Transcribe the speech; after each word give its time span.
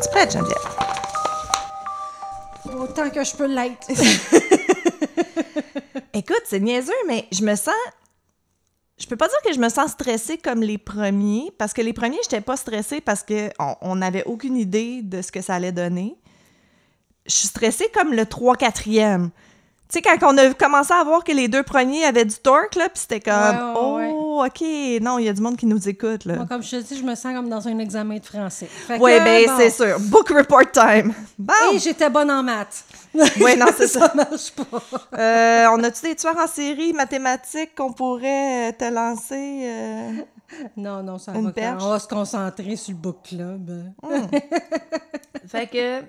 Es-tu 0.00 0.08
prête, 0.12 0.32
Geneviève? 0.32 0.56
Autant 2.74 3.10
que 3.10 3.22
je 3.22 3.36
peux 3.36 3.46
l'être. 3.46 3.86
Écoute, 6.14 6.42
c'est 6.46 6.60
niaiseux, 6.60 6.94
mais 7.06 7.26
je 7.30 7.44
me 7.44 7.54
sens. 7.54 7.74
Je 8.98 9.06
peux 9.06 9.16
pas 9.16 9.28
dire 9.28 9.36
que 9.44 9.52
je 9.52 9.58
me 9.58 9.68
sens 9.68 9.90
stressée 9.90 10.38
comme 10.38 10.62
les 10.62 10.78
premiers, 10.78 11.52
parce 11.58 11.74
que 11.74 11.82
les 11.82 11.92
premiers, 11.92 12.16
j'étais 12.22 12.40
pas 12.40 12.56
stressée 12.56 13.02
parce 13.02 13.22
qu'on 13.22 13.76
on 13.82 13.96
n'avait 13.96 14.24
aucune 14.24 14.56
idée 14.56 15.02
de 15.02 15.20
ce 15.20 15.30
que 15.32 15.42
ça 15.42 15.56
allait 15.56 15.72
donner. 15.72 16.16
Je 17.26 17.34
suis 17.34 17.48
stressée 17.48 17.90
comme 17.92 18.14
le 18.14 18.24
3-4e. 18.24 19.28
Tu 19.28 19.32
sais, 19.98 20.02
quand 20.02 20.16
on 20.32 20.38
a 20.38 20.54
commencé 20.54 20.94
à 20.94 21.04
voir 21.04 21.24
que 21.24 21.32
les 21.32 21.48
deux 21.48 21.62
premiers 21.62 22.04
avaient 22.04 22.24
du 22.24 22.36
torque, 22.36 22.74
là, 22.76 22.88
puis 22.88 23.00
c'était 23.00 23.20
comme, 23.20 23.34
Ouais, 23.34 23.96
ouais, 23.96 24.10
oh, 24.14 24.19
OK, 24.46 24.60
non, 25.00 25.18
il 25.18 25.24
y 25.24 25.28
a 25.28 25.32
du 25.32 25.40
monde 25.40 25.56
qui 25.56 25.66
nous 25.66 25.88
écoute, 25.88 26.24
là. 26.24 26.36
Moi, 26.36 26.46
comme 26.46 26.62
je 26.62 26.70
te 26.70 26.82
dis, 26.82 26.98
je 26.98 27.02
me 27.04 27.14
sens 27.14 27.34
comme 27.34 27.48
dans 27.48 27.66
un 27.68 27.78
examen 27.78 28.18
de 28.18 28.24
français. 28.24 28.68
Oui, 28.88 29.12
bon. 29.18 29.52
c'est 29.58 29.70
sûr. 29.70 29.98
Book 30.00 30.28
report 30.30 30.70
time. 30.72 31.12
Bon. 31.38 31.52
Et 31.72 31.78
j'étais 31.78 32.10
bonne 32.10 32.30
en 32.30 32.42
maths. 32.42 32.84
Oui, 33.14 33.56
non, 33.56 33.66
c'est 33.76 33.88
ça. 33.88 34.08
ça 34.08 34.14
marche 34.14 34.52
pas. 34.52 34.82
Euh, 35.18 35.66
on 35.72 35.82
a-tu 35.82 36.02
des 36.02 36.14
tueurs 36.14 36.36
en 36.38 36.46
série 36.46 36.92
mathématiques 36.92 37.74
qu'on 37.74 37.92
pourrait 37.92 38.70
euh, 38.70 38.72
te 38.72 38.84
lancer? 38.84 39.62
euh? 39.64 40.12
Non, 40.76 41.02
non, 41.02 41.18
ça 41.18 41.32
Une 41.34 41.50
va. 41.50 41.76
On 41.80 41.88
va 41.90 41.98
se 41.98 42.06
concentrer 42.06 42.76
sur 42.76 42.92
le 42.92 42.98
book 42.98 43.18
club. 43.24 43.84
Fait 45.48 45.66
que 45.66 46.02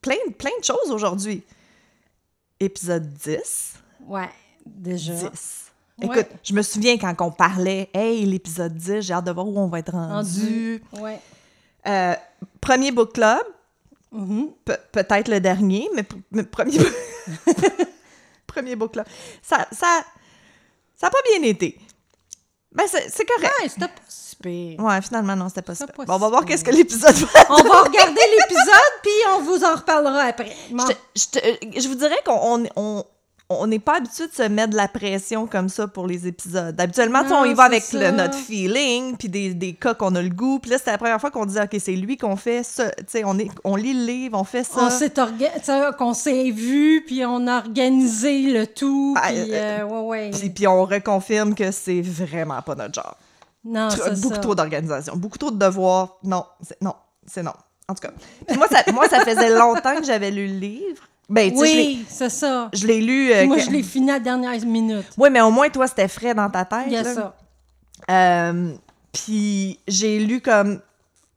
plein, 0.00 0.16
plein 0.36 0.50
de 0.58 0.64
choses 0.64 0.90
aujourd'hui. 0.90 1.44
Épisode 2.58 3.12
10. 3.12 3.74
Ouais, 4.08 4.30
déjà. 4.66 5.12
10. 5.14 5.63
Ouais. 6.02 6.06
Écoute, 6.20 6.26
je 6.42 6.52
me 6.54 6.62
souviens 6.62 6.98
quand 6.98 7.14
on 7.20 7.30
parlait, 7.30 7.88
hey, 7.94 8.24
l'épisode 8.26 8.74
10, 8.74 9.00
j'ai 9.02 9.12
hâte 9.14 9.24
de 9.26 9.30
voir 9.30 9.46
où 9.46 9.58
on 9.58 9.68
va 9.68 9.78
être 9.78 9.92
rendu. 9.92 10.82
Ouais. 10.98 11.20
Euh, 11.86 12.14
premier 12.60 12.90
book 12.90 13.12
club, 13.14 13.38
Mhm. 14.10 14.48
pe- 14.64 14.78
peut-être 14.92 15.28
le 15.28 15.40
dernier, 15.40 15.88
mais, 15.94 16.04
mais 16.32 16.42
premier, 16.44 16.78
premier 18.46 18.76
book 18.76 18.92
club. 18.92 19.06
Ça, 19.42 19.66
ça, 19.72 20.02
ça 20.96 21.06
a 21.06 21.10
pas 21.10 21.18
bien 21.30 21.48
été. 21.48 21.78
Ben, 22.72 22.84
c'est 22.88 23.24
correct. 23.24 23.52
Ouais, 23.62 23.68
c'était 23.68 23.86
pas 23.86 24.02
si 24.08 24.34
pire. 24.36 24.80
Ouais, 24.80 25.00
finalement, 25.02 25.36
non, 25.36 25.48
c'était 25.48 25.62
pas 25.62 25.74
pas 25.74 26.04
Bon, 26.04 26.14
on 26.14 26.18
va 26.18 26.26
si 26.26 26.30
voir 26.32 26.44
qu'est-ce 26.44 26.64
que 26.64 26.70
l'épisode 26.72 27.14
va 27.14 27.28
On 27.50 27.62
va 27.62 27.82
regarder 27.82 28.20
l'épisode, 28.40 28.94
puis 29.02 29.12
on 29.36 29.42
vous 29.42 29.62
en 29.64 29.76
reparlera 29.76 30.22
après. 30.22 30.52
Bon. 30.72 30.84
Je, 31.14 31.20
je 31.20 31.26
te- 31.28 31.80
je 31.80 31.88
vous 31.88 31.94
dirais 31.94 32.18
qu'on 32.26 32.64
on, 32.64 32.66
on- 32.74 33.04
on 33.50 33.66
n'est 33.66 33.78
pas 33.78 33.98
habitué 33.98 34.26
de 34.26 34.32
se 34.32 34.42
mettre 34.42 34.70
de 34.70 34.76
la 34.76 34.88
pression 34.88 35.46
comme 35.46 35.68
ça 35.68 35.86
pour 35.86 36.06
les 36.06 36.26
épisodes. 36.26 36.80
Habituellement, 36.80 37.22
tu 37.22 37.28
sais, 37.28 37.34
on 37.34 37.44
y 37.44 37.50
Non, 37.50 37.54
va 37.54 37.68
c'est 37.68 37.76
avec 37.76 37.92
le- 37.92 38.10
notre 38.16 38.34
feeling, 38.38 39.16
puis 39.18 39.28
des, 39.28 39.52
des 39.52 39.74
cas 39.74 39.92
qu'on 39.94 40.14
a 40.14 40.22
le 40.22 40.30
goût. 40.30 40.58
Puis 40.58 40.70
là, 40.70 40.78
c'était 40.78 40.92
la 40.92 40.98
première 40.98 41.20
fois 41.20 41.30
qu'on 41.30 41.44
disait, 41.44 41.62
OK, 41.62 41.76
c'est 41.78 41.92
lui 41.92 42.16
qu'on 42.16 42.36
fait 42.36 42.62
ça. 42.62 42.90
Tu 42.92 43.04
sais, 43.08 43.22
on, 43.24 43.38
est- 43.38 43.50
on 43.62 43.76
lit 43.76 43.92
le 43.92 44.04
livre, 44.06 44.38
on 44.40 44.44
fait 44.44 44.64
ça. 44.64 44.80
On 44.80 44.90
s'est 44.90 45.12
qu'on 45.98 46.14
s'est 46.14 46.50
vu, 46.50 47.04
puis 47.06 47.24
on 47.26 47.46
a 47.46 47.58
organisé 47.58 48.50
le 48.52 48.66
tout, 48.66 49.14
Ah, 49.18 49.28
puis 49.28 49.52
euh, 49.52 49.80
euh, 49.80 49.84
ouais, 49.84 50.00
ouais. 50.08 50.30
Puis, 50.30 50.50
puis 50.50 50.66
on 50.66 50.84
reconfirme 50.84 51.54
que 51.54 51.70
c'est 51.70 52.00
vraiment 52.02 52.62
pas 52.62 52.74
notre 52.74 52.94
genre. 52.94 53.16
non, 53.64 53.88
Tr- 53.88 54.00
c'est 54.04 54.20
beaucoup 54.22 54.34
ça. 54.36 54.40
trop 54.40 54.54
d'organisation, 54.54 55.16
beaucoup 55.16 55.38
trop 55.38 55.50
de 55.50 55.58
devoirs. 55.58 56.16
Non, 56.24 56.44
c'est 56.62 56.80
non, 56.80 56.94
c'est 57.26 57.42
non. 57.42 57.52
En 57.88 57.94
tout 57.94 58.00
cas. 58.00 58.12
Puis 58.48 58.56
moi, 58.56 58.66
ça, 58.68 58.78
moi, 58.92 59.06
ça 59.10 59.20
faisait 59.20 59.50
longtemps 59.50 59.96
que 59.96 60.04
j'avais 60.04 60.30
lu 60.30 60.46
le 60.46 60.58
livre. 60.58 61.02
Ben, 61.28 61.52
Oui, 61.56 62.04
c'est 62.08 62.28
ça. 62.30 62.68
je 62.74 62.86
l'ai 62.86 63.00
lu. 63.00 63.32
euh, 63.32 63.46
moi, 63.46 63.56
que- 63.56 63.62
je 63.62 63.70
l'ai 63.70 63.82
fini 63.82 64.10
à 64.10 64.14
la 64.14 64.20
dernière 64.20 64.60
minute. 64.66 65.06
Oui, 65.16 65.30
mais 65.30 65.40
au 65.40 65.50
moins, 65.50 65.68
toi, 65.70 65.86
c'était 65.86 66.08
frais 66.08 66.34
dans 66.34 66.50
ta 66.50 66.64
tête. 66.64 66.84
Il 66.86 66.92
y 66.92 66.96
a 66.96 67.04
ça. 67.04 67.36
Euh, 68.10 68.74
puis 69.12 69.78
j'ai 69.88 70.18
lu 70.18 70.40
comme. 70.40 70.80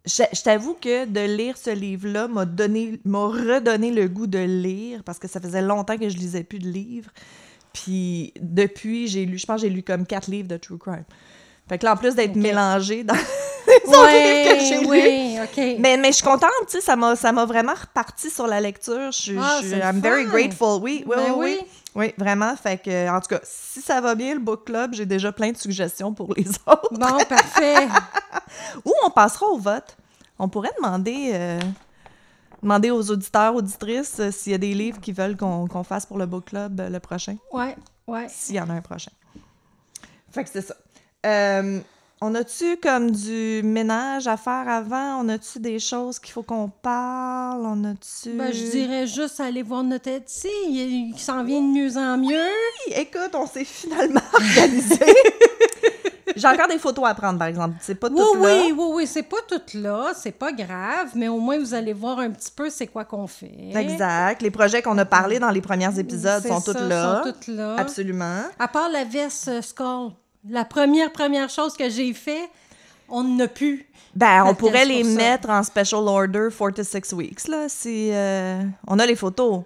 Je, 0.06 0.24
je 0.34 0.42
t'avoue 0.42 0.74
que 0.80 1.06
de 1.06 1.20
lire 1.20 1.58
ce 1.58 1.70
livre-là 1.70 2.28
m'a 2.30 2.46
donné, 2.46 3.00
m'a 3.04 3.28
redonné 3.28 3.92
le 3.92 4.08
goût 4.08 4.28
de 4.28 4.40
lire 4.40 5.04
parce 5.04 5.20
que 5.20 5.28
ça 5.28 5.40
faisait 5.42 5.62
longtemps 5.62 5.98
que 5.98 6.08
je 6.08 6.16
lisais 6.18 6.44
plus 6.44 6.60
de 6.60 6.68
livres. 6.70 7.12
Puis 7.74 8.34
depuis, 8.42 9.08
j'ai 9.08 9.26
lu, 9.26 9.38
je 9.38 9.46
pense 9.46 9.62
que 9.62 9.68
j'ai 9.68 9.74
lu 9.74 9.84
comme 9.84 10.06
quatre 10.06 10.30
livres 10.30 10.48
de 10.48 10.56
true 10.58 10.78
crime. 10.78 11.04
Fait 11.68 11.78
que 11.78 11.86
là, 11.86 11.94
en 11.94 11.98
plus 11.98 12.16
d'être 12.16 12.38
mélangé 12.38 13.04
dans 13.04 13.16
que 13.86 14.60
j'ai 14.66 14.86
oui, 14.86 15.38
OK. 15.44 15.78
Mais, 15.80 15.98
mais 15.98 16.08
je 16.10 16.18
suis 16.18 16.24
contente, 16.24 16.52
tu 16.70 16.80
sais, 16.80 16.82
ça 16.82 16.96
m'a, 16.96 17.46
vraiment 17.46 17.74
reparti 17.74 18.30
sur 18.30 18.48
la 18.48 18.60
lecture. 18.62 19.12
Je, 19.12 19.18
suis- 19.22 19.38
Ah, 19.40 19.60
je- 19.62 19.76
I'm 19.76 20.00
very 20.00 20.26
grateful. 20.26 20.80
Oui, 20.82 21.04
oui, 21.08 21.16
Ben 21.16 21.34
oui, 21.34 21.36
oui. 21.38 21.58
oui. 21.62 21.68
Oui, 21.96 22.14
vraiment. 22.18 22.56
Fait 22.56 22.78
que, 22.80 23.10
en 23.10 23.20
tout 23.20 23.30
cas, 23.30 23.40
si 23.44 23.82
ça 23.82 24.00
va 24.02 24.14
bien, 24.14 24.36
le 24.36 24.40
book 24.40 24.66
club, 24.66 24.94
j'ai 24.94 25.06
déjà 25.08 25.32
plein 25.32 25.52
de 25.52 25.58
suggestions 25.58 26.14
pour 26.14 26.32
les 26.36 26.48
autres. 26.68 26.90
Bon, 26.92 27.18
parfait. 27.28 27.88
Ou 28.86 28.94
on 29.04 29.10
passera 29.10 29.48
au 29.48 29.58
vote. 29.58 29.98
On 30.38 30.48
pourrait 30.48 30.70
demander, 30.78 31.32
euh, 31.34 31.60
demander 32.62 32.92
aux 32.92 33.10
auditeurs, 33.10 33.56
auditrices, 33.56 34.18
euh, 34.20 34.30
s'il 34.32 34.52
y 34.52 34.56
a 34.56 34.60
des 34.60 34.76
livres 34.76 35.00
qu'ils 35.00 35.16
veulent 35.16 35.36
qu'on 35.36 35.66
qu'on 35.68 35.84
fasse 35.84 36.06
pour 36.06 36.20
le 36.20 36.28
book 36.28 36.46
club 36.46 36.80
euh, 36.80 36.90
le 36.90 37.00
prochain, 37.00 37.36
Ouais, 37.52 37.76
ouais. 38.06 38.28
s'il 38.30 38.56
y 38.56 38.62
en 38.62 38.70
a 38.70 38.74
un 38.74 38.82
prochain. 38.82 39.12
Fait 40.32 40.44
que 40.44 40.50
c'est 40.54 40.62
ça. 40.62 40.76
On 42.20 42.34
a-tu 42.34 42.78
comme 42.78 43.12
du 43.12 43.62
ménage 43.64 44.26
à 44.28 44.38
faire 44.38 44.68
avant? 44.68 45.22
On 45.24 45.30
a-tu 45.30 45.60
des 45.60 45.78
choses 45.78 46.18
qu'il 46.18 46.32
faut 46.34 46.42
qu'on 46.42 46.68
parle? 46.68 47.64
On 47.64 47.84
a-tu... 47.84 48.32
Ben, 48.32 48.52
je 48.52 48.72
dirais 48.72 49.06
juste 49.06 49.40
aller 49.40 49.62
voir 49.62 49.84
notre 49.84 50.10
Etsy. 50.10 50.48
Il, 50.68 51.12
il 51.14 51.20
s'en 51.20 51.44
vient 51.44 51.62
de 51.62 51.68
mieux 51.68 51.96
en 51.96 52.18
mieux. 52.18 52.30
Oui, 52.88 52.94
écoute, 52.96 53.36
on 53.36 53.46
s'est 53.46 53.66
finalement 53.66 54.22
organisé. 54.34 55.06
J'ai 56.36 56.48
encore 56.48 56.68
des 56.68 56.80
photos 56.80 57.06
à 57.08 57.14
prendre, 57.14 57.38
par 57.38 57.48
exemple. 57.48 57.76
C'est 57.82 57.96
pas 57.96 58.10
tout 58.10 58.16
Oui, 58.36 58.42
là. 58.42 58.62
oui, 58.66 58.74
oui, 58.76 58.86
oui. 58.94 59.08
C'est 59.08 59.24
pas 59.24 59.38
tout 59.48 59.62
là. 59.78 60.12
C'est 60.16 60.32
pas 60.32 60.52
grave. 60.52 61.10
Mais 61.16 61.28
au 61.28 61.40
moins, 61.40 61.58
vous 61.60 61.74
allez 61.76 61.94
voir 61.94 62.20
un 62.20 62.32
petit 62.32 62.52
peu 62.56 62.70
c'est 62.72 62.88
quoi 62.88 63.06
qu'on 63.06 63.28
fait. 63.28 63.72
Exact. 63.76 64.42
Les 64.42 64.52
projets 64.52 64.82
qu'on 64.82 64.98
a 64.98 65.06
parlé 65.06 65.38
dans 65.40 65.50
les 65.52 65.62
premiers 65.62 65.98
épisodes 66.00 66.46
sont 66.46 66.62
tous 66.62 66.80
là. 66.80 67.22
sont 67.24 67.32
toutes 67.32 67.48
là. 67.48 67.76
Absolument. 67.78 68.42
À 68.60 68.68
part 68.68 68.90
la 68.90 69.04
veste 69.04 69.48
euh, 69.48 69.62
Skull. 69.62 70.12
La 70.50 70.66
première, 70.66 71.12
première 71.12 71.50
chose 71.50 71.76
que 71.76 71.90
j'ai 71.90 72.14
fait, 72.14 72.50
on 73.10 73.24
n'a 73.24 73.48
plus. 73.48 73.86
Ben, 74.16 74.44
on 74.46 74.56
pourrait 74.56 74.86
les 74.86 75.04
ça. 75.04 75.10
mettre 75.12 75.50
en 75.50 75.62
special 75.64 76.08
order 76.08 76.48
4 76.58 76.72
to 76.76 76.84
6 76.84 77.14
weeks, 77.14 77.48
là, 77.48 77.70
si... 77.70 78.10
euh, 78.12 78.62
On 78.88 78.98
a 79.00 79.06
les 79.06 79.16
photos. 79.16 79.62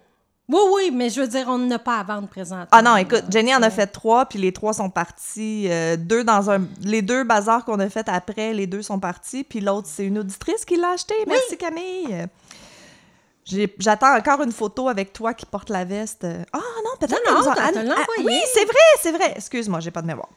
Oui, 0.50 0.60
oui, 0.74 0.92
mais 0.92 1.10
je 1.10 1.22
veux 1.22 1.28
dire, 1.28 1.46
on 1.48 1.58
n'a 1.58 1.80
pas 1.80 2.00
à 2.00 2.04
vendre 2.04 2.28
présentement. 2.28 2.68
Ah 2.72 2.82
non, 2.82 2.98
écoute, 2.98 3.24
Jenny 3.30 3.56
en 3.56 3.62
a 3.62 3.70
fait 3.70 3.88
trois, 3.88 4.26
puis 4.26 4.38
les 4.38 4.52
trois 4.52 4.74
sont 4.74 4.90
partis. 4.90 5.68
euh, 5.70 5.96
deux 5.96 6.26
dans 6.26 6.52
un... 6.52 6.64
Les 6.84 7.02
deux 7.02 7.24
bazars 7.24 7.64
qu'on 7.64 7.80
a 7.80 7.88
fait 7.90 8.10
après, 8.10 8.54
les 8.54 8.68
deux 8.68 8.82
sont 8.82 9.00
partis, 9.00 9.46
puis 9.46 9.62
l'autre, 9.62 9.88
c'est 9.90 10.06
une 10.06 10.20
auditrice 10.20 10.66
qui 10.66 10.76
l'a 10.76 10.90
acheté. 10.90 11.14
Merci, 11.26 11.58
Camille. 11.58 12.26
J'attends 13.80 14.16
encore 14.16 14.42
une 14.44 14.52
photo 14.52 14.90
avec 14.90 15.14
toi 15.14 15.34
qui 15.34 15.46
porte 15.46 15.70
la 15.70 15.86
veste. 15.86 16.26
Ah 16.54 16.58
non, 16.58 16.92
peut-être 17.00 17.12
Non, 17.12 17.54
qu'elle 17.54 17.84
nous 17.84 17.90
t'as- 17.90 17.96
ah. 17.98 18.06
Oui, 18.26 18.40
c'est 18.54 18.66
vrai, 18.66 18.76
c'est 19.02 19.12
vrai. 19.12 19.34
Excuse-moi, 19.38 19.80
j'ai 19.80 19.92
pas 19.92 20.02
de 20.02 20.08
mémoire. 20.08 20.30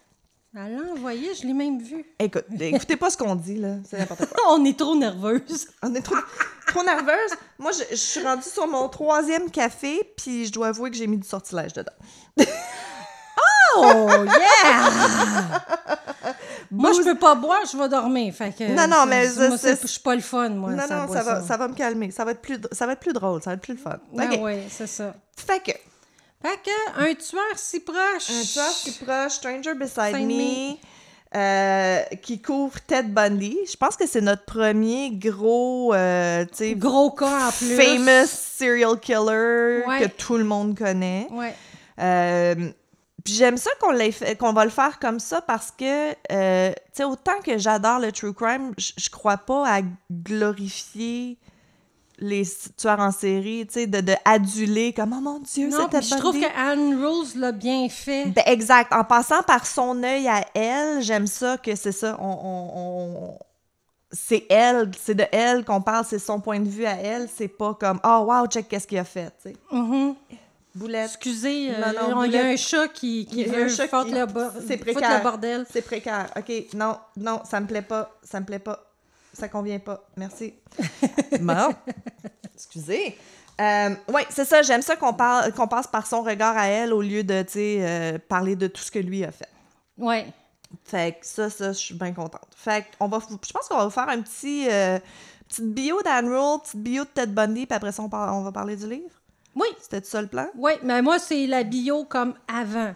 Elle 0.56 0.76
l'a 0.76 0.92
envoyé, 0.92 1.34
je 1.34 1.46
l'ai 1.46 1.52
même 1.52 1.80
vu. 1.80 2.04
Écoute, 2.18 2.44
écoutez 2.60 2.96
pas 2.96 3.10
ce 3.10 3.16
qu'on 3.16 3.34
dit, 3.34 3.56
là. 3.56 3.76
C'est 3.88 3.98
n'importe 3.98 4.26
quoi. 4.26 4.38
On 4.50 4.64
est 4.64 4.78
trop 4.78 4.94
nerveuse. 4.94 5.66
On 5.82 5.92
est 5.94 6.00
trop, 6.00 6.14
trop 6.68 6.84
nerveuse. 6.84 7.32
Moi, 7.58 7.72
je, 7.72 7.82
je 7.90 8.00
suis 8.00 8.22
rendue 8.22 8.48
sur 8.48 8.66
mon 8.68 8.88
troisième 8.88 9.50
café, 9.50 10.12
puis 10.16 10.46
je 10.46 10.52
dois 10.52 10.68
avouer 10.68 10.90
que 10.90 10.96
j'ai 10.96 11.08
mis 11.08 11.18
du 11.18 11.26
sortilège 11.26 11.72
dedans. 11.72 11.92
Oh, 13.76 14.08
yeah! 14.24 15.64
moi, 16.70 16.92
je 16.92 17.02
peux 17.02 17.18
pas 17.18 17.34
boire, 17.34 17.62
je 17.70 17.76
vais 17.76 17.88
dormir. 17.88 18.32
Fait 18.32 18.54
que, 18.56 18.72
Non, 18.72 18.86
non, 18.86 19.04
mais 19.06 19.26
je 19.26 19.86
suis 19.86 20.00
pas 20.00 20.14
le 20.14 20.20
fun, 20.20 20.50
moi. 20.50 20.70
non, 20.70 20.86
ça 20.86 21.06
non, 21.06 21.12
ça 21.12 21.22
va, 21.22 21.42
ça 21.42 21.56
va 21.56 21.66
me 21.66 21.74
calmer. 21.74 22.12
Ça 22.12 22.24
va, 22.24 22.30
être 22.32 22.40
plus, 22.40 22.58
ça 22.70 22.86
va 22.86 22.92
être 22.92 23.00
plus 23.00 23.12
drôle, 23.12 23.42
ça 23.42 23.50
va 23.50 23.54
être 23.54 23.62
plus 23.62 23.74
le 23.74 23.80
fun. 23.80 23.98
OK. 24.12 24.40
ouais, 24.42 24.64
c'est 24.68 24.86
ça. 24.86 25.14
Fait 25.36 25.60
que, 25.60 25.72
Fait 26.44 26.58
que, 26.62 27.00
un 27.10 27.14
tueur 27.14 27.56
si 27.56 27.80
proche. 27.80 28.30
un 28.30 28.42
tueur 28.44 28.70
si 28.70 28.92
proche, 29.04 29.32
Stranger 29.32 29.74
Beside 29.74 30.26
Me, 30.26 30.76
euh, 31.34 32.02
qui 32.22 32.40
couvre 32.42 32.78
Ted 32.86 33.08
Bundy. 33.08 33.56
Je 33.70 33.76
pense 33.76 33.96
que 33.96 34.06
c'est 34.06 34.20
notre 34.20 34.44
premier 34.44 35.10
gros, 35.12 35.94
euh, 35.94 36.44
tu 36.56 36.74
Gros 36.76 37.10
cas 37.12 37.48
en 37.48 37.50
plus. 37.50 37.74
famous 37.76 38.26
serial 38.28 39.00
killer 39.00 39.82
Ouais. 39.86 40.00
que 40.00 40.06
tout 40.08 40.36
le 40.36 40.44
monde 40.44 40.76
connaît. 40.76 41.26
Ouais. 41.30 41.54
Euh, 42.00 42.54
puis 43.24 43.32
j'aime 43.34 43.56
ça 43.56 43.70
qu'on 43.80 43.92
qu'on 44.38 44.52
va 44.52 44.64
le 44.64 44.70
faire 44.70 44.98
comme 44.98 45.18
ça 45.18 45.40
parce 45.40 45.70
que, 45.70 46.10
euh, 46.30 46.72
tu 46.72 46.80
sais, 46.92 47.04
autant 47.04 47.40
que 47.42 47.56
j'adore 47.56 47.98
le 48.00 48.12
true 48.12 48.34
crime, 48.34 48.74
je 48.76 48.92
je 48.98 49.08
crois 49.08 49.38
pas 49.38 49.66
à 49.66 49.80
glorifier 50.12 51.38
les 52.18 52.44
tueurs 52.76 53.00
en 53.00 53.10
série, 53.10 53.66
tu 53.66 53.74
sais, 53.74 53.86
de, 53.86 54.00
de 54.00 54.14
aduler 54.24 54.92
comme 54.92 55.12
«Oh 55.18 55.20
mon 55.20 55.38
Dieu, 55.40 55.68
c'était 55.70 56.00
je 56.02 56.14
trouve 56.16 56.38
que 56.38 56.46
Anne 56.56 57.04
Rose 57.04 57.34
l'a 57.34 57.52
bien 57.52 57.88
fait. 57.88 58.26
Ben, 58.26 58.42
exact. 58.46 58.92
En 58.92 59.04
passant 59.04 59.42
par 59.42 59.66
son 59.66 60.02
œil 60.02 60.28
à 60.28 60.44
elle, 60.54 61.02
j'aime 61.02 61.26
ça 61.26 61.58
que 61.58 61.74
c'est 61.74 61.92
ça. 61.92 62.16
On, 62.20 62.24
on- 62.26 62.78
on- 62.78 63.38
C'est 64.12 64.46
elle, 64.48 64.92
c'est 65.02 65.16
de 65.16 65.24
elle 65.32 65.64
qu'on 65.64 65.80
parle, 65.82 66.04
c'est 66.08 66.20
son 66.20 66.38
point 66.40 66.60
de 66.60 66.68
vue 66.68 66.86
à 66.86 66.94
elle. 66.94 67.28
C'est 67.36 67.48
pas 67.48 67.74
comme 67.74 67.98
«Oh, 68.04 68.26
wow, 68.28 68.46
check 68.46 68.68
qu'est-ce 68.68 68.86
qu'il 68.86 68.98
a 68.98 69.04
fait.» 69.04 69.32
tu 69.42 69.50
sais. 69.50 69.56
Mhm. 69.72 70.14
Boulette. 70.76 71.06
Excusez, 71.06 71.70
euh, 71.70 71.80
Non, 71.80 72.10
non, 72.10 72.18
on- 72.18 72.24
il 72.24 72.32
y 72.32 72.38
a 72.38 72.46
un 72.46 72.56
chat 72.56 72.88
qui, 72.88 73.26
qui 73.26 73.44
veut 73.44 73.64
un 73.64 73.68
chat 73.68 73.86
foutre 73.88 74.06
qui- 74.06 74.12
le, 74.12 74.26
bo- 74.26 74.40
c'est 74.66 74.76
foutre 74.78 74.92
précaire. 74.92 75.18
le 75.18 75.22
bordel. 75.22 75.66
C'est 75.72 75.82
précaire. 75.82 76.30
OK, 76.36 76.52
non, 76.74 76.96
non, 77.16 77.40
ça 77.48 77.60
me 77.60 77.66
plaît 77.66 77.82
pas. 77.82 78.10
Ça 78.24 78.38
me 78.40 78.44
plaît 78.44 78.58
pas. 78.58 78.83
Ça 79.34 79.48
convient 79.48 79.78
pas. 79.78 80.04
Merci. 80.16 80.54
bon. 81.40 81.74
Excusez. 82.54 83.18
Euh, 83.60 83.90
oui, 84.12 84.22
c'est 84.30 84.44
ça. 84.44 84.62
J'aime 84.62 84.82
ça 84.82 84.96
qu'on 84.96 85.12
parle, 85.14 85.52
qu'on 85.52 85.68
passe 85.68 85.86
par 85.86 86.06
son 86.06 86.22
regard 86.22 86.56
à 86.56 86.66
elle 86.66 86.92
au 86.92 87.02
lieu 87.02 87.22
de, 87.22 87.42
tu 87.42 87.52
sais, 87.52 87.76
euh, 87.80 88.18
parler 88.28 88.56
de 88.56 88.66
tout 88.66 88.82
ce 88.82 88.90
que 88.90 88.98
lui 88.98 89.24
a 89.24 89.30
fait. 89.30 89.48
Oui. 89.98 90.24
Fait 90.84 91.18
que 91.20 91.26
ça, 91.26 91.48
ça, 91.50 91.68
je 91.72 91.78
suis 91.78 91.94
bien 91.94 92.12
contente. 92.12 92.48
Fait 92.56 92.84
qu'on 92.98 93.06
va, 93.08 93.18
je 93.20 93.52
pense 93.52 93.68
qu'on 93.68 93.76
va 93.76 93.84
vous 93.84 93.90
faire 93.90 94.08
un 94.08 94.20
petit, 94.22 94.66
euh, 94.68 94.98
petite 95.48 95.72
bio 95.72 96.02
d'Anne 96.02 96.28
Rule, 96.28 96.60
petite 96.64 96.80
bio 96.80 97.04
de 97.04 97.08
Ted 97.10 97.32
Bundy, 97.32 97.66
puis 97.66 97.76
après 97.76 97.92
ça, 97.92 98.02
on, 98.02 98.08
par- 98.08 98.34
on 98.36 98.42
va 98.42 98.50
parler 98.50 98.74
du 98.76 98.88
livre? 98.88 99.10
Oui. 99.54 99.68
C'était 99.80 100.02
ça 100.02 100.20
le 100.20 100.26
plan? 100.26 100.48
Oui, 100.56 100.72
mais 100.82 101.00
moi, 101.00 101.20
c'est 101.20 101.46
la 101.46 101.62
bio 101.62 102.04
comme 102.06 102.34
avant. 102.52 102.92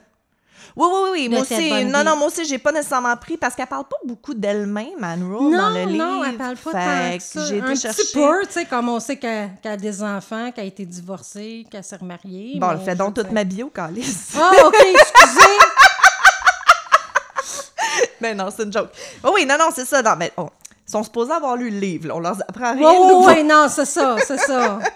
Oui, 0.77 0.87
oui, 0.93 1.09
oui. 1.13 1.25
De 1.29 1.33
Moi 1.35 1.41
aussi, 1.43 1.85
non, 1.85 2.05
non, 2.05 2.17
moi 2.17 2.29
aussi, 2.29 2.45
j'ai 2.45 2.59
pas 2.59 2.73
nécessairement 2.73 3.17
pris 3.17 3.37
parce 3.37 3.55
qu'elle 3.55 3.67
parle 3.67 3.85
pas 3.85 3.97
beaucoup 4.05 4.35
d'elle-même, 4.35 5.03
Anne 5.03 5.23
Rule, 5.25 5.57
dans 5.57 5.71
le 5.71 5.81
Non, 5.85 5.87
livre. 5.87 6.05
non, 6.05 6.25
elle 6.25 6.37
parle 6.37 6.57
pas 6.57 6.73
tant 6.73 6.79
que 6.79 7.17
que 7.17 7.23
ça. 7.23 7.45
j'ai 7.47 7.59
été 7.59 7.67
Un 7.67 7.75
chercher. 7.75 8.03
petit 8.03 8.13
peu, 8.15 8.47
tu 8.47 8.53
sais, 8.53 8.65
comme 8.67 8.89
on 8.89 9.01
sait 9.01 9.17
qu'elle 9.17 9.51
qu'elle 9.63 9.73
a 9.73 9.77
des 9.77 10.03
enfants, 10.03 10.51
qu'elle 10.53 10.65
a 10.65 10.69
été 10.69 10.85
divorcée, 10.85 11.67
qu'elle 11.71 11.85
s'est 11.85 11.97
remariée. 11.97 12.59
Bon, 12.59 12.71
elle 12.73 12.81
fait 12.81 12.95
donc 12.95 13.15
toute 13.15 13.31
ma 13.33 13.45
bio, 13.45 13.69
Calice. 13.75 14.33
Ah, 14.39 14.51
OK, 14.67 14.75
excusez. 14.77 15.59
Mais 18.21 18.35
non, 18.37 18.49
c'est 18.55 18.65
une 18.65 18.73
joke. 18.73 18.91
Oh 19.25 19.31
oui, 19.35 19.47
non, 19.47 19.57
non, 19.59 19.71
c'est 19.75 19.85
ça. 19.85 20.03
Non, 20.03 20.15
mais 20.19 20.33
on- 20.37 20.51
ils 20.87 20.91
sont 20.91 21.03
supposés 21.05 21.33
avoir 21.33 21.55
lu 21.57 21.69
le 21.71 21.79
livre. 21.79 22.09
là. 22.09 22.17
On 22.17 22.21
leur 22.21 22.37
apprend 22.49 22.73
rien. 22.73 22.89
Oui, 22.89 22.97
oui, 22.99 23.09
nouveau. 23.09 23.27
oui, 23.29 23.45
non, 23.45 23.67
c'est 23.69 23.85
ça, 23.85 24.17
c'est 24.27 24.39
ça. 24.39 24.79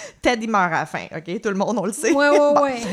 Ted, 0.22 0.38
il 0.44 0.50
meurt 0.50 0.72
à 0.72 0.80
la 0.80 0.86
fin, 0.86 1.04
OK? 1.16 1.40
Tout 1.40 1.48
le 1.50 1.54
monde, 1.54 1.78
on 1.78 1.84
le 1.86 1.92
sait. 1.92 2.12
Oui, 2.12 2.26
oui, 2.30 2.38
Bon. 2.38 2.62
oui. 2.62 2.72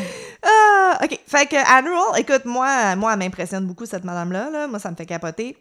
Ah, 0.46 1.00
OK. 1.02 1.18
Fait 1.26 1.46
que 1.46 1.56
Anne 1.56 1.86
Rule, 1.86 2.20
écoute, 2.20 2.44
moi, 2.44 2.98
moi 2.98 3.14
elle 3.14 3.20
m'impressionne 3.20 3.66
beaucoup, 3.66 3.86
cette 3.86 4.04
madame-là. 4.04 4.50
Là. 4.50 4.68
Moi, 4.68 4.78
ça 4.78 4.92
me 4.92 4.96
fait 4.98 5.06
capoter. 5.06 5.56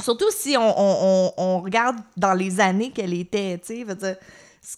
Surtout 0.00 0.30
si 0.30 0.56
on, 0.56 0.62
on- 0.62 0.98
on- 1.02 1.32
on 1.36 1.60
regarde 1.60 1.96
dans 2.16 2.32
les 2.32 2.60
années 2.60 2.90
qu'elle 2.92 3.12
était, 3.12 3.58
tu 3.58 3.84
sais, 3.84 4.18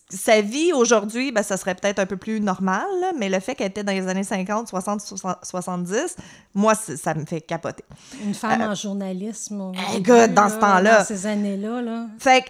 sa 0.08 0.40
vie 0.40 0.72
aujourd'hui, 0.72 1.32
ben, 1.32 1.42
ça 1.42 1.56
serait 1.58 1.74
peut-être 1.74 1.98
un 1.98 2.06
peu 2.06 2.16
plus 2.16 2.40
normal, 2.40 2.84
là, 3.00 3.12
mais 3.18 3.28
le 3.28 3.40
fait 3.40 3.54
qu'elle 3.54 3.68
était 3.68 3.82
dans 3.82 3.92
les 3.92 4.06
années 4.08 4.22
50, 4.24 4.68
60, 4.68 5.00
60, 5.00 5.36
70, 5.42 6.16
moi, 6.54 6.74
ça 6.74 7.12
me 7.14 7.24
fait 7.26 7.40
capoter. 7.40 7.84
Une 8.24 8.34
femme 8.34 8.60
en 8.62 8.74
journalisme. 8.74 9.60
au 9.60 9.72
Eh, 9.96 10.28
dans 10.28 10.48
ce 10.48 10.56
temps-là. 10.56 10.98
Dans 11.00 11.04
ces 11.04 11.26
années-là, 11.26 11.82
là. 11.82 12.06
Fait 12.18 12.42
que 12.42 12.48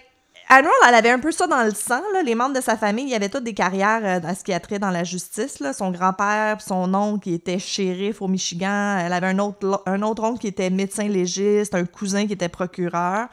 Rule, 0.58 0.88
elle 0.88 0.94
avait 0.94 1.10
un 1.10 1.18
peu 1.20 1.30
ça 1.32 1.46
dans 1.46 1.62
le 1.62 1.70
sang. 1.72 2.00
Là. 2.12 2.22
Les 2.22 2.34
membres 2.34 2.54
de 2.56 2.60
sa 2.60 2.76
famille, 2.76 3.04
il 3.04 3.10
y 3.10 3.14
avait 3.14 3.28
toutes 3.28 3.44
des 3.44 3.54
carrières 3.54 4.00
euh, 4.04 4.20
dans 4.20 4.34
ce 4.34 4.42
qui 4.42 4.52
a 4.52 4.58
trait 4.60 4.78
dans 4.78 4.90
la 4.90 5.04
justice. 5.04 5.60
Là. 5.60 5.72
Son 5.72 5.90
grand-père 5.90 6.60
son 6.60 6.92
oncle 6.94 7.20
qui 7.24 7.34
était 7.34 7.58
shérif 7.58 8.20
au 8.20 8.28
Michigan. 8.28 8.98
Elle 9.00 9.12
avait 9.12 9.28
un 9.28 9.38
autre, 9.38 9.82
un 9.86 10.02
autre 10.02 10.24
oncle 10.24 10.40
qui 10.40 10.48
était 10.48 10.70
médecin 10.70 11.06
légiste, 11.08 11.74
un 11.74 11.84
cousin 11.84 12.26
qui 12.26 12.32
était 12.32 12.48
procureur. 12.48 13.28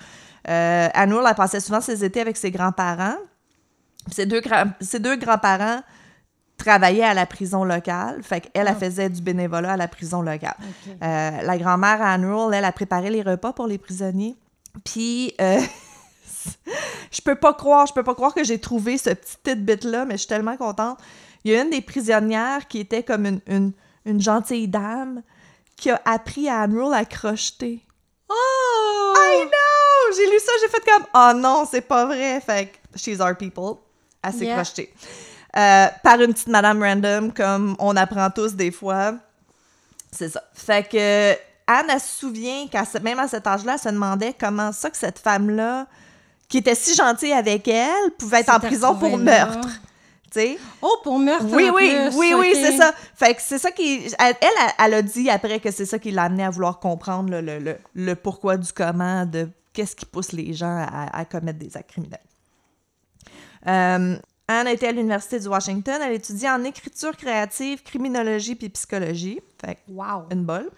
Euh, 0.47 0.87
Anne 0.93 1.13
Rule, 1.13 1.25
elle 1.27 1.35
passait 1.35 1.59
souvent 1.59 1.81
ses 1.81 2.03
étés 2.05 2.21
avec 2.21 2.37
ses 2.37 2.51
grands-parents. 2.51 3.15
Ses 4.11 4.25
deux, 4.25 4.39
gra- 4.39 4.71
ses 4.79 4.99
deux 4.99 5.15
grands-parents 5.17 5.81
travaillaient 6.57 7.03
à 7.03 7.13
la 7.13 7.25
prison 7.25 7.63
locale. 7.63 8.21
Fait 8.23 8.41
qu'elle, 8.41 8.67
elle 8.67 8.75
faisait 8.75 9.09
du 9.09 9.21
bénévolat 9.21 9.73
à 9.73 9.77
la 9.77 9.87
prison 9.87 10.21
locale. 10.21 10.55
Euh, 11.03 11.41
la 11.41 11.57
grand-mère 11.57 12.01
Anne 12.01 12.25
Rule, 12.25 12.53
elle 12.53 12.63
a 12.65 12.71
préparé 12.71 13.09
les 13.09 13.21
repas 13.21 13.53
pour 13.53 13.67
les 13.67 13.77
prisonniers. 13.77 14.35
Puis, 14.85 15.33
euh, 15.41 15.59
je 17.11 17.21
peux 17.21 17.35
pas 17.35 17.53
croire, 17.53 17.85
je 17.85 17.93
peux 17.93 18.03
pas 18.03 18.15
croire 18.15 18.33
que 18.33 18.43
j'ai 18.43 18.59
trouvé 18.59 18.97
ce 18.97 19.11
petit 19.11 19.37
tidbit-là, 19.43 20.05
mais 20.05 20.13
je 20.13 20.19
suis 20.19 20.27
tellement 20.27 20.57
contente. 20.57 20.97
Il 21.43 21.51
y 21.51 21.55
a 21.55 21.61
une 21.61 21.69
des 21.69 21.81
prisonnières 21.81 22.67
qui 22.67 22.79
était 22.79 23.03
comme 23.03 23.25
une, 23.25 23.41
une, 23.47 23.71
une 24.05 24.21
gentille 24.21 24.67
dame 24.67 25.21
qui 25.75 25.89
a 25.91 26.01
appris 26.05 26.49
à 26.49 26.65
Rule 26.65 26.93
à 26.93 27.05
crocheter. 27.05 27.83
Oh! 28.29 29.13
I 29.15 29.45
know! 29.45 30.15
J'ai 30.15 30.29
lu 30.29 30.39
ça, 30.39 30.51
j'ai 30.61 30.67
fait 30.69 30.83
comme 30.85 31.05
«Oh 31.13 31.31
non, 31.35 31.65
c'est 31.69 31.81
pas 31.81 32.05
vrai!» 32.05 32.41
Fait 32.45 32.67
que 32.67 32.97
she's 32.97 33.19
our 33.19 33.35
people. 33.35 33.77
Elle 34.23 34.33
s'est 34.33 34.45
Yeah. 34.45 34.55
crochetée. 34.55 34.93
Euh, 35.55 35.87
par 36.03 36.21
une 36.21 36.33
petite 36.33 36.47
madame 36.47 36.81
random, 36.83 37.31
comme 37.31 37.75
on 37.79 37.95
apprend 37.95 38.29
tous 38.29 38.53
des 38.55 38.71
fois. 38.71 39.15
C'est 40.11 40.29
ça. 40.29 40.43
Fait 40.53 40.87
que 40.87 41.33
Anne, 41.67 41.87
elle 41.89 41.99
se 41.99 42.19
souvient 42.19 42.67
qu'à 42.67 42.83
même 43.01 43.19
à 43.19 43.27
cet 43.27 43.47
âge-là, 43.47 43.73
elle 43.73 43.79
se 43.79 43.89
demandait 43.89 44.33
comment 44.39 44.71
ça 44.71 44.89
que 44.89 44.97
cette 44.97 45.19
femme-là, 45.19 45.87
qui 46.49 46.57
était 46.59 46.75
si 46.75 46.95
gentille 46.95 47.33
avec 47.33 47.67
elle, 47.67 48.11
pouvait 48.17 48.39
être 48.41 48.53
en 48.53 48.59
prison 48.59 48.95
pour 48.95 49.17
là. 49.17 49.17
meurtre. 49.17 49.69
Tu 50.31 50.39
sais? 50.41 50.57
Oh, 50.81 50.97
pour 51.03 51.19
meurtre 51.19 51.45
Oui, 51.51 51.69
en 51.69 51.73
oui, 51.73 51.89
plus, 52.09 52.17
oui, 52.17 52.33
oui, 52.37 52.51
c'est 52.53 52.75
ça. 52.75 52.93
Fait 53.15 53.33
que 53.33 53.41
c'est 53.41 53.57
ça 53.57 53.71
qui. 53.71 54.05
Elle, 54.19 54.35
elle, 54.41 54.73
elle 54.77 54.93
a 54.93 55.01
dit 55.01 55.29
après 55.29 55.59
que 55.59 55.71
c'est 55.71 55.85
ça 55.85 55.99
qui 55.99 56.11
l'a 56.11 56.23
amené 56.23 56.43
à 56.43 56.49
vouloir 56.49 56.79
comprendre 56.79 57.29
le, 57.31 57.39
le, 57.41 57.59
le, 57.59 57.77
le 57.95 58.15
pourquoi 58.15 58.57
du 58.57 58.71
comment, 58.73 59.25
de 59.25 59.49
qu'est-ce 59.71 59.95
qui 59.95 60.05
pousse 60.05 60.33
les 60.33 60.53
gens 60.53 60.85
à, 60.85 61.17
à 61.17 61.23
commettre 61.25 61.59
des 61.59 61.75
actes 61.77 61.91
criminels. 61.91 62.19
Euh, 63.67 64.17
Anne 64.49 64.67
était 64.67 64.87
à 64.87 64.91
l'Université 64.91 65.39
du 65.39 65.47
Washington? 65.47 65.99
Elle 66.03 66.13
étudie 66.13 66.47
en 66.49 66.63
écriture 66.63 67.15
créative, 67.17 67.83
criminologie 67.83 68.55
puis 68.55 68.69
psychologie. 68.69 69.39
Fait 69.63 69.75
que 69.75 69.79
Wow. 69.91 70.25
une 70.31 70.43
bolle. 70.43 70.69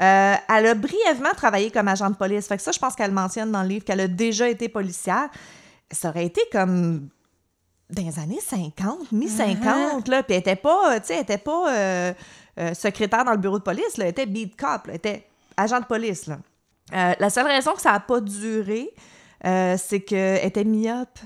Euh, 0.00 0.34
elle 0.48 0.66
a 0.66 0.74
brièvement 0.74 1.32
travaillé 1.36 1.70
comme 1.70 1.88
agent 1.88 2.10
de 2.10 2.16
police. 2.16 2.46
Fait 2.46 2.56
que 2.56 2.62
ça, 2.62 2.72
je 2.72 2.78
pense 2.78 2.94
qu'elle 2.94 3.12
mentionne 3.12 3.52
dans 3.52 3.62
le 3.62 3.68
livre 3.68 3.84
qu'elle 3.84 4.00
a 4.00 4.08
déjà 4.08 4.48
été 4.48 4.68
policière. 4.68 5.28
Ça 5.90 6.08
aurait 6.08 6.26
été 6.26 6.40
comme 6.50 7.08
dans 7.90 8.02
les 8.02 8.18
années 8.18 8.40
50, 8.40 9.12
mi-50, 9.12 10.10
là. 10.10 10.22
Puis 10.22 10.34
elle 10.34 10.40
était 10.40 10.56
pas, 10.56 10.96
était 10.96 11.38
pas 11.38 11.72
euh, 11.72 12.12
euh, 12.58 12.74
secrétaire 12.74 13.24
dans 13.24 13.32
le 13.32 13.38
bureau 13.38 13.58
de 13.58 13.64
police, 13.64 13.96
là. 13.96 14.06
Elle 14.06 14.10
était 14.10 14.26
beat 14.26 14.56
cop. 14.56 14.82
Elle 14.88 14.96
était 14.96 15.26
agent 15.56 15.80
de 15.80 15.86
police, 15.86 16.28
la 16.92 17.30
seule 17.30 17.46
raison 17.46 17.72
que 17.72 17.80
ça 17.80 17.92
n'a 17.92 18.00
pas 18.00 18.20
duré, 18.20 18.92
c'est 19.42 20.00
qu'elle 20.00 20.44
était 20.44 20.64
myope. 20.64 21.18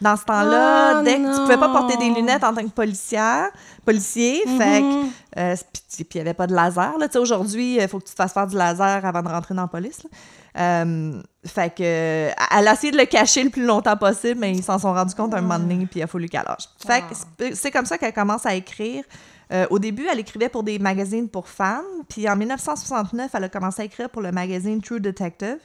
Dans 0.00 0.16
ce 0.16 0.24
temps-là, 0.24 1.00
Oh 1.00 1.02
dès 1.04 1.16
que 1.18 1.34
tu 1.34 1.40
pouvais 1.42 1.56
pas 1.58 1.68
porter 1.68 1.96
des 1.98 2.08
non. 2.08 2.14
lunettes 2.16 2.42
en 2.44 2.54
tant 2.54 2.62
que 2.62 2.70
policière, 2.70 3.50
policier, 3.84 4.42
fait 4.58 4.80
que 4.80 5.40
euh, 5.40 5.54
puis 5.98 6.06
il 6.14 6.16
n'y 6.16 6.20
avait 6.22 6.34
pas 6.34 6.46
de 6.46 6.54
laser. 6.54 6.96
Là. 6.98 7.06
Tu 7.08 7.12
sais, 7.12 7.18
Aujourd'hui, 7.18 7.76
il 7.76 7.88
faut 7.88 7.98
que 7.98 8.04
tu 8.06 8.12
te 8.12 8.16
fasses 8.16 8.32
faire 8.32 8.46
du 8.46 8.56
laser 8.56 9.04
avant 9.04 9.22
de 9.22 9.28
rentrer 9.28 9.54
dans 9.54 9.62
la 9.62 9.68
police. 9.68 10.02
là. 10.04 10.10
Euh, 10.58 11.22
fait 11.46 11.74
que, 11.74 11.82
euh, 11.84 12.30
elle 12.56 12.66
a 12.68 12.72
essayé 12.72 12.90
de 12.92 12.96
le 12.96 13.04
cacher 13.04 13.44
le 13.44 13.50
plus 13.50 13.64
longtemps 13.64 13.96
possible, 13.96 14.40
mais 14.40 14.52
ils 14.52 14.62
s'en 14.64 14.78
sont 14.78 14.92
rendus 14.92 15.14
compte 15.14 15.32
un 15.34 15.40
moment 15.42 15.58
donné, 15.58 15.86
puis 15.86 16.00
il 16.00 16.02
a 16.02 16.06
fallu 16.06 16.28
qu'elle 16.28 16.42
lâche. 16.46 16.64
Fait 16.84 17.02
que 17.02 17.14
c'est- 17.38 17.54
c'est 17.54 17.70
comme 17.70 17.86
ça 17.86 17.98
qu'elle 17.98 18.12
commence 18.12 18.46
à 18.46 18.54
écrire. 18.54 19.04
Euh, 19.52 19.66
au 19.70 19.78
début, 19.78 20.06
elle 20.10 20.18
écrivait 20.20 20.48
pour 20.48 20.62
des 20.62 20.78
magazines 20.78 21.28
pour 21.28 21.48
femmes, 21.48 21.84
puis 22.08 22.28
en 22.28 22.36
1969, 22.36 23.30
elle 23.34 23.44
a 23.44 23.48
commencé 23.48 23.82
à 23.82 23.84
écrire 23.84 24.08
pour 24.08 24.22
le 24.22 24.32
magazine 24.32 24.80
True 24.80 25.00
Detective. 25.00 25.58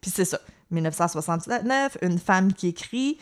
Puis 0.00 0.10
c'est 0.14 0.24
ça, 0.24 0.38
1969, 0.70 1.96
une 2.02 2.18
femme 2.18 2.52
qui 2.52 2.68
écrit 2.68 3.18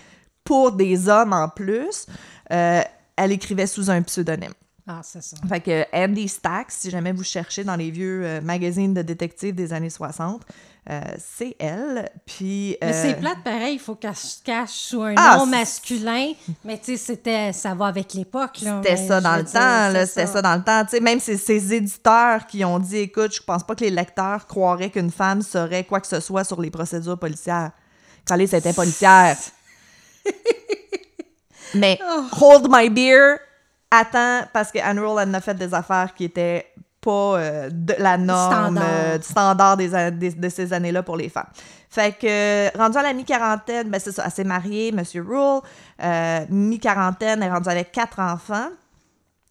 pour 0.49 0.73
des 0.73 1.11
hommes 1.11 1.35
en 1.35 1.47
plus. 1.50 2.07
Euh, 2.50 2.81
elle 3.17 3.33
écrivait 3.33 3.67
sous 3.67 3.90
un 3.90 4.00
pseudonyme. 4.00 4.55
Ah, 4.87 5.00
c'est 5.02 5.23
ça. 5.23 5.37
Fait 5.47 5.61
que 5.61 5.85
Andy 5.93 6.26
Stacks, 6.26 6.71
si 6.71 6.88
jamais 6.88 7.12
vous 7.12 7.23
cherchez 7.23 7.62
dans 7.62 7.76
les 7.76 7.90
vieux 7.90 8.23
euh, 8.25 8.40
magazines 8.40 8.95
de 8.95 9.02
détectives 9.02 9.55
des 9.55 9.75
années 9.75 9.90
60, 9.90 10.40
euh, 10.88 11.00
c'est 11.19 11.55
elle. 11.59 12.09
Puis. 12.25 12.78
Mais 12.81 12.88
euh, 12.88 13.02
c'est 13.02 13.21
plate, 13.21 13.45
pareil, 13.45 13.75
il 13.75 13.78
faut 13.78 13.97
qu'elle 13.97 14.17
se 14.17 14.43
cache 14.43 14.71
sous 14.71 15.02
un 15.02 15.12
Ah, 15.19 15.37
nom 15.37 15.45
masculin. 15.45 16.33
Mais 16.64 16.78
tu 16.78 16.93
sais, 16.93 16.97
c'était, 16.97 17.52
ça 17.52 17.75
va 17.75 17.88
avec 17.88 18.14
l'époque. 18.14 18.62
là. 18.62 18.81
C'était 18.83 18.97
ça 18.97 19.21
dans 19.21 19.37
le 19.37 19.43
dire, 19.43 19.52
temps, 19.52 19.90
là, 19.90 20.07
c'était 20.07 20.26
ça. 20.26 20.40
dans 20.40 20.55
le 20.57 20.64
temps. 20.64 20.83
Tu 20.85 20.93
sais, 20.93 21.00
même 21.00 21.21
ces, 21.21 21.75
éditeurs 21.75 22.47
qui 22.47 22.64
ont 22.64 22.78
dit 22.78 22.97
écoute, 22.97 23.35
je 23.35 23.43
pense 23.43 23.64
pas 23.64 23.75
que 23.75 23.85
les 23.85 23.90
lecteurs 23.90 24.47
croiraient 24.47 24.88
qu'une 24.88 25.11
femme 25.11 25.43
saurait 25.43 25.85
quoi 25.85 26.00
que 26.00 26.07
ce 26.07 26.21
soit 26.21 26.45
sur 26.45 26.62
les 26.62 26.71
procédures 26.71 27.19
policières. 27.19 27.73
Quand 28.26 28.37
les 28.37 28.55
était 28.55 28.73
policière. 28.73 29.37
Mais 31.75 31.99
Oh. 32.03 32.25
hold 32.41 32.67
my 32.71 32.89
beer, 32.89 33.39
attends, 33.91 34.43
parce 34.53 34.73
que 34.73 34.79
Anne 34.79 34.99
Rule, 34.99 35.19
elle 35.21 35.29
en 35.29 35.35
a 35.35 35.41
fait 35.41 35.55
des 35.55 35.73
affaires 35.75 36.15
qui 36.15 36.25
étaient 36.25 36.67
pas 37.01 37.39
euh, 37.39 37.69
de 37.71 37.95
la 37.99 38.17
norme, 38.19 38.53
Standard. 38.77 38.85
euh, 38.91 39.19
du 39.19 39.25
standard 39.25 39.77
des, 39.77 40.11
des- 40.13 40.33
de 40.33 40.49
ces 40.49 40.73
années-là 40.73 41.03
pour 41.03 41.17
les 41.17 41.29
femmes. 41.29 41.49
Fait 41.91 42.13
que, 42.19 42.27
euh, 42.27 42.71
rendue 42.79 42.99
à 42.99 43.03
la 43.03 43.13
mi-quarantaine, 43.13 43.89
ben 43.89 44.01
c'est 44.01 44.13
ça, 44.13 44.25
elle 44.27 44.33
s'est 44.33 44.45
mariée, 44.45 44.93
Monsieur 44.93 45.23
Rule. 45.27 45.61
Mi-quarantaine, 46.51 47.43
elle 47.43 47.49
est 47.49 47.53
rendue 47.53 47.69
avec 47.69 47.93
quatre 47.93 48.19
enfants. 48.19 48.69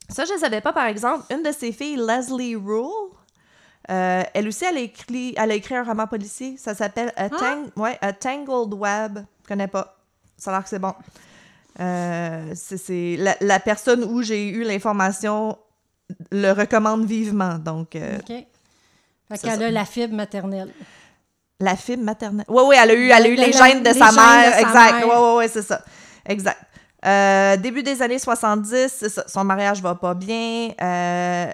Ça, 0.10 0.26
je 0.26 0.34
ne 0.34 0.38
savais 0.40 0.62
pas, 0.62 0.74
par 0.74 0.86
exemple, 0.86 1.24
une 1.34 1.44
de 1.44 1.52
ses 1.52 1.72
filles, 1.72 1.98
Leslie 1.98 2.56
Rule, 2.56 3.12
elle 3.88 4.48
aussi, 4.48 4.66
elle 4.66 4.78
a, 4.78 4.82
écrit, 4.82 5.34
elle 5.38 5.52
a 5.52 5.56
écrit 5.56 5.76
un 5.76 5.84
roman 5.84 6.08
policier. 6.08 6.58
Ça 6.58 6.74
s'appelle 6.76 7.12
A, 7.16 7.30
Tang- 7.30 7.70
ouais, 7.76 7.98
A 8.02 8.14
Tangled 8.14 8.74
Web. 8.74 9.20
Je 9.44 9.48
connais 9.48 9.68
pas. 9.68 9.97
Ça 10.38 10.52
a 10.52 10.54
l'air 10.56 10.64
que 10.64 10.70
c'est 10.70 10.80
bon. 10.80 10.94
Euh, 11.80 12.52
c'est- 12.56 13.18
la, 13.18 13.36
la 13.42 13.60
personne 13.60 14.04
où 14.04 14.22
j'ai 14.22 14.48
eu 14.50 14.64
l'information 14.64 15.58
le 16.32 16.52
recommande 16.52 17.06
vivement. 17.06 17.56
Donc, 17.60 17.96
euh, 17.96 18.18
OK. 18.20 18.28
Fait 19.30 19.38
qu'elle 19.40 19.64
a 19.64 19.72
la 19.72 19.86
fibre 19.86 20.14
maternelle. 20.16 20.72
la 21.60 21.76
fibre 21.76 22.04
maternelle. 22.04 22.46
Oui, 22.48 22.64
oui, 22.68 22.76
elle 22.82 22.92
a 22.92 22.94
eu, 22.94 23.10
elle 23.10 23.26
a 23.26 23.28
eu 23.28 23.36
Le- 23.36 23.42
les 23.42 23.48
le- 23.48 23.52
gènes 23.58 23.84
de 23.84 23.90
les 23.90 24.00
sa 24.00 24.06
gènes 24.08 24.16
mère. 24.16 24.48
de 24.50 24.54
sa 24.54 24.62
exact. 24.62 25.04
Oui, 25.06 25.12
oui, 25.16 25.32
oui, 25.38 25.46
c'est 25.52 25.62
ça. 25.64 25.82
Exact. 26.26 26.60
Euh, 27.06 27.58
début 27.58 27.84
des 27.84 28.02
années 28.02 28.20
70, 28.20 28.88
c'est 28.98 29.10
ça, 29.10 29.24
son 29.28 29.44
mariage 29.44 29.82
va 29.82 29.96
pas 29.96 30.14
bien. 30.14 30.70
Euh, 30.82 31.52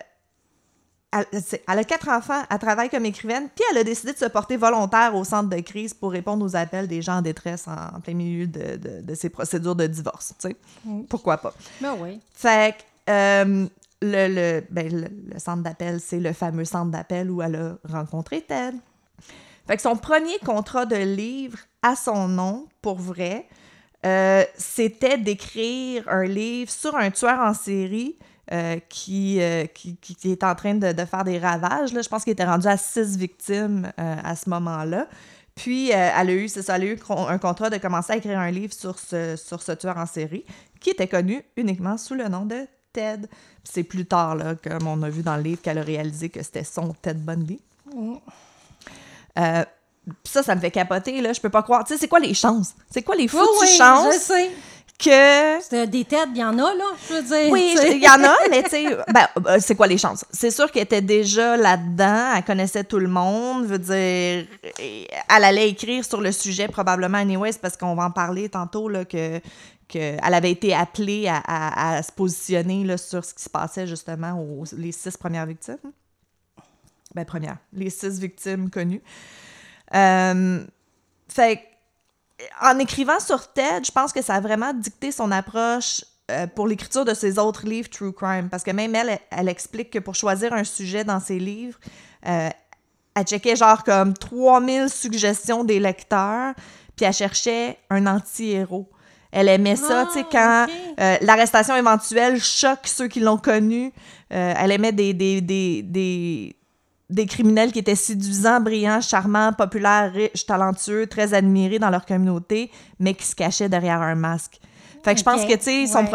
elle, 1.22 1.80
a 1.80 1.84
quatre 1.84 2.10
enfants, 2.10 2.42
elle 2.50 2.60
travaille 2.60 2.90
comme 2.90 3.06
écrivaine, 3.06 3.48
puis 3.56 3.64
elle 3.72 3.78
a 3.78 3.84
décidé 3.84 4.14
de 4.14 4.18
se 4.18 4.26
porter 4.26 4.58
volontaire 4.58 5.16
au 5.16 5.24
centre 5.24 5.50
de 5.50 5.60
crise 5.62 5.94
pour 5.94 6.12
répondre 6.12 6.44
aux 6.46 6.56
appels 6.56 6.88
des 6.88 7.02
gens 7.02 7.18
en 7.18 7.22
détresse 7.22 7.68
en, 7.68 7.98
en 7.98 8.00
plein 8.00 8.14
milieu 8.14 8.48
de, 8.48 8.78
de, 8.78 9.02
de 9.02 9.16
ces 9.16 9.30
procédures 9.30 9.76
de 9.76 9.88
divorce. 9.88 10.34
tu 10.40 10.50
sais. 10.50 10.56
Mm. 10.86 11.04
Pourquoi 11.04 11.38
pas? 11.38 11.54
Ben 11.82 11.96
oui. 12.00 12.20
Fait 12.34 12.76
que 12.78 13.12
euh, 13.12 13.68
le, 14.02 14.28
le, 14.28 14.64
ben, 14.70 14.92
le, 14.92 15.08
le 15.34 15.40
centre 15.40 15.64
d'appel, 15.64 16.00
c'est 16.00 16.20
le 16.20 16.34
fameux 16.34 16.66
centre 16.66 16.92
d'appel 16.92 17.30
où 17.30 17.42
elle 17.42 17.56
a 17.56 17.78
rencontré 17.88 18.42
Ted. 18.42 18.78
Fait 19.68 19.78
que 19.78 19.82
son 19.82 19.96
premier 19.96 20.38
contrat 20.40 20.86
de 20.86 20.96
livre 20.96 21.60
à 21.82 21.96
son 21.96 22.28
nom, 22.28 22.68
pour 22.82 22.98
vrai, 22.98 23.48
euh, 24.06 24.44
c'était 24.58 25.18
d'écrire 25.18 26.10
un 26.10 26.26
livre 26.26 26.70
sur 26.70 26.96
un 26.96 27.12
tueur 27.12 27.40
en 27.40 27.54
série 27.54 28.18
euh, 28.52 28.78
qui, 28.90 29.42
euh, 29.42 29.66
qui, 29.68 29.96
qui- 29.98 30.16
qui 30.16 30.32
est 30.32 30.44
en 30.44 30.54
train 30.56 30.74
de, 30.76 30.92
de 30.92 31.06
faire 31.06 31.24
des 31.24 31.40
ravages. 31.40 31.94
Là. 31.94 32.02
Je 32.02 32.10
pense 32.10 32.24
qu'il 32.24 32.34
était 32.34 32.44
rendu 32.46 32.68
à 32.68 32.78
six 32.78 33.16
victimes 33.18 33.92
euh, 34.00 34.16
à 34.24 34.36
ce 34.36 34.50
moment-là. 34.50 35.08
Puis, 35.56 35.92
elle 35.92 36.30
a 36.30 36.34
eu, 36.34 36.48
c'est 36.50 36.64
ça, 36.64 36.76
elle 36.78 36.82
a 36.82 36.86
eu 36.86 37.00
un 37.30 37.38
contrat 37.38 37.70
de 37.70 37.78
commencer 37.78 38.14
à 38.14 38.18
écrire 38.18 38.40
un 38.40 38.50
livre 38.50 38.74
sur 38.74 38.98
ce, 38.98 39.36
sur 39.36 39.62
ce 39.62 39.72
tueur 39.74 39.98
en 39.98 40.08
série, 40.08 40.46
qui 40.80 40.90
était 40.90 41.08
connu 41.08 41.44
uniquement 41.58 41.98
sous 41.98 42.16
le 42.16 42.28
nom 42.28 42.46
de 42.46 42.66
Ted. 42.92 43.28
C'est 43.64 43.84
plus 43.84 44.06
tard, 44.08 44.36
là, 44.36 44.56
comme 44.56 44.88
on 44.88 45.02
a 45.04 45.10
vu 45.10 45.22
dans 45.22 45.36
le 45.38 45.44
livre, 45.44 45.62
qu'elle 45.62 45.78
a 45.78 45.84
réalisé 45.84 46.30
que 46.30 46.42
c'était 46.42 46.64
son 46.64 46.94
Ted 47.02 47.20
Bundy. 47.20 47.62
Mm. 47.96 48.16
Ça, 50.26 50.44
ça 50.44 50.54
me 50.56 50.60
fait 50.60 50.72
capoter, 50.72 51.22
là. 51.22 51.32
Je 51.32 51.40
peux 51.40 51.50
pas 51.50 51.64
croire. 51.64 51.84
Tu 51.86 51.94
sais, 51.94 52.00
c'est 52.00 52.08
quoi 52.10 52.20
les 52.20 52.34
chances? 52.34 52.74
C'est 52.92 53.04
quoi 53.04 53.16
les 53.16 53.28
foutues 53.28 53.44
oui, 53.62 53.68
chances? 53.78 54.16
sais. 54.18 54.52
Que 55.04 55.62
C'est 55.64 55.88
des 55.88 56.06
têtes, 56.06 56.30
il 56.34 56.38
y 56.38 56.44
en 56.44 56.58
a, 56.60 56.74
là, 56.74 56.86
je 57.10 57.14
veux 57.16 57.22
dire. 57.24 57.52
oui, 57.52 57.76
il 57.92 58.02
y 58.04 58.08
en 58.10 58.24
a, 58.24 58.36
mais 58.50 58.64
tu 58.64 58.70
sais, 58.70 58.86
ben, 59.14 59.28
euh, 59.48 59.58
c'est 59.60 59.76
quoi 59.76 59.88
les 59.88 59.98
chances? 59.98 60.26
C'est 60.32 60.52
sûr 60.52 60.72
qu'elle 60.72 60.84
était 60.84 61.02
déjà 61.02 61.58
là-dedans, 61.58 62.34
elle 62.36 62.44
connaissait 62.44 62.84
tout 62.84 63.00
le 63.00 63.08
monde, 63.10 63.66
veut 63.66 63.80
dire, 63.80 64.48
elle 64.80 65.44
allait 65.44 65.70
écrire 65.70 66.04
sur 66.06 66.22
le 66.22 66.32
sujet 66.32 66.68
probablement 66.68 67.18
anyways, 67.18 67.54
parce 67.62 67.76
qu'on 67.78 67.96
va 67.96 68.06
en 68.06 68.12
parler 68.12 68.50
tantôt, 68.50 68.88
là, 68.90 69.06
que, 69.06 69.40
elle 69.96 70.34
avait 70.34 70.52
été 70.52 70.74
appelée 70.74 71.28
à, 71.28 71.38
à- 71.46 71.98
à 71.98 72.02
se 72.04 72.12
positionner 72.12 72.84
là, 72.84 72.98
sur 72.98 73.24
ce 73.24 73.34
qui 73.34 73.44
se 73.44 73.50
passait 73.50 73.86
justement 73.86 74.34
aux 74.42 74.64
les 74.76 74.92
six 74.92 75.16
premières 75.18 75.46
victimes. 75.46 75.78
Ben, 77.14 77.26
premières, 77.26 77.58
les 77.74 77.92
six 77.92 78.20
victimes 78.20 78.72
connues. 78.72 79.04
Euh, 79.94 80.64
fait 81.30 81.58
que, 81.58 81.62
en 82.62 82.80
écrivant 82.80 83.20
sur 83.20 83.52
TED, 83.52 83.86
je 83.86 83.92
pense 83.92 84.14
que 84.14 84.22
ça 84.22 84.36
a 84.36 84.40
vraiment 84.40 84.74
dicté 84.74 85.12
son 85.12 85.32
approche 85.32 86.04
euh, 86.32 86.48
pour 86.48 86.68
l'écriture 86.68 87.06
de 87.06 87.14
ses 87.14 87.38
autres 87.40 87.66
livres 87.66 87.90
True 87.90 88.14
Crime. 88.14 88.50
Parce 88.50 88.64
que 88.64 88.72
même 88.72 88.96
elle, 88.96 89.10
elle, 89.10 89.20
elle 89.32 89.50
explique 89.50 89.92
que 89.92 90.00
pour 90.00 90.16
choisir 90.16 90.54
un 90.54 90.64
sujet 90.64 91.04
dans 91.04 91.20
ses 91.20 91.40
livres, 91.40 91.80
euh, 92.28 92.50
elle 93.16 93.26
checkait 93.26 93.56
genre 93.56 93.84
comme 93.84 94.14
3000 94.14 94.90
suggestions 94.90 95.64
des 95.64 95.80
lecteurs, 95.80 96.54
puis 96.96 97.06
elle 97.06 97.14
cherchait 97.14 97.78
un 97.90 98.08
anti-héros. 98.08 98.90
Elle 99.34 99.50
aimait 99.50 99.76
ça, 99.76 100.06
tu 100.14 100.20
sais, 100.20 100.26
Ah, 100.34 100.68
quand 100.68 100.74
euh, 101.04 101.18
l'arrestation 101.22 101.76
éventuelle 101.76 102.40
choque 102.40 102.86
ceux 102.86 103.08
qui 103.08 103.20
l'ont 103.20 103.38
connue. 103.38 103.92
Euh, 104.32 104.54
elle 104.58 104.72
aimait 104.72 104.92
des, 104.92 105.14
des, 105.14 105.42
des, 105.42 105.82
des, 105.82 106.56
des 107.14 107.26
criminels 107.26 107.72
qui 107.72 107.80
étaient 107.80 107.96
séduisants, 107.96 108.60
brillants, 108.60 109.02
charmants, 109.02 109.54
populaires, 109.54 110.12
riches, 110.12 110.46
talentueux, 110.46 111.08
très 111.08 111.34
admirés 111.34 111.80
dans 111.80 111.90
leur 111.90 112.06
communauté, 112.06 112.72
mais 113.00 113.14
qui 113.14 113.26
se 113.26 113.36
cachaient 113.36 113.70
derrière 113.70 114.02
un 114.02 114.16
masque. 114.16 114.60
Fait 115.04 115.14
que 115.14 115.20
je 115.20 115.24
pense 115.24 115.46
que, 115.46 115.54
tu 115.56 115.88
sais, 115.88 115.96
ouais. 115.96 116.12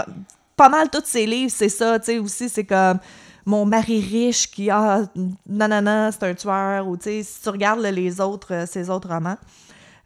pas 0.56 0.68
mal 0.68 0.90
tous 0.90 1.04
ses 1.04 1.26
livres, 1.26 1.52
c'est 1.54 1.68
ça, 1.68 1.98
tu 1.98 2.06
sais, 2.06 2.18
aussi, 2.18 2.48
c'est 2.48 2.64
comme 2.64 2.98
mon 3.46 3.64
mari 3.64 4.00
riche 4.00 4.50
qui, 4.50 4.70
ah, 4.70 5.02
non, 5.14 5.68
non, 5.68 5.80
non, 5.82 6.10
c'est 6.12 6.24
un 6.24 6.34
tueur, 6.34 6.88
ou, 6.88 6.96
tu 6.96 7.04
sais, 7.04 7.22
si 7.22 7.42
tu 7.42 7.48
regardes 7.48 7.80
là, 7.80 7.90
les 7.90 8.20
autres, 8.20 8.52
euh, 8.52 8.66
ses 8.66 8.90
autres 8.90 9.08
romans, 9.08 9.38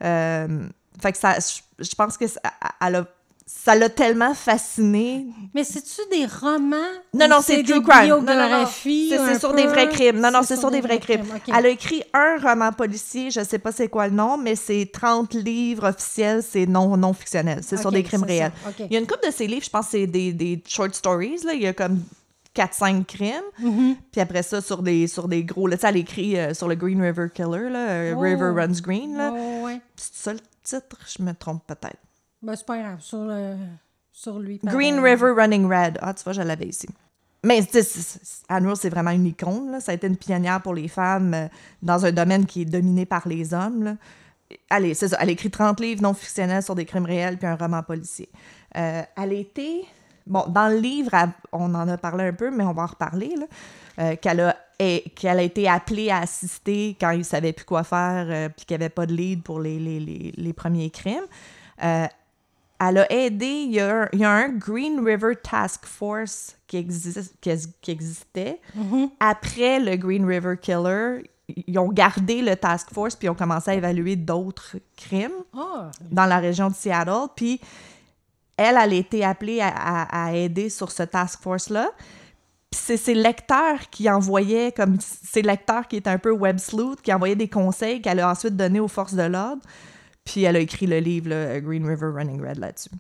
euh, 0.04 0.68
fait 1.00 1.12
que 1.12 1.18
ça, 1.18 1.36
je, 1.38 1.84
je 1.84 1.94
pense 1.94 2.16
que 2.16 2.26
ça, 2.26 2.40
elle 2.80 2.96
a- 2.96 3.06
ça 3.44 3.74
l'a 3.74 3.88
tellement 3.88 4.34
fasciné 4.34 5.26
Mais 5.54 5.64
c'est-tu 5.64 6.00
des 6.10 6.26
romans? 6.26 6.76
non, 7.14 7.28
non, 7.28 7.38
c'est 7.42 7.62
true 7.62 7.82
crime. 7.82 8.08
Non, 8.24 8.34
non, 8.34 8.66
C'est 8.66 9.38
sur 9.38 9.50
peu? 9.50 9.56
des 9.56 9.66
vrais 9.66 9.88
crimes. 9.88 10.20
Non, 10.20 10.30
non, 10.30 10.42
c'est 10.42 10.56
sur 10.56 10.70
des 10.70 10.80
vrais 10.80 10.98
crimes. 10.98 11.24
Elle 11.48 11.66
a 11.66 11.68
écrit 11.68 12.02
un 12.14 12.36
roman 12.40 12.72
policier, 12.72 13.30
je 13.30 13.42
sais 13.44 13.58
pas 13.58 13.72
c'est 13.72 13.88
quoi 13.88 14.08
le 14.08 14.14
nom, 14.14 14.36
mais 14.38 14.56
c'est 14.56 14.88
30 14.92 15.34
livres 15.34 15.88
officiels, 15.88 16.42
c'est 16.42 16.66
non, 16.66 16.96
non 16.96 17.12
fictionnel. 17.12 17.60
C'est 17.62 17.76
sur 17.76 17.88
Ok, 17.88 17.94
des 17.94 18.02
crimes 18.02 18.24
réels. 18.24 18.52
Il 18.78 18.92
y 18.92 18.96
a 18.96 18.98
une 19.00 19.06
couple 19.06 19.26
de 19.26 19.32
ses 19.32 19.46
livres, 19.46 19.64
je 19.64 19.70
pense 19.70 19.86
que 19.86 19.90
c'est 19.92 20.06
des, 20.06 20.32
des 20.32 20.62
short 20.66 20.94
stories, 20.94 21.40
là. 21.44 21.52
Il 21.54 21.62
y 21.62 21.66
a 21.66 21.72
comme 21.72 22.00
4-5 22.54 23.04
crimes. 23.06 23.32
Mhm. 23.58 23.96
Puis 24.12 24.20
après 24.20 24.42
ça, 24.42 24.60
sur 24.60 24.82
des, 24.82 25.06
sur 25.06 25.26
des 25.28 25.42
gros... 25.44 25.66
Là, 25.66 25.76
elle 25.82 25.96
écrit 25.96 26.38
euh, 26.38 26.52
sur 26.54 26.68
le 26.68 26.74
Green 26.74 27.00
River 27.00 27.26
Killer, 27.34 27.70
là, 27.70 27.88
euh, 27.88 28.14
Oh. 28.16 28.20
River 28.20 28.50
Runs 28.54 28.80
Green, 28.82 29.16
là. 29.16 29.32
Ouais, 29.32 29.62
ouais. 29.62 29.80
C'est 29.96 30.14
ça 30.14 30.32
le 30.32 30.40
titre? 30.62 30.96
Je 31.16 31.22
me 31.22 31.32
trompe 31.32 31.62
peut-être. 31.66 31.96
Ben, 32.42 32.56
c'est 32.56 32.66
pas 32.66 32.78
grave, 32.78 33.00
sur, 33.00 33.24
le- 33.24 33.56
sur 34.12 34.38
lui. 34.38 34.60
Green. 34.64 34.98
River 35.00 35.30
Running 35.36 35.66
Red. 35.66 35.98
Ah, 36.02 36.12
tu 36.14 36.24
vois, 36.24 36.32
je 36.32 36.42
l'avais 36.42 36.66
ici. 36.66 36.88
Mais 37.44 37.60
Anne 38.48 38.74
c'est 38.76 38.88
vraiment 38.90 39.10
une 39.10 39.26
icône. 39.26 39.72
Là. 39.72 39.80
Ça 39.80 39.92
a 39.92 39.94
été 39.96 40.06
une 40.06 40.16
pionnière 40.16 40.60
pour 40.62 40.74
les 40.74 40.86
femmes 40.88 41.34
euh, 41.34 41.48
dans 41.82 42.04
un 42.06 42.12
domaine 42.12 42.46
qui 42.46 42.62
est 42.62 42.66
dominé 42.66 43.04
par 43.04 43.26
les 43.26 43.52
hommes. 43.52 43.82
Là. 43.82 43.96
Allez, 44.70 44.94
c'est 44.94 45.08
ça. 45.08 45.16
Elle 45.20 45.30
a 45.30 45.32
écrit 45.32 45.50
30 45.50 45.80
livres 45.80 46.02
non 46.02 46.14
fictionnels 46.14 46.62
sur 46.62 46.74
des 46.76 46.84
crimes 46.84 47.04
réels 47.06 47.38
puis 47.38 47.46
un 47.48 47.56
roman 47.56 47.82
policier. 47.82 48.28
Euh, 48.76 49.02
elle 49.16 49.30
a 49.30 49.34
été... 49.34 49.84
Bon, 50.24 50.44
dans 50.48 50.68
le 50.68 50.78
livre, 50.78 51.14
elle- 51.14 51.30
on 51.50 51.74
en 51.74 51.88
a 51.88 51.96
parlé 51.98 52.24
un 52.24 52.32
peu, 52.32 52.50
mais 52.52 52.62
on 52.62 52.72
va 52.72 52.82
en 52.82 52.86
reparler, 52.86 53.34
là, 53.36 53.46
euh, 53.98 54.14
qu'elle 54.16 54.38
a, 54.40 54.56
qu'elle 54.78 55.38
a 55.40 55.42
été 55.42 55.68
appelée 55.68 56.10
à 56.10 56.18
assister 56.18 56.96
quand 57.00 57.10
ils 57.10 57.18
ne 57.18 57.22
savaient 57.24 57.52
plus 57.52 57.64
quoi 57.64 57.82
faire 57.82 58.26
euh, 58.30 58.48
puis 58.48 58.64
qu'il 58.66 58.76
n'y 58.78 58.84
avait 58.84 58.88
pas 58.88 59.06
de 59.06 59.14
lead 59.14 59.42
pour 59.42 59.58
les, 59.58 59.80
les, 59.80 59.98
les, 59.98 60.32
les 60.36 60.52
premiers 60.52 60.90
crimes. 60.90 61.24
Elle 62.84 62.98
a 62.98 63.12
aidé, 63.12 63.46
il 63.46 63.72
y 63.74 63.80
a, 63.80 64.02
un, 64.02 64.08
il 64.12 64.18
y 64.20 64.24
a 64.24 64.30
un 64.30 64.48
Green 64.48 64.98
River 65.04 65.34
Task 65.42 65.84
Force 65.86 66.56
qui, 66.66 66.76
existe, 66.78 67.34
qui, 67.40 67.50
qui 67.80 67.90
existait. 67.90 68.60
Mhm. 68.74 69.10
Après 69.20 69.78
le 69.78 69.96
Green 69.96 70.24
River 70.24 70.56
Killer, 70.60 71.30
ils 71.66 71.78
ont 71.78 71.88
gardé 71.88 72.42
le 72.42 72.56
Task 72.56 72.92
Force 72.92 73.14
puis 73.14 73.26
ils 73.26 73.30
ont 73.30 73.34
commencé 73.34 73.70
à 73.70 73.74
évaluer 73.74 74.16
d'autres 74.16 74.76
crimes 74.96 75.30
Ah, 75.56 75.90
dans 76.10 76.26
la 76.26 76.38
région 76.38 76.68
de 76.68 76.74
Seattle. 76.74 77.28
Puis 77.36 77.60
elle, 78.56 78.76
elle 78.82 78.92
a 78.92 78.94
été 78.94 79.24
appelée 79.24 79.60
à, 79.60 79.68
à- 79.68 80.26
à 80.28 80.32
aider 80.32 80.68
sur 80.70 80.90
ce 80.90 81.02
Task 81.02 81.40
Force-là. 81.42 81.90
Puis 82.70 82.80
c'est 82.82 82.96
ses 82.96 83.14
lecteurs 83.14 83.90
qui 83.90 84.08
envoyaient, 84.08 84.72
comme 84.72 84.96
ses 85.00 85.42
lecteurs 85.42 85.86
qui 85.86 85.96
étaient 85.96 86.08
un 86.10 86.18
peu 86.18 86.30
web 86.30 86.58
sleuth, 86.58 87.02
qui 87.02 87.12
envoyaient 87.12 87.36
des 87.36 87.48
conseils 87.48 88.00
qu'elle 88.00 88.20
a 88.20 88.30
ensuite 88.30 88.56
donnés 88.56 88.80
aux 88.80 88.88
forces 88.88 89.14
de 89.14 89.22
l'ordre. 89.24 89.62
Puis 90.24 90.44
elle 90.44 90.56
a 90.56 90.60
écrit 90.60 90.86
le 90.86 90.98
livre 90.98 91.30
là, 91.30 91.60
Green 91.60 91.86
River 91.86 92.10
Running 92.14 92.40
Red 92.40 92.58
là-dessus. 92.58 92.90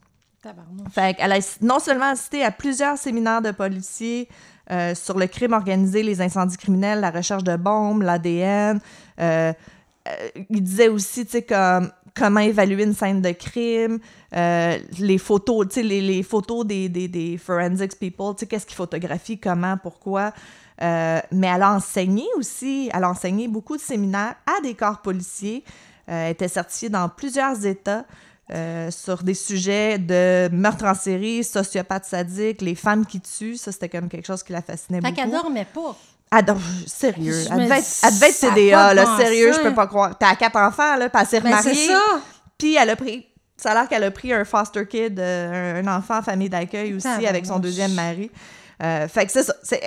Fait 0.90 1.14
qu'elle 1.14 1.32
a 1.32 1.58
non 1.60 1.78
seulement 1.78 2.10
assisté 2.10 2.42
à 2.42 2.50
plusieurs 2.50 2.98
séminaires 2.98 3.42
de 3.42 3.52
policiers 3.52 4.28
euh, 4.70 4.94
sur 4.94 5.16
le 5.18 5.26
crime 5.28 5.52
organisé, 5.52 6.02
les 6.02 6.20
incendies 6.20 6.56
criminels, 6.56 7.00
la 7.00 7.10
recherche 7.10 7.44
de 7.44 7.56
bombes, 7.56 8.02
l'ADN. 8.02 8.80
euh, 9.20 9.52
euh, 10.08 10.28
il 10.50 10.62
disait 10.62 10.88
aussi, 10.88 11.24
tu 11.24 11.32
sais, 11.32 11.42
comme 11.42 11.92
comment 12.14 12.40
évaluer 12.40 12.82
une 12.82 12.92
scène 12.92 13.22
de 13.22 13.30
crime, 13.30 14.00
euh, 14.34 14.78
les 14.98 15.18
photos, 15.18 15.68
tu 15.68 15.74
sais, 15.74 15.82
les, 15.82 16.00
les 16.00 16.22
photos 16.24 16.66
des, 16.66 16.88
des, 16.88 17.06
des 17.06 17.38
forensics 17.38 17.98
people, 17.98 18.34
tu 18.34 18.40
sais, 18.40 18.46
qu'est-ce 18.46 18.66
qu'ils 18.66 18.76
photographient, 18.76 19.38
comment, 19.38 19.76
pourquoi. 19.76 20.32
Euh, 20.82 21.20
mais 21.30 21.46
elle 21.46 21.62
a 21.62 21.74
enseigné 21.74 22.24
aussi, 22.36 22.90
elle 22.92 23.04
a 23.04 23.10
enseigné 23.10 23.46
beaucoup 23.46 23.76
de 23.76 23.82
séminaires 23.82 24.34
à 24.46 24.60
des 24.60 24.74
corps 24.74 25.00
policiers. 25.00 25.62
Euh, 26.10 26.30
était 26.30 26.48
certifiée 26.48 26.88
dans 26.88 27.08
plusieurs 27.08 27.64
États 27.64 28.04
euh, 28.50 28.90
sur 28.90 29.22
des 29.22 29.34
sujets 29.34 29.98
de 29.98 30.48
meurtre 30.52 30.84
en 30.84 30.94
série, 30.94 31.44
sociopathe 31.44 32.04
sadique, 32.04 32.60
les 32.60 32.74
femmes 32.74 33.06
qui 33.06 33.20
tuent. 33.20 33.56
Ça, 33.56 33.70
c'était 33.70 33.88
comme 33.88 34.08
quelque 34.08 34.26
chose 34.26 34.42
qui 34.42 34.52
la 34.52 34.62
fascinait 34.62 35.00
Fait 35.00 35.08
beaucoup. 35.08 35.14
qu'elle 35.14 35.30
dormait 35.30 35.66
pas. 35.72 35.96
Elle 36.36 36.44
dor- 36.44 36.58
sérieux. 36.86 37.32
Je 37.32 37.52
Elle 37.52 37.64
devait, 37.64 37.78
être, 37.78 37.86
elle 38.02 38.14
devait 38.14 38.30
être 38.30 38.40
TDA, 38.40 38.94
là, 38.94 39.16
sérieux, 39.16 39.52
je 39.52 39.60
peux 39.60 39.74
pas 39.74 39.86
croire. 39.86 40.18
T'as 40.18 40.34
quatre 40.34 40.56
enfants, 40.56 40.96
là, 40.96 41.08
puis 41.08 41.20
elle 41.22 41.28
s'est 41.28 41.40
Ben, 41.40 41.50
c'est 41.62 41.70
remariée. 41.70 41.86
ça. 41.86 42.20
Puis 42.58 42.74
elle 42.74 42.90
a 42.90 42.96
pris... 42.96 43.26
Ça 43.56 43.70
a 43.70 43.74
l'air 43.74 43.88
qu'elle 43.88 44.02
a 44.02 44.10
pris 44.10 44.32
un 44.32 44.44
foster 44.44 44.86
kid, 44.88 45.20
euh, 45.20 45.80
un, 45.80 45.86
enfant 45.96 46.18
en 46.18 46.22
famille 46.22 46.48
d'accueil 46.48 46.94
aussi, 46.94 47.06
avec 47.26 47.46
son 47.46 47.60
deuxième 47.60 47.92
mari. 47.92 48.28
Euh, 48.82 49.06
fait 49.06 49.26
que 49.26 49.30
c'est 49.30 49.44
ça. 49.44 49.54
C'est 49.62 49.80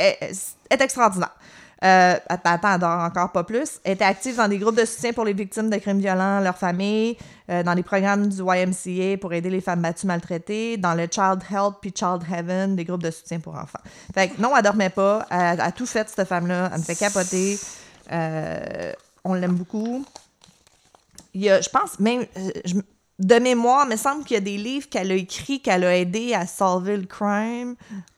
est 0.69 0.81
extraordinaire. 0.81 1.35
Euh, 1.85 2.15
attends, 2.27 2.73
elle 2.73 2.79
dort 2.79 2.99
encore 2.99 3.31
pas 3.31 3.43
plus. 3.43 3.79
Elle 3.83 3.93
était 3.93 4.05
active 4.05 4.37
dans 4.37 4.47
des 4.47 4.57
groupes 4.57 4.77
de 4.77 4.85
soutien 4.85 5.13
pour 5.13 5.23
les 5.23 5.33
victimes 5.33 5.69
de 5.69 5.77
crimes 5.77 5.99
violents, 5.99 6.39
leurs 6.39 6.57
familles, 6.57 7.15
euh, 7.49 7.61
dans 7.61 7.75
les 7.75 7.83
programmes 7.83 8.27
du 8.27 8.41
YMCA 8.41 9.17
pour 9.21 9.33
aider 9.33 9.51
les 9.51 9.61
femmes 9.61 9.81
battues 9.81 10.07
maltraitées, 10.07 10.77
dans 10.77 10.95
le 10.95 11.07
Child 11.09 11.43
Help 11.49 11.75
puis 11.81 11.93
Child 11.95 12.23
Heaven, 12.31 12.75
des 12.75 12.85
groupes 12.85 13.03
de 13.03 13.11
soutien 13.11 13.39
pour 13.39 13.53
enfants. 13.53 13.81
Fait 14.15 14.29
que 14.29 14.41
non, 14.41 14.55
elle 14.57 14.63
dormait 14.63 14.89
pas. 14.89 15.27
Elle, 15.29 15.61
a 15.61 15.71
tout 15.71 15.85
fait, 15.85 16.09
cette 16.09 16.27
femme-là. 16.27 16.71
Elle 16.73 16.79
me 16.79 16.83
fait 16.83 16.95
capoter. 16.95 17.59
Euh, 18.11 18.91
on 19.23 19.35
l'aime 19.35 19.55
beaucoup. 19.55 20.03
Il 21.35 21.41
y 21.41 21.51
a, 21.51 21.61
je 21.61 21.69
pense 21.69 21.99
même, 21.99 22.25
euh, 22.37 22.51
de 23.19 23.35
mémoire, 23.35 23.85
il 23.85 23.91
me 23.91 23.97
semble 23.97 24.23
qu'il 24.23 24.35
y 24.35 24.37
a 24.37 24.41
des 24.41 24.57
livres 24.57 24.89
qu'elle 24.89 25.11
a 25.11 25.15
écrits, 25.15 25.61
qu'elle 25.61 25.83
a 25.83 25.95
aidé 25.95 26.33
à 26.33 26.47
solver 26.47 26.97
le 26.97 27.05
crime. 27.05 27.75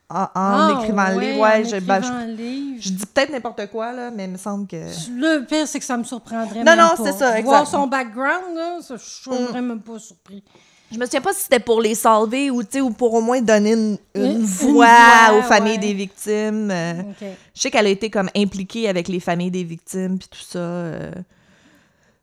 En, 0.10 0.22
en 0.22 0.28
Ah, 0.36 0.80
écrivant 0.82 1.10
le 1.10 1.16
ouais, 1.18 1.32
livre. 1.32 1.40
Ouais, 1.42 1.62
en 1.66 1.70
je, 1.70 1.80
ben, 1.86 2.02
je- 2.02 2.08
un 2.12 2.26
livre. 2.28 2.78
je 2.82 2.90
dis 2.90 3.06
peut-être 3.06 3.30
n'importe 3.32 3.68
quoi, 3.72 3.92
là, 3.92 4.10
mais 4.10 4.26
il 4.26 4.32
me 4.32 4.38
semble 4.38 4.66
que. 4.68 4.76
Le 4.76 5.46
pire, 5.46 5.68
c'est 5.68 5.80
que 5.80 5.86
ça 5.86 5.98
me 5.98 6.04
surprendrait 6.04 6.60
Non, 6.60 6.76
même 6.76 6.80
non, 6.80 6.92
c'est 6.98 7.12
ça, 7.14 7.40
Voir 7.42 7.62
exact. 7.62 7.66
son 7.78 7.88
background, 7.88 8.56
là, 8.56 8.78
ça, 8.82 8.96
je 8.96 9.04
serais 9.04 9.62
Mm. 9.62 9.68
même 9.68 9.82
pas 9.82 10.00
surpris. 10.00 10.44
Je 10.90 10.98
me 10.98 11.04
souviens 11.04 11.20
pas 11.20 11.34
si 11.34 11.42
c'était 11.44 11.60
pour 11.60 11.82
les 11.82 11.96
salver 11.96 12.50
ou, 12.50 12.64
tu 12.64 12.70
sais, 12.72 12.82
ou 12.82 12.92
pour 12.92 13.14
au 13.14 13.20
moins 13.20 13.42
donner 13.42 13.74
une, 13.74 13.98
une 14.16 14.24
Une- 14.24 14.32
une 14.38 14.44
voix, 14.46 14.88
voix, 15.30 15.38
aux 15.38 15.42
familles 15.42 15.74
ouais. 15.74 15.78
des 15.80 15.94
victimes. 15.94 16.72
euh, 16.72 17.02
OK. 17.02 17.28
Je 17.54 17.62
sais 17.62 17.70
qu'elle 17.70 17.88
a 17.88 17.90
été 17.90 18.10
comme 18.10 18.30
impliquée 18.34 18.88
avec 18.88 19.10
les 19.10 19.20
familles 19.20 19.52
des 19.52 19.66
victimes 19.66 20.18
puis 20.18 20.30
tout 20.32 20.40
ça 20.48 20.60
euh, 20.60 21.12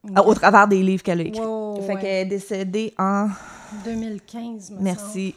Ouais. 0.03 0.21
au 0.25 0.35
travers 0.35 0.67
des 0.69 0.83
livres 0.83 1.03
qu'elle 1.03 1.21
a 1.21 1.25
écrits. 1.25 1.41
Ouais, 1.43 1.81
fait 1.87 1.95
ouais. 1.95 2.01
qu'elle 2.01 2.11
est 2.11 2.25
décédée 2.25 2.95
en 2.99 3.29
2015, 3.85 4.71
me 4.71 4.77
semble. 4.77 4.83
merci. 4.83 5.35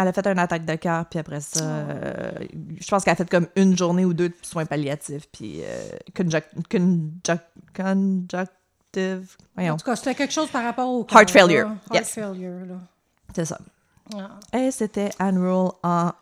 Elle 0.00 0.06
a 0.08 0.12
fait 0.12 0.26
une 0.28 0.38
attaque 0.38 0.64
de 0.64 0.76
cœur 0.76 1.06
puis 1.06 1.18
après 1.18 1.40
ça 1.40 1.64
euh, 1.64 2.30
je 2.80 2.88
pense 2.88 3.02
qu'elle 3.02 3.12
a 3.14 3.16
fait 3.16 3.28
comme 3.28 3.48
une 3.56 3.76
journée 3.76 4.04
ou 4.04 4.14
deux 4.14 4.28
de 4.28 4.34
soins 4.42 4.64
palliatifs 4.64 5.28
puis 5.32 5.62
euh, 5.64 5.90
voyons, 9.54 9.74
En 9.74 9.76
tout 9.76 9.84
cas, 9.84 9.96
c'était 9.96 10.14
quelque 10.14 10.32
chose 10.32 10.48
par 10.50 10.62
rapport 10.64 10.88
au 10.88 11.06
Heart 11.10 11.30
failure, 11.30 11.68
là. 11.68 11.76
Heart 11.90 11.94
yes. 12.06 12.14
failure, 12.14 12.66
là. 12.66 12.74
c'est 13.34 13.44
ça. 13.44 13.58
Ah. 14.14 14.56
Et 14.56 14.70
c'était 14.70 15.10
Anne 15.18 15.38
Rule 15.38 15.70
en 15.82 16.12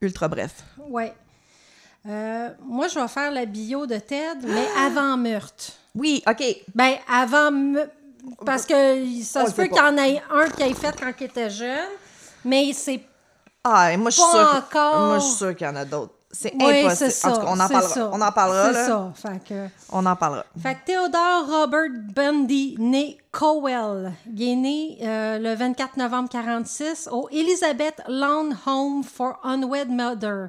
ultra 0.00 0.28
bref. 0.28 0.62
Ouais. 0.78 1.12
Euh, 2.08 2.50
moi, 2.64 2.88
je 2.88 2.98
vais 2.98 3.08
faire 3.08 3.30
la 3.30 3.46
bio 3.46 3.86
de 3.86 3.96
Ted, 3.96 4.40
mais 4.44 4.66
avant 4.78 5.16
meurtre. 5.16 5.72
Oui, 5.94 6.22
OK. 6.28 6.42
Ben, 6.74 6.94
avant. 7.08 7.50
me- 7.50 7.88
Parce 8.44 8.66
que 8.66 8.74
ça 9.22 9.42
On 9.42 9.46
se 9.46 9.50
le 9.50 9.56
peut 9.56 9.62
sait 9.62 9.68
qu'il 9.68 9.76
y 9.76 9.80
en 9.80 9.96
ait 9.96 10.22
un 10.32 10.48
qui 10.48 10.62
ait 10.62 10.74
fait 10.74 10.94
quand 10.98 11.12
il 11.20 11.24
était 11.24 11.50
jeune, 11.50 11.88
mais 12.44 12.72
c'est. 12.72 13.00
Ah, 13.64 13.92
et 13.92 13.96
moi, 13.96 14.10
je 14.10 14.16
suis 14.16 14.30
sûre. 14.30 14.54
encore. 14.56 15.00
Moi, 15.06 15.18
je 15.18 15.24
suis 15.24 15.34
sûre 15.36 15.54
qu'il 15.56 15.66
y 15.66 15.70
en 15.70 15.76
a 15.76 15.84
d'autres. 15.84 16.12
C'est 16.34 16.54
Oui, 16.58 16.80
impossible. 16.86 17.10
ça. 17.10 17.28
En 17.28 17.32
tout 17.34 17.40
cas, 17.40 17.46
on 17.48 17.60
en 17.60 17.68
parlera. 17.68 17.88
ça. 17.94 18.10
On 18.12 18.20
en 18.22 18.32
parlera, 18.32 18.72
C'est 18.72 18.86
ça. 18.86 19.12
Fait 19.14 19.44
que. 19.46 19.68
On 19.92 20.06
en 20.06 20.16
parlera. 20.16 20.44
Fait 20.62 20.74
que 20.76 20.86
Theodore 20.86 21.46
Robert 21.46 21.90
Bundy, 22.14 22.76
né 22.78 23.18
Cowell, 23.30 24.12
il 24.34 24.42
est 24.52 24.56
né 24.56 24.98
euh, 25.02 25.38
le 25.38 25.54
24 25.54 25.98
novembre 25.98 26.30
46 26.30 27.08
au 27.12 27.28
Elizabeth 27.30 28.00
Lawn 28.08 28.56
Home 28.66 29.04
for 29.04 29.38
Unwed 29.44 29.90
Mother 29.90 30.48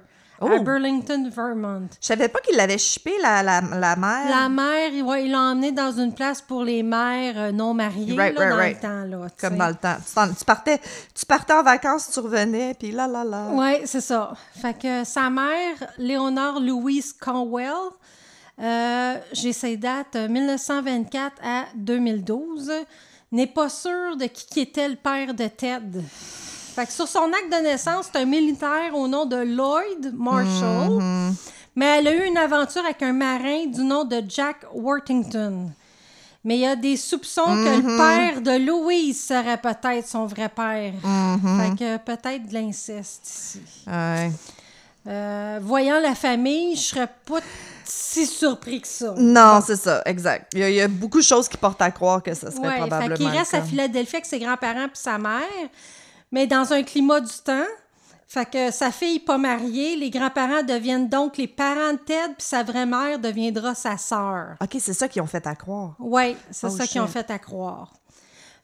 à 0.52 0.56
Oh. 0.60 0.64
Burlington, 0.64 1.30
Vermont. 1.30 1.88
Je 2.02 2.08
savais 2.08 2.28
pas 2.28 2.40
qu'il 2.40 2.56
l'avait 2.58 2.78
chippé, 2.78 3.12
la, 3.22 3.42
la, 3.44 3.62
la 3.62 3.96
mère. 3.96 4.30
La 4.30 4.50
mère, 4.50 4.90
il 4.94 5.04
ouais, 5.04 5.26
il 5.26 5.32
l'a 5.32 5.40
emmené 5.40 5.72
dans 5.72 5.92
une 5.92 6.14
place 6.14 6.42
pour 6.42 6.64
les 6.64 6.84
mères 6.84 7.34
euh, 7.38 7.52
non 7.52 7.74
mariées 7.74 8.16
Right, 8.18 8.38
là, 8.38 8.56
right, 8.56 8.82
dans 8.82 8.90
right. 8.90 9.10
le 9.10 9.18
temps. 9.18 9.22
Là, 9.24 9.28
Comme 9.40 9.58
dans 9.58 9.68
le 9.68 9.76
temps. 9.76 9.96
Tu, 10.38 10.46
partais, 10.46 10.80
tu 11.14 11.26
partais 11.26 11.54
en 11.54 11.64
vacances, 11.64 12.10
tu 12.12 12.20
revenais, 12.20 12.74
puis 12.74 12.92
là, 12.92 13.08
là, 13.08 13.24
là. 13.24 13.48
Oui, 13.52 13.82
c'est 13.86 14.02
ça. 14.02 14.34
Fait 14.62 14.78
que 14.78 15.04
sa 15.04 15.30
mère, 15.30 15.76
Léonore 15.98 16.60
Louise 16.60 17.14
Conwell, 17.14 17.74
euh, 18.62 19.16
j'ai 19.32 19.54
ses 19.54 19.78
dates 19.78 20.16
euh, 20.16 20.28
1924 20.28 21.34
à 21.44 21.64
2012, 21.76 22.72
n'est 23.32 23.48
pas 23.48 23.70
sûre 23.70 24.16
de 24.16 24.26
qui 24.26 24.60
était 24.60 24.88
le 24.88 24.96
père 24.96 25.34
de 25.34 25.48
Ted. 25.48 26.02
Fait 26.76 26.86
que 26.86 26.92
sur 26.92 27.08
son 27.08 27.26
acte 27.32 27.52
de 27.52 27.64
naissance, 27.64 28.08
c'est 28.12 28.20
un 28.20 28.26
militaire 28.26 28.94
au 28.96 29.08
nom 29.08 29.26
de 29.26 29.36
Lloyd 29.38 30.14
Marshall, 30.16 30.90
Mm-hmm. 31.00 31.34
mais 31.76 31.86
elle 32.00 32.08
a 32.08 32.14
eu 32.16 32.26
une 32.28 32.38
aventure 32.38 32.84
avec 32.84 33.02
un 33.04 33.14
marin 33.14 33.66
du 33.68 33.82
nom 33.84 34.04
de 34.06 34.22
Jack 34.28 34.58
Worthington. 34.74 35.70
Mais 36.46 36.56
il 36.58 36.62
y 36.62 36.68
a 36.68 36.76
des 36.76 36.98
soupçons 36.98 37.46
que 37.46 37.78
le 37.82 37.98
père 37.98 38.42
de 38.42 38.66
Louise 38.66 39.24
serait 39.26 39.58
peut-être 39.58 40.06
son 40.08 40.26
vrai 40.26 40.50
père. 40.50 40.94
Fait 41.02 41.76
que 41.80 41.98
peut-être 41.98 42.48
de 42.50 42.54
l'inceste 42.54 43.26
ici. 43.30 43.62
Ouais. 43.88 44.30
Euh, 45.08 45.60
voyant 45.62 46.00
la 46.02 46.16
famille, 46.16 46.76
je 46.76 46.82
serais 46.82 47.08
pas 47.26 47.40
si 47.86 48.26
surpris 48.26 48.82
que 48.82 48.88
ça. 48.88 49.14
Non, 49.18 49.60
c'est 49.66 49.76
ça, 49.78 50.02
exact. 50.06 50.52
Il 50.54 50.60
y, 50.60 50.64
a, 50.64 50.70
il 50.70 50.76
y 50.76 50.82
a 50.82 50.88
beaucoup 50.88 51.20
de 51.20 51.24
choses 51.24 51.48
qui 51.48 51.58
portent 51.58 51.82
à 51.82 51.92
croire 51.92 52.22
que 52.24 52.34
ça 52.34 52.52
serait 52.52 52.68
Ouais, 52.68 52.78
probablement. 52.78 53.16
fait 53.16 53.24
le 53.24 53.30
reste 53.30 53.54
à. 53.54 53.62
Philadelphie 53.62 54.16
avec 54.16 54.26
ses 54.26 54.40
grands-parents 54.40 54.88
puis 54.88 55.02
sa 55.02 55.18
mère, 55.18 55.42
mais 56.34 56.48
dans 56.48 56.74
un 56.74 56.84
climat 56.84 57.22
du 57.22 57.32
temps. 57.46 57.64
Fait 58.28 58.50
que 58.50 58.72
sa 58.72 58.92
fille 58.92 59.20
pas 59.20 59.38
mariée, 59.38 59.96
les 59.96 60.10
grands-parents 60.10 60.64
deviennent 60.64 61.08
donc 61.08 61.38
les 61.38 61.48
parents 61.48 61.94
de 61.94 62.00
Ted, 62.00 62.34
puis 62.36 62.48
sa 62.48 62.64
vraie 62.64 62.88
mère 62.88 63.20
deviendra 63.20 63.76
sa 63.76 63.96
sœur. 64.00 64.56
OK, 64.60 64.76
c'est 64.80 64.94
ça 64.94 65.08
qu'ils 65.08 65.22
ont 65.22 65.28
fait 65.28 65.46
à 65.46 65.54
croire. 65.56 65.94
Oui, 66.00 66.36
c'est 66.50 66.66
Oh, 66.66 66.70
ça 66.72 66.88
qu'ils 66.88 67.00
ont 67.02 67.08
fait 67.08 67.30
à 67.30 67.38
croire. 67.38 67.94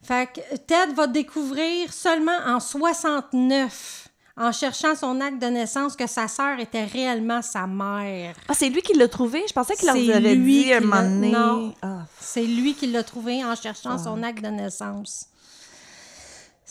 Fait 0.01 0.27
que 0.33 0.55
Ted 0.57 0.93
va 0.95 1.05
découvrir 1.05 1.93
seulement 1.93 2.37
en 2.47 2.59
69, 2.59 4.07
en 4.37 4.51
cherchant 4.51 4.95
son 4.95 5.21
acte 5.21 5.39
de 5.39 5.47
naissance, 5.47 5.95
que 5.95 6.07
sa 6.07 6.27
sœur 6.27 6.59
était 6.59 6.85
réellement 6.85 7.41
sa 7.43 7.67
mère. 7.67 8.35
Ah, 8.47 8.53
c'est 8.55 8.69
lui 8.69 8.81
qui 8.81 8.93
l'a 8.97 9.07
trouvé? 9.07 9.43
Je 9.47 9.53
pensais 9.53 9.75
qu'il 9.75 9.85
leur 9.87 9.95
avait 9.97 10.33
lui 10.35 10.63
dit 10.63 10.73
un 10.73 10.79
moment 10.79 11.01
donné. 11.03 11.31
non. 11.31 11.73
Ah, 11.83 12.05
C'est 12.19 12.43
lui 12.45 12.73
qui 12.73 12.87
l'a 12.87 13.03
trouvé 13.03 13.43
en 13.45 13.55
cherchant 13.55 13.97
Ah. 13.99 14.03
son 14.03 14.23
acte 14.23 14.41
de 14.43 14.49
naissance. 14.49 15.27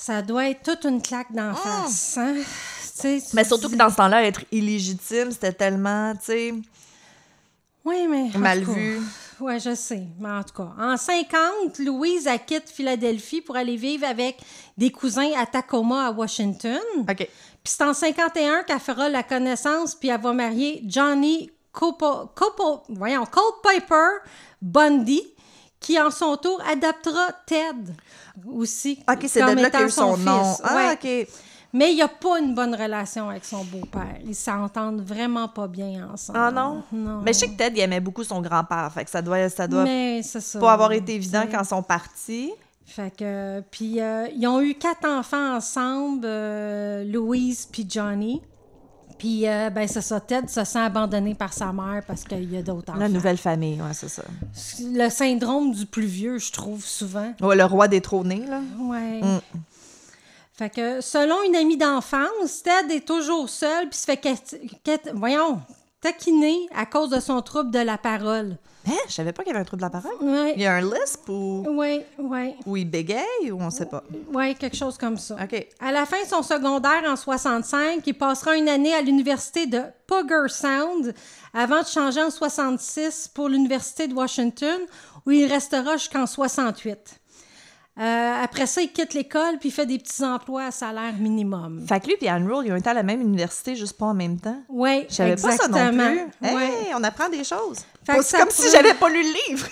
Ça 0.00 0.22
doit 0.22 0.48
être 0.48 0.62
toute 0.62 0.84
une 0.88 1.02
claque 1.02 1.32
d'en 1.32 1.52
face. 1.54 2.16
Hein? 2.18 2.34
Tu 2.36 2.44
sais, 2.94 3.20
tu 3.30 3.34
Mais 3.34 3.42
surtout 3.44 3.66
dis- 3.66 3.72
que 3.74 3.78
dans 3.78 3.90
ce 3.90 3.96
temps-là, 3.96 4.24
être 4.24 4.42
illégitime, 4.52 5.32
c'était 5.32 5.52
tellement, 5.52 6.14
tu 6.14 6.24
sais, 6.26 6.54
Oui, 7.84 8.06
mais. 8.08 8.30
mal 8.38 8.62
vu. 8.62 9.00
Oui, 9.40 9.58
je 9.60 9.74
sais. 9.74 10.02
Mais 10.20 10.30
en 10.30 10.42
tout 10.44 10.54
cas, 10.54 10.70
en 10.80 10.96
50, 10.96 11.78
Louise 11.80 12.28
quitte 12.46 12.68
Philadelphie 12.70 13.40
pour 13.40 13.56
aller 13.56 13.76
vivre 13.76 14.06
avec 14.06 14.38
des 14.76 14.90
cousins 14.90 15.30
à 15.36 15.46
Tacoma, 15.46 16.06
à 16.06 16.10
Washington. 16.12 16.78
OK. 17.00 17.16
Puis 17.16 17.28
c'est 17.64 17.82
en 17.84 17.92
51 17.94 18.62
qu'elle 18.64 18.78
fera 18.80 19.08
la 19.08 19.22
connaissance, 19.22 19.94
puis 19.94 20.08
elle 20.10 20.20
va 20.20 20.32
marier 20.32 20.82
Johnny 20.86 21.50
Copo, 21.72 22.30
Copo- 22.36 22.82
voyons, 22.88 23.24
Culpeper 23.26 24.22
Bundy, 24.60 25.22
qui 25.80 26.00
en 26.00 26.10
son 26.10 26.36
tour 26.36 26.60
adaptera 26.68 27.28
Ted 27.46 27.92
aussi. 28.46 28.98
OK, 29.10 29.24
c'est 29.26 29.40
de 29.40 29.46
là 29.46 29.54
qu'il 29.70 29.80
y 29.80 29.82
a 29.82 29.86
eu 29.86 29.88
étant 29.88 29.88
son 29.88 30.16
nom. 30.16 30.44
fils. 30.44 30.60
Ah, 30.64 30.76
Ouais. 30.76 30.92
OK. 31.24 31.28
Mais 31.74 31.90
il 31.92 31.96
n'y 31.96 32.02
a 32.02 32.08
pas 32.08 32.38
une 32.40 32.54
bonne 32.54 32.74
relation 32.74 33.28
avec 33.28 33.44
son 33.44 33.62
beau-père. 33.62 34.16
Ils 34.24 34.34
s'entendent 34.34 35.02
vraiment 35.02 35.48
pas 35.48 35.68
bien 35.68 36.08
ensemble. 36.10 36.38
Ah 36.40 36.50
non? 36.50 36.82
Non. 36.90 37.20
Mais 37.22 37.34
je 37.34 37.40
sais 37.40 37.48
que 37.48 37.56
Ted, 37.58 37.76
il 37.76 37.80
aimait 37.82 38.00
beaucoup 38.00 38.24
son 38.24 38.40
grand-père. 38.40 38.90
Fait 38.94 39.04
que 39.04 39.10
ça 39.10 39.20
doit, 39.20 39.50
ça 39.50 39.68
doit 39.68 39.84
Mais 39.84 40.22
ça. 40.22 40.58
pas 40.58 40.72
avoir 40.72 40.92
été 40.92 41.14
évident 41.16 41.44
quand 41.50 41.60
ils 41.60 41.66
sont 41.66 41.82
partis. 41.82 42.52
Fait 42.86 43.14
que, 43.14 43.60
puis 43.70 44.00
euh, 44.00 44.28
ils 44.34 44.46
ont 44.46 44.62
eu 44.62 44.74
quatre 44.76 45.06
enfants 45.06 45.56
ensemble, 45.56 46.22
euh, 46.24 47.04
Louise 47.04 47.68
puis 47.70 47.84
Johnny. 47.86 48.40
Puis, 49.18 49.48
euh, 49.48 49.70
ben 49.70 49.88
c'est 49.88 50.00
ça, 50.00 50.20
Ted 50.20 50.46
se 50.48 50.64
sent 50.64 50.78
abandonné 50.78 51.34
par 51.34 51.52
sa 51.52 51.72
mère 51.72 52.02
parce 52.06 52.24
qu'il 52.24 52.52
y 52.52 52.56
a 52.56 52.62
d'autres 52.62 52.90
enfants. 52.90 53.00
La 53.00 53.08
nouvelle 53.08 53.36
famille, 53.36 53.80
ouais, 53.82 53.92
c'est 53.92 54.08
ça. 54.08 54.22
Le 54.80 55.08
syndrome 55.08 55.72
du 55.72 55.86
plus 55.86 56.06
vieux, 56.06 56.38
je 56.38 56.52
trouve, 56.52 56.84
souvent. 56.84 57.34
Ouais, 57.40 57.56
le 57.56 57.64
roi 57.64 57.88
détrôné, 57.88 58.44
là. 58.46 58.60
Ouais. 58.78 59.20
Mm. 59.20 59.40
Fait 60.52 60.70
que, 60.70 61.00
selon 61.00 61.36
une 61.46 61.56
amie 61.56 61.76
d'enfance, 61.76 62.62
Ted 62.62 62.94
est 62.94 63.06
toujours 63.06 63.48
seul 63.48 63.88
puis 63.88 63.98
se 63.98 64.06
fait, 64.06 65.10
voyons, 65.14 65.60
taquiner 66.00 66.68
à 66.74 66.86
cause 66.86 67.10
de 67.10 67.20
son 67.20 67.42
trouble 67.42 67.70
de 67.70 67.78
la 67.78 67.98
parole. 67.98 68.56
Hein? 68.88 68.96
Je 69.08 69.12
savais 69.12 69.32
pas 69.32 69.42
qu'il 69.42 69.52
y 69.52 69.54
avait 69.54 69.60
un 69.62 69.64
trouble 69.64 69.82
de 69.82 69.86
la 69.86 69.90
parole. 69.90 70.12
Il 70.56 70.62
y 70.62 70.66
a 70.66 70.74
un 70.74 70.80
lisp 70.80 71.28
ou, 71.28 71.64
ouais, 71.68 72.06
ouais, 72.18 72.56
ou 72.66 72.76
il 72.76 72.84
bégaye 72.90 73.50
ou 73.52 73.60
on 73.60 73.70
sait 73.70 73.86
pas. 73.86 74.02
ouais, 74.32 74.54
quelque 74.54 74.76
chose 74.76 74.96
comme 74.96 75.16
ça. 75.18 75.36
OK. 75.42 75.66
À 75.80 75.92
la 75.92 76.06
fin 76.06 76.20
de 76.22 76.28
son 76.28 76.42
secondaire 76.42 77.02
en 77.06 77.16
65, 77.16 78.02
il 78.06 78.14
passera 78.14 78.56
une 78.56 78.68
année 78.68 78.94
à 78.94 79.02
l'université 79.02 79.66
de 79.66 79.82
Puget 80.06 80.48
Sound 80.48 81.14
avant 81.54 81.82
de 81.82 81.86
changer 81.86 82.22
en 82.22 82.30
66 82.30 83.30
pour 83.34 83.48
l'université 83.48 84.08
de 84.08 84.14
Washington 84.14 84.80
où 85.26 85.30
il 85.30 85.46
restera 85.46 85.96
jusqu'en 85.96 86.26
68. 86.26 87.20
Euh, 88.00 88.44
après 88.44 88.66
ça, 88.66 88.80
il 88.80 88.92
quitte 88.92 89.12
l'école 89.12 89.58
puis 89.58 89.70
il 89.70 89.72
fait 89.72 89.84
des 89.84 89.98
petits 89.98 90.22
emplois 90.24 90.66
à 90.66 90.70
salaire 90.70 91.14
minimum. 91.18 91.84
Fait 91.88 91.98
que 91.98 92.06
lui 92.06 92.14
et 92.20 92.28
Anne 92.28 92.46
Rule, 92.48 92.64
ils 92.66 92.72
ont 92.72 92.76
été 92.76 92.88
à 92.88 92.94
la 92.94 93.02
même 93.02 93.20
université, 93.20 93.74
juste 93.74 93.98
pas 93.98 94.06
en 94.06 94.14
même 94.14 94.38
temps? 94.38 94.62
Oui, 94.68 95.04
Je 95.08 95.14
savais 95.16 95.34
pas 95.34 95.50
ça 95.56 95.66
non 95.66 95.88
plus. 95.90 96.18
Hey, 96.40 96.54
Ouais. 96.54 96.70
on 96.96 97.02
apprend 97.02 97.28
des 97.28 97.42
choses. 97.42 97.78
C'est 98.22 98.38
comme 98.38 98.50
si 98.50 98.62
peut- 98.62 98.68
j'avais 98.72 98.94
pas 98.94 99.08
lu 99.08 99.22
le 99.22 99.50
livre. 99.50 99.68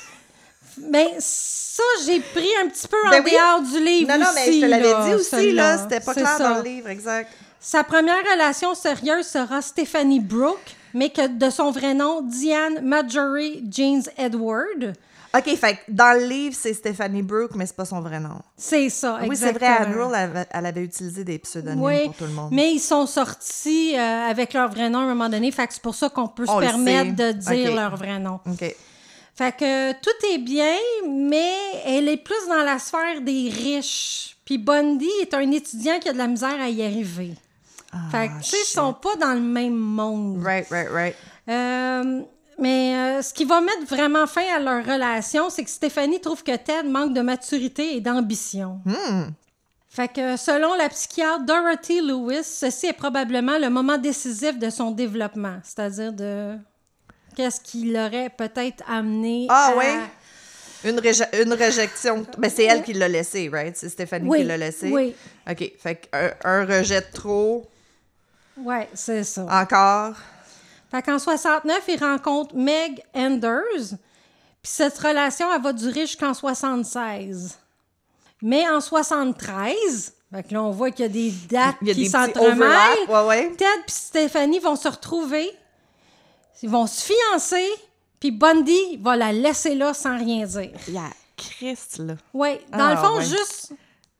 Mais 0.90 1.14
ça, 1.18 1.82
j'ai 2.04 2.20
pris 2.20 2.50
un 2.62 2.68
petit 2.68 2.86
peu 2.86 2.96
en 3.06 3.10
Ben 3.10 3.22
oui. 3.24 3.32
dehors 3.32 3.60
du 3.62 3.82
livre 3.84 4.10
Non, 4.12 4.18
non, 4.24 4.30
mais 4.34 4.48
aussi, 4.48 4.60
je 4.60 4.66
te 4.66 4.70
l'avais 4.70 5.08
dit 5.08 5.14
aussi, 5.14 5.52
là. 5.52 5.78
C'était 5.78 6.00
pas 6.00 6.12
clair 6.14 6.36
ça. 6.36 6.48
dans 6.50 6.56
le 6.58 6.62
livre, 6.62 6.88
exact. 6.88 7.32
Sa 7.60 7.82
première 7.82 8.22
relation 8.32 8.74
sérieuse 8.74 9.26
sera 9.26 9.62
Stephanie 9.62 10.20
Brooke, 10.20 10.76
mais 10.94 11.10
que 11.10 11.26
de 11.26 11.50
son 11.50 11.70
vrai 11.70 11.94
nom, 11.94 12.20
Diane 12.22 12.80
Marjorie 12.82 13.64
James 13.70 14.02
Edward. 14.18 14.92
OK, 15.36 15.56
fait 15.56 15.78
dans 15.88 16.18
le 16.18 16.26
livre, 16.26 16.54
c'est 16.58 16.72
Stephanie 16.74 17.22
Brooke, 17.22 17.52
mais 17.56 17.66
c'est 17.66 17.76
pas 17.76 17.84
son 17.84 18.00
vrai 18.00 18.20
nom. 18.20 18.40
C'est 18.56 18.88
ça, 18.90 19.18
Oui, 19.22 19.36
c'est 19.36 19.52
vrai, 19.52 19.66
exactement. 19.66 19.76
Anne 19.80 19.92
Rule, 19.94 20.14
elle 20.14 20.22
avait, 20.30 20.46
elle 20.50 20.66
avait 20.66 20.82
utilisé 20.84 21.24
des 21.24 21.38
pseudonymes 21.38 21.82
Oui, 21.82 22.04
pour 22.06 22.14
tout 22.16 22.24
le 22.24 22.30
monde. 22.30 22.48
mais 22.52 22.72
ils 22.72 22.78
sont 22.80 23.06
sortis 23.06 23.94
euh, 23.96 24.30
avec 24.30 24.52
leur 24.52 24.70
vrai 24.70 24.88
nom 24.88 25.00
à 25.00 25.02
un 25.02 25.06
moment 25.08 25.28
donné, 25.28 25.50
fait 25.50 25.66
que 25.66 25.74
c'est 25.74 25.82
pour 25.82 25.94
ça 25.94 26.08
qu'on 26.08 26.28
peut 26.28 26.44
On 26.48 26.56
se 26.56 26.60
permettre 26.66 27.16
de 27.16 27.32
dire 27.32 27.74
leur 27.74 27.96
vrai 27.96 28.18
nom. 28.18 28.40
OK. 28.46 28.74
Fait 29.34 29.52
que 29.54 29.92
tout 29.92 30.26
est 30.32 30.38
bien, 30.38 30.74
mais 31.08 31.52
elle 31.84 32.08
est 32.08 32.16
plus 32.16 32.48
dans 32.48 32.62
la 32.64 32.78
sphère 32.78 33.20
des 33.20 33.50
riches. 33.50 34.36
Puis 34.46 34.56
Bundy 34.56 35.10
est 35.20 35.34
un 35.34 35.50
étudiant 35.50 35.98
qui 35.98 36.08
a 36.08 36.12
de 36.14 36.18
la 36.18 36.26
misère 36.28 36.58
à 36.58 36.68
y 36.70 36.82
arriver. 36.82 37.34
fait 38.10 38.28
que, 38.28 38.38
tu 38.42 38.50
sais, 38.50 38.56
ils 38.62 38.66
sont 38.66 38.94
pas 38.94 39.16
dans 39.16 39.34
le 39.34 39.40
même 39.40 39.76
monde. 39.76 40.42
Right, 40.42 40.66
right, 40.70 40.88
right. 40.90 41.16
Euh, 41.50 42.22
mais 42.58 42.94
euh, 42.96 43.22
ce 43.22 43.32
qui 43.34 43.44
va 43.44 43.60
mettre 43.60 43.84
vraiment 43.88 44.26
fin 44.26 44.44
à 44.54 44.58
leur 44.58 44.84
relation, 44.84 45.50
c'est 45.50 45.64
que 45.64 45.70
Stéphanie 45.70 46.20
trouve 46.20 46.42
que 46.42 46.56
Ted 46.56 46.88
manque 46.88 47.12
de 47.14 47.20
maturité 47.20 47.96
et 47.96 48.00
d'ambition. 48.00 48.80
Hmm. 48.84 49.30
Fait 49.88 50.08
que 50.08 50.36
selon 50.36 50.74
la 50.74 50.88
psychiatre 50.90 51.44
Dorothy 51.44 52.00
Lewis, 52.02 52.44
ceci 52.44 52.86
est 52.86 52.92
probablement 52.92 53.58
le 53.58 53.70
moment 53.70 53.96
décisif 53.98 54.58
de 54.58 54.68
son 54.70 54.90
développement, 54.90 55.58
c'est-à-dire 55.62 56.12
de 56.12 56.56
qu'est-ce 57.34 57.60
qui 57.60 57.90
l'aurait 57.92 58.28
peut-être 58.30 58.84
amené 58.88 59.46
Ah, 59.48 59.70
à... 59.72 59.76
ouais? 59.76 59.94
Une, 60.84 60.98
réje- 61.00 61.42
une 61.42 61.52
réjection. 61.54 62.26
Mais 62.38 62.50
c'est 62.50 62.64
elle 62.64 62.82
qui 62.82 62.92
l'a 62.92 63.08
laissé, 63.08 63.48
right? 63.50 63.74
C'est 63.76 63.88
Stéphanie 63.88 64.28
Oui, 64.28 64.38
qui 64.38 64.44
l'a 64.44 64.56
laissé? 64.58 64.90
oui. 64.90 65.14
OK. 65.50 65.72
Fait 65.78 65.96
qu'un 65.96 66.30
un 66.44 66.64
rejet 66.66 67.00
de 67.00 67.06
trop, 67.12 67.64
Ouais, 68.58 68.88
c'est 68.94 69.24
ça. 69.24 69.46
encore? 69.50 70.14
Fait 70.96 71.02
qu'en 71.02 71.18
69, 71.18 71.82
il 71.88 72.00
rencontre 72.02 72.54
Meg 72.54 73.02
Anders, 73.14 73.90
puis 74.62 74.72
cette 74.72 74.96
relation, 74.98 75.46
elle 75.54 75.60
va 75.60 75.72
durer 75.74 76.06
jusqu'en 76.06 76.32
76. 76.32 77.58
Mais 78.42 78.66
en 78.68 78.80
73, 78.80 80.14
fait 80.32 80.42
que 80.42 80.54
là, 80.54 80.62
on 80.62 80.70
voit 80.70 80.90
qu'il 80.90 81.02
y 81.04 81.06
a 81.06 81.08
des 81.10 81.30
dates 81.50 81.76
Il 81.82 81.88
y 81.88 81.90
a 81.90 81.94
qui 81.94 82.08
s'entremêlent. 82.08 82.52
overlaps. 82.52 83.08
Ouais, 83.08 83.26
ouais. 83.26 83.50
Ted 83.56 83.64
et 83.86 83.90
Stéphanie 83.90 84.58
vont 84.58 84.76
se 84.76 84.88
retrouver, 84.88 85.50
ils 86.62 86.70
vont 86.70 86.86
se 86.86 87.02
fiancer, 87.12 87.66
puis 88.18 88.30
Bundy 88.30 88.96
va 89.00 89.16
la 89.16 89.32
laisser 89.32 89.74
là 89.74 89.92
sans 89.94 90.16
rien 90.18 90.46
dire. 90.46 90.70
Il 90.88 90.94
y 90.94 90.98
a 90.98 91.10
Christ, 91.36 91.98
là. 91.98 92.14
Oui, 92.32 92.48
dans 92.72 92.78
Ah, 92.86 92.90
le 92.92 92.96
fond, 92.96 93.16
ouais. 93.18 93.24
juste 93.24 93.72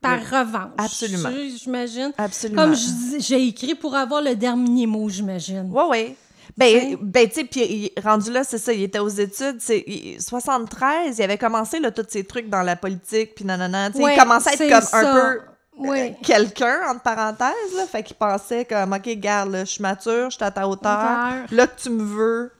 par 0.03 0.21
revanche. 0.21 0.73
Absolument. 0.77 1.31
J'imagine. 1.57 2.12
Absolument. 2.19 2.62
Comme 2.62 2.75
j'ai 3.19 3.47
écrit 3.49 3.75
pour 3.75 3.95
avoir 3.95 4.21
le 4.21 4.35
dernier 4.37 4.87
mot, 4.87 5.09
j'imagine. 5.09 5.71
Ouais, 5.73 5.85
ouais. 5.85 6.17
Ben, 6.59 6.97
ben 7.03 7.29
tu 7.29 7.35
sais, 7.35 7.45
puis 7.45 7.92
rendu 8.03 8.33
là, 8.33 8.42
c'est 8.42 8.57
ça, 8.59 8.73
il 8.73 8.83
était 8.83 8.99
aux 8.99 9.09
études. 9.09 9.57
C'est, 9.61 9.85
il- 9.87 10.21
73, 10.23 11.19
il 11.19 11.23
avait 11.23 11.37
commencé, 11.38 11.79
là, 11.79 11.90
tous 11.90 12.07
ces 12.09 12.25
trucs 12.25 12.49
dans 12.49 12.62
la 12.62 12.77
politique, 12.77 13.35
puis 13.35 13.45
nanana. 13.45 13.90
Tu 13.90 13.99
sais, 13.99 14.03
Ouais, 14.05 14.14
il 14.14 14.19
commençait 14.19 14.51
à 14.51 14.53
être 14.55 14.73
comme 14.73 14.81
ça. 14.83 14.99
un 15.01 15.14
peu 15.35 15.40
Oui. 15.79 16.01
euh, 16.01 16.09
quelqu'un, 16.23 16.79
entre 16.88 17.03
parenthèses, 17.03 17.75
là. 17.77 17.85
Fait 17.87 18.03
qu'il 18.03 18.16
pensait 18.16 18.64
comme, 18.64 18.92
OK, 18.95 19.07
garde, 19.19 19.51
là, 19.53 19.64
je 19.66 19.71
suis 19.73 19.83
mature, 19.83 20.31
je 20.31 20.37
suis 20.37 20.45
à 20.45 20.51
ta 20.51 20.66
hauteur. 20.66 21.19
Là 21.51 21.66
que 21.66 21.79
tu 21.83 21.90
me 21.90 22.03
veux. 22.03 22.53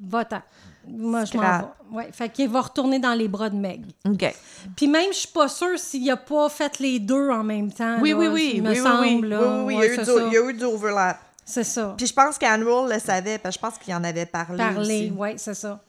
Va-t'en. 0.00 0.42
Moi, 0.86 1.24
je 1.24 1.36
m'en 1.36 1.42
vais. 1.58 1.64
Ouais, 1.92 2.08
fait 2.12 2.28
qu'il 2.28 2.48
va 2.48 2.60
retourner 2.62 2.98
dans 2.98 3.14
les 3.14 3.28
bras 3.28 3.48
de 3.48 3.56
Meg. 3.56 3.84
OK. 4.06 4.34
Puis 4.76 4.86
même, 4.88 5.12
je 5.12 5.18
suis 5.18 5.28
pas 5.28 5.48
sûre 5.48 5.78
s'il 5.78 6.10
a 6.10 6.16
pas 6.16 6.48
fait 6.48 6.78
les 6.80 6.98
deux 6.98 7.30
en 7.30 7.42
même 7.44 7.72
temps. 7.72 7.98
Oui, 8.02 8.10
là, 8.10 8.16
oui, 8.16 8.26
oui. 8.26 8.52
Il 8.56 8.62
me 8.64 8.70
oui, 8.70 8.76
oui, 8.78 8.82
semble. 8.82 9.00
oui. 9.24 9.28
là. 9.30 9.40
Oui, 9.40 9.46
oui, 9.46 9.64
oui, 9.64 9.74
Ouais, 9.76 9.86
il, 9.86 9.94
y 9.94 9.98
a 9.98 10.02
eu 10.02 10.04
du, 10.04 10.10
il 10.26 10.32
y 10.32 10.36
a 10.36 10.50
eu 10.50 10.52
du 10.54 10.64
overlap. 10.64 11.18
C'est 11.44 11.64
ça. 11.64 11.94
Puis 11.96 12.06
je 12.06 12.12
pense 12.14 12.38
qu'Anne 12.38 12.62
Rule 12.62 12.90
le 12.92 12.98
savait, 12.98 13.38
parce 13.38 13.56
que 13.56 13.62
je 13.62 13.66
pense 13.70 13.78
qu'il 13.78 13.94
en 13.94 14.02
avait 14.04 14.26
parlé. 14.26 14.64
Aussi. 14.78 15.12
oui, 15.16 15.30
c'est 15.36 15.54
ça. 15.54 15.80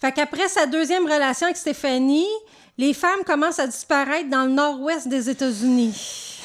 Fait 0.00 0.12
qu'après 0.12 0.48
sa 0.48 0.66
deuxième 0.66 1.04
relation 1.04 1.46
avec 1.46 1.56
Stéphanie, 1.56 2.26
les 2.76 2.92
femmes 2.92 3.22
commencent 3.24 3.58
à 3.60 3.66
disparaître 3.66 4.28
dans 4.28 4.44
le 4.44 4.50
nord-ouest 4.52 5.08
des 5.08 5.30
États-Unis. 5.30 6.42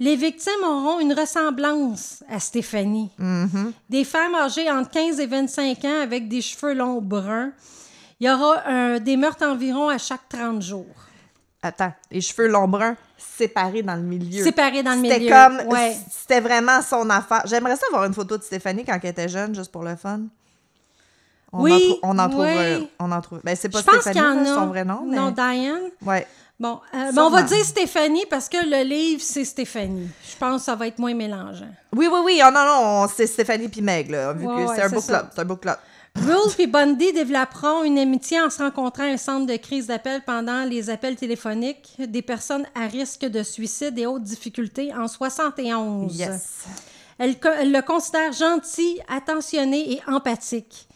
Les 0.00 0.16
victimes 0.16 0.62
auront 0.64 1.00
une 1.00 1.12
ressemblance 1.12 2.22
à 2.30 2.38
Stéphanie. 2.40 3.10
Mm-hmm. 3.18 3.72
Des 3.90 4.04
femmes 4.04 4.34
âgées 4.36 4.70
entre 4.70 4.90
15 4.90 5.18
et 5.20 5.26
25 5.26 5.84
ans 5.84 6.00
avec 6.02 6.28
des 6.28 6.40
cheveux 6.40 6.72
longs 6.72 7.00
bruns. 7.00 7.50
Il 8.20 8.26
y 8.26 8.30
aura 8.30 8.66
un- 8.66 8.98
des 9.00 9.16
meurtres 9.16 9.44
environ 9.46 9.88
à 9.88 9.98
chaque 9.98 10.28
30 10.28 10.62
jours. 10.62 10.86
Attends, 11.62 11.92
les 12.10 12.20
cheveux 12.20 12.46
longs 12.48 12.68
bruns? 12.68 12.96
Séparés 13.38 13.82
dans 13.82 13.94
le 13.94 14.02
milieu. 14.02 14.42
Séparés 14.44 14.82
dans 14.82 14.92
le 14.92 14.98
milieu. 14.98 15.14
C'était 15.14 15.30
comme, 15.30 15.60
Ouais. 15.68 15.96
c'était 16.10 16.40
vraiment 16.40 16.82
son 16.82 17.08
affaire. 17.10 17.42
J'aimerais 17.46 17.76
ça 17.76 17.86
avoir 17.88 18.04
une 18.04 18.14
photo 18.14 18.36
de 18.36 18.42
Stéphanie 18.42 18.84
quand 18.84 18.98
elle 19.02 19.10
était 19.10 19.28
jeune, 19.28 19.54
juste 19.54 19.72
pour 19.72 19.82
le 19.84 19.96
fun. 19.96 20.20
On 21.52 21.62
Oui, 21.62 21.98
en 22.02 22.10
on 22.10 22.18
en 22.18 22.28
trouve, 22.28 22.44
oui. 22.44 22.90
on 22.98 23.10
en 23.10 23.20
trouve. 23.22 23.40
Ben 23.42 23.56
c'est 23.56 23.70
pas 23.70 23.78
Je 23.80 23.84
pense 23.84 24.00
Stéphanie, 24.00 24.20
en 24.20 24.34
là, 24.42 24.52
a. 24.52 24.54
son 24.54 24.66
vrai 24.66 24.84
nom, 24.84 25.02
mais 25.06 25.16
Non, 25.16 25.30
Diane? 25.30 25.80
ouais. 26.04 26.26
Bon, 26.60 26.80
euh, 26.92 27.12
ben, 27.12 27.22
on 27.22 27.30
va 27.30 27.42
dire 27.42 27.64
Stéphanie 27.64 28.24
parce 28.28 28.48
que 28.48 28.56
le 28.68 28.82
livre, 28.82 29.22
c'est 29.24 29.44
Stéphanie. 29.44 30.08
Je 30.28 30.36
pense 30.36 30.60
que 30.62 30.64
ça 30.66 30.74
va 30.74 30.88
être 30.88 30.98
moins 30.98 31.14
mélangeant. 31.14 31.70
Oui, 31.94 32.08
oui, 32.12 32.18
oui. 32.24 32.42
Oh, 32.44 32.50
non, 32.52 32.64
non, 32.64 33.06
c'est 33.14 33.28
Stéphanie 33.28 33.68
puis 33.68 33.80
Meg 33.80 34.10
là, 34.10 34.32
vu 34.32 34.44
Ouais, 34.44 34.54
que 34.64 34.68
ouais, 34.68 34.74
c'est 34.76 34.82
un 34.82 34.88
ça. 35.00 35.06
club, 35.06 35.28
c'est 35.34 35.40
un 35.40 35.44
book 35.44 35.60
club. 35.60 35.76
Rule 36.16 36.50
et 36.58 36.66
Bundy 36.66 37.12
développeront 37.12 37.84
une 37.84 37.98
amitié 37.98 38.40
en 38.40 38.50
se 38.50 38.62
rencontrant 38.62 39.04
à 39.04 39.06
un 39.06 39.16
centre 39.16 39.46
de 39.46 39.56
crise 39.56 39.86
d'appel 39.86 40.22
pendant 40.24 40.64
les 40.64 40.90
appels 40.90 41.16
téléphoniques 41.16 41.94
des 41.98 42.22
personnes 42.22 42.66
à 42.74 42.86
risque 42.86 43.24
de 43.24 43.42
suicide 43.42 43.98
et 43.98 44.06
autres 44.06 44.24
difficultés 44.24 44.92
en 44.94 45.06
71. 45.06 46.18
Yes. 46.18 46.64
Elle, 47.18 47.36
elle 47.58 47.72
le 47.72 47.82
considère 47.82 48.32
gentil, 48.32 49.00
attentionné 49.08 49.92
et 49.92 50.00
empathique. 50.06 50.87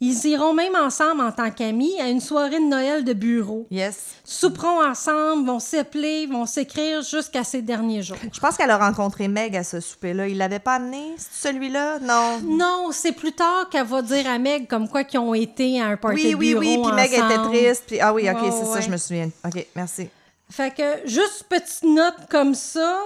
Ils 0.00 0.26
iront 0.26 0.54
même 0.54 0.76
ensemble 0.76 1.20
en 1.22 1.32
tant 1.32 1.50
qu'amis 1.50 2.00
à 2.00 2.08
une 2.08 2.20
soirée 2.20 2.60
de 2.60 2.64
Noël 2.68 3.04
de 3.04 3.12
bureau. 3.12 3.66
Yes. 3.70 3.98
Souperont 4.24 4.80
ensemble, 4.80 5.46
vont 5.46 5.58
s'appeler, 5.58 6.26
vont 6.26 6.46
s'écrire 6.46 7.02
jusqu'à 7.02 7.42
ces 7.42 7.62
derniers 7.62 8.02
jours. 8.02 8.16
Je 8.32 8.38
pense 8.38 8.56
qu'elle 8.56 8.70
a 8.70 8.78
rencontré 8.78 9.26
Meg 9.26 9.56
à 9.56 9.64
ce 9.64 9.80
souper-là. 9.80 10.28
Il 10.28 10.38
l'avait 10.38 10.60
pas 10.60 10.74
amené, 10.76 11.16
celui-là? 11.32 11.98
Non. 11.98 12.40
Non, 12.44 12.90
c'est 12.92 13.10
plus 13.10 13.32
tard 13.32 13.68
qu'elle 13.70 13.86
va 13.86 14.02
dire 14.02 14.28
à 14.28 14.38
Meg 14.38 14.68
comme 14.68 14.88
quoi 14.88 15.02
qu'ils 15.02 15.18
ont 15.18 15.34
été 15.34 15.80
à 15.80 15.86
un 15.86 15.96
party 15.96 16.22
Oui, 16.22 16.30
de 16.30 16.36
oui, 16.36 16.48
bureau 16.50 16.60
oui. 16.60 16.78
Puis 16.84 16.92
Meg 16.92 17.12
était 17.12 17.42
triste. 17.48 17.84
Puis, 17.88 18.00
ah 18.00 18.14
oui, 18.14 18.30
OK, 18.30 18.38
c'est 18.52 18.66
ça, 18.66 18.80
je 18.80 18.90
me 18.90 18.96
souviens. 18.96 19.30
OK, 19.44 19.66
merci. 19.74 20.08
Fait 20.48 20.72
que, 20.74 21.08
juste 21.08 21.44
petite 21.48 21.82
note 21.82 22.28
comme 22.30 22.54
ça, 22.54 23.00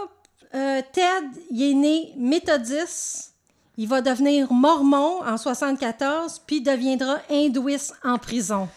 euh, 0.54 0.82
Ted, 0.92 1.26
il 1.50 1.70
est 1.70 1.74
né 1.74 2.12
méthodiste. 2.18 3.31
Il 3.78 3.88
va 3.88 4.00
devenir 4.02 4.52
mormon 4.52 5.22
en 5.24 5.36
74, 5.36 6.42
puis 6.46 6.60
deviendra 6.60 7.18
hindouiste 7.30 7.94
en 8.04 8.18
prison. 8.18 8.68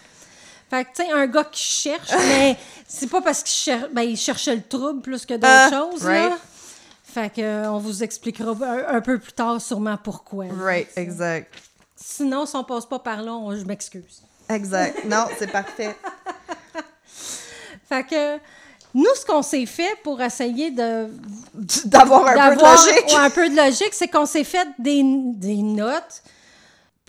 Fait 0.69 0.85
que, 0.85 0.89
tu 0.95 1.03
sais, 1.05 1.11
un 1.11 1.27
gars 1.27 1.43
qui 1.43 1.61
cherche, 1.61 2.11
mais 2.29 2.57
c'est 2.87 3.07
pas 3.09 3.21
parce 3.21 3.43
qu'il 3.43 3.51
cher- 3.51 3.89
ben, 3.91 4.03
il 4.03 4.17
cherchait 4.17 4.55
le 4.55 4.63
trouble 4.63 5.01
plus 5.01 5.25
que 5.25 5.33
d'autres 5.33 5.47
Ah, 5.47 5.69
choses, 5.69 6.03
là. 6.05 6.37
Fait 7.03 7.29
que, 7.33 7.67
on 7.67 7.77
vous 7.77 8.03
expliquera 8.03 8.51
un, 8.51 8.95
un 8.97 9.01
peu 9.01 9.19
plus 9.19 9.31
tard 9.33 9.61
sûrement 9.61 9.97
pourquoi. 9.97 10.45
là. 10.45 10.51
Right, 10.59 10.89
exact. 10.97 11.53
Sinon, 11.95 12.45
si 12.45 12.55
on 12.55 12.63
passe 12.63 12.85
pas 12.85 12.99
par 12.99 13.21
là, 13.21 13.33
on- 13.33 13.55
je 13.55 13.63
m'excuse. 13.65 14.21
Exact. 14.49 15.05
Non, 15.05 15.25
c'est 15.39 15.51
parfait. 15.51 15.95
Fait 17.89 18.03
que, 18.05 18.37
nous, 18.95 19.13
ce 19.13 19.25
qu'on 19.25 19.41
s'est 19.41 19.65
fait 19.65 19.97
pour 20.03 20.21
essayer 20.21 20.71
de 20.71 21.09
D'avoir 21.85 22.25
un 22.25 22.51
peu 22.51 22.55
de 22.55 22.61
logique. 22.61 23.13
un 23.13 23.29
peu 23.29 23.49
de 23.49 23.55
logique, 23.55 23.93
c'est 23.93 24.07
qu'on 24.07 24.25
s'est 24.25 24.45
fait 24.45 24.67
des, 24.79 25.03
des 25.35 25.57
notes 25.57 26.23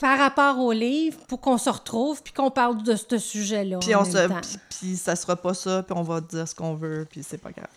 par 0.01 0.19
rapport 0.19 0.59
au 0.59 0.73
livre 0.73 1.19
pour 1.29 1.41
qu'on 1.41 1.59
se 1.59 1.71
retrouve 1.71 2.23
puis 2.25 2.33
qu'on 2.33 2.51
parle 2.51 2.83
de 2.83 2.97
ce 2.97 3.19
sujet-là. 3.19 3.79
Puis 3.79 3.95
on 3.95 4.03
même 4.03 4.13
se 4.13 4.27
temps. 4.27 4.41
puis, 4.43 4.59
puis 4.69 4.97
ça 4.97 5.15
sera 5.15 5.37
pas 5.37 5.55
ça, 5.55 5.85
puis 5.85 5.97
on 5.97 6.03
va 6.03 6.21
dire 6.21 6.47
ce 6.49 6.57
qu'on 6.57 6.75
veut, 6.75 7.07
puis 7.09 7.23
c'est 7.27 7.39
pas 7.39 7.53
grave. 7.53 7.71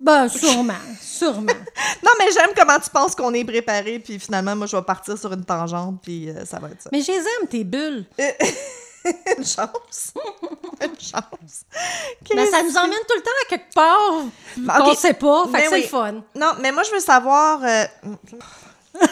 Ben, 0.00 0.28
sûrement, 0.28 0.74
sûrement. 1.00 1.52
Non, 2.04 2.10
mais 2.18 2.32
j'aime 2.32 2.50
comment 2.56 2.80
tu 2.80 2.90
penses 2.90 3.14
qu'on 3.14 3.32
est 3.32 3.44
préparé, 3.44 4.00
puis 4.00 4.18
finalement 4.18 4.56
moi 4.56 4.66
je 4.66 4.76
vais 4.76 4.82
partir 4.82 5.16
sur 5.16 5.32
une 5.32 5.44
tangente, 5.44 6.00
puis 6.02 6.30
euh, 6.30 6.44
ça 6.44 6.58
va 6.58 6.68
être 6.70 6.82
ça. 6.82 6.90
Mais 6.92 7.00
je 7.00 7.12
les 7.12 7.18
aime, 7.18 7.48
tes 7.48 7.62
bulles. 7.62 8.06
une 9.38 9.44
chance. 9.44 10.12
une 10.82 11.00
chance. 11.00 11.64
Ben, 12.34 12.46
ça 12.50 12.62
nous 12.62 12.76
emmène 12.76 12.98
tout 13.08 13.16
le 13.16 13.22
temps 13.22 13.30
à 13.44 13.48
quelque 13.48 13.74
part 13.74 14.24
Ben, 14.56 14.74
qu'on 14.78 14.90
ok. 14.92 14.98
sait 14.98 15.14
pas. 15.14 15.44
Fait 15.46 15.50
Mais 15.52 15.62
que 15.62 15.68
c'est 15.68 15.74
oui. 15.74 15.82
le 15.82 15.88
fun. 15.88 16.12
Non, 16.34 16.52
mais 16.60 16.72
moi 16.72 16.82
je 16.84 16.90
veux 16.92 17.00
savoir. 17.00 17.60
euh, 17.64 17.84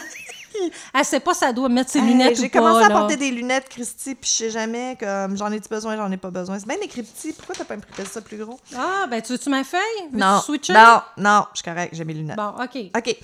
Elle 0.93 1.05
sait 1.05 1.19
pas 1.21 1.33
si 1.33 1.43
elle 1.45 1.55
doit 1.55 1.69
mettre 1.69 1.89
ses 1.89 1.99
hey, 1.99 2.05
lunettes 2.05 2.37
ou 2.37 2.41
J'ai 2.41 2.49
pas. 2.49 2.59
commencé 2.59 2.83
à 2.85 2.89
porter 2.89 3.15
des 3.15 3.31
lunettes, 3.31 3.67
Christy, 3.69 4.15
puis 4.15 4.29
je 4.29 4.35
sais 4.35 4.49
jamais 4.51 4.97
comme 4.99 5.35
j'en 5.37 5.51
ai-tu 5.51 5.69
besoin, 5.69 5.95
j'en 5.95 6.11
ai 6.11 6.17
pas 6.17 6.29
besoin. 6.29 6.59
C'est 6.59 6.67
bien 6.67 6.77
écrit 6.81 7.03
petit. 7.03 7.33
Pourquoi 7.33 7.55
t'as 7.55 7.63
pas 7.63 7.75
imprimé 7.75 8.07
ça 8.07 8.21
plus 8.21 8.37
gros? 8.37 8.59
Ah, 8.77 9.07
ben, 9.09 9.21
tu 9.21 9.31
veux-tu 9.31 9.49
ma 9.49 9.63
feuille? 9.63 10.09
Non. 10.11 10.39
switcher? 10.41 10.73
Non, 10.73 11.01
non, 11.17 11.45
je 11.53 11.61
suis 11.61 11.63
correct, 11.71 11.95
j'ai 11.95 12.03
mes 12.03 12.13
lunettes. 12.13 12.35
Bon, 12.35 12.49
OK. 12.61 12.77
OK. 12.95 13.15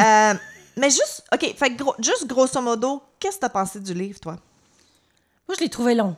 Euh, 0.00 0.34
mais 0.76 0.90
juste, 0.90 1.24
OK, 1.34 1.54
fait 1.58 1.70
gros- 1.70 1.96
juste 1.98 2.26
grosso 2.26 2.60
modo, 2.62 3.02
qu'est-ce 3.18 3.36
que 3.36 3.40
t'as 3.40 3.48
pensé 3.48 3.80
du 3.80 3.92
livre, 3.92 4.20
toi? 4.20 4.36
Moi, 5.48 5.56
je 5.58 5.64
l'ai 5.64 5.70
trouvé 5.70 5.94
long. 5.94 6.16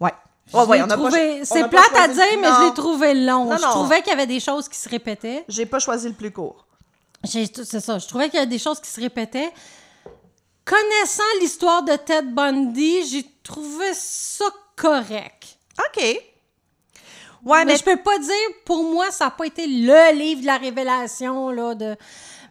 Ouais. 0.00 0.12
Pas 0.52 0.96
trouvé- 0.96 1.44
C'est 1.44 1.68
plate 1.68 1.96
à 1.96 2.08
dire, 2.08 2.24
mais 2.40 2.48
je 2.48 2.68
l'ai 2.68 2.74
trouvé 2.74 3.14
long. 3.14 3.44
Non, 3.46 3.56
Je 3.56 3.62
trouvais 3.62 4.02
qu'il 4.02 4.10
y 4.10 4.14
avait 4.14 4.26
des 4.26 4.40
choses 4.40 4.68
qui 4.68 4.76
se 4.78 4.88
répétaient. 4.88 5.44
J'ai 5.48 5.64
pas 5.66 5.78
choisi 5.78 6.08
le 6.08 6.14
plus 6.14 6.30
court. 6.32 6.66
C'est 7.24 7.80
ça. 7.80 7.98
Je 7.98 8.06
trouvais 8.06 8.26
qu'il 8.28 8.34
y 8.34 8.38
avait 8.42 8.46
des 8.46 8.58
choses 8.58 8.80
qui 8.80 8.90
se 8.90 9.00
répétaient. 9.00 9.50
Connaissant 10.64 11.22
l'histoire 11.40 11.82
de 11.82 11.94
Ted 11.96 12.28
Bundy, 12.28 13.06
j'ai 13.06 13.24
trouvé 13.42 13.86
ça 13.94 14.46
correct. 14.76 15.58
OK. 15.78 16.02
Ouais, 16.02 16.22
mais, 17.44 17.64
mais 17.66 17.76
je 17.76 17.84
peux 17.84 17.98
pas 17.98 18.18
dire, 18.18 18.32
pour 18.64 18.82
moi, 18.84 19.10
ça 19.10 19.26
n'a 19.26 19.30
pas 19.30 19.46
été 19.46 19.66
le 19.66 20.14
livre 20.16 20.40
de 20.40 20.46
la 20.46 20.56
révélation. 20.56 21.50
Là, 21.50 21.74
de... 21.74 21.96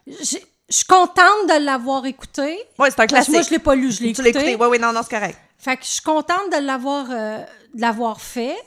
Je 0.06 0.38
suis 0.70 0.86
contente 0.88 1.48
de 1.50 1.66
l'avoir 1.66 2.06
écouté. 2.06 2.60
ouais, 2.78 2.92
c'est 2.92 3.00
un 3.00 3.08
classique. 3.08 3.34
moi, 3.34 3.42
je 3.42 3.50
l'ai 3.50 3.60
pas 3.60 3.74
lu, 3.76 3.92
je 3.92 4.04
l'ai 4.04 4.14
Tu 4.14 4.22
l'as 4.22 4.30
écouté. 4.30 4.50
écouté. 4.52 4.64
Ouais, 4.64 4.70
oui, 4.70 4.80
non, 4.80 4.94
non, 4.94 5.02
c'est 5.04 5.10
correct. 5.18 5.38
Fait 5.64 5.78
que 5.78 5.86
je 5.86 5.92
suis 5.92 6.02
contente 6.02 6.52
de 6.52 6.66
l'avoir 6.66 7.06
euh, 7.10 7.38
de 7.74 7.82
l'avoir 7.82 8.20
fait. 8.20 8.58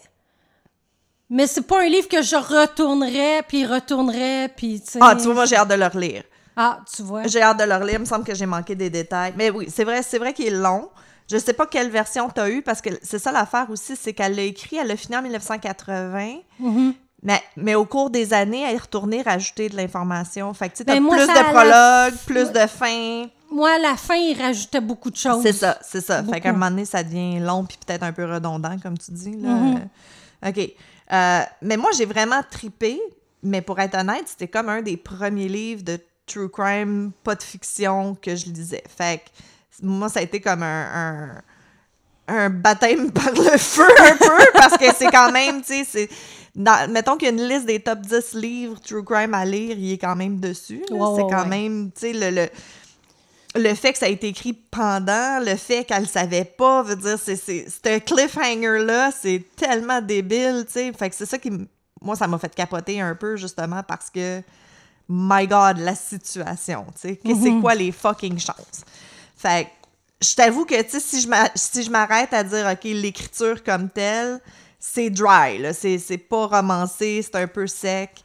Mais 1.29 1.47
c'est 1.47 1.67
pas 1.67 1.83
un 1.83 1.89
livre 1.89 2.09
que 2.09 2.23
je 2.23 2.37
retournerais, 2.37 3.43
puis 3.47 3.67
retournerais, 3.67 4.49
puis. 4.57 4.83
Ah, 5.01 5.15
tu 5.15 5.25
vois, 5.25 5.35
moi, 5.35 5.45
j'ai 5.45 5.57
hâte 5.57 5.69
de 5.69 5.75
le 5.75 5.87
relire. 5.87 6.23
Ah, 6.57 6.81
tu 6.95 7.03
vois. 7.03 7.27
J'ai 7.27 7.43
hâte 7.43 7.59
de 7.59 7.65
le 7.65 7.75
relire. 7.75 7.97
Il 7.97 8.01
me 8.01 8.05
semble 8.07 8.25
que 8.25 8.35
j'ai 8.35 8.47
manqué 8.47 8.75
des 8.75 8.89
détails. 8.89 9.35
Mais 9.37 9.51
oui, 9.51 9.67
c'est 9.69 9.85
vrai, 9.85 10.03
c'est 10.03 10.19
vrai 10.19 10.33
qu'il 10.33 10.47
est 10.47 10.51
long. 10.51 10.89
Je 11.31 11.37
sais 11.37 11.53
pas 11.53 11.67
quelle 11.67 11.91
version 11.91 12.31
tu 12.31 12.41
as 12.41 12.49
eu 12.49 12.63
parce 12.63 12.81
que 12.81 12.89
c'est 13.03 13.19
ça 13.19 13.31
l'affaire 13.31 13.69
aussi, 13.69 13.95
c'est 13.95 14.15
qu'elle 14.15 14.35
l'a 14.35 14.43
écrit, 14.43 14.77
elle 14.77 14.87
l'a 14.87 14.97
fini 14.97 15.17
en 15.19 15.23
1980. 15.23 16.37
Mhm. 16.61 16.95
Mais, 17.23 17.43
mais 17.57 17.75
au 17.75 17.85
cours 17.85 18.11
des 18.11 18.33
années, 18.33 18.63
elle 18.63 18.75
est 18.77 18.79
retournée 18.79 19.23
rajouter 19.23 19.69
de 19.69 19.77
l'information. 19.77 20.53
Fait 20.55 20.69
que 20.69 20.77
tu 20.77 20.85
Ben, 20.85 21.03
moi, 21.03 21.17
plus 21.17 21.27
de 21.27 21.31
à 21.33 21.35
la- 21.35 21.45
prologues, 22.11 22.19
plus 22.27 22.53
de 22.53 22.67
fins. 22.67 23.25
Moi, 23.51 23.71
à 23.71 23.79
la 23.79 23.97
fin, 23.97 24.17
il 24.17 24.41
rajoutait 24.41 24.81
beaucoup 24.81 25.11
de 25.11 25.17
choses. 25.17 25.43
C'est 25.43 25.53
ça, 25.53 25.79
c'est 25.83 26.01
ça. 26.01 26.23
Fait 26.25 26.41
qu'à 26.41 26.51
un 26.51 26.53
moment 26.53 26.71
donné, 26.71 26.85
ça 26.85 27.03
devient 27.03 27.39
long 27.41 27.65
puis 27.65 27.79
peut-être 27.85 28.03
un 28.03 28.13
peu 28.13 28.25
redondant, 28.31 28.77
comme 28.83 28.99
tu 28.99 29.11
dis. 29.13 29.37
Là. 29.37 29.49
Mhm. 29.49 29.89
Euh, 30.45 30.49
OK. 30.51 30.71
Euh, 31.13 31.41
mais 31.63 31.77
moi, 31.77 31.91
j'ai 31.97 32.07
vraiment 32.07 32.43
tripé. 32.51 33.01
Mais 33.43 33.61
pour 33.63 33.79
être 33.79 33.97
honnête, 33.97 34.25
c'était 34.27 34.49
comme 34.49 34.69
un 34.69 34.83
des 34.83 34.97
premiers 34.97 35.49
livres 35.49 35.83
de 35.85 36.01
true 36.27 36.49
crime, 36.49 37.13
pas 37.23 37.35
de 37.37 37.43
fiction, 37.43 38.17
que 38.21 38.35
je 38.35 38.47
lisais. 38.47 38.83
Fait 38.97 39.19
que 39.19 39.31
moi, 39.87 40.09
ça 40.09 40.21
a 40.21 40.23
été 40.23 40.41
comme 40.41 40.63
un... 40.63 40.87
un 40.93 41.43
un 42.29 42.51
baptême 42.51 43.13
par 43.13 43.31
le 43.31 43.57
feu 43.57 43.87
un 43.87 44.17
peu 44.17 44.47
parce 44.55 44.77
que 44.77 44.93
c'est 44.97 45.07
quand 45.13 45.31
même, 45.31 45.61
tu 45.63 45.85
sais, 45.85 45.87
c'est... 45.89 46.09
dans- 46.57 46.91
mettons 46.91 47.17
qu'il 47.17 47.29
y 47.29 47.31
a 47.31 47.35
une 47.35 47.49
liste 47.49 47.67
des 47.67 47.81
top 47.81 48.01
10 48.01 48.35
livres 48.35 48.81
true 48.81 49.05
crime 49.05 49.35
à 49.35 49.45
lire, 49.45 49.77
il 49.79 49.93
est 49.93 49.99
quand 49.99 50.17
même 50.17 50.41
dessus. 50.41 50.83
c'est 50.89 50.95
quand 50.97 51.43
ouais. 51.43 51.49
même, 51.49 51.91
tu 51.93 52.01
sais, 52.01 52.13
le, 52.15 52.31
le, 52.31 52.49
le 53.61 53.75
fait 53.75 53.93
que 53.93 53.99
ça 53.99 54.07
a 54.07 54.09
été 54.09 54.29
écrit 54.29 54.55
pendant, 54.55 55.39
le 55.45 55.55
fait 55.57 55.85
qu'elle 55.85 56.09
savait 56.09 56.45
pas, 56.45 56.83
veut 56.83 56.97
dire, 56.97 57.19
c'est, 57.23 57.37
c'est, 57.37 57.67
ce 57.69 57.99
cliffhanger-là, 57.99 59.11
c'est 59.13 59.45
tellement 59.55 60.01
débile, 60.01 60.65
tu 60.67 60.73
sais. 60.73 60.93
Fait 60.93 61.11
que 61.11 61.15
c'est 61.17 61.27
ça 61.27 61.39
qui, 61.39 61.51
moi, 62.01 62.17
ça 62.17 62.27
m'a 62.27 62.39
fait 62.39 62.55
capoter 62.55 63.01
un 63.01 63.15
peu, 63.15 63.37
justement, 63.37 63.83
parce 63.83 64.09
que, 64.11 64.41
my 65.09 65.47
God, 65.47 65.79
la 65.79 65.95
situation, 65.95 66.87
tu 67.01 67.09
sais. 67.09 67.21
C'est 67.23 67.61
quoi 67.61 67.75
les 67.75 67.93
fucking 67.93 68.39
chances? 68.39 68.83
Fait 69.37 69.65
que, 69.67 70.27
je 70.27 70.35
t'avoue 70.35 70.65
que, 70.65 70.81
tu 70.83 70.91
sais, 70.91 71.01
si 71.01 71.21
je 71.21 71.29
m'a- 71.29 71.51
si 71.55 71.83
je 71.83 71.91
m'arrête 71.91 72.33
à 72.33 72.43
dire, 72.43 72.67
OK, 72.73 72.85
l'écriture 72.85 73.63
comme 73.63 73.91
telle, 73.91 74.41
c'est 74.79 75.11
dry, 75.11 75.59
là. 75.59 75.73
C'est, 75.73 75.99
c'est 75.99 76.19
pas 76.19 76.47
romancé, 76.47 77.23
c'est 77.23 77.37
un 77.37 77.47
peu 77.47 77.67
sec. 77.67 78.23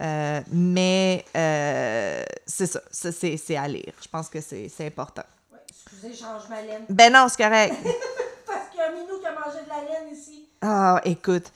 Euh, 0.00 0.40
mais 0.52 1.24
euh, 1.36 2.22
c'est 2.46 2.66
ça, 2.66 2.80
ça, 2.90 3.12
c'est, 3.12 3.36
c'est 3.36 3.56
à 3.56 3.68
lire. 3.68 3.92
Je 4.02 4.08
pense 4.08 4.28
que 4.28 4.40
c'est, 4.40 4.68
c'est 4.74 4.86
important. 4.86 5.22
Excusez, 5.68 6.14
change 6.14 6.48
ma 6.48 6.62
laine. 6.62 6.84
Ben 6.88 7.12
non, 7.12 7.26
c'est 7.28 7.42
correct. 7.42 7.74
Parce 8.46 8.68
qu'il 8.70 8.80
y 8.80 8.82
a 8.82 8.88
un 8.88 8.92
minou 8.92 9.18
qui 9.20 9.26
a 9.26 9.32
mangé 9.32 9.62
de 9.64 9.68
la 9.68 9.80
laine 9.82 10.12
ici. 10.12 10.48
Ah, 10.60 11.00
écoute. 11.04 11.52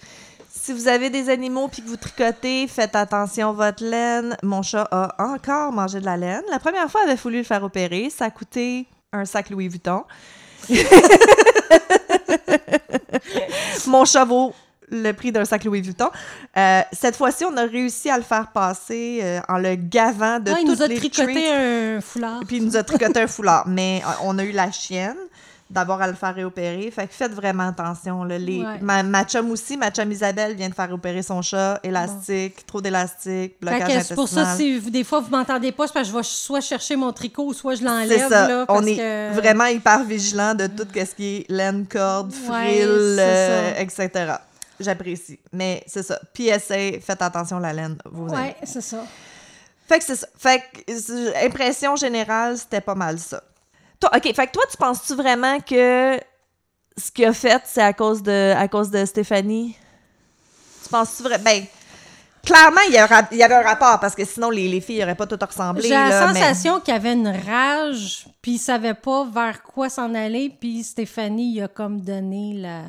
Si 0.50 0.72
vous 0.72 0.86
avez 0.86 1.08
des 1.10 1.30
animaux 1.30 1.68
puis 1.68 1.82
que 1.82 1.88
vous 1.88 1.96
tricotez, 1.96 2.68
faites 2.68 2.94
attention 2.94 3.50
à 3.50 3.52
votre 3.52 3.82
laine. 3.84 4.36
Mon 4.42 4.62
chat 4.62 4.86
a 4.90 5.14
encore 5.18 5.72
mangé 5.72 5.98
de 5.98 6.04
la 6.04 6.16
laine. 6.16 6.42
La 6.50 6.58
première 6.58 6.90
fois, 6.90 7.00
il 7.04 7.10
avait 7.10 7.20
voulu 7.20 7.38
le 7.38 7.44
faire 7.44 7.62
opérer. 7.64 8.10
Ça 8.10 8.26
a 8.26 8.30
coûté 8.30 8.86
un 9.12 9.24
sac 9.24 9.50
Louis 9.50 9.68
Vuitton. 9.68 10.04
Mon 13.86 14.04
chat 14.04 14.24
vaut 14.24 14.52
le 14.90 15.12
prix 15.12 15.32
d'un 15.32 15.44
sac 15.44 15.64
Louis 15.64 15.80
Vuitton. 15.82 16.08
Euh, 16.56 16.80
cette 16.92 17.16
fois-ci, 17.16 17.44
on 17.44 17.56
a 17.56 17.64
réussi 17.64 18.08
à 18.10 18.16
le 18.16 18.22
faire 18.22 18.50
passer 18.52 19.20
euh, 19.22 19.40
en 19.48 19.58
le 19.58 19.74
gavant 19.74 20.40
de 20.40 20.50
Ouais, 20.50 20.62
il 20.62 20.66
toutes 20.66 20.78
nous 20.78 20.82
a 20.82 20.86
les 20.88 20.96
tricoté 20.96 21.32
treats. 21.34 21.56
un 21.96 22.00
foulard. 22.00 22.40
Puis 22.46 22.56
il 22.56 22.64
nous 22.64 22.76
a 22.76 22.82
tricoté 22.82 23.20
un 23.20 23.26
foulard. 23.26 23.64
Mais 23.66 24.02
euh, 24.04 24.10
on 24.22 24.38
a 24.38 24.44
eu 24.44 24.52
la 24.52 24.70
chienne 24.70 25.16
d'abord 25.70 26.00
à 26.00 26.06
le 26.06 26.14
faire 26.14 26.34
réopérer. 26.34 26.90
Fait 26.90 27.06
que 27.06 27.12
faites 27.14 27.32
vraiment 27.32 27.68
attention. 27.68 28.24
Là. 28.24 28.38
Les, 28.38 28.58
Ouais. 28.62 28.78
ma, 28.80 29.02
ma 29.02 29.24
chum 29.24 29.50
aussi, 29.50 29.76
ma 29.76 29.90
chum 29.90 30.10
Isabelle 30.10 30.54
vient 30.54 30.68
de 30.68 30.74
faire 30.74 30.90
opérer 30.92 31.22
son 31.22 31.42
chat. 31.42 31.78
Élastique, 31.82 32.64
trop 32.66 32.80
d'élastique, 32.80 33.56
Fait 33.56 33.56
blocage 33.60 33.98
que 33.98 34.02
c'est 34.04 34.14
pour 34.14 34.28
ça, 34.28 34.56
si 34.56 34.80
des 34.90 35.04
fois 35.04 35.20
vous 35.20 35.30
m'entendez 35.30 35.72
pas, 35.72 35.86
c'est 35.86 35.92
parce 35.92 36.08
que 36.08 36.12
je 36.12 36.16
vais 36.18 36.22
soit 36.24 36.60
chercher 36.60 36.96
mon 36.96 37.12
tricot, 37.12 37.52
soit 37.52 37.74
je 37.74 37.80
C'est 37.80 37.84
l'enlève. 37.84 38.28
ça. 38.28 38.48
Là, 38.48 38.62
on 38.68 38.74
parce 38.74 38.86
est 38.86 38.96
que- 38.96 39.34
vraiment 39.34 39.66
hyper 39.66 40.04
vigilant 40.04 40.54
de 40.54 40.66
tout 40.66 40.86
ce 40.94 41.14
qui 41.14 41.36
est 41.38 41.46
laine, 41.50 41.86
corde, 41.86 42.32
frill, 42.32 42.86
euh, 43.18 43.72
etc. 43.78 44.34
J'apprécie. 44.80 45.38
Mais 45.52 45.82
c'est 45.86 46.02
ça. 46.04 46.18
PSA, 46.32 47.00
faites 47.00 47.20
attention 47.20 47.56
à 47.58 47.60
la 47.60 47.72
laine. 47.72 47.96
Vous. 48.10 48.28
Ouais, 48.28 48.56
c'est 48.64 48.80
ça. 48.80 49.04
Fait 49.88 49.98
que 49.98 50.04
c'est 50.04 50.16
ça. 50.16 50.26
Fait 50.38 50.62
que, 50.86 51.46
impression 51.46 51.96
générale, 51.96 52.56
c'était 52.56 52.80
pas 52.80 52.94
mal 52.94 53.18
ça. 53.18 53.42
Toi, 54.00 54.10
OK, 54.14 54.22
fait 54.34 54.46
que 54.46 54.52
toi, 54.52 54.62
tu 54.70 54.76
penses-tu 54.76 55.14
vraiment 55.14 55.58
que 55.60 56.18
ce 56.96 57.10
qu'il 57.10 57.24
a 57.24 57.32
fait, 57.32 57.62
c'est 57.64 57.82
à 57.82 57.92
cause 57.92 58.22
de, 58.22 58.54
à 58.56 58.68
cause 58.68 58.90
de 58.90 59.04
Stéphanie? 59.04 59.76
Tu 60.82 60.88
penses-tu 60.88 61.22
vraiment... 61.24 61.42
Ben, 61.44 61.64
clairement, 62.44 62.80
il 62.86 62.94
y, 62.94 62.96
a 62.98 63.04
un 63.04 63.06
rap- 63.06 63.28
il 63.32 63.38
y 63.38 63.42
avait 63.42 63.56
un 63.56 63.62
rapport, 63.62 63.98
parce 64.00 64.14
que 64.14 64.24
sinon, 64.24 64.50
les, 64.50 64.68
les 64.68 64.80
filles 64.80 65.00
n'auraient 65.00 65.14
pas 65.16 65.26
toutes 65.26 65.42
ressemblé. 65.42 65.82
J'ai 65.82 65.90
la 65.90 66.26
mais- 66.32 66.34
sensation 66.40 66.80
qu'il 66.80 66.94
y 66.94 66.96
avait 66.96 67.12
une 67.12 67.28
rage, 67.28 68.26
puis 68.40 68.52
il 68.52 68.58
savait 68.58 68.94
pas 68.94 69.24
vers 69.26 69.62
quoi 69.62 69.88
s'en 69.90 70.14
aller, 70.14 70.48
puis 70.60 70.82
Stéphanie 70.84 71.54
il 71.56 71.62
a 71.62 71.68
comme 71.68 72.00
donné 72.00 72.54
la... 72.54 72.82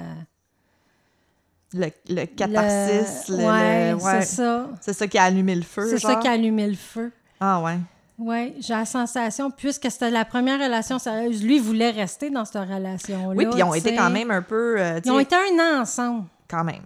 Le, 1.72 1.88
le 2.10 2.26
catharsis, 2.26 3.28
le... 3.30 3.36
Ouais, 3.36 3.94
ouais. 3.94 4.22
c'est 4.22 4.38
ça. 4.38 4.70
C'est 4.82 4.94
ça 4.94 5.08
qui 5.08 5.18
a 5.20 5.24
allumé 5.26 5.54
le 5.54 5.62
feu, 5.62 5.88
C'est 5.90 6.00
ça 6.00 6.16
qui 6.16 6.28
a 6.28 6.32
allumé 6.32 6.66
le 6.68 6.76
feu. 6.76 7.12
Ah 7.40 7.60
ouais. 7.62 7.78
Oui, 8.20 8.54
j'ai 8.60 8.74
la 8.74 8.86
sensation, 8.86 9.50
puisque 9.50 9.90
c'était 9.90 10.10
la 10.12 10.26
première 10.26 10.60
relation 10.60 11.00
sérieuse, 11.00 11.42
lui 11.44 11.56
il 11.56 11.62
voulait 11.62 11.92
rester 11.92 12.30
dans 12.30 12.44
cette 12.44 12.68
relation-là. 12.70 13.34
Oui, 13.36 13.46
puis 13.46 13.60
ils 13.60 13.64
ont 13.64 13.74
été 13.74 13.96
quand 13.96 14.10
même 14.10 14.30
un 14.32 14.42
peu... 14.42 14.76
euh, 14.80 15.00
Ils 15.06 15.12
ont 15.12 15.20
été 15.20 15.36
un 15.36 15.58
an 15.78 15.82
ensemble. 15.82 16.26
Quand 16.50 16.64
même. 16.64 16.82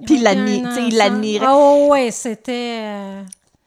Ils 0.00 0.04
Puis 0.06 0.16
il 0.16 0.22
l'admirait. 0.96 1.46
Oh, 1.48 1.88
ouais, 1.90 2.10
c'était. 2.10 2.78
euh, 2.82 3.22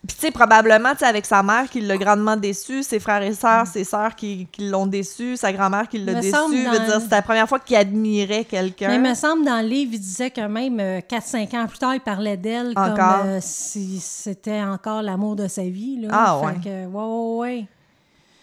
Puis, 0.06 0.16
tu 0.16 0.22
sais, 0.28 0.32
probablement, 0.32 0.92
tu 0.94 1.00
sais, 1.00 1.06
avec 1.06 1.26
sa 1.26 1.42
mère 1.44 1.70
qui 1.70 1.82
l'a 1.82 1.98
grandement 1.98 2.38
déçu, 2.38 2.84
ses 2.84 3.00
frères 3.00 3.22
et 3.24 3.34
sœurs, 3.34 3.66
ses 3.68 3.84
sœurs 3.84 4.16
qui, 4.16 4.48
qui 4.52 4.70
l'ont 4.70 4.86
déçu, 4.86 5.36
sa 5.36 5.52
grand-mère 5.52 5.90
qui 5.90 5.98
l'a 5.98 6.14
déçu. 6.14 6.32
dans- 6.32 6.48
dire, 6.50 7.02
c'était 7.02 7.16
la 7.16 7.22
première 7.24 7.50
fois 7.50 7.60
qu'il 7.60 7.76
admirait 7.76 8.46
quelqu'un. 8.46 8.88
Mais 8.90 8.96
il 8.96 9.02
me 9.02 9.16
semble 9.16 9.44
dans 9.44 9.60
le 9.62 9.68
livre, 9.68 9.92
il 9.96 10.00
disait 10.00 10.30
que 10.32 10.42
même 10.42 10.80
euh, 10.80 11.00
4-5 11.02 11.54
ans 11.58 11.68
plus 11.68 11.80
tard, 11.80 11.96
il 11.96 12.00
parlait 12.00 12.38
d'elle 12.38 12.74
comme 12.76 13.00
euh, 13.26 13.40
si 13.42 14.00
c'était 14.00 14.62
encore 14.62 15.02
l'amour 15.02 15.36
de 15.36 15.48
sa 15.48 15.64
vie. 15.64 16.00
Là. 16.02 16.10
Ah, 16.12 16.40
Fait 16.42 16.46
ouais. 16.46 16.64
que, 16.64 16.86
ouais, 16.86 17.04
ouais, 17.04 17.58
ouais. 17.60 17.66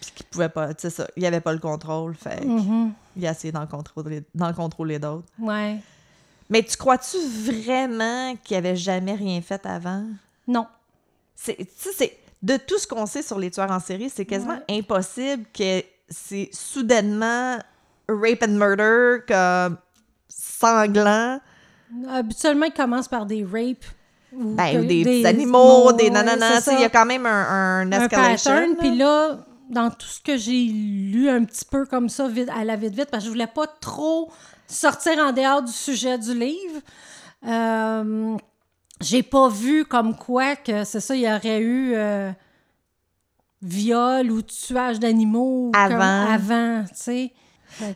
Puis 0.01 0.11
qu'il 0.13 0.25
pouvait 0.27 0.49
pas, 0.49 0.73
tu 0.73 0.81
sais 0.81 0.89
ça, 0.91 1.07
il 1.15 1.25
avait 1.25 1.39
pas 1.41 1.53
le 1.53 1.59
contrôle, 1.59 2.13
fait 2.15 2.45
Mhm. 2.45 2.91
il 3.17 3.25
a 3.25 3.31
essayé 3.31 3.51
d'en 3.51 3.65
contrôler, 3.65 4.21
d'en 4.35 4.53
contrôler 4.53 4.99
d'autres. 4.99 5.25
Ouais. 5.39 5.77
Mais 6.49 6.61
tu 6.61 6.77
crois-tu 6.77 7.17
vraiment 7.43 8.35
qu'il 8.43 8.55
avait 8.57 8.75
jamais 8.75 9.13
rien 9.15 9.41
fait 9.41 9.65
avant? 9.65 10.03
Non. 10.47 10.67
C'est, 11.35 11.57
de 12.41 12.57
tout 12.57 12.77
ce 12.77 12.87
qu'on 12.87 13.05
sait 13.05 13.21
sur 13.21 13.39
les 13.39 13.51
tueurs 13.51 13.71
en 13.71 13.79
série, 13.79 14.09
c'est 14.09 14.25
quasiment 14.25 14.59
impossible 14.69 15.45
que 15.53 15.83
c'est 16.09 16.49
soudainement 16.51 17.57
rape 18.07 18.43
and 18.43 18.53
murder, 18.53 19.23
comme 19.27 19.77
sanglant. 20.27 21.39
Habituellement, 22.09 22.65
il 22.65 22.73
commence 22.73 23.07
par 23.07 23.25
des 23.25 23.43
rapes. 23.43 23.85
Ou 24.33 24.55
Ben, 24.55 24.85
des, 24.85 25.03
petits 25.03 25.25
animaux, 25.25 25.93
des 25.93 26.09
nananas, 26.09 26.67
il 26.71 26.81
y 26.81 26.83
a 26.83 26.89
quand 26.89 27.05
même 27.05 27.25
un, 27.25 27.81
un 27.81 27.91
escalation. 27.91 28.75
Puis 28.77 28.97
là, 28.97 29.37
dans 29.69 29.89
tout 29.89 30.07
ce 30.07 30.21
que 30.21 30.37
j'ai 30.37 30.65
lu 30.65 31.29
un 31.29 31.43
petit 31.43 31.65
peu 31.65 31.85
comme 31.85 32.09
ça, 32.09 32.27
vite, 32.27 32.49
à 32.49 32.63
la 32.63 32.75
vite-vite, 32.75 33.09
parce 33.09 33.23
que 33.23 33.27
je 33.27 33.31
voulais 33.31 33.47
pas 33.47 33.67
trop 33.67 34.31
sortir 34.67 35.19
en 35.19 35.31
dehors 35.31 35.61
du 35.61 35.71
sujet 35.71 36.17
du 36.17 36.37
livre, 36.37 36.81
euh, 37.47 38.37
j'ai 39.05 39.23
pas 39.23 39.49
vu 39.49 39.85
comme 39.85 40.15
quoi 40.15 40.55
que 40.55 40.83
c'est 40.83 40.99
ça, 40.99 41.15
il 41.15 41.21
y 41.21 41.27
aurait 41.31 41.59
eu 41.59 41.93
euh, 41.95 42.31
viol 43.61 44.31
ou 44.31 44.41
tuage 44.41 44.99
d'animaux 44.99 45.71
Avant. 45.73 46.31
avant, 46.31 46.83
tu 46.89 46.95
sais. 46.95 47.33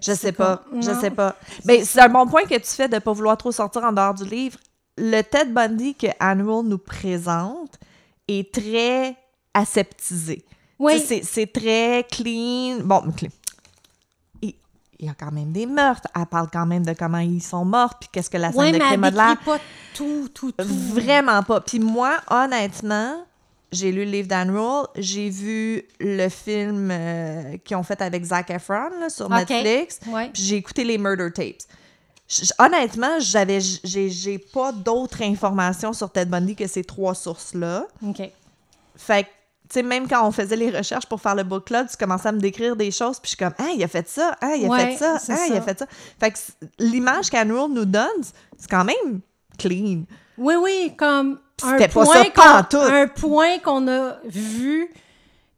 Je 0.02 0.14
sais 0.14 0.32
pas, 0.34 0.58
comme- 0.70 0.82
je 0.84 0.92
sais 1.00 1.12
pas. 1.12 1.36
Ben, 1.64 1.84
c'est 1.86 2.02
un 2.02 2.10
bon 2.10 2.28
point 2.28 2.44
que 2.44 2.56
tu 2.56 2.68
fais 2.70 2.90
de 2.90 3.00
pas 3.00 3.14
vouloir 3.14 3.38
trop 3.38 3.52
sortir 3.52 3.84
en 3.84 3.92
dehors 3.94 4.14
du 4.14 4.26
livre. 4.26 4.58
Le 4.98 5.22
Ted 5.22 5.52
Bundy 5.52 5.96
que 5.96 6.08
Annual 6.20 6.64
nous 6.66 6.78
présente 6.78 7.80
est 8.28 8.54
très 8.54 9.16
aseptisé. 9.54 10.44
Oui. 10.78 10.94
C'est 11.24 11.52
très 11.52 12.06
clean. 12.12 12.80
Bon, 12.84 13.02
clean. 13.16 13.30
Il, 15.00 15.06
y 15.06 15.10
a 15.10 15.14
quand 15.14 15.32
même 15.32 15.52
des 15.52 15.66
meurtres. 15.66 16.08
Elle 16.16 16.26
parle 16.26 16.50
quand 16.52 16.66
même 16.66 16.86
de 16.86 16.94
comment 16.94 17.20
ils 17.20 17.42
sont 17.42 17.64
morts, 17.66 17.98
puis 18.00 18.10
qu'est-ce 18.12 18.30
que 18.30 18.38
la 18.38 18.52
scène 18.52 18.60
Ouais, 18.60 18.72
de 18.72 18.78
mais 18.78 18.84
crime 18.86 19.04
elle 19.06 19.20
a 19.20 19.26
l'air. 19.28 19.30
décrit 19.38 19.46
pas 19.46 19.60
tout, 19.96 20.30
tout, 20.34 20.52
tout. 20.52 20.66
Vraiment 20.94 21.42
pas. 21.44 21.62
Puis 21.62 21.80
moi, 21.80 22.18
honnêtement, 22.30 23.24
j'ai 23.72 23.92
lu 23.92 24.04
le 24.06 24.12
livre 24.12 24.28
d'Anne 24.28 24.54
j'ai 24.98 25.30
vu 25.30 25.84
le 26.00 26.28
film 26.28 26.90
euh, 26.92 27.58
qu'ils 27.64 27.78
ont 27.78 27.84
fait 27.84 28.02
avec 28.02 28.24
Zac 28.26 28.50
Efron 28.50 28.90
là, 29.00 29.10
sur 29.10 29.28
Ok. 29.28 29.32
Netflix, 29.50 30.00
Ouais. 30.08 30.30
puis 30.34 30.44
j'ai 30.44 30.56
écouté 30.58 30.84
les 30.84 30.98
Murder 30.98 31.32
Tapes. 31.34 31.56
J- 32.28 32.50
honnêtement, 32.60 33.20
j'avais 33.20 33.60
j'ai 33.62 34.10
j'ai 34.10 34.38
pas 34.38 34.72
d'autres 34.72 35.22
informations 35.24 35.94
sur 35.94 36.12
Ted 36.12 36.30
Bundy 36.30 36.56
que 36.56 36.68
ces 36.68 36.84
trois 36.84 37.16
sources-là. 37.16 37.88
OK. 38.06 38.22
Fait 38.96 39.24
que, 39.24 39.30
sais, 39.74 39.84
même 39.84 40.08
quand 40.08 40.28
on 40.28 40.32
faisait 40.32 40.56
les 40.56 40.70
recherches 40.70 41.06
pour 41.06 41.22
faire 41.22 41.36
le 41.36 41.44
book 41.44 41.66
club, 41.66 41.88
tu 41.90 41.98
commençais 41.98 42.30
à 42.30 42.32
me 42.32 42.40
décrire 42.40 42.76
des 42.76 42.92
choses, 42.92 43.20
puis 43.20 43.32
je 43.32 43.36
suis 43.36 43.38
comme, 43.38 43.54
ah, 43.58 43.72
il 43.76 43.84
a 43.84 43.88
fait 43.88 44.08
ça, 44.08 44.36
ah, 44.42 44.56
il 44.56 44.66
a 44.66 44.70
Ouais, 44.70 44.92
fait 44.92 44.98
ça, 44.98 45.18
ah, 45.30 45.46
il 45.48 45.56
a 45.56 45.62
fait 45.62 45.80
ça. 45.80 45.86
Fait 46.20 46.32
que 46.32 46.38
l'image 46.80 47.30
qu'Anne 47.30 47.50
nous 47.50 47.86
donne, 47.86 48.24
c'est 48.58 48.70
quand 48.70 48.86
même 48.86 49.22
clean. 49.58 50.04
Oui, 50.38 50.56
oui, 50.62 50.94
comme 50.98 51.40
un 51.64 51.72
C'était 51.72 51.88
pas 51.88 52.06
point 52.06 52.24
ça 52.36 52.68
un 52.74 53.08
point 53.08 53.60
qu'on 53.60 53.88
a 53.88 54.18
vu 54.26 54.90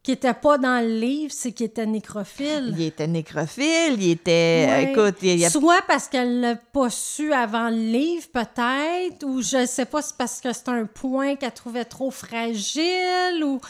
qui 0.03 0.11
était 0.13 0.33
pas 0.33 0.57
dans 0.57 0.83
le 0.83 0.99
livre, 0.99 1.31
c'est 1.31 1.51
qu'il 1.51 1.67
était 1.67 1.85
nécrophile. 1.85 2.73
Il 2.75 2.81
était 2.81 3.05
nécrophile, 3.05 4.01
il 4.01 4.11
était. 4.11 4.67
Ouais. 4.67 4.91
Écoute, 4.91 5.17
il 5.21 5.37
y 5.37 5.45
a. 5.45 5.49
Soit 5.51 5.83
parce 5.87 6.07
qu'elle 6.07 6.41
l'a 6.41 6.55
pas 6.55 6.89
su 6.89 7.31
avant 7.31 7.69
le 7.69 7.75
livre, 7.75 8.25
peut-être, 8.33 9.23
ou 9.23 9.43
je 9.43 9.65
sais 9.67 9.85
pas, 9.85 10.01
c'est 10.01 10.17
parce 10.17 10.41
que 10.41 10.51
c'est 10.53 10.69
un 10.69 10.85
point 10.85 11.35
qu'elle 11.35 11.51
trouvait 11.51 11.85
trop 11.85 12.09
fragile, 12.09 13.43
ou... 13.43 13.61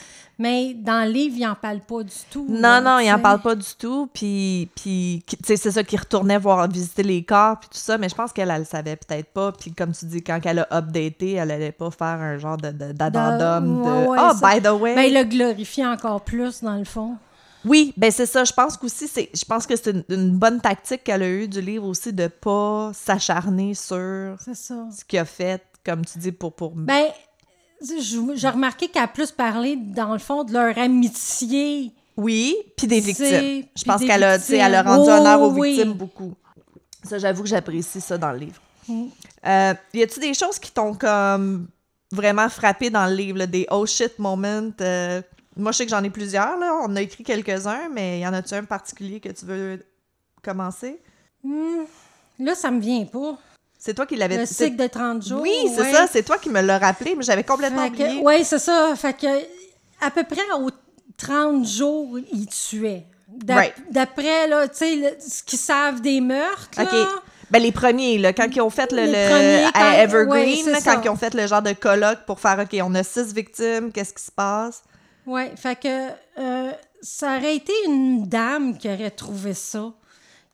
Mais 0.41 0.73
dans 0.73 1.05
le 1.05 1.11
livre, 1.11 1.35
il 1.37 1.45
en 1.45 1.53
parle 1.55 1.79
pas 1.81 2.01
du 2.03 2.15
tout. 2.31 2.45
Non, 2.49 2.59
là, 2.61 2.81
non, 2.81 2.99
il 2.99 3.05
tu 3.05 3.11
en 3.13 3.17
sais. 3.17 3.21
parle 3.21 3.41
pas 3.41 3.55
du 3.55 3.67
tout. 3.77 4.09
Puis, 4.13 4.69
puis 4.75 5.23
c'est 5.43 5.55
ça 5.57 5.83
qu'il 5.83 5.99
retournait 5.99 6.39
voir 6.39 6.67
visiter 6.67 7.03
les 7.03 7.23
corps, 7.23 7.59
puis 7.59 7.69
tout 7.69 7.77
ça. 7.77 7.97
Mais 7.99 8.09
je 8.09 8.15
pense 8.15 8.33
qu'elle, 8.33 8.49
elle 8.49 8.59
le 8.59 8.65
savait 8.65 8.95
peut-être 8.95 9.29
pas. 9.31 9.51
Puis, 9.51 9.71
comme 9.71 9.91
tu 9.91 10.05
dis, 10.05 10.23
quand 10.23 10.39
elle 10.43 10.59
a 10.59 10.67
updaté, 10.77 11.33
elle 11.33 11.51
allait 11.51 11.71
pas 11.71 11.91
faire 11.91 12.07
un 12.19 12.37
genre 12.39 12.57
de, 12.57 12.71
de- 12.71 12.91
d'addendum 12.91 13.83
de. 13.83 13.89
ouais, 13.89 14.07
ouais, 14.07 14.17
oh, 14.19 14.31
ça- 14.39 14.55
by 14.55 14.61
the 14.61 14.71
way. 14.71 14.95
Ben, 14.95 15.01
il 15.03 15.13
l'a 15.13 15.23
glorifié 15.25 15.85
encore 15.85 16.21
plus, 16.21 16.61
dans 16.63 16.75
le 16.77 16.85
fond. 16.85 17.17
Oui, 17.63 17.93
ben 17.95 18.09
c'est 18.09 18.25
ça. 18.25 18.43
Je 18.43 18.53
pense 18.53 18.75
qu'aussi, 18.75 19.07
c'est, 19.07 19.29
je 19.35 19.45
pense 19.45 19.67
que 19.67 19.75
c'est 19.75 19.91
une, 19.91 20.03
une 20.09 20.31
bonne 20.35 20.59
tactique 20.59 21.03
qu'elle 21.03 21.21
a 21.21 21.29
eue 21.29 21.47
du 21.47 21.61
livre 21.61 21.85
aussi 21.85 22.11
de 22.11 22.25
pas 22.25 22.89
s'acharner 22.95 23.75
sur 23.75 24.35
ça. 24.39 24.75
ce 24.91 25.05
qu'il 25.07 25.19
a 25.19 25.25
fait, 25.25 25.61
comme 25.85 26.03
tu 26.03 26.17
dis, 26.17 26.31
pour. 26.31 26.53
pour... 26.53 26.71
Ben, 26.71 27.05
j'ai 27.81 28.47
remarqué 28.49 28.87
qu'elle 28.87 29.03
a 29.03 29.07
plus 29.07 29.31
parlé, 29.31 29.75
dans 29.75 30.13
le 30.13 30.19
fond, 30.19 30.43
de 30.43 30.53
leur 30.53 30.77
amitié. 30.77 31.91
Oui, 32.17 32.55
puis 32.77 32.87
des 32.87 32.99
victimes. 32.99 33.65
Je 33.75 33.83
pense 33.85 34.01
qu'elle 34.03 34.23
a, 34.23 34.35
elle 34.35 34.75
a 34.75 34.83
rendu 34.83 35.09
Oh, 35.09 35.13
honneur 35.13 35.41
aux 35.41 35.51
oui. 35.53 35.73
victimes 35.75 35.93
beaucoup. 35.93 36.33
Ça, 37.03 37.17
j'avoue 37.17 37.43
que 37.43 37.49
j'apprécie 37.49 38.01
ça 38.01 38.17
dans 38.17 38.31
le 38.31 38.37
livre. 38.37 38.61
Mm. 38.87 39.05
Euh, 39.47 39.73
y 39.93 40.03
a-tu 40.03 40.19
des 40.19 40.33
choses 40.33 40.59
qui 40.59 40.71
t'ont 40.71 40.93
comme 40.93 41.67
vraiment 42.11 42.49
frappé 42.49 42.89
dans 42.89 43.07
le 43.07 43.15
livre, 43.15 43.37
là, 43.39 43.47
des 43.47 43.65
oh 43.71 43.85
shit 43.85 44.19
moments? 44.19 44.69
euh, 44.81 45.21
moi, 45.57 45.71
je 45.71 45.77
sais 45.77 45.85
que 45.85 45.91
j'en 45.91 46.03
ai 46.03 46.09
plusieurs, 46.09 46.57
là. 46.57 46.79
On 46.83 46.95
a 46.95 47.01
écrit 47.01 47.23
quelques-uns, 47.23 47.89
mais 47.91 48.19
y 48.19 48.27
en 48.27 48.33
a-tu 48.33 48.53
un 48.53 48.63
particulier 48.63 49.19
que 49.19 49.29
tu 49.29 49.45
veux 49.45 49.83
commencer? 50.43 50.99
Hmm, 51.43 51.83
Là, 52.39 52.55
ça 52.55 52.71
me 52.71 52.79
vient 52.79 53.05
pas. 53.05 53.37
C'est 53.83 53.95
toi 53.95 54.05
qui 54.05 54.15
l'avais... 54.15 54.37
Le 54.37 54.45
c'est- 54.45 54.65
cycle 54.65 54.75
de 54.77 54.85
30 54.85 55.25
jours. 55.25 55.41
Oui, 55.41 55.51
c'est 55.75 55.81
ouais. 55.81 55.91
ça, 55.91 56.05
c'est 56.05 56.21
toi 56.21 56.37
qui 56.37 56.49
me 56.51 56.61
l'as 56.61 56.77
rappelé, 56.77 57.15
mais 57.17 57.23
j'avais 57.23 57.43
complètement 57.43 57.81
Fait 57.89 58.03
oublié. 58.05 58.21
ouais, 58.21 58.43
c'est 58.43 58.59
ça. 58.59 58.93
Fait 58.95 59.17
que, 59.17 59.25
à 60.05 60.11
peu 60.11 60.23
près 60.23 60.43
aux 60.59 60.69
30 61.17 61.65
jours, 61.67 62.19
ils 62.31 62.45
tuaient. 62.45 63.07
D'ap- 63.27 63.57
Right. 63.57 63.73
D'après, 63.89 64.47
là, 64.47 64.67
tu 64.67 64.77
sais, 64.77 64.95
le- 64.97 65.15
ce 65.19 65.41
qu'ils 65.41 65.57
savent 65.57 65.99
des 65.99 66.21
meurtres, 66.21 66.69
là, 66.77 66.83
OK. 66.83 67.21
Ben, 67.49 67.59
les 67.61 67.71
premiers, 67.71 68.17
là, 68.19 68.33
quand 68.33 68.47
ils 68.55 68.61
ont 68.61 68.69
fait 68.69 68.91
le, 68.91 69.05
le- 69.05 69.29
premiers, 69.29 69.65
à 69.73 70.03
Evergreen, 70.03 70.65
ouais, 70.67 70.71
là, 70.73 70.79
quand 70.83 71.01
ils 71.03 71.09
ont 71.09 71.15
fait 71.15 71.33
le 71.33 71.47
genre 71.47 71.61
de 71.63 71.73
colloque 71.73 72.19
pour 72.27 72.39
faire, 72.39 72.59
OK, 72.59 72.77
on 72.83 72.93
a 72.93 73.01
six 73.03 73.33
victimes, 73.33 73.91
qu'est-ce 73.91 74.13
qui 74.13 74.23
se 74.23 74.31
passe? 74.31 74.83
Oui, 75.25 75.43
fait 75.55 75.79
que 75.79 76.07
euh, 76.39 76.71
ça 77.01 77.37
aurait 77.37 77.55
été 77.55 77.73
une 77.87 78.27
dame 78.27 78.77
qui 78.77 78.87
aurait 78.89 79.11
trouvé 79.11 79.53
ça, 79.55 79.91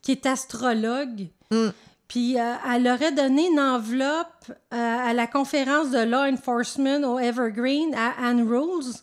qui 0.02 0.14
est 0.14 0.26
astrologue. 0.26 1.28
Mm. 1.52 1.68
Puis 2.08 2.40
euh, 2.40 2.54
elle 2.74 2.88
aurait 2.88 3.12
donné 3.12 3.48
une 3.48 3.60
enveloppe 3.60 4.50
euh, 4.50 4.56
à 4.74 5.14
la 5.14 5.28
conférence 5.28 5.92
de 5.92 6.00
law 6.00 6.32
enforcement 6.32 7.00
au 7.14 7.20
Evergreen 7.20 7.94
à 7.96 8.28
Anne 8.28 8.48
Rules, 8.48 8.94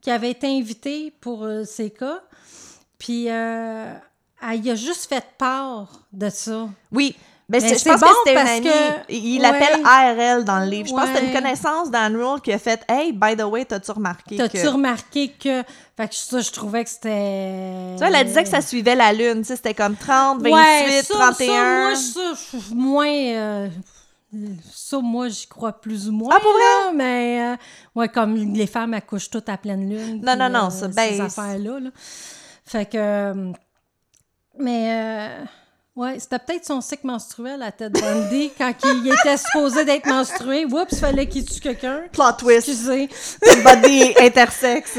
qui 0.00 0.10
avait 0.10 0.30
été 0.30 0.46
invitée 0.46 1.12
pour 1.20 1.44
euh, 1.44 1.64
ces 1.64 1.90
cas. 1.90 2.22
Puis 2.98 3.28
euh, 3.28 3.92
elle 4.42 4.64
y 4.64 4.70
a 4.70 4.74
juste 4.74 5.06
fait 5.08 5.24
part 5.38 6.06
de 6.12 6.28
ça. 6.28 6.68
Oui. 6.92 7.16
Ben, 7.46 7.60
Mais 7.60 7.68
c'est- 7.68 7.74
je 7.74 7.80
c'est 7.80 7.90
pense 7.90 8.00
bon 8.00 8.06
que 8.06 8.12
c'était 8.24 8.30
une 8.40 8.46
parce 8.46 8.56
amie. 8.56 8.66
que- 9.06 9.12
Il 9.12 9.34
ouais. 9.36 9.42
l'appelle 9.42 9.80
ARL 9.84 10.44
dans 10.44 10.60
le 10.60 10.66
livre. 10.66 10.88
Je 10.88 10.94
pense 10.94 11.10
que 11.10 11.14
c'était 11.14 11.26
une 11.26 11.32
connaissance 11.34 11.90
d'Anne 11.90 12.16
Rule 12.16 12.40
qui 12.40 12.52
a 12.54 12.58
fait 12.58 12.80
Hey, 12.88 13.12
by 13.12 13.36
the 13.36 13.42
way, 13.42 13.66
t'as-tu 13.66 13.90
remarqué 13.90 14.36
T'as-tu 14.38 14.62
que. 14.62 14.66
remarqué 14.68 15.28
que. 15.28 15.62
Fait 15.94 16.08
que 16.08 16.14
ça, 16.14 16.40
je 16.40 16.50
trouvais 16.50 16.84
que 16.84 16.88
c'était. 16.90 17.96
Tu 17.98 18.04
vois, 18.06 18.18
elle 18.18 18.26
disait 18.26 18.44
que 18.44 18.48
ça 18.48 18.62
suivait 18.62 18.94
la 18.94 19.12
lune. 19.12 19.40
Tu 19.42 19.44
sais, 19.44 19.56
c'était 19.56 19.74
comme 19.74 19.94
30, 19.94 20.38
28, 20.40 20.52
Ouais, 20.54 21.02
ça, 21.02 21.14
31. 21.14 21.94
Ça, 21.96 22.20
moi, 22.20 22.34
ça, 22.34 22.58
moins. 22.74 23.06
euh, 23.08 23.68
ça, 24.72 24.98
moi, 25.00 25.28
j'y 25.28 25.46
crois 25.46 25.72
plus 25.74 26.08
ou 26.08 26.12
moins. 26.12 26.30
Ah, 26.34 26.40
pour 26.40 26.50
vrai? 26.52 26.60
là, 26.86 26.92
mais, 26.94 27.52
euh, 27.52 27.56
ouais, 27.94 28.08
comme 28.08 28.36
les 28.36 28.66
femmes 28.66 28.94
accouchent 28.94 29.28
toutes 29.28 29.50
à 29.50 29.58
pleine 29.58 29.86
lune. 29.90 30.22
Non, 30.24 30.32
puis, 30.32 30.38
non, 30.40 30.48
non, 30.48 30.66
euh, 30.68 30.70
ça, 30.70 30.88
Ces 30.90 30.94
ben, 30.94 31.20
affaires-là. 31.20 31.78
là. 31.78 31.90
Fait 32.64 32.86
que. 32.86 32.96
euh, 32.96 33.52
mais. 34.58 35.30
Ouais, 35.96 36.18
c'était 36.18 36.40
peut-être 36.40 36.64
son 36.64 36.80
cycle 36.80 37.06
menstruel 37.06 37.62
à 37.62 37.70
Ted 37.70 38.00
Bundy 38.00 38.50
quand 38.58 38.72
il 38.84 39.06
était 39.06 39.36
supposé 39.36 39.84
d'être 39.84 40.06
menstrué. 40.06 40.64
Oups, 40.64 40.98
fallait 40.98 41.28
qu'il 41.28 41.44
tue 41.44 41.60
quelqu'un. 41.60 42.02
Plot 42.12 42.32
twist. 42.38 42.68
Excusez. 42.68 43.08
body 43.62 44.14
intersexe. 44.20 44.98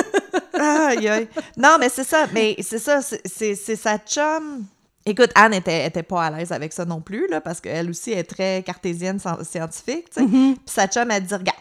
aïe, 0.54 1.08
aïe. 1.08 1.28
Non, 1.56 1.76
mais 1.78 1.88
c'est 1.88 2.02
ça. 2.04 2.26
Mais 2.32 2.56
c'est 2.60 2.80
ça. 2.80 3.00
c'est- 3.02 3.76
sa 3.76 3.98
chum. 3.98 4.64
Écoute, 5.06 5.30
Anne 5.34 5.54
était, 5.54 5.86
était 5.86 6.02
pas 6.02 6.24
à 6.24 6.30
l'aise 6.30 6.52
avec 6.52 6.72
ça 6.72 6.84
non 6.84 7.00
plus, 7.00 7.28
là, 7.28 7.40
parce 7.40 7.60
qu'elle 7.60 7.90
aussi 7.90 8.12
est 8.12 8.22
très 8.24 8.62
cartésienne 8.64 9.18
scien- 9.18 9.42
scientifique. 9.44 10.10
tu 10.10 10.20
sais. 10.22 10.26
Puis 10.28 10.58
sa 10.66 10.86
chum, 10.86 11.10
elle 11.10 11.24
dit 11.24 11.34
Regarde, 11.34 11.58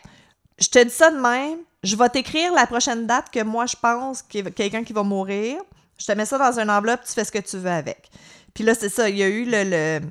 je 0.59 0.67
te 0.67 0.83
dis 0.83 0.91
ça 0.93 1.09
de 1.11 1.17
même, 1.17 1.57
je 1.83 1.95
vais 1.95 2.09
t'écrire 2.09 2.53
la 2.53 2.67
prochaine 2.67 3.07
date 3.07 3.31
que 3.31 3.41
moi 3.43 3.65
je 3.65 3.75
pense 3.81 4.21
qu'il 4.21 4.43
y 4.43 4.47
a 4.47 4.51
quelqu'un 4.51 4.83
qui 4.83 4.93
va 4.93 5.01
mourir. 5.03 5.57
Je 5.97 6.05
te 6.05 6.11
mets 6.13 6.25
ça 6.25 6.37
dans 6.37 6.59
une 6.59 6.69
enveloppe, 6.69 7.01
tu 7.05 7.13
fais 7.13 7.23
ce 7.25 7.31
que 7.31 7.39
tu 7.39 7.57
veux 7.57 7.69
avec. 7.71 8.09
Puis 8.53 8.63
là, 8.63 8.73
c'est 8.75 8.89
ça, 8.89 9.09
il 9.09 9.17
y 9.17 9.23
a 9.23 9.29
eu 9.29 9.45
le. 9.45 9.63
le... 9.63 10.07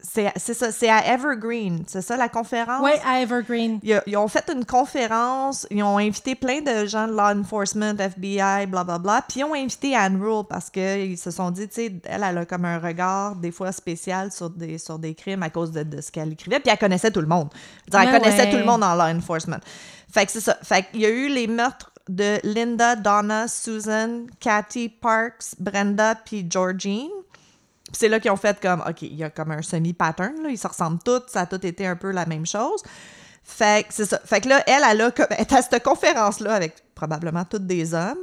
C'est 0.00 0.54
ça, 0.54 0.70
c'est 0.70 0.88
à 0.88 1.12
Evergreen, 1.12 1.82
c'est 1.86 2.02
ça 2.02 2.16
la 2.16 2.28
conférence? 2.28 2.82
Ouais, 2.82 2.98
à 3.04 3.20
Evergreen. 3.20 3.80
Ils, 3.82 4.00
ils 4.06 4.16
ont 4.16 4.28
fait 4.28 4.48
une 4.54 4.64
conférence, 4.64 5.66
ils 5.70 5.82
ont 5.82 5.98
invité 5.98 6.34
plein 6.34 6.60
de 6.60 6.86
gens 6.86 7.08
de 7.08 7.12
law 7.12 7.36
enforcement, 7.36 7.94
FBI, 7.98 8.66
blablabla, 8.68 9.24
puis 9.28 9.40
ils 9.40 9.44
ont 9.44 9.54
invité 9.54 9.96
Anne 9.96 10.22
Rule 10.22 10.44
parce 10.48 10.70
qu'ils 10.70 11.18
se 11.18 11.30
sont 11.30 11.50
dit, 11.50 11.68
tu 11.68 11.74
sais, 11.74 11.92
elle, 12.04 12.24
elle 12.24 12.38
a 12.38 12.46
comme 12.46 12.64
un 12.64 12.78
regard 12.78 13.34
des 13.36 13.50
fois 13.50 13.72
spécial 13.72 14.30
sur 14.30 14.50
des, 14.50 14.78
sur 14.78 14.98
des 14.98 15.14
crimes 15.14 15.42
à 15.42 15.50
cause 15.50 15.72
de, 15.72 15.82
de 15.82 16.00
ce 16.00 16.12
qu'elle 16.12 16.32
écrivait, 16.32 16.60
puis 16.60 16.70
elle 16.70 16.78
connaissait 16.78 17.10
tout 17.10 17.20
le 17.20 17.26
monde. 17.26 17.48
Dire, 17.88 18.00
elle 18.00 18.10
connaissait 18.10 18.44
ouais. 18.44 18.50
tout 18.50 18.58
le 18.58 18.64
monde 18.64 18.84
en 18.84 18.94
law 18.94 19.04
enforcement. 19.04 19.58
Fait 20.10 20.24
que 20.24 20.32
c'est 20.32 20.40
ça. 20.40 20.56
Fait 20.62 20.84
qu'il 20.90 21.00
y 21.00 21.06
a 21.06 21.10
eu 21.10 21.28
les 21.28 21.48
meurtres 21.48 21.92
de 22.08 22.38
Linda, 22.44 22.96
Donna, 22.96 23.46
Susan, 23.48 24.26
Cathy, 24.40 24.88
Parks, 24.88 25.54
Brenda, 25.58 26.14
puis 26.14 26.46
Georgine. 26.48 27.10
C'est 27.92 28.08
là 28.08 28.20
qu'ils 28.20 28.30
ont 28.30 28.36
fait 28.36 28.60
comme, 28.60 28.82
OK, 28.86 29.02
il 29.02 29.14
y 29.16 29.24
a 29.24 29.30
comme 29.30 29.50
un 29.50 29.62
semi-pattern, 29.62 30.42
là, 30.42 30.50
ils 30.50 30.58
se 30.58 30.66
ressemblent 30.68 30.98
tous, 31.04 31.22
ça 31.28 31.40
a 31.42 31.46
tout 31.46 31.64
été 31.66 31.86
un 31.86 31.96
peu 31.96 32.10
la 32.10 32.26
même 32.26 32.44
chose. 32.46 32.82
Fait 33.42 33.86
que 33.86 33.94
c'est 33.94 34.04
ça. 34.04 34.20
Fait 34.24 34.42
que 34.42 34.48
là, 34.50 34.62
elle, 34.66 34.82
elle, 34.90 35.00
a 35.00 35.10
comme, 35.10 35.26
elle 35.30 35.40
est 35.40 35.52
à 35.54 35.62
cette 35.62 35.82
conférence-là 35.82 36.52
avec 36.54 36.74
probablement 36.94 37.44
tous 37.44 37.58
des 37.60 37.94
hommes. 37.94 38.18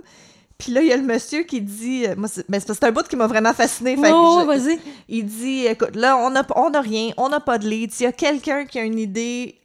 Puis 0.58 0.72
là, 0.72 0.82
il 0.82 0.88
y 0.88 0.94
a 0.94 0.98
le 0.98 1.04
monsieur 1.04 1.44
qui 1.44 1.62
dit, 1.62 2.06
euh, 2.08 2.14
moi, 2.16 2.28
c'est, 2.32 2.48
mais 2.48 2.60
c'est 2.60 2.84
un 2.84 2.92
bout 2.92 3.06
qui 3.08 3.16
m'a 3.16 3.26
vraiment 3.28 3.52
fasciné. 3.54 3.98
Fait 3.98 4.12
Oh, 4.14 4.42
je- 4.42 4.46
vas-y. 4.46 4.80
il 5.10 5.26
dit, 5.26 5.66
écoute, 5.66 5.96
là, 5.96 6.16
on 6.18 6.30
n'a 6.30 6.46
on 6.56 6.72
a 6.74 6.80
rien, 6.82 7.10
on 7.18 7.28
n'a 7.30 7.40
pas 7.40 7.58
de 7.58 7.68
lead. 7.68 7.92
S'il 7.92 8.06
y 8.06 8.08
a 8.08 8.12
quelqu'un 8.12 8.66
qui 8.66 8.78
a 8.80 8.84
une 8.84 9.00
idée 9.00 9.60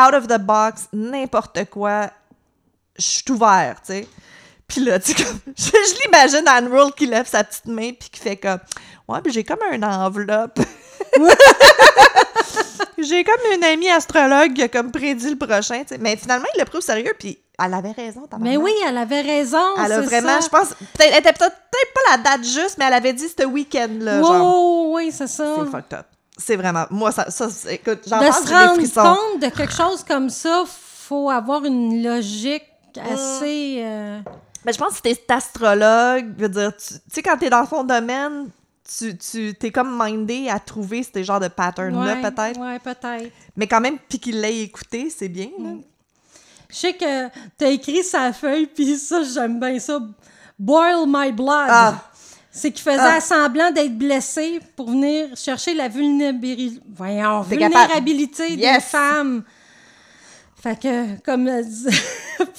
out 0.00 0.14
of 0.14 0.28
the 0.28 0.38
box, 0.38 0.88
n'importe 0.92 1.64
quoi, 1.70 2.10
je 2.96 3.06
suis 3.06 3.24
ouvert, 3.30 3.76
tu 3.84 3.92
sais. 3.92 4.08
Puis 4.66 4.80
là, 4.82 4.98
tu 4.98 5.12
sais, 5.12 5.22
comme, 5.22 5.38
je, 5.56 5.64
je 5.64 6.02
l'imagine 6.04 6.48
Anne 6.48 6.68
Rule 6.72 6.92
qui 6.96 7.06
lève 7.06 7.26
sa 7.26 7.44
petite 7.44 7.66
main 7.66 7.92
puis 7.92 8.08
qui 8.10 8.20
fait 8.20 8.36
comme, 8.36 8.58
ouais, 9.08 9.20
puis 9.22 9.32
j'ai 9.32 9.44
comme 9.44 9.58
une 9.72 9.84
enveloppe. 9.84 10.58
j'ai 12.98 13.24
comme 13.24 13.52
une 13.54 13.64
amie 13.64 13.90
astrologue 13.90 14.54
qui 14.54 14.62
a 14.62 14.68
comme 14.68 14.90
prédit 14.90 15.30
le 15.30 15.36
prochain, 15.36 15.82
tu 15.82 15.88
sais. 15.88 15.98
Mais 15.98 16.16
finalement, 16.16 16.46
il 16.54 16.58
l'a 16.58 16.64
pris 16.64 16.78
au 16.78 16.82
sérieux 16.82 17.14
puis 17.18 17.38
elle 17.58 17.74
avait 17.74 17.92
raison. 17.92 18.22
Mais 18.40 18.56
oui, 18.56 18.72
elle 18.86 18.98
avait 18.98 19.20
raison. 19.20 19.62
Elle 19.78 19.92
a 19.92 20.00
vraiment, 20.00 20.40
ça. 20.40 20.46
je 20.46 20.48
pense, 20.48 20.74
elle 20.98 21.14
était 21.14 21.32
peut-être 21.32 21.54
peut-être 21.70 21.94
pas 21.94 22.16
la 22.16 22.16
date 22.18 22.44
juste, 22.44 22.78
mais 22.78 22.86
elle 22.86 22.94
avait 22.94 23.12
dit 23.12 23.26
ce 23.28 23.44
week-end-là, 23.44 24.22
genre. 24.22 24.90
oui, 24.90 25.12
c'est 25.12 25.28
ça. 25.28 25.56
C'est 25.58 25.70
fucked 25.70 25.94
up. 25.94 26.06
C'est 26.36 26.56
vraiment. 26.56 26.86
Moi, 26.90 27.12
ça, 27.12 27.30
ça 27.30 27.46
écoute, 27.70 28.00
j'en 28.08 28.18
de 28.18 28.32
se 28.32 28.44
des 28.44 28.52
rendre 28.52 28.74
frissons. 28.74 29.02
compte 29.02 29.40
de 29.40 29.56
quelque 29.56 29.72
chose 29.72 30.02
comme 30.02 30.30
ça, 30.30 30.64
faut 30.66 31.30
avoir 31.30 31.64
une 31.64 32.02
logique. 32.02 32.64
Assez. 33.00 33.76
euh, 33.84 34.20
Mais 34.64 34.72
je 34.72 34.78
pense 34.78 34.90
que 35.00 35.08
si 35.08 35.16
t'es 35.16 35.32
astrologue, 35.32 36.34
je 36.36 36.42
veux 36.42 36.48
dire, 36.48 36.72
tu 36.76 36.94
sais, 37.12 37.22
quand 37.22 37.36
t'es 37.36 37.50
dans 37.50 37.66
ton 37.66 37.84
domaine, 37.84 38.48
tu, 38.98 39.16
tu 39.16 39.54
t'es 39.54 39.70
comme 39.70 39.98
mindé 40.02 40.48
à 40.48 40.58
trouver 40.58 41.02
ces 41.02 41.24
genres 41.24 41.40
de 41.40 41.48
patterns-là, 41.48 42.14
ouais, 42.14 42.20
peut-être. 42.22 42.60
Ouais, 42.60 42.78
peut-être. 42.78 43.30
Mais 43.56 43.66
quand 43.66 43.80
même, 43.80 43.96
puis 44.08 44.18
qu'il 44.18 44.40
l'ait 44.40 44.60
écouté, 44.62 45.08
c'est 45.10 45.28
bien. 45.28 45.48
là. 45.58 45.70
Je 46.68 46.76
sais 46.76 46.92
que 46.94 47.28
t'as 47.56 47.68
écrit 47.70 48.02
sa 48.02 48.32
feuille, 48.32 48.66
puis 48.66 48.96
ça, 48.98 49.22
j'aime 49.22 49.60
bien 49.60 49.78
ça. 49.78 50.00
Boil 50.58 51.04
my 51.06 51.30
blood. 51.32 51.66
Ah. 51.68 52.10
C'est 52.50 52.70
qu'il 52.72 52.82
faisait 52.82 52.98
Ah. 53.00 53.20
semblant 53.20 53.70
d'être 53.72 53.96
blessé 53.96 54.60
pour 54.76 54.90
venir 54.90 55.36
chercher 55.36 55.74
la 55.74 55.88
vulnérabilité, 55.88 56.80
voyons, 56.94 57.40
vulnérabilité 57.42 58.56
des 58.56 58.80
femmes. 58.80 59.42
Fait 60.62 60.80
que, 60.80 61.20
comme 61.20 61.46
elle 61.48 61.64
disait- 61.66 61.90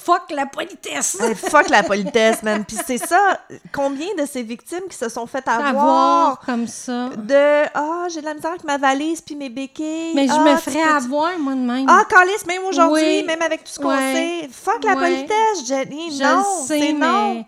Fuck 0.06 0.30
la 0.30 0.46
politesse! 0.46 1.16
Hey, 1.20 1.34
fuck 1.34 1.68
la 1.68 1.82
politesse, 1.82 2.40
man. 2.44 2.64
Puis 2.64 2.76
c'est 2.86 2.96
ça, 2.98 3.40
combien 3.72 4.06
de 4.16 4.24
ces 4.24 4.44
victimes 4.44 4.84
qui 4.88 4.96
se 4.96 5.08
sont 5.08 5.26
fait 5.26 5.46
avoir, 5.48 5.66
Avoir 5.68 6.38
comme 6.46 6.68
ça. 6.68 7.08
de 7.16 7.64
«Ah, 7.74 8.06
j'ai 8.08 8.20
de 8.20 8.24
la 8.26 8.34
misère 8.34 8.50
avec 8.52 8.62
ma 8.62 8.78
valise 8.78 9.20
puis 9.20 9.34
mes 9.34 9.48
béquilles. 9.48 10.12
Mais 10.14 10.28
je 10.28 10.32
Ah, 10.32 10.38
me 10.44 10.54
tu 10.54 10.70
ferais 10.70 10.82
avoir, 10.82 11.36
moi, 11.40 11.54
de 11.54 11.58
même. 11.58 11.86
Ah, 11.88 12.04
Calice, 12.08 12.46
même 12.46 12.62
aujourd'hui, 12.68 13.02
Oui. 13.02 13.24
même 13.26 13.42
avec 13.42 13.64
tout 13.64 13.72
ce 13.72 13.80
qu'on 13.80 13.88
Ouais. 13.88 14.12
sait. 14.44 14.48
Fuck 14.52 14.84
la 14.84 14.92
Ouais. 14.94 14.96
politesse, 14.96 15.66
Jenny. 15.66 16.16
je 16.16 16.22
non, 16.22 16.38
le 16.38 16.66
sais, 16.68 16.78
c'est 16.78 16.92
non. 16.92 17.34
mais 17.34 17.46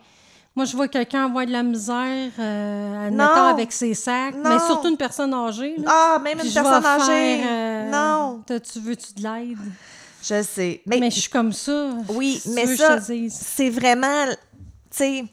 moi, 0.57 0.65
je 0.65 0.75
vois 0.75 0.89
quelqu'un 0.89 1.27
avoir 1.27 1.47
de 1.47 1.53
la 1.53 1.63
misère, 1.63 2.33
euh, 2.41 3.11
Non. 3.11 3.25
avec 3.25 3.71
ses 3.71 3.95
sacs, 3.95 4.35
Non. 4.35 4.51
mais 4.51 4.59
surtout 4.59 4.89
une 4.89 4.97
personne 4.97 5.33
âgée. 5.33 5.77
Là. 5.79 5.85
Ah, 5.87 6.19
même 6.19 6.39
Puis 6.39 6.49
une 6.49 6.53
je 6.55 6.59
vais 6.59 6.63
personne 6.65 6.83
faire, 6.83 7.03
âgée. 7.03 7.41
euh, 7.47 7.91
Non, 7.91 8.43
t'as- 8.45 8.59
Tu 8.59 8.81
veux-tu 8.81 9.13
de 9.15 9.23
l'aide? 9.23 9.59
Je 10.29 10.43
sais. 10.43 10.81
Mais, 10.87 10.99
Mais 11.01 11.11
je 11.11 11.21
suis 11.21 11.31
comme 11.31 11.53
ça. 11.53 11.91
oui, 12.11 12.41
mais 12.55 12.77
ça, 12.77 12.99
c'est 13.31 13.71
vraiment, 13.71 14.27
tu 14.27 14.37
sais, 14.91 15.25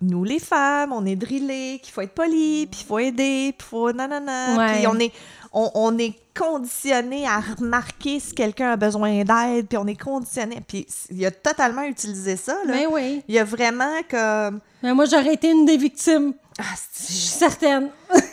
nous 0.00 0.24
les 0.24 0.38
femmes, 0.38 0.92
on 0.92 1.04
est 1.06 1.16
drillés 1.16 1.78
qu'il 1.82 1.92
faut 1.92 2.00
être 2.02 2.14
poli, 2.14 2.66
puis 2.70 2.80
il 2.82 2.86
faut 2.86 2.98
aider, 2.98 3.54
puis 3.56 3.66
il 3.66 3.70
faut 3.70 3.92
nanana, 3.92 4.56
Ouais. 4.56 4.76
puis 4.78 4.86
on 4.86 4.98
est, 4.98 5.12
on, 5.52 5.70
on 5.74 5.98
est 5.98 6.14
conditionné 6.36 7.26
à 7.26 7.38
remarquer 7.40 8.18
si 8.18 8.34
quelqu'un 8.34 8.72
a 8.72 8.76
besoin 8.76 9.22
d'aide, 9.24 9.68
puis 9.68 9.78
on 9.78 9.86
est 9.86 10.00
conditionné, 10.00 10.60
puis 10.66 10.84
il 11.10 11.24
a 11.24 11.30
totalement 11.30 11.82
utilisé 11.84 12.36
ça, 12.36 12.54
là. 12.66 12.72
Mais 12.74 12.86
oui. 12.86 13.22
Il 13.28 13.34
y 13.34 13.38
a 13.38 13.44
vraiment 13.44 14.00
comme... 14.10 14.60
Mais 14.82 14.92
moi, 14.92 15.04
j'aurais 15.06 15.34
été 15.34 15.50
une 15.50 15.64
des 15.64 15.76
victimes. 15.76 16.34
Ah, 16.58 16.62
Je 16.98 17.04
suis 17.06 17.14
certaine. 17.38 17.88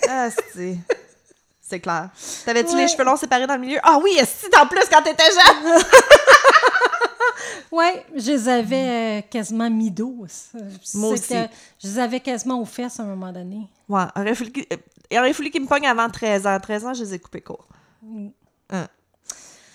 Ah, 0.09 0.30
c'est... 1.72 1.80
Clair. 1.80 2.09
T'avais-tu 2.45 2.76
Ouais. 2.76 2.82
les 2.84 2.88
cheveux 2.88 3.03
longs 3.03 3.15
séparés 3.17 3.47
dans 3.47 3.55
le 3.55 3.61
milieu? 3.61 3.80
Ah 3.84 3.97
oui, 4.03 4.11
si 4.26 4.47
en 4.61 4.67
plus 4.67 4.84
quand 4.91 5.01
t'étais 5.01 5.24
jeune! 5.32 5.82
Ouais, 7.72 8.05
je 8.15 8.32
les 8.34 8.49
avais 8.49 9.19
euh, 9.19 9.22
quasiment 9.30 9.69
mis-dos. 9.69 10.26
Moi 10.95 11.09
aussi. 11.11 11.34
Je 11.82 11.88
les 11.88 11.99
avais 11.99 12.19
quasiment 12.19 12.59
aux 12.61 12.65
fesses 12.65 12.99
à 12.99 13.03
un 13.03 13.05
moment 13.05 13.32
donné. 13.32 13.69
Ouais, 13.88 14.03
il 14.15 14.22
aurait 14.22 14.36
fallu, 14.36 14.51
qu'il- 14.51 14.65
il 15.09 15.17
aurait 15.17 15.32
fallu 15.34 15.49
qu'ils 15.51 15.61
me 15.61 15.67
pognent 15.67 15.88
avant 15.88 16.09
13 16.09 16.45
ans. 16.45 16.59
13 16.59 16.86
ans, 16.86 16.93
je 16.93 17.03
les 17.03 17.13
ai 17.13 17.19
coupés 17.19 17.39
court. 17.41 17.65
Hein. 18.72 18.88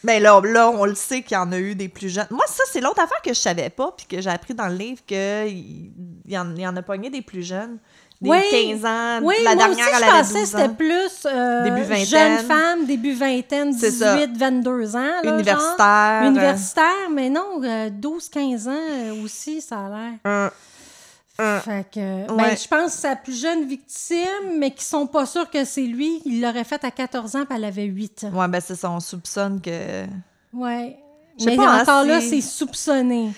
Mais 0.04 0.20
là, 0.20 0.40
là, 0.44 0.68
on 0.70 0.84
le 0.84 0.94
sait 0.94 1.22
qu'il 1.22 1.34
y 1.36 1.40
en 1.40 1.50
a 1.52 1.58
eu 1.58 1.74
des 1.74 1.88
plus 1.88 2.10
jeunes. 2.10 2.26
Moi, 2.30 2.44
ça, 2.46 2.62
c'est 2.70 2.80
l'autre 2.82 3.00
affaire 3.00 3.20
que 3.22 3.30
je 3.32 3.40
savais 3.40 3.70
pas, 3.70 3.90
puis 3.96 4.06
que 4.06 4.20
j'ai 4.20 4.30
appris 4.30 4.52
dans 4.54 4.68
le 4.68 4.74
livre, 4.76 5.00
qu'il 5.06 5.16
y, 5.18 5.92
y 6.28 6.38
en 6.38 6.76
a 6.76 6.82
pogné 6.82 7.08
des 7.10 7.22
plus 7.22 7.42
jeunes. 7.42 7.78
Des 8.20 8.30
Oui. 8.30 8.38
15 8.50 8.84
ans. 8.86 9.20
Oui, 9.22 9.34
la 9.44 9.54
moi 9.54 9.66
dernière, 9.66 9.86
aussi, 9.88 9.94
je 9.94 10.10
pensais 10.10 10.32
que 10.32 10.38
12 10.38 10.48
c'était 10.48 10.68
plus 10.74 11.10
euh, 11.26 11.64
Début 11.64 11.82
vingtaine. 11.82 12.06
jeune 12.06 12.38
femme, 12.46 12.86
début 12.86 13.12
vingtaine, 13.12 13.72
C'est 13.74 13.90
ça. 13.90 14.16
18, 14.16 14.36
22 14.38 14.96
ans. 14.96 15.00
là, 15.00 15.22
genre. 15.22 15.34
Universitaire. 15.34 16.22
Universitaire, 16.24 17.10
mais 17.12 17.28
non, 17.28 17.60
12-15 17.60 18.68
ans 18.68 18.72
euh, 18.72 19.22
aussi, 19.22 19.60
ça 19.60 19.80
a 19.86 19.88
l'air. 19.90 20.12
Euh, 20.26 20.48
euh, 21.40 21.60
Fait 21.60 21.84
que, 21.92 22.00
Ouais. 22.32 22.36
ben, 22.50 22.56
je 22.56 22.66
pense 22.66 22.94
que 22.94 23.00
sa 23.02 23.16
plus 23.16 23.38
jeune 23.38 23.64
victime, 23.66 24.56
mais 24.58 24.70
qui 24.70 24.84
sont 24.84 25.06
pas 25.06 25.26
sûrs 25.26 25.50
que 25.50 25.66
c'est 25.66 25.82
lui, 25.82 26.22
il 26.24 26.40
l'aurait 26.40 26.64
fait 26.64 26.82
à 26.84 26.90
14 26.90 27.36
ans, 27.36 27.44
puis 27.46 27.58
elle 27.58 27.64
avait 27.66 27.84
8 27.84 28.24
ans. 28.24 28.30
ouais, 28.40 28.48
ben 28.48 28.62
c'est 28.64 28.76
ça, 28.76 28.90
on 28.90 29.00
soupçonne 29.00 29.60
que... 29.60 30.04
Ouais. 30.54 30.96
Mais 31.44 31.54
pas, 31.54 31.68
hein, 31.68 31.82
encore 31.82 32.04
là, 32.04 32.22
c'est- 32.22 32.30
c'est 32.30 32.40
soupçonné. 32.40 33.28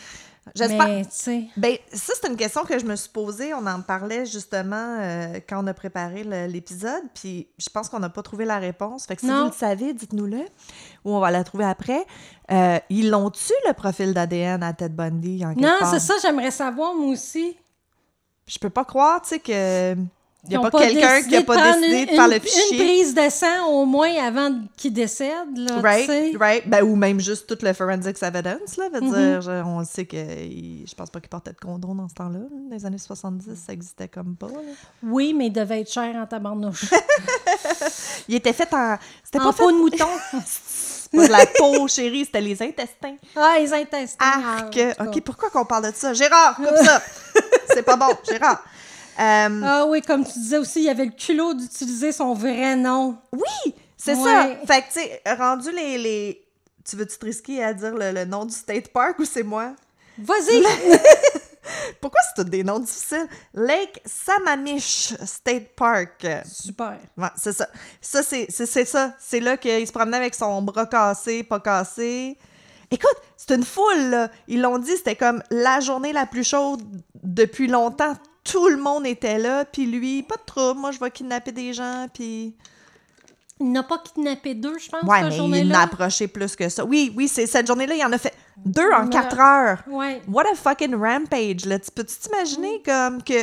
J'espère... 0.55 0.87
Mais. 0.87 1.49
Ben, 1.57 1.77
ça, 1.93 2.13
c'est 2.21 2.29
une 2.29 2.37
question 2.37 2.65
que 2.65 2.79
je 2.79 2.85
me 2.85 2.97
suis 2.97 3.11
posée. 3.11 3.55
On 3.55 3.67
en 3.67 3.81
parlait 3.83 4.27
justement 4.27 4.99
euh, 5.01 5.41
quand 5.49 5.63
on 5.63 5.67
a 5.67 5.75
préparé 5.75 6.25
l'épisode. 6.49 7.03
Puis 7.15 7.49
je 7.59 7.69
pense 7.69 7.89
qu'on 7.89 8.01
n'a 8.01 8.09
pas 8.09 8.23
trouvé 8.23 8.45
la 8.45 8.59
réponse. 8.59 9.07
Fait 9.07 9.15
que 9.17 9.21
si 9.21 9.27
Non. 9.27 9.45
vous 9.45 9.51
le 9.51 9.57
savez, 9.57 9.93
dites-nous-le. 9.93 10.41
Ou 11.05 11.15
on 11.15 11.21
va 11.21 11.31
la 11.31 11.45
trouver 11.45 11.65
après. 11.65 12.05
Euh, 12.51 12.79
ils 12.91 13.11
l'ont-tu, 13.11 13.53
le 13.67 13.73
profil 13.75 14.15
d'ADN 14.15 14.63
à 14.63 14.73
Ted 14.73 14.95
Bundy? 14.95 15.45
En 15.45 15.55
Non, 15.55 15.77
c'est 15.91 16.01
ça, 16.01 16.15
j'aimerais 16.23 16.51
savoir, 16.51 16.95
moi 16.95 17.11
aussi. 17.11 17.57
Je 18.47 18.59
peux 18.59 18.71
pas 18.71 18.85
croire, 18.85 19.21
tu 19.23 19.29
sais, 19.29 19.39
que. 19.39 19.95
Il 20.45 20.51
n'y 20.51 20.57
a 20.57 20.71
pas 20.71 20.79
quelqu'un 20.79 21.21
qui 21.23 21.29
décidé 21.31 21.37
a 21.37 21.41
de 21.41 21.45
pas 21.47 21.73
décidé 21.73 22.07
de 22.07 22.11
une- 22.13 22.17
faire 22.17 22.29
le 22.29 22.35
Une 22.37 22.41
fichier. 22.41 22.79
prise 22.79 23.15
de 23.15 23.29
sang 23.29 23.67
au 23.71 23.85
moins 23.85 24.15
avant 24.25 24.51
qu'il 24.77 24.93
décède, 24.93 25.57
là, 25.57 25.81
Right, 25.83 26.37
right. 26.39 26.69
Ben, 26.69 26.83
ou 26.85 26.95
même 26.95 27.19
juste 27.21 27.47
tout 27.49 27.59
le 27.61 27.73
forensics 27.73 28.23
evidence, 28.23 28.77
là. 28.77 28.89
Veut 28.93 29.01
Mhm. 29.01 29.13
dire, 29.13 29.41
je- 29.43 29.63
on 29.65 29.85
sait 29.85 30.07
que. 30.07 30.17
il- 30.17 30.85
Je 30.89 30.95
pense 30.95 31.11
pas 31.11 31.19
qu'il 31.21 31.29
portait 31.29 31.51
de 31.53 31.59
condom 31.59 31.95
dans 31.97 32.09
ce 32.09 32.15
temps-là. 32.15 32.39
Dans 32.39 32.75
les 32.77 32.87
années 32.87 32.99
70, 32.99 33.47
ça 33.67 33.73
existait 33.73 34.09
comme 34.09 34.37
pas. 34.37 34.47
là. 34.47 34.61
Oui, 35.03 35.35
mais 35.35 35.49
il 35.49 35.53
devait 35.53 35.81
être 35.81 35.93
cher 35.93 36.15
en 36.17 36.25
tabarnouche. 36.27 36.85
Il 38.29 38.35
était 38.37 38.53
fait 38.53 38.73
en. 38.73 38.97
C'était 39.25 39.39
pas 39.39 39.53
fait 39.53 39.63
peau 39.63 39.71
de 39.73 39.77
mouton. 39.77 40.07
Pas 41.11 41.27
de 41.27 41.33
la 41.33 41.47
peau, 41.47 41.89
chérie, 41.89 42.27
c'était 42.27 42.43
les 42.43 42.61
intestins. 42.63 43.17
ah, 43.35 43.57
les 43.59 43.73
intestins. 43.73 44.19
Arc! 44.21 44.79
Ah, 44.99 45.05
OK, 45.07 45.23
pourquoi 45.23 45.49
qu'on 45.49 45.65
parle 45.65 45.91
de 45.91 45.97
ça? 45.97 46.13
Gérard, 46.13 46.57
coupe 46.57 46.67
ça! 46.85 47.01
C'est 47.73 47.83
pas 47.83 47.97
bon, 47.97 48.09
Gérard. 48.31 48.63
Euh, 49.21 49.61
Ah 49.65 49.87
oui, 49.89 50.01
comme 50.03 50.25
tu 50.25 50.39
disais 50.39 50.59
aussi, 50.59 50.83
il 50.83 50.89
avait 50.89 51.07
le 51.07 51.11
culot 51.13 51.55
d'utiliser 51.55 52.13
son 52.13 52.35
vrai 52.35 52.77
nom. 52.77 53.17
oui, 53.33 53.75
c'est 53.97 54.15
Ouais. 54.15 54.23
ça. 54.25 54.49
Fait 54.67 54.83
que, 54.83 54.87
tu 54.93 55.01
sais, 55.01 55.23
rendu 55.37 55.71
les, 55.73 55.99
les... 55.99 56.45
Tu 56.89 56.97
veux-tu 56.97 57.19
te 57.19 57.25
risquer 57.27 57.63
à 57.65 57.75
dire 57.75 57.95
le, 57.95 58.13
le 58.13 58.25
nom 58.25 58.45
du 58.47 58.55
state 58.55 58.89
park 58.89 59.19
ou 59.19 59.25
c'est 59.25 59.43
moi? 59.43 59.73
Vas-y! 60.19 60.63
Pourquoi 62.01 62.21
c'est 62.29 62.43
tous 62.43 62.49
des 62.49 62.65
noms 62.65 62.79
difficiles? 62.79 63.27
Lake 63.53 64.01
Sammamish 64.07 65.13
State 65.25 65.75
Park. 65.77 66.27
Super. 66.51 66.97
Ouais, 67.17 67.29
c'est 67.37 67.53
ça. 67.53 67.69
Ça, 68.01 68.23
c'est 68.23 68.47
c'est- 68.49 68.67
c'est 68.67 68.85
ça. 68.87 69.13
C'est 69.19 69.41
là 69.41 69.57
qu'il 69.59 69.87
se 69.87 69.93
promenait 69.93 70.17
avec 70.17 70.35
son 70.35 70.63
bras 70.63 70.87
cassé, 70.87 71.43
pas 71.43 71.61
cassé. 71.61 72.39
Écoute, 72.91 73.17
c'est 73.37 73.55
une 73.55 73.65
foule, 73.65 74.09
là. 74.11 74.31
Ils 74.47 74.63
l'ont 74.63 74.79
dit, 74.79 74.97
c'était 74.97 75.17
comme 75.17 75.43
la 75.51 75.81
journée 75.81 76.13
la 76.15 76.25
plus 76.25 76.45
chaude 76.45 76.83
depuis 77.23 77.67
longtemps. 77.67 78.15
Tout 78.45 78.69
le 78.69 78.77
monde 78.79 79.07
était 79.07 79.39
là, 79.39 79.65
puis 79.65 79.87
lui, 79.87 80.23
pas 80.23 80.37
de 80.37 80.43
trouble, 80.47 80.81
moi 80.81 80.91
je 80.91 80.99
vais 81.01 81.11
kidnapper 81.11 81.53
des 81.53 81.73
gens, 81.73 82.07
puis... 82.13 82.55
Il 83.61 83.73
n'a 83.73 83.83
pas 83.83 83.99
kidnappé 83.99 84.55
deux, 84.55 84.79
je 84.79 84.89
pense, 84.89 85.03
Ouais, 85.03 85.17
cette 85.19 85.25
mais 85.31 85.35
il 85.35 85.37
journée-là. 85.37 85.73
n'a 85.79 85.83
approché 85.83 86.29
plus 86.29 86.55
que 86.55 86.69
ça. 86.69 86.85
Oui, 86.85 87.13
oui, 87.17 87.27
c'est 87.27 87.45
cette 87.47 87.67
journée-là, 87.67 87.97
il 87.97 88.05
en 88.05 88.13
a 88.13 88.19
fait 88.19 88.33
deux 88.65 88.89
en 88.93 89.09
quatre 89.09 89.37
heures. 89.41 89.83
Ouais. 89.89 90.23
What 90.29 90.45
a 90.53 90.55
fucking 90.55 90.95
rampage, 90.95 91.65
là. 91.65 91.81
Tu 91.81 91.91
peux-tu 91.91 92.15
t'imaginer 92.19 92.81
comme 92.85 93.21
que 93.21 93.35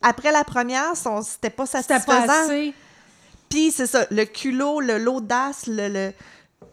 après 0.00 0.32
la 0.32 0.42
première, 0.42 0.96
son- 0.96 1.20
c'était 1.20 1.50
pas 1.50 1.66
C'était 1.66 1.82
satisfaisant? 1.82 2.26
pas 2.26 2.40
assez. 2.44 2.72
Puis 3.50 3.70
c'est 3.70 3.86
ça, 3.86 4.06
le 4.10 4.24
culot, 4.24 4.80
le 4.80 4.96
l'audace, 4.96 5.66
le, 5.66 5.88
le, 5.88 6.12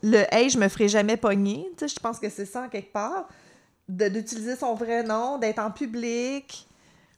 le 0.01 0.23
hey, 0.33 0.49
je 0.49 0.57
me 0.57 0.69
ferai 0.69 0.87
jamais 0.87 1.17
pogner. 1.17 1.67
Tu 1.77 1.89
sais, 1.89 1.93
je 1.93 1.99
pense 1.99 2.17
que 2.17 2.29
c'est 2.29 2.45
ça 2.45 2.61
en 2.61 2.69
quelque 2.69 2.93
part. 2.93 3.27
De- 3.89 4.07
D'utiliser 4.07 4.55
son 4.55 4.73
vrai 4.73 5.03
nom, 5.03 5.37
d'être 5.37 5.59
en 5.59 5.69
public, 5.69 6.65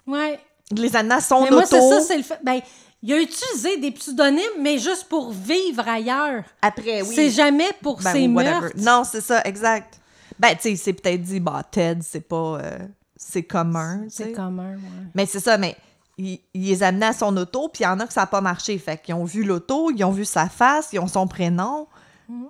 Ouais. 0.08 0.39
les 0.72 0.95
amener 0.95 1.16
à 1.16 1.22
son 1.22 1.43
Mais 1.43 1.51
moi, 1.51 1.66
c'est 1.66 1.82
ça, 1.82 2.01
c'est 2.01 2.18
le 2.18 2.24
fait. 2.24 2.39
Ben, 2.43 2.60
il 3.03 3.14
a 3.14 3.22
utilisé 3.22 3.78
des 3.78 3.91
pseudonymes, 3.91 4.41
mais 4.60 4.78
juste 4.80 5.05
pour 5.10 5.32
vivre 5.32 5.88
ailleurs. 5.88 6.43
Après, 6.62 7.01
oui. 7.03 7.14
C'est 7.14 7.30
jamais 7.30 7.70
pour 7.82 8.01
Ben, 8.01 8.12
ses 8.12 8.28
meurtres. 8.28 8.76
Non, 8.78 9.03
c'est 9.03 9.22
ça, 9.22 9.41
exact. 9.43 9.99
Ben, 10.39 10.55
tu 10.55 10.62
sais, 10.62 10.72
il 10.72 10.78
s'est 10.78 10.93
peut-être 10.93 11.22
dit, 11.22 11.39
bah, 11.39 11.62
Ted, 11.70 12.01
c'est 12.03 12.22
pas. 12.22 12.60
euh, 12.64 12.78
c'est 13.16 13.43
commun. 13.43 14.05
C'est 14.10 14.32
commun, 14.32 14.74
ouais. 14.74 14.80
Mais 15.16 15.26
c'est 15.26 15.39
ça, 15.39 15.58
mais 15.58 15.76
il, 16.18 16.39
il 16.53 16.66
les 16.68 16.84
amenait 16.84 17.08
à 17.08 17.14
son 17.14 17.36
auto, 17.38 17.70
puis 17.70 17.84
il 17.84 17.86
y 17.86 17.88
en 17.88 17.99
a 17.99 18.08
que 18.08 18.14
ça 18.14 18.22
n'a 18.22 18.28
pas 18.28 18.41
marché. 18.41 18.78
Fait 18.78 18.97
qu'ils 19.01 19.16
ont 19.16 19.26
vu 19.26 19.43
l'auto, 19.43 19.91
ils 19.91 20.03
ont 20.03 20.12
vu 20.12 20.26
sa 20.26 20.47
face, 20.49 20.89
ils 20.93 20.99
ont 20.99 21.08
son 21.08 21.28
prénom. 21.28 21.88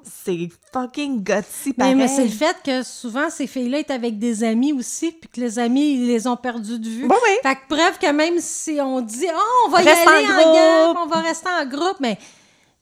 C'est 0.03 0.49
fucking 0.73 1.23
gutsy, 1.23 1.67
Mais, 1.69 1.73
pareil. 1.73 1.95
mais 1.95 2.07
c'est 2.07 2.23
le 2.23 2.30
fait 2.32 2.57
que 2.63 2.82
souvent, 2.82 3.30
ces 3.30 3.45
filles-là 3.45 3.80
étaient 3.80 3.93
avec 3.93 4.17
des 4.17 4.43
amis 4.43 4.73
aussi, 4.73 5.11
puis 5.11 5.30
que 5.30 5.39
les 5.39 5.59
amis, 5.59 5.93
ils 5.93 6.07
les 6.07 6.25
ont 6.25 6.36
perdus 6.36 6.80
de 6.80 6.89
vue. 6.89 7.03
Oui, 7.03 7.15
oui. 7.23 7.36
Fait 7.43 7.55
que 7.55 7.67
preuve 7.75 7.99
que 7.99 8.11
même 8.11 8.39
si 8.39 8.80
on 8.82 9.01
dit 9.01 9.28
«Oh, 9.36 9.67
on 9.67 9.69
va 9.69 9.84
y 9.84 9.88
aller 9.88 10.01
en 10.01 10.32
en, 10.32 10.41
groupe, 10.41 10.95
groupe. 10.95 10.97
on 11.03 11.07
va 11.07 11.19
rester 11.21 11.49
en 11.49 11.65
groupe», 11.65 11.97
mais 11.99 12.17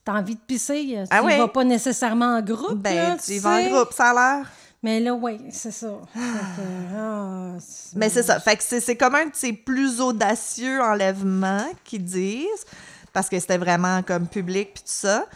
t'as 0.04 0.14
envie 0.14 0.36
de 0.36 0.40
pisser, 0.40 0.84
tu 1.02 1.08
Ah 1.10 1.20
vas 1.20 1.48
pas 1.48 1.64
nécessairement 1.64 2.36
en 2.36 2.40
groupe, 2.40 2.78
Ben, 2.78 2.94
là, 2.94 3.16
tu 3.22 3.32
y 3.32 3.38
vas 3.40 3.58
en 3.60 3.68
groupe, 3.68 3.92
ça 3.92 4.10
a 4.10 4.14
l'air. 4.38 4.50
Mais 4.82 5.00
là, 5.00 5.14
oui, 5.14 5.38
c'est 5.50 5.72
ça. 5.72 5.88
Fait 6.14 6.20
que, 6.20 6.62
ah, 6.96 7.52
Mais 7.94 8.08
c'est 8.08 8.22
ça. 8.22 8.38
Fait 8.40 8.56
que 8.56 8.62
c'est 8.62 8.96
comme 8.96 9.16
un 9.16 9.26
de 9.26 9.34
ses 9.34 9.52
plus 9.52 10.00
audacieux 10.00 10.80
enlèvements 10.80 11.66
qu'ils 11.84 12.04
disent, 12.04 12.64
parce 13.12 13.28
que 13.28 13.38
c'était 13.38 13.58
vraiment 13.58 14.02
comme 14.02 14.26
public 14.28 14.74
puis 14.74 14.82
tout 14.84 14.90
ça. 14.92 15.26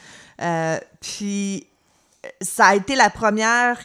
Euh, 0.41 0.78
puis 1.01 1.66
ça 2.41 2.66
a 2.66 2.74
été 2.74 2.97
la 2.97 3.11
première 3.11 3.78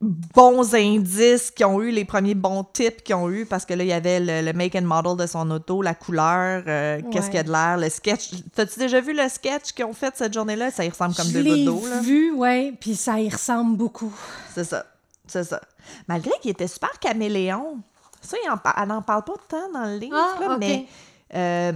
bons 0.00 0.74
indices 0.74 1.50
qui 1.50 1.64
ont 1.64 1.82
eu, 1.82 1.90
les 1.90 2.04
premiers 2.04 2.34
bons 2.34 2.62
tips 2.62 3.02
qu'ils 3.02 3.16
ont 3.16 3.28
eu, 3.30 3.46
parce 3.46 3.64
que 3.64 3.74
là, 3.74 3.82
il 3.82 3.88
y 3.88 3.92
avait 3.92 4.20
le, 4.20 4.42
le 4.46 4.52
make 4.52 4.76
and 4.76 4.82
model 4.82 5.16
de 5.16 5.26
son 5.26 5.50
auto, 5.50 5.82
la 5.82 5.94
couleur, 5.94 6.62
euh, 6.68 7.00
qu'est-ce 7.10 7.26
qu'il 7.26 7.34
y 7.34 7.38
a 7.38 7.42
de 7.42 7.50
l'air, 7.50 7.76
le 7.78 7.88
sketch. 7.88 8.30
T'as-tu 8.54 8.78
déjà 8.78 9.00
vu 9.00 9.12
le 9.12 9.28
sketch 9.28 9.72
qu'ils 9.72 9.84
ont 9.84 9.92
fait 9.92 10.14
cette 10.16 10.32
journée-là? 10.32 10.70
Ça 10.70 10.84
y 10.84 10.88
ressemble 10.88 11.16
comme 11.16 11.26
Je 11.26 11.40
deux 11.40 11.44
gouttes 11.44 11.64
d'eau, 11.64 12.00
vu, 12.00 12.32
oui, 12.32 12.72
puis 12.72 12.94
ça 12.94 13.18
y 13.18 13.28
ressemble 13.28 13.76
beaucoup. 13.76 14.14
C'est 14.54 14.64
ça. 14.64 14.86
C'est 15.26 15.44
ça. 15.44 15.60
Malgré 16.06 16.32
qu'il 16.40 16.52
était 16.52 16.68
super 16.68 16.98
caméléon. 17.00 17.78
Ça, 18.20 18.36
il 18.44 18.50
en 18.50 18.58
elle 18.80 18.88
n'en 18.88 19.02
parle 19.02 19.24
pas 19.24 19.34
tant 19.48 19.72
dans 19.72 19.84
le 19.84 19.96
livre, 19.96 20.16
Ah, 20.16 20.40
là, 20.40 20.56
mais 20.58 20.86
euh, 21.34 21.72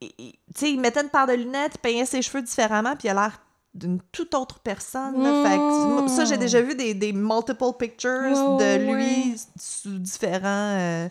tu 0.00 0.08
sais, 0.54 0.70
il 0.70 0.80
mettait 0.80 1.02
une 1.02 1.08
paire 1.08 1.26
de 1.26 1.32
lunettes, 1.32 1.72
il 1.76 1.78
peignait 1.78 2.06
ses 2.06 2.22
cheveux 2.22 2.42
différemment, 2.42 2.96
puis 2.96 3.08
il 3.08 3.10
a 3.10 3.14
l'air 3.14 3.40
d'une 3.76 4.00
toute 4.12 4.34
autre 4.34 4.58
personne. 4.60 5.22
là. 5.22 5.42
Fait 5.48 5.56
que, 5.56 6.02
Mm. 6.04 6.08
ça, 6.08 6.24
j'ai 6.24 6.36
déjà 6.38 6.60
vu 6.60 6.74
des, 6.74 6.94
des 6.94 7.12
multiple 7.12 7.72
pictures 7.78 8.56
de 8.58 8.92
lui 8.94 9.36
sous 9.58 9.98
différents... 9.98 10.44
euh, 10.78 11.08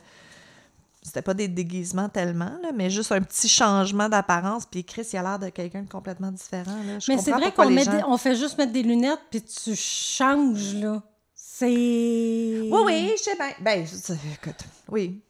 c'était 1.01 1.21
pas 1.21 1.35
des 1.35 1.47
déguisements 1.47 2.09
tellement, 2.09 2.57
là, 2.63 2.71
mais 2.73 2.89
juste 2.89 3.11
un 3.11 3.21
petit 3.21 3.47
changement 3.47 4.09
d'apparence. 4.09 4.65
Puis 4.65 4.83
Chris, 4.83 5.07
il 5.13 5.17
a 5.17 5.21
l'air 5.21 5.37
de 5.39 5.49
quelqu'un 5.49 5.83
de 5.83 5.89
complètement 5.89 6.31
différent. 6.31 6.81
Là. 6.83 6.97
Je 6.99 7.11
Mais 7.11 7.19
c'est 7.19 7.31
vrai 7.31 7.51
qu'on 7.51 7.69
gens- 7.77 8.09
on 8.09 8.17
fait 8.17 8.35
juste 8.35 8.57
mettre 8.57 8.71
des 8.71 8.81
lunettes, 8.81 9.19
puis 9.29 9.41
tu 9.43 9.75
changes, 9.75 10.73
là. 10.75 11.03
C'est... 11.35 11.67
Oui, 11.67 12.69
oui, 12.85 13.11
je 13.17 13.21
sais 13.23 13.35
bien. 13.35 13.51
Ben, 13.61 13.85
je- 13.85 14.13
écoute, 14.33 14.63
oui. 14.89 15.21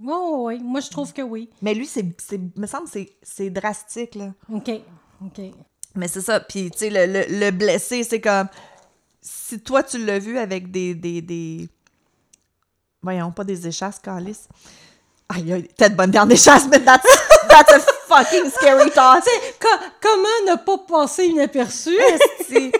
Oui, 0.00 0.12
oui, 0.12 0.38
oui. 0.56 0.60
Moi, 0.64 0.80
je 0.80 0.90
trouve 0.90 1.12
que 1.12 1.22
oui. 1.22 1.48
Mais 1.62 1.72
lui, 1.74 1.86
c'est, 1.86 2.02
me 2.56 2.66
semble 2.66 2.84
que 2.86 2.90
c'est, 2.90 3.10
c'est 3.22 3.48
drastique, 3.50 4.16
là. 4.16 4.32
OK. 4.52 4.70
OK. 5.24 5.40
Mais 5.94 6.08
c'est 6.08 6.20
ça. 6.22 6.40
Puis, 6.40 6.70
tu 6.70 6.78
sais, 6.78 6.90
le, 6.90 7.06
le, 7.06 7.24
le 7.38 7.50
blessé, 7.50 8.02
c'est 8.04 8.20
comme... 8.20 8.48
Si 9.20 9.60
toi, 9.60 9.82
tu 9.82 9.98
l'as 10.04 10.18
vu 10.18 10.38
avec 10.38 10.70
des... 10.70 10.94
des, 10.94 11.20
des... 11.22 11.68
Voyons, 13.02 13.30
pas 13.32 13.44
des 13.44 13.66
échasses, 13.66 13.98
calice. 13.98 14.48
Aïe, 15.28 15.52
aïe, 15.52 15.68
tête 15.76 15.96
bonne 15.96 16.16
en 16.18 16.28
échasse, 16.28 16.66
mais 16.70 16.80
that's, 16.80 17.06
that's 17.48 17.72
a 17.72 17.80
fucking 18.08 18.50
scary 18.50 18.90
thought. 18.90 19.24
Co- 19.60 19.86
comment 20.00 20.52
ne 20.52 20.56
pas 20.56 20.78
passer 20.78 21.26
inaperçu? 21.26 21.96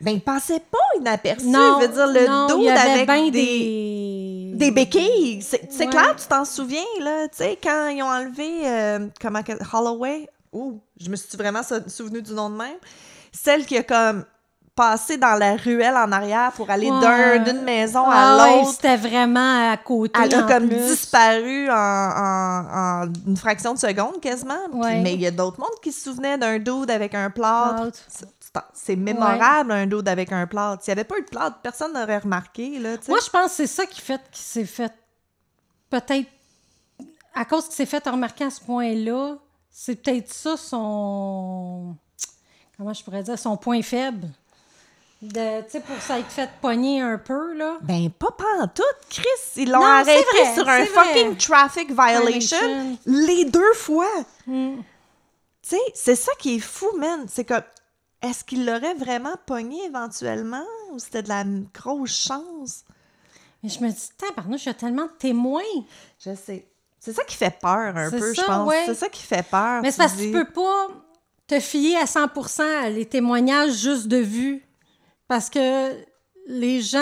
Ben, 0.00 0.12
il 0.12 0.20
passait 0.20 0.60
pas 0.60 0.78
inaperçu. 1.00 1.46
non, 1.48 1.80
je 1.80 1.86
veux 1.86 1.92
dire, 1.92 2.06
le 2.06 2.26
non, 2.28 2.46
dos 2.46 2.68
avec 2.68 3.04
bien 3.06 3.24
des... 3.24 3.30
des... 3.32 4.52
Des 4.54 4.70
béquilles. 4.70 5.42
C'est 5.42 5.68
c'est 5.70 5.84
Ouais. 5.86 5.90
clair, 5.90 6.14
tu 6.16 6.26
t'en 6.28 6.44
souviens, 6.44 6.84
là. 7.00 7.26
Tu 7.28 7.38
sais, 7.38 7.58
quand 7.60 7.88
ils 7.88 8.00
ont 8.02 8.06
enlevé. 8.08 8.48
euh, 8.64 9.06
comment. 9.20 9.40
Holloway? 9.72 10.28
Ouh, 10.52 10.80
je 11.00 11.08
me 11.10 11.16
suis 11.16 11.36
vraiment 11.36 11.62
sou- 11.62 11.88
souvenu 11.88 12.22
du 12.22 12.32
nom 12.32 12.50
de 12.50 12.56
même. 12.56 12.76
Celle 13.32 13.66
qui 13.66 13.76
a 13.76 13.82
comme 13.82 14.24
passé 14.74 15.16
dans 15.16 15.34
la 15.34 15.56
ruelle 15.56 15.96
en 15.96 16.12
arrière 16.12 16.52
pour 16.52 16.70
aller 16.70 16.88
Ouais. 16.88 17.40
d'une 17.40 17.62
maison 17.62 18.04
Ah 18.06 18.36
à 18.36 18.36
ouais, 18.44 18.58
l'autre. 18.60 18.70
c'était 18.74 18.96
vraiment 18.96 19.72
à 19.72 19.76
côté, 19.76 20.18
Elle 20.22 20.32
a 20.34 20.42
comme 20.44 20.68
plus. 20.68 20.76
disparu 20.76 21.68
en, 21.68 21.74
en- 21.74 23.02
en 23.04 23.12
une 23.26 23.36
fraction 23.36 23.74
de 23.74 23.78
seconde 23.80 24.20
quasiment. 24.20 24.54
Puis- 24.70 25.00
mais 25.02 25.14
il 25.14 25.20
y 25.20 25.26
a 25.26 25.32
d'autres 25.32 25.58
mondes 25.58 25.80
qui 25.82 25.90
se 25.90 26.04
souvenaient 26.04 26.38
d'un 26.38 26.58
dude 26.60 26.90
avec 26.92 27.12
un 27.14 27.28
plâtre. 27.28 27.88
C'est- 28.72 28.96
mémorable, 28.96 29.72
un 29.72 29.86
dude 29.86 30.08
avec 30.08 30.30
un 30.32 30.46
plâtre. 30.46 30.82
S'il 30.84 30.94
n'y 30.94 31.00
avait 31.00 31.08
pas 31.08 31.18
eu 31.18 31.22
de 31.22 31.28
plâtre, 31.28 31.58
personne 31.60 31.92
n'aurait 31.92 32.18
remarqué. 32.18 32.78
Là. 32.78 32.90
Moi, 33.08 33.18
je 33.22 33.28
pense 33.30 33.46
que 33.50 33.56
c'est 33.56 33.66
ça 33.66 33.84
qui 33.84 34.00
fait 34.00 34.20
qu'il 34.30 34.44
s'est 34.44 34.64
fait... 34.64 34.92
Peut-être... 35.90 36.26
À 37.34 37.44
cause 37.44 37.64
qu'il 37.66 37.74
s'est 37.74 37.86
fait 37.86 38.06
remarquer 38.08 38.44
à 38.44 38.50
ce 38.50 38.60
point-là, 38.60 39.36
c'est 39.80 39.94
peut-être 39.94 40.32
ça 40.32 40.56
son... 40.56 41.94
Comment 42.76 42.92
je 42.92 43.04
pourrais 43.04 43.22
dire? 43.22 43.38
Son 43.38 43.56
point 43.56 43.80
faible. 43.80 44.26
De, 45.22 45.62
tu 45.62 45.70
sais, 45.70 45.80
pour 45.80 45.96
ça 46.02 46.18
être 46.18 46.32
fait 46.32 46.50
pogner 46.60 47.00
un 47.00 47.16
peu, 47.16 47.56
là. 47.56 47.78
Ben, 47.82 48.10
pas 48.10 48.34
tout, 48.74 48.82
Chris. 49.08 49.24
Ils 49.54 49.70
l'ont 49.70 49.80
arrêté 49.80 50.24
vrai, 50.32 50.54
sur 50.54 50.68
un 50.68 50.84
vrai. 50.84 50.86
fucking 50.86 51.36
traffic 51.36 51.92
violation 51.92 52.58
Violation. 52.58 52.98
les 53.06 53.44
deux 53.44 53.72
fois. 53.74 54.10
Hmm. 54.48 54.78
Tu 55.62 55.68
sais, 55.68 55.82
c'est 55.94 56.16
ça 56.16 56.32
qui 56.40 56.56
est 56.56 56.60
fou, 56.60 56.90
man. 56.96 57.26
C'est 57.28 57.44
comme, 57.44 57.62
est-ce 58.20 58.42
qu'il 58.42 58.66
l'aurait 58.66 58.94
vraiment 58.94 59.36
pogné 59.46 59.84
éventuellement 59.84 60.66
ou 60.90 60.98
c'était 60.98 61.22
de 61.22 61.28
la 61.28 61.44
grosse 61.72 62.20
chance? 62.20 62.84
Mais 63.62 63.68
je 63.68 63.80
me 63.80 63.90
dis, 63.90 64.08
tabarnouche, 64.16 64.64
il 64.64 64.68
y 64.68 64.70
a 64.70 64.74
tellement 64.74 65.06
de 65.06 65.16
témoins. 65.20 65.62
Je 66.18 66.34
sais. 66.34 66.66
C'est 67.08 67.14
ça 67.14 67.24
qui 67.24 67.36
fait 67.36 67.58
peur 67.60 67.96
un 67.96 68.10
peu, 68.10 68.34
je 68.34 68.42
pense. 68.44 68.68
ouais. 68.68 68.82
C'est 68.86 68.94
ça 68.94 69.08
qui 69.08 69.22
fait 69.22 69.42
peur. 69.48 69.80
Mais 69.82 69.90
c'est 69.90 69.96
parce 69.98 70.12
que 70.14 70.22
tu 70.22 70.30
peux 70.32 70.44
pas 70.44 70.88
te 71.46 71.58
fier 71.58 71.96
à 71.96 72.06
100 72.06 72.26
à 72.84 72.90
les 72.90 73.06
témoignages 73.06 73.72
juste 73.72 74.08
de 74.08 74.18
vue. 74.18 74.62
Parce 75.26 75.48
que 75.48 75.90
les 76.50 76.80
gens 76.82 76.98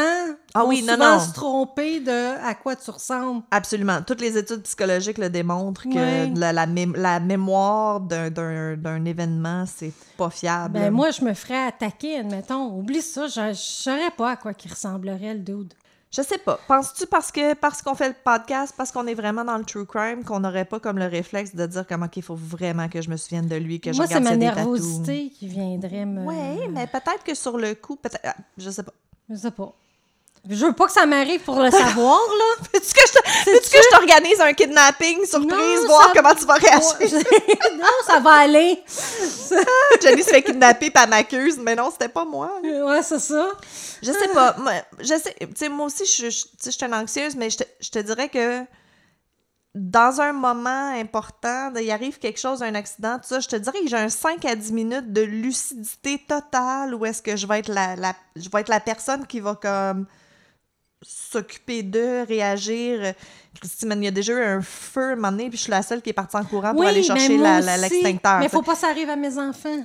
Ah 0.54 0.62
vont 0.62 0.68
oui, 0.68 0.82
non, 0.82 0.94
souvent 0.94 1.12
non. 1.14 1.20
se 1.20 1.32
tromper 1.32 2.00
de 2.00 2.36
à 2.44 2.54
quoi 2.54 2.74
tu 2.76 2.88
ressembles. 2.90 3.42
Absolument. 3.50 4.00
Toutes 4.06 4.20
les 4.20 4.36
études 4.38 4.62
psychologiques 4.62 5.18
le 5.18 5.28
démontrent 5.30 5.82
que 5.84 6.38
la, 6.38 6.52
la 6.52 6.66
mé- 6.66 6.96
la 6.96 7.18
mémoire 7.20 8.00
d'un- 8.00 9.04
événement, 9.04 9.64
c'est 9.66 9.92
pas 10.16 10.30
fiable. 10.30 10.74
Ben 10.78 10.90
moi, 10.92 11.10
je 11.10 11.24
me 11.24 11.34
ferais 11.34 11.66
attaquer, 11.66 12.18
admettons. 12.18 12.76
Oublie 12.78 13.02
ça, 13.02 13.26
je 13.28 13.40
ne 13.40 13.52
saurais 13.54 14.10
pas 14.16 14.30
à 14.32 14.36
quoi 14.36 14.54
qu'il 14.54 14.70
ressemblerait, 14.70 15.34
le 15.34 15.40
dude. 15.40 15.74
Je 16.16 16.22
sais 16.22 16.38
pas. 16.38 16.58
Penses-tu 16.66 17.06
parce 17.06 17.30
que 17.30 17.54
parce 17.54 17.82
qu'on 17.82 17.94
fait 17.94 18.08
le 18.08 18.14
podcast, 18.24 18.72
parce 18.76 18.90
qu'on 18.90 19.06
est 19.06 19.14
vraiment 19.14 19.44
dans 19.44 19.58
le 19.58 19.64
true 19.64 19.84
crime, 19.84 20.24
qu'on 20.24 20.40
n'aurait 20.40 20.64
pas 20.64 20.80
comme 20.80 20.98
le 20.98 21.06
réflexe 21.06 21.54
de 21.54 21.66
dire 21.66 21.84
comment 21.86 22.08
qu'il 22.08 22.22
faut 22.22 22.34
vraiment 22.36 22.88
que 22.88 23.02
je 23.02 23.10
me 23.10 23.16
souvienne 23.16 23.48
de 23.48 23.56
lui, 23.56 23.80
que 23.80 23.92
je 23.92 23.96
Moi, 23.98 24.06
c'est 24.06 24.14
regarde 24.14 24.24
ma 24.24 24.30
s'il 24.32 24.42
y 24.42 24.46
a 24.46 24.50
des 24.50 24.56
tatous? 24.56 24.80
nervosité 24.80 25.30
qui 25.30 25.48
viendrait 25.48 26.06
me... 26.06 26.22
Ouais, 26.24 26.68
mais 26.70 26.86
peut-être 26.86 27.22
que 27.24 27.34
sur 27.34 27.58
le 27.58 27.74
coup, 27.74 27.96
peut-être. 27.96 28.20
ah, 28.24 28.34
Je 28.56 28.70
sais 28.70 28.82
pas. 28.82 28.92
Je 29.28 29.34
sais 29.34 29.50
pas. 29.50 29.72
Je 30.48 30.66
veux 30.66 30.72
pas 30.72 30.86
que 30.86 30.92
ça 30.92 31.06
m'arrive 31.06 31.40
pour 31.40 31.60
le 31.60 31.70
savoir, 31.70 32.18
là. 32.20 32.68
Veux-tu 32.74 32.92
que 32.94 33.76
je 33.82 33.96
t'organise 33.96 34.40
un 34.40 34.52
kidnapping 34.52 35.24
surprise, 35.26 35.80
Non, 35.80 35.86
voir 35.86 36.02
ça- 36.04 36.12
comment 36.14 36.34
tu 36.34 36.44
vas 36.44 36.54
réagir? 36.54 36.96
non, 37.78 37.84
ça 38.06 38.20
va 38.20 38.30
aller. 38.32 38.82
Jenny 40.02 40.22
se 40.22 40.30
fait 40.30 40.42
kidnapper 40.42 40.92
elle 40.94 41.08
m'accuse, 41.10 41.58
mais 41.58 41.74
non, 41.74 41.90
c'était 41.90 42.08
pas 42.08 42.24
moi. 42.24 42.60
Ouais, 42.62 43.02
c'est 43.02 43.18
ça. 43.18 43.48
Je 44.02 44.12
sais 44.12 44.28
pas. 44.28 44.54
Moi, 44.58 44.72
je 45.00 45.06
sais, 45.18 45.34
tu 45.40 45.46
sais, 45.56 45.68
moi 45.68 45.86
aussi, 45.86 46.04
je 46.06 46.28
suis 46.30 46.84
une 46.84 46.94
anxieuse, 46.94 47.34
mais 47.36 47.50
je 47.50 47.58
te, 47.58 47.64
je 47.80 47.90
te 47.90 47.98
dirais 47.98 48.28
que 48.28 48.62
dans 49.74 50.20
un 50.22 50.32
moment 50.32 50.92
important, 50.98 51.70
il 51.78 51.90
arrive 51.90 52.18
quelque 52.18 52.38
chose, 52.40 52.62
un 52.62 52.74
accident, 52.74 53.16
tout 53.18 53.28
ça, 53.28 53.40
je 53.40 53.48
te 53.48 53.56
dirais 53.56 53.80
que 53.82 53.88
j'ai 53.88 53.96
un 53.96 54.08
5 54.08 54.42
à 54.46 54.54
10 54.54 54.72
minutes 54.72 55.12
de 55.12 55.20
lucidité 55.20 56.18
totale 56.26 56.94
où 56.94 57.04
est-ce 57.04 57.20
que 57.20 57.36
je 57.36 57.46
vais 57.46 57.58
être 57.58 57.68
la, 57.68 57.94
la- 57.96 58.14
je 58.36 58.48
vais 58.48 58.60
être 58.60 58.70
la 58.70 58.80
personne 58.80 59.26
qui 59.26 59.40
va 59.40 59.54
comme 59.54 60.06
s'occuper 61.02 61.82
d'eux, 61.82 62.22
réagir. 62.22 63.14
Christine, 63.60 63.92
il 63.96 64.04
y 64.04 64.08
a 64.08 64.10
déjà 64.10 64.32
eu 64.32 64.42
un 64.42 64.62
feu 64.62 65.12
un 65.12 65.16
moment 65.16 65.30
donné, 65.32 65.48
puis 65.48 65.58
je 65.58 65.62
suis 65.64 65.70
la 65.70 65.82
seule 65.82 66.02
qui 66.02 66.10
est 66.10 66.14
partie 66.14 66.36
en 66.36 66.44
courant 66.44 66.72
pour 66.72 66.84
aller 66.86 67.02
chercher 67.02 67.36
moi 67.38 67.60
la- 67.60 67.60
la- 67.60 67.76
l'extincteur. 67.78 68.38
Mais 68.40 68.48
faut 68.48 68.62
pas 68.62 68.74
que 68.74 68.78
ça 68.80 68.88
arrive 68.88 69.08
à 69.10 69.16
mes 69.16 69.38
enfants. 69.38 69.84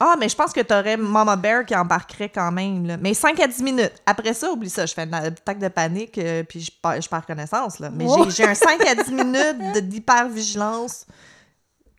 Ah, 0.00 0.14
mais 0.18 0.28
je 0.28 0.36
pense 0.36 0.52
que 0.52 0.60
t'aurais 0.60 0.96
Mama 0.96 1.34
Bear 1.34 1.64
qui 1.66 1.74
embarquerait 1.74 2.28
quand 2.28 2.52
même. 2.52 2.86
Là. 2.86 2.96
Mais 2.98 3.14
5 3.14 3.40
à 3.40 3.48
10 3.48 3.62
minutes. 3.64 3.94
Après 4.06 4.32
ça, 4.32 4.48
oublie 4.52 4.70
ça. 4.70 4.86
Je 4.86 4.94
fais 4.94 5.02
une 5.02 5.12
attaque 5.14 5.58
de 5.58 5.66
panique, 5.66 6.16
euh, 6.18 6.44
puis 6.44 6.60
je 6.60 6.70
perds, 6.70 7.00
je 7.02 7.08
perds 7.08 7.26
connaissance. 7.26 7.80
Là. 7.80 7.90
Mais 7.92 8.04
Oh. 8.08 8.26
j'ai- 8.30 8.44
un 8.44 8.54
5 8.54 8.80
à 8.86 8.94
10 8.94 9.10
minutes 9.12 9.88
d'hypervigilance 9.88 11.04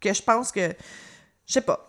que 0.01 0.13
je 0.13 0.21
pense 0.21 0.49
que... 0.51 0.69
Je 1.45 1.53
sais 1.53 1.61
pas. 1.61 1.88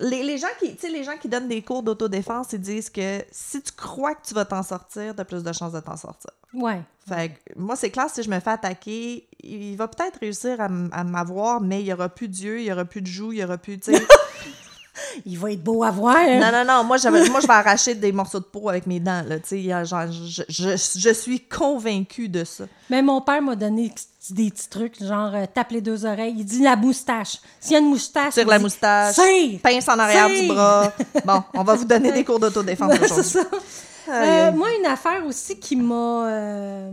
Les, 0.00 0.22
les 0.22 0.36
gens 0.36 0.48
qui, 0.58 0.76
les 0.86 1.02
gens 1.02 1.16
qui 1.16 1.28
donnent 1.28 1.48
des 1.48 1.62
cours 1.62 1.82
d'autodéfense, 1.82 2.52
ils 2.52 2.60
disent 2.60 2.90
que 2.90 3.24
si 3.30 3.62
tu 3.62 3.72
crois 3.72 4.14
que 4.14 4.26
tu 4.26 4.34
vas 4.34 4.44
t'en 4.44 4.62
sortir, 4.62 5.14
t'as 5.14 5.24
plus 5.24 5.42
de 5.42 5.52
chances 5.52 5.72
de 5.72 5.80
t'en 5.80 5.96
sortir. 5.96 6.30
Ouais. 6.52 6.82
Fait 7.08 7.30
que 7.30 7.58
moi, 7.58 7.74
c'est 7.74 7.90
clair, 7.90 8.10
si 8.10 8.22
je 8.22 8.30
me 8.30 8.38
fais 8.38 8.50
attaquer, 8.50 9.26
il 9.42 9.76
va 9.76 9.88
peut-être 9.88 10.18
réussir 10.20 10.60
à, 10.60 10.68
m'avoir, 10.68 11.62
mais 11.62 11.80
il 11.80 11.86
y 11.86 11.92
aura 11.92 12.10
plus 12.10 12.28
d'yeux, 12.28 12.60
il 12.60 12.66
y 12.66 12.72
aura 12.72 12.84
plus 12.84 13.00
de 13.00 13.06
joues, 13.06 13.32
il 13.32 13.38
y 13.38 13.44
aura 13.44 13.56
plus, 13.56 13.78
tu 13.78 13.92
sais... 13.94 14.02
Il 15.26 15.38
va 15.38 15.52
être 15.52 15.62
beau 15.62 15.82
à 15.82 15.90
voir. 15.90 16.18
Non, 16.26 16.50
non, 16.52 16.64
non. 16.64 16.84
Moi, 16.84 16.96
moi, 17.30 17.40
je 17.40 17.46
vais 17.46 17.52
arracher 17.52 17.94
des 17.94 18.12
morceaux 18.12 18.40
de 18.40 18.44
peau 18.44 18.68
avec 18.68 18.86
mes 18.86 19.00
dents. 19.00 19.24
Là, 19.26 19.84
genre, 19.84 20.06
je, 20.10 20.42
je, 20.48 20.98
je 20.98 21.10
suis 21.14 21.40
convaincue 21.40 22.28
de 22.28 22.44
ça. 22.44 22.64
Mais 22.90 23.02
mon 23.02 23.20
père 23.20 23.42
m'a 23.42 23.56
donné 23.56 23.92
des 24.30 24.50
petits 24.50 24.68
trucs, 24.68 25.02
genre 25.02 25.34
euh, 25.34 25.46
tape 25.52 25.72
les 25.72 25.80
deux 25.80 26.04
oreilles. 26.04 26.34
Il 26.38 26.44
dit 26.44 26.62
la 26.62 26.76
moustache. 26.76 27.38
S'il 27.60 27.72
y 27.72 27.76
a 27.76 27.78
une 27.78 27.88
moustache. 27.88 28.34
Tire 28.34 28.44
il 28.44 28.48
la 28.48 28.58
dit, 28.58 28.64
moustache, 28.64 29.16
pince 29.62 29.88
en 29.88 29.98
arrière 29.98 30.28
du 30.28 30.46
bras. 30.48 30.92
Bon, 31.24 31.42
on 31.54 31.64
va 31.64 31.74
vous 31.74 31.84
donner 31.84 32.12
des 32.12 32.24
cours 32.24 32.38
d'autodéfense 32.38 32.92
c'est 33.00 33.04
aujourd'hui. 33.04 33.30
ça. 33.30 34.12
Euh, 34.12 34.52
moi, 34.52 34.68
une 34.78 34.86
affaire 34.86 35.24
aussi 35.26 35.58
qui 35.58 35.76
m'a. 35.76 36.26
euh, 36.28 36.90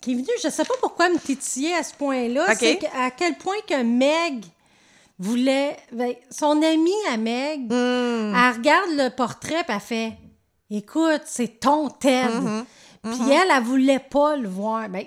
qui 0.00 0.12
est 0.12 0.14
venue, 0.14 0.28
je 0.42 0.48
sais 0.48 0.64
pas 0.64 0.74
pourquoi 0.80 1.08
me 1.08 1.18
titiller 1.18 1.74
à 1.74 1.82
ce 1.82 1.92
point-là, 1.94 2.46
c'est 2.56 2.80
à 2.96 3.10
quel 3.10 3.36
point 3.36 3.56
que 3.66 3.82
Meg 3.82 4.44
voulait. 5.18 5.76
ben, 5.92 6.14
son 6.30 6.60
amie 6.62 6.90
à 7.12 7.16
Meg, 7.16 7.62
Hmm. 7.72 8.34
elle 8.34 8.52
regarde 8.56 8.90
le 8.96 9.08
portrait 9.10 9.54
et 9.68 9.72
elle 9.72 9.80
fait 9.80 10.12
Écoute, 10.70 11.22
c'est 11.24 11.60
ton 11.60 11.88
Ted. 11.88 12.28
Mm-hmm. 12.28 12.64
Puis 13.04 13.30
elle, 13.32 13.48
elle 13.56 13.62
voulait 13.62 13.98
pas 14.00 14.36
le 14.36 14.48
voir. 14.48 14.86
Ben, 14.90 15.04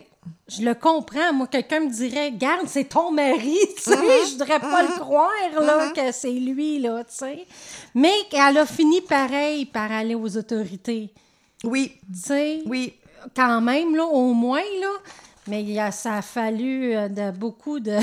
je 0.48 0.64
le 0.64 0.74
comprends. 0.74 1.32
Moi, 1.34 1.46
quelqu'un 1.46 1.82
me 1.82 1.90
dirait 1.92 2.32
Garde, 2.32 2.68
c'est 2.68 2.86
ton 2.90 3.12
mari. 3.12 3.58
Tu 3.78 3.84
sais, 3.84 3.96
Mm-hmm. 3.96 4.26
je 4.28 4.32
voudrais 4.32 4.60
pas 4.60 4.82
le 4.84 5.00
croire 5.00 5.30
là, 5.60 5.92
que 5.92 6.12
c'est 6.12 6.32
lui. 6.32 6.80
là, 6.80 7.04
tu 7.04 7.14
sais. 7.16 7.46
Mais 7.94 8.12
elle 8.32 8.58
a 8.58 8.66
fini 8.66 9.02
pareil 9.02 9.66
par 9.66 9.92
aller 9.92 10.16
aux 10.16 10.36
autorités. 10.36 11.14
Oui, 11.64 11.92
Tu 12.12 12.20
sais, 12.20 12.62
oui. 12.66 12.94
quand 13.36 13.62
même, 13.62 13.96
là, 13.96 14.06
au 14.06 14.34
moins, 14.34 14.64
là. 14.82 14.90
Mais 15.48 15.62
il 15.62 15.72
y 15.72 15.80
a- 15.80 15.92
ça 15.92 16.16
a 16.16 16.22
fallu 16.24 16.96
euh, 16.96 17.08
de, 17.08 17.30
beaucoup 17.38 17.80
de 17.80 17.98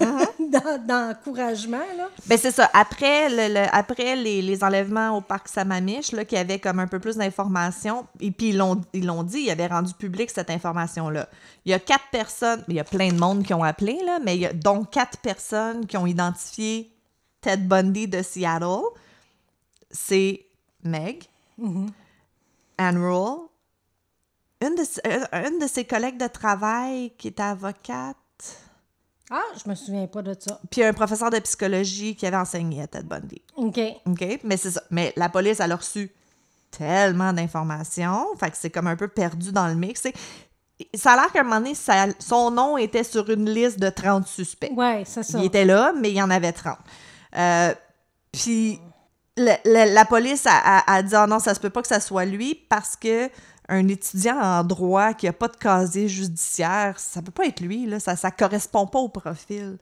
d'encouragement. 0.86 1.80
Ben 2.26 2.38
c'est 2.38 2.50
ça. 2.50 2.70
Après, 2.72 3.28
le, 3.28 3.54
le- 3.54 3.68
après 3.74 4.16
les, 4.16 4.42
les 4.42 4.64
enlèvements 4.64 5.16
au 5.16 5.20
parc 5.20 5.48
Samamish, 5.48 6.12
là, 6.12 6.24
qui 6.24 6.36
avait 6.36 6.58
comme 6.58 6.78
un 6.80 6.86
peu 6.86 6.98
plus 6.98 7.16
d'informations, 7.16 8.06
et 8.20 8.30
puis 8.30 8.48
ils 8.50 8.56
l'ont, 8.56 8.80
ils 8.92 9.06
l'ont 9.06 9.22
dit, 9.22 9.40
ils 9.40 9.50
avaient 9.50 9.66
rendu 9.66 9.94
public 9.94 10.30
cette 10.30 10.50
information-là. 10.50 11.28
Il 11.64 11.70
y 11.70 11.74
a 11.74 11.78
quatre 11.78 12.08
personnes, 12.12 12.62
il 12.68 12.74
y 12.74 12.80
a 12.80 12.84
plein 12.84 13.08
de 13.12 13.18
monde 13.18 13.42
qui 13.44 13.54
ont 13.54 13.62
appelé, 13.64 13.98
là, 14.04 14.18
mais 14.22 14.36
il 14.36 14.40
y 14.42 14.46
a 14.46 14.52
donc 14.52 14.90
quatre 14.90 15.18
personnes 15.18 15.86
qui 15.86 15.96
ont 15.96 16.06
identifié 16.06 16.90
Ted 17.40 17.62
Bundy 17.64 18.08
de 18.08 18.22
Seattle. 18.22 18.84
c'est 19.90 20.46
Meg, 20.84 21.24
Anne 22.78 22.98
Rule, 22.98 23.48
une 24.60 24.74
de, 24.74 24.82
euh, 25.06 25.48
une 25.48 25.58
de 25.58 25.66
ses 25.66 25.84
collègues 25.84 26.18
de 26.18 26.26
travail 26.28 27.12
qui 27.18 27.28
était 27.28 27.42
avocate, 27.42 28.16
Ah, 29.30 29.42
je 29.62 29.68
me 29.68 29.74
souviens 29.74 30.06
pas 30.06 30.22
de 30.22 30.36
ça. 30.38 30.60
puis 30.70 30.82
un 30.84 30.92
professeur 30.92 31.30
de 31.30 31.38
psychologie 31.40 32.14
qui 32.14 32.26
avait 32.26 32.36
enseigné 32.36 32.82
à 32.82 32.86
Ted 32.86 33.04
Bundy. 33.04 33.42
OK. 33.56 33.80
OK? 34.06 34.40
Mais 34.44 34.56
c'est 34.56 34.70
ça. 34.70 34.82
Mais 34.90 35.12
la 35.16 35.28
police, 35.28 35.58
elle 35.60 35.72
a 35.72 35.76
reçu 35.76 36.12
tellement 36.70 37.32
d'informations, 37.32 38.26
fait 38.38 38.50
que 38.50 38.56
c'est 38.56 38.70
comme 38.70 38.86
un 38.86 38.96
peu 38.96 39.08
perdu 39.08 39.50
dans 39.52 39.66
le 39.68 39.74
mix. 39.74 40.00
C'est- 40.02 40.14
Ça 40.94 41.12
a 41.12 41.16
l'air 41.16 41.32
qu'à 41.32 41.40
un 41.40 41.44
moment 41.44 41.56
donné, 41.56 41.74
ça- 41.74 42.06
son 42.18 42.50
nom 42.50 42.76
était 42.76 43.02
sur 43.04 43.30
une 43.30 43.48
liste 43.48 43.78
de 43.80 43.88
30 43.88 44.26
suspects. 44.26 44.70
Ouais, 44.76 45.04
c'est 45.06 45.22
ça. 45.22 45.38
Il 45.38 45.44
était 45.46 45.64
là, 45.64 45.92
mais 45.98 46.10
il 46.10 46.16
y 46.16 46.22
en 46.22 46.28
avait 46.30 46.52
30. 46.52 46.76
Euh, 47.36 47.74
puis 48.30 48.78
la 49.38 50.04
police 50.04 50.46
a, 50.46 50.52
a- 50.78 50.94
a 50.96 51.02
dit 51.02 51.14
Ah 51.14 51.26
non, 51.26 51.38
ça 51.38 51.54
se 51.54 51.60
peut 51.60 51.70
pas 51.70 51.82
que 51.82 51.88
ça 51.88 52.00
soit 52.00 52.24
lui 52.26 52.54
parce 52.54 52.94
que 52.96 53.30
un 53.68 53.88
étudiant 53.88 54.38
en 54.40 54.62
droit 54.64 55.12
qui 55.14 55.26
a 55.26 55.32
pas 55.32 55.48
de 55.48 55.56
casier 55.56 56.08
judiciaire, 56.08 56.98
ça 56.98 57.22
peut 57.22 57.32
pas 57.32 57.46
être 57.46 57.60
lui, 57.60 57.86
là, 57.86 57.98
ça, 58.00 58.14
ça 58.16 58.30
correspond 58.30 58.86
pas 58.86 58.98
au 58.98 59.08
profil. 59.08 59.78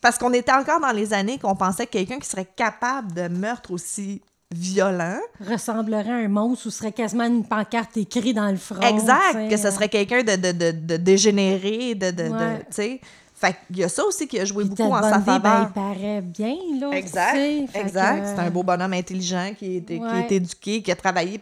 Parce 0.00 0.16
qu'on 0.18 0.32
était 0.32 0.52
encore 0.52 0.80
dans 0.80 0.92
les 0.92 1.12
années 1.12 1.38
qu'on 1.38 1.54
pensait 1.56 1.86
que 1.86 1.92
quelqu'un 1.92 2.18
qui 2.18 2.28
serait 2.28 2.48
capable 2.56 3.12
de 3.12 3.28
meurtre 3.28 3.72
aussi 3.72 4.22
violent, 4.52 5.18
Ressemblerait 5.46 6.10
à 6.10 6.16
un 6.16 6.28
monstre 6.28 6.66
ou 6.66 6.70
serait 6.70 6.92
quasiment 6.92 7.24
une 7.24 7.44
pancarte 7.44 7.96
écrite 7.96 8.34
dans 8.34 8.50
le 8.50 8.56
front. 8.56 8.80
exact, 8.80 9.48
que 9.48 9.56
ce 9.56 9.70
serait 9.70 9.88
quelqu'un 9.88 10.22
de, 10.22 10.36
de, 10.36 10.52
de, 10.52 10.70
de 10.72 10.96
dégénéré, 10.96 11.94
de, 11.94 12.10
de, 12.10 12.22
Ouais. 12.30 13.00
Fait 13.40 13.56
qu'il 13.68 13.78
y 13.78 13.84
a 13.84 13.88
ça 13.88 14.04
aussi 14.04 14.28
qui 14.28 14.38
a 14.38 14.44
joué 14.44 14.64
Puis 14.64 14.74
beaucoup 14.74 14.92
en 14.92 15.00
sa 15.00 15.16
ben, 15.18 15.40
faveur. 15.40 15.70
il 15.70 15.72
paraît 15.72 16.20
bien, 16.20 16.56
là. 16.78 16.90
Exact, 16.92 17.32
que, 17.32 17.72
C'est 17.72 18.38
un 18.38 18.50
beau 18.50 18.62
bonhomme 18.62 18.92
intelligent 18.92 19.52
qui 19.58 19.78
est, 19.78 19.86
qui 19.86 19.94
est 19.94 20.32
éduqué, 20.32 20.82
qui 20.82 20.92
a 20.92 20.96
travaillé. 20.96 21.40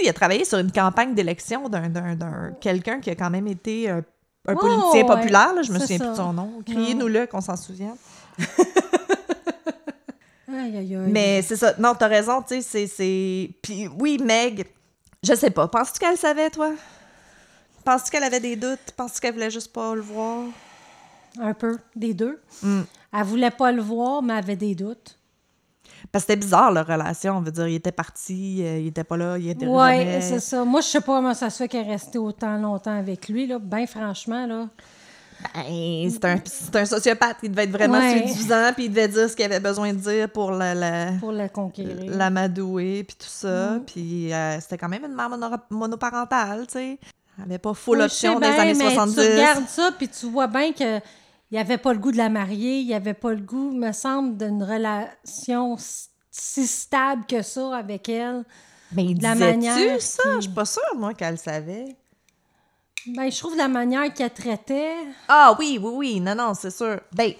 Il 0.00 0.08
a 0.08 0.12
travaillé 0.12 0.44
sur 0.44 0.58
une 0.58 0.72
campagne 0.72 1.14
d'élection 1.14 1.68
d'un, 1.68 2.52
quelqu'un 2.60 3.00
qui 3.00 3.10
a 3.10 3.14
quand 3.14 3.30
même 3.30 3.46
été 3.46 3.90
un, 3.90 4.02
un 4.48 4.54
politicien 4.54 5.04
populaire, 5.04 5.54
là, 5.54 5.62
je 5.62 5.72
me 5.72 5.78
souviens 5.78 5.98
plus 5.98 6.08
de 6.08 6.14
son 6.14 6.32
nom. 6.32 6.62
Criez-nous-le 6.66 7.26
qu'on 7.26 7.40
s'en 7.40 7.56
souvienne. 7.56 7.96
Aïe, 10.48 10.76
aïe, 10.76 10.96
aïe. 10.96 11.10
Mais 11.10 11.42
c'est 11.42 11.56
ça. 11.56 11.74
Non, 11.78 11.94
t'as 11.94 12.08
raison, 12.08 12.42
tu 12.42 12.60
sais, 12.62 12.86
c'est. 12.86 13.50
Puis 13.62 13.88
oui, 13.98 14.18
Meg, 14.22 14.66
je 15.22 15.34
sais 15.34 15.50
pas. 15.50 15.66
Penses-tu 15.66 15.98
qu'elle 15.98 16.16
savait, 16.16 16.50
toi? 16.50 16.72
Penses-tu 17.84 18.10
qu'elle 18.10 18.24
avait 18.24 18.40
des 18.40 18.56
doutes? 18.56 18.92
Penses-tu 18.96 19.20
qu'elle 19.20 19.34
voulait 19.34 19.50
juste 19.50 19.72
pas 19.72 19.94
le 19.94 20.02
voir? 20.02 20.44
Un 21.40 21.54
peu, 21.54 21.78
des 21.96 22.14
deux. 22.14 22.40
Hmm. 22.62 22.82
Elle 23.12 23.24
voulait 23.24 23.50
pas 23.50 23.72
le 23.72 23.82
voir, 23.82 24.22
mais 24.22 24.34
elle 24.34 24.38
avait 24.40 24.56
des 24.56 24.74
doutes. 24.74 25.18
Parce 26.12 26.26
que 26.26 26.32
c'était 26.32 26.40
bizarre, 26.44 26.70
leur 26.72 26.86
relation. 26.86 27.38
On 27.38 27.40
veut 27.40 27.50
dire, 27.50 27.66
il 27.68 27.76
était 27.76 27.90
parti, 27.90 28.58
euh, 28.62 28.78
il 28.80 28.88
était 28.88 29.02
pas 29.04 29.16
là, 29.16 29.38
il 29.38 29.48
était 29.48 29.66
Oui, 29.66 30.20
c'est 30.20 30.40
ça. 30.40 30.62
Moi, 30.64 30.82
je 30.82 30.86
sais 30.86 31.00
pas 31.00 31.16
comment 31.16 31.32
ça 31.32 31.48
se 31.48 31.56
fait 31.56 31.68
qu'elle 31.68 31.86
est 31.88 31.92
restée 31.92 32.18
autant 32.18 32.58
longtemps 32.58 32.96
avec 32.98 33.28
lui, 33.28 33.46
là. 33.46 33.58
Ben 33.58 33.86
franchement, 33.86 34.46
là. 34.46 34.68
Ben, 35.54 36.08
c'est 36.10 36.24
un, 36.24 36.36
c'est 36.44 36.76
un 36.76 36.84
sociopathe. 36.84 37.38
Il 37.42 37.50
devait 37.50 37.64
être 37.64 37.72
vraiment 37.72 37.98
Ouais. 37.98 38.26
séduisant, 38.26 38.72
puis 38.74 38.84
il 38.84 38.90
devait 38.90 39.08
dire 39.08 39.28
ce 39.28 39.34
qu'il 39.34 39.44
avait 39.44 39.58
besoin 39.58 39.92
de 39.92 39.98
dire 39.98 40.28
pour 40.28 40.52
la, 40.52 40.74
la, 40.74 41.12
Pour 41.18 41.32
la 41.32 41.48
conquérir. 41.48 41.96
l'amadouer, 42.16 43.02
puis 43.04 43.16
tout 43.18 43.26
ça. 43.28 43.72
Mm. 43.72 43.80
Puis 43.84 44.32
euh, 44.32 44.60
c'était 44.60 44.78
quand 44.78 44.88
même 44.88 45.04
une 45.04 45.14
mère 45.14 45.28
mono- 45.30 45.56
monoparentale, 45.70 46.66
tu 46.66 46.72
sais. 46.74 46.98
Elle 47.38 47.44
avait 47.44 47.58
pas 47.58 47.74
full 47.74 47.98
Oui, 47.98 48.04
option 48.04 48.34
des 48.38 48.46
bien, 48.50 48.60
années 48.60 48.74
mais 48.74 48.90
70. 48.90 49.14
Tu 49.14 49.20
regardes 49.20 49.68
ça, 49.68 49.90
puis 49.96 50.08
tu 50.08 50.26
vois 50.26 50.46
bien 50.46 50.72
que 50.72 51.00
il 51.52 51.58
avait 51.58 51.78
pas 51.78 51.92
le 51.92 51.98
goût 52.00 52.10
de 52.10 52.16
la 52.16 52.28
marier, 52.30 52.80
il 52.80 52.92
avait 52.94 53.14
pas 53.14 53.30
le 53.30 53.40
goût, 53.42 53.70
me 53.70 53.92
semble, 53.92 54.36
d'une 54.38 54.62
relation 54.64 55.76
si 56.30 56.66
stable 56.66 57.24
que 57.26 57.42
ça 57.42 57.76
avec 57.76 58.08
elle. 58.08 58.44
Mais 58.92 59.04
il 59.04 59.18
de 59.18 59.22
la 59.22 59.34
manière 59.34 60.00
ça? 60.00 60.22
qu'il- 60.22 60.32
Je 60.36 60.40
suis 60.42 60.50
pas 60.50 60.64
sûre, 60.64 60.82
moi, 60.96 61.14
qu'elle 61.14 61.32
le 61.32 61.36
savait. 61.36 61.96
Ben, 63.06 63.30
je 63.30 63.38
trouve 63.38 63.56
la 63.56 63.68
manière 63.68 64.12
qu'elle 64.14 64.32
traitait. 64.32 64.94
Ah 65.28 65.54
oui, 65.58 65.78
oui, 65.82 65.90
oui. 65.94 66.20
Non, 66.20 66.34
non, 66.34 66.54
c'est 66.54 66.70
sûr. 66.70 67.00
Ben, 67.12 67.32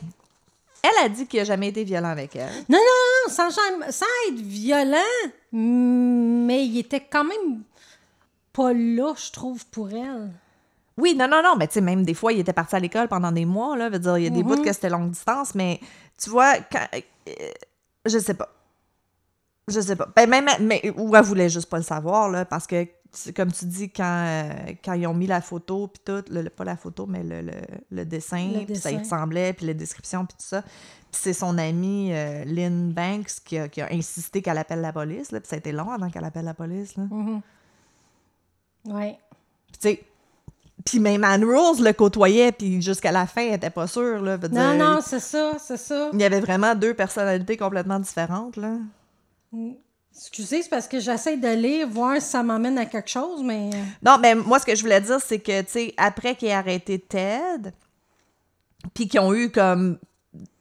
elle 0.82 1.04
a 1.04 1.08
dit 1.08 1.26
qu'il 1.26 1.40
a 1.40 1.44
jamais 1.44 1.68
été 1.68 1.84
violent 1.84 2.08
avec 2.08 2.34
elle. 2.36 2.50
Non, 2.68 2.78
non, 2.78 3.28
non, 3.28 3.32
sans, 3.32 3.48
jamais- 3.50 3.92
sans 3.92 4.04
être 4.28 4.40
violent, 4.40 4.98
mais 5.52 6.66
il 6.66 6.78
était 6.78 7.00
quand 7.08 7.24
même 7.24 7.62
pas 8.52 8.72
là, 8.72 9.14
je 9.16 9.30
trouve, 9.30 9.64
pour 9.66 9.90
elle. 9.90 10.30
Oui, 11.02 11.14
non, 11.16 11.26
non, 11.26 11.42
non, 11.42 11.56
mais 11.58 11.66
tu 11.66 11.74
sais, 11.74 11.80
même 11.80 12.04
des 12.04 12.14
fois, 12.14 12.32
il 12.32 12.38
était 12.38 12.52
parti 12.52 12.76
à 12.76 12.78
l'école 12.78 13.08
pendant 13.08 13.32
des 13.32 13.44
mois, 13.44 13.76
là. 13.76 13.88
Veut 13.90 13.98
dire, 13.98 14.16
il 14.18 14.24
y 14.24 14.26
a 14.28 14.30
des 14.30 14.42
Mhm. 14.44 14.48
bouts 14.48 14.62
que 14.62 14.72
c'était 14.72 14.88
longue 14.88 15.10
distance, 15.10 15.54
mais 15.56 15.80
tu 16.22 16.30
vois, 16.30 16.58
quand. 16.70 16.86
euh, 16.94 17.32
je 18.06 18.18
sais 18.18 18.34
pas. 18.34 18.48
Je 19.66 19.80
sais 19.80 19.96
pas. 19.96 20.08
Ben, 20.14 20.28
même, 20.30 20.48
mais, 20.60 20.80
ou 20.96 21.14
elle 21.16 21.24
voulait 21.24 21.48
juste 21.48 21.68
pas 21.68 21.78
le 21.78 21.82
savoir, 21.84 22.28
là, 22.30 22.44
parce 22.44 22.66
que, 22.66 22.86
comme 23.34 23.50
tu 23.52 23.64
dis, 23.66 23.90
quand, 23.90 24.24
euh, 24.26 24.72
quand 24.84 24.92
ils 24.94 25.06
ont 25.06 25.14
mis 25.14 25.26
la 25.26 25.40
photo, 25.40 25.88
puis 25.88 26.02
tout, 26.04 26.24
le, 26.32 26.42
le- 26.42 26.50
pas 26.50 26.64
la 26.64 26.76
photo, 26.76 27.06
mais 27.06 27.22
le, 27.22 27.42
le, 27.42 27.52
le 27.90 28.04
dessin, 28.04 28.50
puis 28.64 28.76
ça 28.76 28.90
y 28.90 28.98
ressemblait, 28.98 29.52
puis 29.52 29.66
la 29.66 29.74
description, 29.74 30.24
puis 30.26 30.36
tout 30.38 30.44
ça. 30.46 30.62
Puis 30.62 31.20
c'est 31.22 31.32
son 31.32 31.58
amie 31.58 32.10
euh, 32.12 32.44
Lynn 32.44 32.92
Banks 32.92 33.28
qui 33.44 33.58
a, 33.58 33.68
qui 33.68 33.80
a 33.82 33.88
insisté 33.92 34.40
qu'elle 34.42 34.58
appelle 34.58 34.80
la 34.80 34.92
police, 34.92 35.30
là, 35.32 35.40
puis 35.40 35.48
ça 35.48 35.56
a 35.56 35.58
été 35.58 35.72
long 35.72 35.90
avant 35.90 36.10
qu'elle 36.10 36.24
appelle 36.24 36.44
la 36.44 36.54
police, 36.54 36.96
là. 36.96 37.04
Ouais. 38.86 39.16
Puis, 39.68 39.78
tu 39.80 39.88
sais, 39.88 40.04
puis 40.84 40.98
même 41.00 41.22
Anne 41.24 41.44
Rose 41.44 41.80
le 41.80 41.92
côtoyait, 41.92 42.50
puis 42.52 42.82
jusqu'à 42.82 43.12
la 43.12 43.26
fin, 43.26 43.42
elle 43.42 43.54
était 43.54 43.70
pas 43.70 43.86
sûre, 43.86 44.20
là. 44.20 44.36
Non, 44.38 44.48
dire, 44.48 44.74
non, 44.74 44.98
c'est 45.04 45.20
ça, 45.20 45.52
c'est 45.58 45.76
ça. 45.76 46.10
Il 46.12 46.20
y 46.20 46.24
avait 46.24 46.40
vraiment 46.40 46.74
deux 46.74 46.94
personnalités 46.94 47.56
complètement 47.56 48.00
différentes, 48.00 48.56
là. 48.56 48.74
Excusez, 50.14 50.62
c'est 50.62 50.68
parce 50.68 50.88
que 50.88 50.98
j'essaie 51.00 51.36
de 51.36 51.48
lire, 51.48 51.88
voir 51.88 52.16
si 52.20 52.28
ça 52.28 52.42
m'emmène 52.42 52.78
à 52.78 52.86
quelque 52.86 53.08
chose, 53.10 53.42
mais. 53.42 53.70
Non, 54.04 54.18
mais 54.20 54.34
moi, 54.34 54.58
ce 54.58 54.66
que 54.66 54.74
je 54.74 54.82
voulais 54.82 55.00
dire, 55.00 55.18
c'est 55.20 55.38
que, 55.38 55.62
tu 55.62 55.70
sais, 55.70 55.94
après 55.96 56.34
qu'il 56.36 56.48
ait 56.48 56.52
arrêté 56.52 56.98
Ted, 56.98 57.70
puis 58.94 59.08
qu'ils 59.08 59.20
ont 59.20 59.32
eu 59.32 59.50
comme 59.50 59.98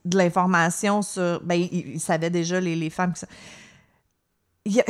de 0.06 0.18
l'information 0.18 1.02
sur. 1.02 1.42
Ben, 1.44 1.56
ils, 1.56 1.94
ils 1.96 2.00
savaient 2.00 2.30
déjà 2.30 2.60
les, 2.60 2.76
les 2.76 2.90
femmes 2.90 3.14
qui 3.14 3.20
sont. 3.22 3.28
Il 4.66 4.74
y 4.74 4.80
a- 4.82 4.86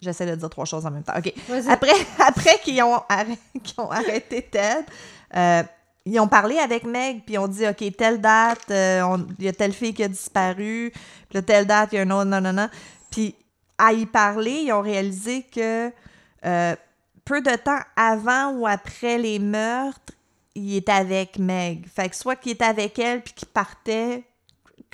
J'essaie 0.00 0.26
de 0.26 0.34
dire 0.34 0.50
trois 0.50 0.64
choses 0.64 0.86
en 0.86 0.90
même 0.90 1.02
temps. 1.02 1.12
OK. 1.16 1.32
Après, 1.68 1.92
après 2.18 2.58
qu'ils 2.62 2.82
ont, 2.82 2.94
ont 2.94 3.90
arrêté 3.90 4.42
Ted, 4.42 4.86
euh, 5.36 5.62
ils 6.06 6.18
ont 6.18 6.28
parlé 6.28 6.58
avec 6.58 6.84
Meg, 6.84 7.22
puis 7.24 7.34
ils 7.34 7.38
ont 7.38 7.48
dit 7.48 7.66
OK, 7.66 7.96
telle 7.96 8.20
date, 8.20 8.70
euh, 8.70 9.18
il 9.38 9.44
y 9.44 9.48
a 9.48 9.52
telle 9.52 9.72
fille 9.72 9.92
qui 9.92 10.02
a 10.02 10.08
disparu, 10.08 10.90
puis 10.92 11.34
là, 11.34 11.42
telle 11.42 11.66
date, 11.66 11.90
il 11.92 11.96
y 11.96 11.98
a 11.98 12.02
un 12.02 12.10
autre, 12.10 12.24
non, 12.24 12.40
non, 12.40 12.52
non. 12.52 12.68
Puis 13.10 13.34
à 13.76 13.92
y 13.92 14.06
parler, 14.06 14.62
ils 14.64 14.72
ont 14.72 14.82
réalisé 14.82 15.42
que 15.42 15.92
euh, 16.46 16.76
peu 17.24 17.42
de 17.42 17.54
temps 17.56 17.80
avant 17.96 18.52
ou 18.52 18.66
après 18.66 19.18
les 19.18 19.38
meurtres, 19.38 20.14
il 20.54 20.76
était 20.76 20.92
avec 20.92 21.38
Meg. 21.38 21.86
Fait 21.86 22.08
que 22.08 22.16
soit 22.16 22.36
qu'il 22.36 22.52
était 22.52 22.64
avec 22.64 22.98
elle, 22.98 23.22
puis 23.22 23.34
qu'il 23.34 23.48
partait 23.48 24.24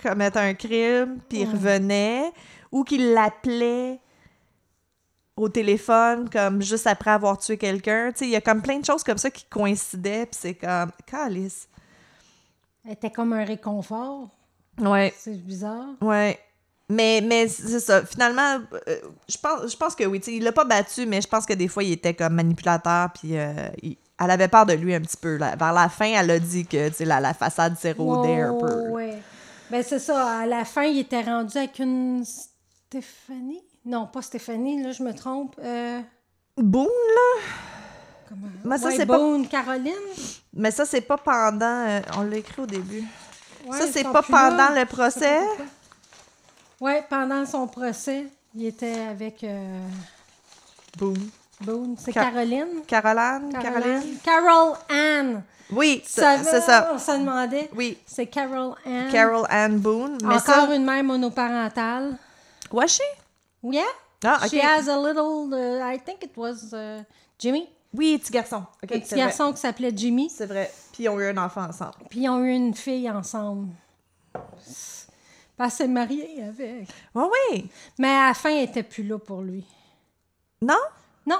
commettre 0.03 0.39
un 0.39 0.55
crime, 0.55 1.19
puis 1.29 1.41
il 1.41 1.51
revenait, 1.51 2.33
ou 2.71 2.85
qu'il 2.85 3.13
l'appelait 3.13 3.99
au 5.37 5.49
téléphone, 5.49 6.29
comme 6.31 6.63
juste 6.63 6.87
après 6.87 7.11
avoir 7.11 7.37
tué 7.39 7.59
quelqu'un. 7.59 8.11
Tu 8.13 8.19
sais, 8.21 8.25
il 8.27 8.31
y 8.31 8.37
a 8.37 8.41
comme 8.41 8.63
plein 8.63 8.79
de 8.79 8.85
choses 8.87 9.05
comme 9.05 9.19
ça 9.19 9.31
qui 9.31 9.45
coïncidaient, 9.45 10.27
puis 10.27 10.39
c'est 10.41 10.55
comme, 10.55 10.91
calice. 11.07 11.69
Elle 12.85 12.93
était 12.93 13.11
comme 13.11 13.33
un 13.33 13.45
réconfort. 13.45 14.29
Ouais, 14.79 15.13
C'est 15.19 15.37
bizarre. 15.43 15.89
ouais. 16.01 16.39
Mais, 16.89 17.21
mais 17.21 17.49
c'est 17.49 17.81
ça. 17.81 18.07
Finalement, 18.07 18.61
euh, 18.89 18.97
je 19.29 19.37
pense, 19.39 19.73
je 19.73 19.77
pense 19.77 19.97
que 19.97 20.05
oui. 20.05 20.21
il 20.29 20.45
l'a 20.45 20.53
pas 20.53 20.65
battu, 20.65 21.05
mais 21.05 21.21
je 21.21 21.27
pense 21.27 21.45
que 21.45 21.53
des 21.53 21.67
fois, 21.67 21.83
il 21.83 21.91
était 21.93 22.15
comme 22.15 22.35
manipulateur, 22.35 23.11
puis 23.13 23.37
euh, 23.37 23.53
il- 23.83 23.97
elle 24.23 24.31
avait 24.31 24.47
peur 24.47 24.65
de 24.67 24.73
lui 24.75 24.95
un 24.95 25.01
petit 25.01 25.17
peu. 25.17 25.37
là. 25.37 25.57
Vers 25.57 25.73
la 25.73 25.89
fin, 25.89 26.07
elle 26.07 26.31
a 26.31 26.39
dit 26.39 26.65
que 26.65 26.91
la, 27.05 27.19
la 27.19 27.35
façade 27.35 27.77
s'érodait 27.77 28.41
un 28.41 28.55
peu. 28.55 28.69
là. 28.69 28.91
ouais. 28.93 29.19
Ben, 29.69 29.83
c'est 29.83 29.99
ça. 29.99 30.43
À 30.43 30.47
la 30.47 30.65
fin, 30.65 30.85
il 30.85 30.99
était 31.01 31.23
rendu 31.23 31.59
avec 31.59 31.81
une 31.81 32.25
Stéphanie? 32.25 33.63
Non, 33.87 34.07
pas 34.07 34.21
Stéphanie, 34.23 34.83
là, 34.83 34.91
je 34.93 35.03
me 35.03 35.15
trompe. 35.15 35.55
Euh, 35.63 36.01
Boone, 36.59 36.87
là? 37.15 37.43
comment? 38.29 38.47
Mais 38.65 38.79
ça, 38.79 38.89
Ouais, 38.89 38.97
c'est 38.97 39.07
pas- 39.07 39.17
Boone, 39.19 39.47
Caroline? 39.49 39.93
Mais 40.53 40.71
ça, 40.73 40.85
c'est 40.85 41.01
pas 41.03 41.17
pendant. 41.17 41.65
euh, 41.89 42.01
on 42.19 42.23
l'a 42.23 42.37
écrit 42.39 42.63
au 42.63 42.67
début. 42.67 43.05
Ouais, 43.67 43.79
ça, 43.79 43.87
c'est 43.93 44.03
pas 44.03 44.13
là. 44.13 44.23
pendant 44.29 44.69
le 44.71 44.85
pas 44.85 44.87
procès? 44.87 45.39
Ouais, 46.81 47.05
pendant 47.09 47.47
son 47.47 47.67
procès, 47.69 48.27
il 48.55 48.67
était 48.67 49.01
avec 49.09 49.43
euh, 49.45 49.81
Boone. 50.99 51.31
Boone. 51.61 51.97
C'est 51.99 52.13
Ca- 52.13 52.25
Caroline? 52.25 52.83
Caroline? 52.87 53.53
Caroline? 53.53 54.19
Carol 54.23 54.75
Ann. 54.91 55.43
Oui, 55.73 56.03
c'est 56.05 56.21
ça. 56.61 56.91
On 56.95 56.99
se 56.99 57.13
demandait. 57.13 57.71
Oui. 57.75 57.99
C'est 58.07 58.27
Carol 58.27 58.75
Ann. 58.85 59.11
Carol 59.11 59.47
Ann 59.49 59.79
Boone. 59.79 60.19
Mais 60.23 60.35
Encore 60.35 60.67
ça. 60.69 60.75
une 60.75 60.85
mère 60.85 61.03
monoparentale. 61.05 62.17
Was 62.71 62.89
she? 62.89 63.01
Yeah. 63.73 63.85
Ah. 64.25 64.47
She 64.49 64.61
has 64.61 64.89
a 64.89 64.99
little, 64.99 65.53
uh, 65.53 65.83
I 65.95 65.99
think 65.99 66.25
it 66.25 66.37
was 66.37 66.73
uh, 66.73 67.03
Jimmy. 67.39 67.69
Oui, 67.95 68.19
petit 68.19 68.33
garçon. 68.33 68.65
Un 68.83 68.87
petit 68.87 69.15
vrai. 69.15 69.17
garçon 69.19 69.53
qui 69.53 69.61
s'appelait 69.61 69.93
Jimmy. 69.95 70.29
C'est 70.31 70.47
vrai. 70.47 70.71
Puis 70.93 71.05
ils 71.05 71.09
ont 71.09 71.19
eu 71.21 71.27
un 71.29 71.37
enfant 71.39 71.63
ensemble. 71.69 71.95
Puis 72.11 72.21
ils 72.21 72.29
ont 72.29 72.41
eu 72.45 72.51
une 72.53 72.75
fille 72.75 73.11
ensemble. 73.11 73.69
Elle 75.59 75.71
s'est 75.71 75.89
mariée 75.89 76.43
avec. 76.43 76.89
Oui, 77.15 77.25
oui. 77.51 77.71
Mais 77.99 78.09
à 78.09 78.29
la 78.29 78.35
fin, 78.35 78.51
elle 78.51 78.65
était 78.69 78.83
plus 78.83 79.05
là 79.05 79.19
pour 79.19 79.41
lui. 79.41 79.65
Non? 80.61 80.75
Non. 81.25 81.39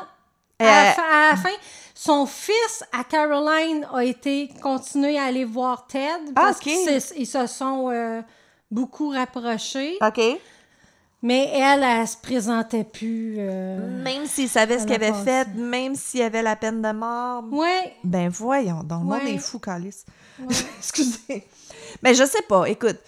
À, 0.59 0.65
la 0.65 0.91
Euh, 0.91 0.93
fin, 0.95 1.03
à 1.03 1.31
la 1.31 1.37
fin, 1.37 1.57
son 1.95 2.25
fils 2.25 2.83
à 2.93 3.05
Caroline 3.05 3.87
a 3.93 4.03
été 4.05 4.49
continué 4.63 5.19
à 5.19 5.25
aller 5.25 5.45
voir 5.45 5.87
Ted 5.87 6.33
parce 6.35 6.57
ok. 6.57 6.63
qu'ils 6.63 7.01
se- 7.01 7.15
ils 7.15 7.27
se 7.27 7.47
sont 7.47 7.91
euh, 7.91 8.23
beaucoup 8.71 9.11
rapprochés. 9.11 9.99
OK. 10.01 10.21
Mais 11.27 11.51
elle, 11.55 11.83
elle 11.83 12.07
se 12.07 12.17
présentait 12.17 12.85
plus. 12.85 13.35
euh, 13.39 14.03
Même 14.05 14.27
s'il 14.27 14.49
savait 14.49 14.79
ce 14.79 14.85
Elle 14.85 14.93
qu'il 14.99 15.05
a 15.05 15.09
avait 15.09 15.25
fait, 15.25 15.49
même 15.57 15.97
s'il 15.97 16.21
y 16.21 16.23
avait 16.23 16.43
la 16.43 16.55
peine 16.55 16.81
de 16.81 16.93
mort. 16.93 17.43
Ouais. 17.51 17.95
Ben 18.05 18.29
voyons, 18.29 18.85
donc 18.85 19.01
le 19.01 19.07
monde 19.07 19.23
Ouais. 19.25 19.33
est 19.35 19.39
fou, 19.39 19.59
Calice. 19.59 20.05
Excusez. 20.79 21.45
Mais 22.03 22.15
je 22.15 22.25
sais 22.25 22.43
pas, 22.49 22.67
écoute. 22.67 22.99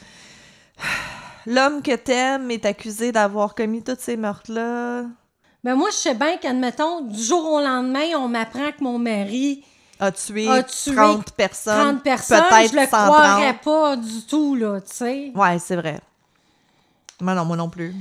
L'homme 1.46 1.80
que 1.80 1.94
t'aimes 1.94 2.50
est 2.50 2.66
accusé 2.66 3.12
d'avoir 3.12 3.54
commis 3.54 3.82
tous 3.82 3.96
ces 4.00 4.16
meurtres-là. 4.16 5.04
Ben 5.64 5.74
moi, 5.76 5.88
je 5.90 5.96
sais 5.96 6.14
bien 6.14 6.36
qu'admettons, 6.38 7.02
du 7.02 7.22
jour 7.22 7.52
au 7.52 7.60
lendemain, 7.60 8.04
on 8.16 8.28
m'apprend 8.28 8.70
que 8.72 8.82
mon 8.82 8.98
mari 8.98 9.64
A 10.00 10.10
tué, 10.12 10.48
a 10.48 10.62
tué 10.62 10.94
30 10.94 11.32
personnes. 11.32 11.80
30 11.98 12.02
personnes. 12.02 12.42
Peut-être 12.50 12.70
je 12.72 12.76
le 12.76 12.82
130. 12.82 12.90
croirais 13.06 13.58
pas 13.64 13.96
du 13.96 14.22
tout, 14.28 14.54
là, 14.56 14.80
tu 14.80 14.92
sais. 14.94 15.32
Ouais, 15.34 15.58
c'est 15.58 15.76
vrai. 15.76 16.00
Non, 17.20 17.44
moi 17.44 17.56
non 17.56 17.68
plus. 17.68 17.94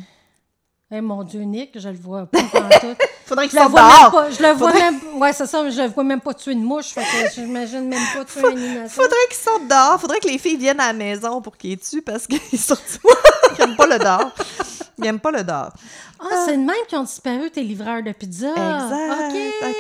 Eh, 0.90 1.02
mon 1.02 1.24
Dieu, 1.24 1.42
Nick, 1.42 1.78
je 1.78 1.90
le 1.90 1.98
vois 1.98 2.26
pas 2.28 2.40
tout. 2.40 2.96
Faudrait 3.26 3.50
qu'il 3.50 3.60
le 3.60 3.66
même 3.66 3.74
dehors. 3.74 4.10
pas. 4.12 4.30
Je 4.32 4.42
le 4.42 4.52
vois 4.54 4.72
Faudrait- 4.72 4.92
même. 4.92 5.00
Ouais, 5.22 5.34
c'est 5.34 5.46
ça, 5.46 5.62
mais 5.62 5.72
je 5.72 5.82
le 5.82 5.90
vois 5.90 6.04
même 6.06 6.22
pas 6.22 6.34
tuer 6.34 6.54
une 6.54 6.64
mouche. 6.64 6.92
Fait 6.94 7.02
que 7.02 7.34
j'imagine 7.36 7.90
même 7.90 8.00
pas 8.16 8.24
tuer 8.24 8.40
une 8.40 8.58
animation. 8.58 9.02
Faudrait 9.04 9.18
qu'il 9.28 9.38
sorte 9.38 9.68
dehors. 9.68 10.00
Faudrait 10.00 10.20
que 10.22 10.28
les 10.30 10.38
filles 10.38 10.56
viennent 10.56 10.80
à 10.80 10.88
la 10.88 10.94
maison 10.94 11.42
pour 11.42 11.58
qu'il 11.58 11.72
les 11.72 11.78
tue 11.78 12.02
parce 12.02 12.26
qu'ils 12.26 12.58
sortent. 12.60 13.00
Ils 13.60 13.64
aiment 13.64 13.76
pas 13.76 13.88
le 13.88 14.00
dehors. 14.00 14.32
Ils 15.00 15.06
aiment 15.08 15.20
pas 15.20 15.32
le 15.32 15.44
dehors. 15.44 15.74
Ah, 16.20 16.44
c'est 16.46 16.54
de 16.56 16.62
même 16.64 16.76
qu'ils 16.88 16.98
ont 17.00 17.04
disparu 17.04 17.52
tes 17.52 17.64
livreurs 17.64 18.02
de 18.04 18.12
pizza. 18.14 18.50
exact. 18.52 19.34
OK. 19.34 19.72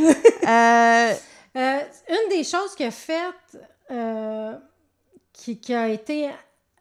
OK. 0.00 0.16
Euh, 0.48 1.12
Euh, 1.56 1.78
une 2.10 2.28
des 2.36 2.44
choses 2.44 2.74
qu'il 2.76 2.84
a 2.86 2.90
faites, 2.90 3.58
euh, 3.90 4.52
qui, 5.32 5.58
qui 5.58 5.72
a 5.72 5.88
été 5.88 6.28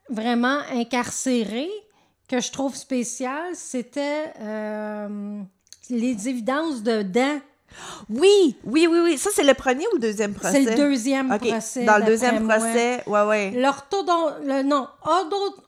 vraiment 0.10 0.60
incarcérée, 0.72 1.70
que 2.28 2.39
je 2.39 2.51
trouve 2.51 2.76
spéciale, 2.76 3.56
c'était 3.56 4.34
euh, 4.39 5.39
les 5.89 6.28
évidences 6.30 6.82
de 6.84 7.01
dents. 7.03 7.39
oui, 8.10 8.56
oui, 8.64 8.88
oui, 8.89 8.99
oui. 9.03 9.18
Ça, 9.18 9.30
c'est 9.34 9.43
le 9.43 9.53
premier 9.53 9.86
ou 9.88 9.95
le 9.95 9.99
deuxième 9.99 10.34
procès? 10.34 10.64
C'est 10.64 10.72
le 10.72 10.76
deuxième 10.78 11.38
procès. 11.38 11.84
Dans 11.86 11.97
le 11.97 12.06
deuxième 12.06 12.47
procès, 12.47 13.03
ouais, 13.08 13.24
ouais. 13.24 13.51
L'orthodon... 13.51 14.32
Le, 14.43 14.64
odo- 14.64 15.64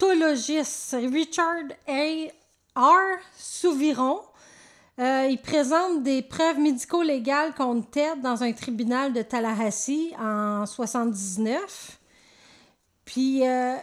odontologiste 0.00 0.96
Richard 1.12 1.64
A. 1.88 2.30
R. 2.76 3.18
Souviron, 3.36 4.20
euh, 5.00 5.26
il 5.28 5.38
présente 5.38 6.02
des 6.04 6.22
preuves 6.22 6.58
médico-légales 6.58 7.52
contre 7.54 7.90
Ted 7.90 8.20
dans 8.22 8.42
un 8.44 8.52
tribunal 8.52 9.12
de 9.12 9.22
Tallahassee 9.22 10.12
en 10.18 10.64
79. 10.66 11.98
Puis, 13.12 13.46
euh, 13.46 13.74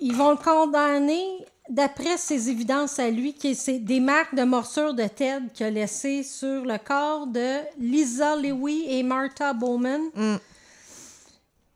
ils 0.00 0.14
vont 0.14 0.30
le 0.30 0.36
condamner 0.36 1.44
d'après 1.68 2.16
ses 2.16 2.48
évidences 2.48 3.00
à 3.00 3.10
lui, 3.10 3.34
qui 3.34 3.48
est 3.48 3.78
des 3.80 3.98
marques 3.98 4.34
de 4.36 4.44
morsure 4.44 4.94
de 4.94 5.02
Ted 5.08 5.46
qu'il 5.52 5.66
a 5.66 5.70
laissées 5.70 6.22
sur 6.22 6.64
le 6.64 6.78
corps 6.78 7.26
de 7.26 7.58
Lisa 7.80 8.36
Lewy 8.36 8.84
et 8.88 9.02
Martha 9.02 9.52
Bowman 9.52 10.02
Mm. 10.14 10.36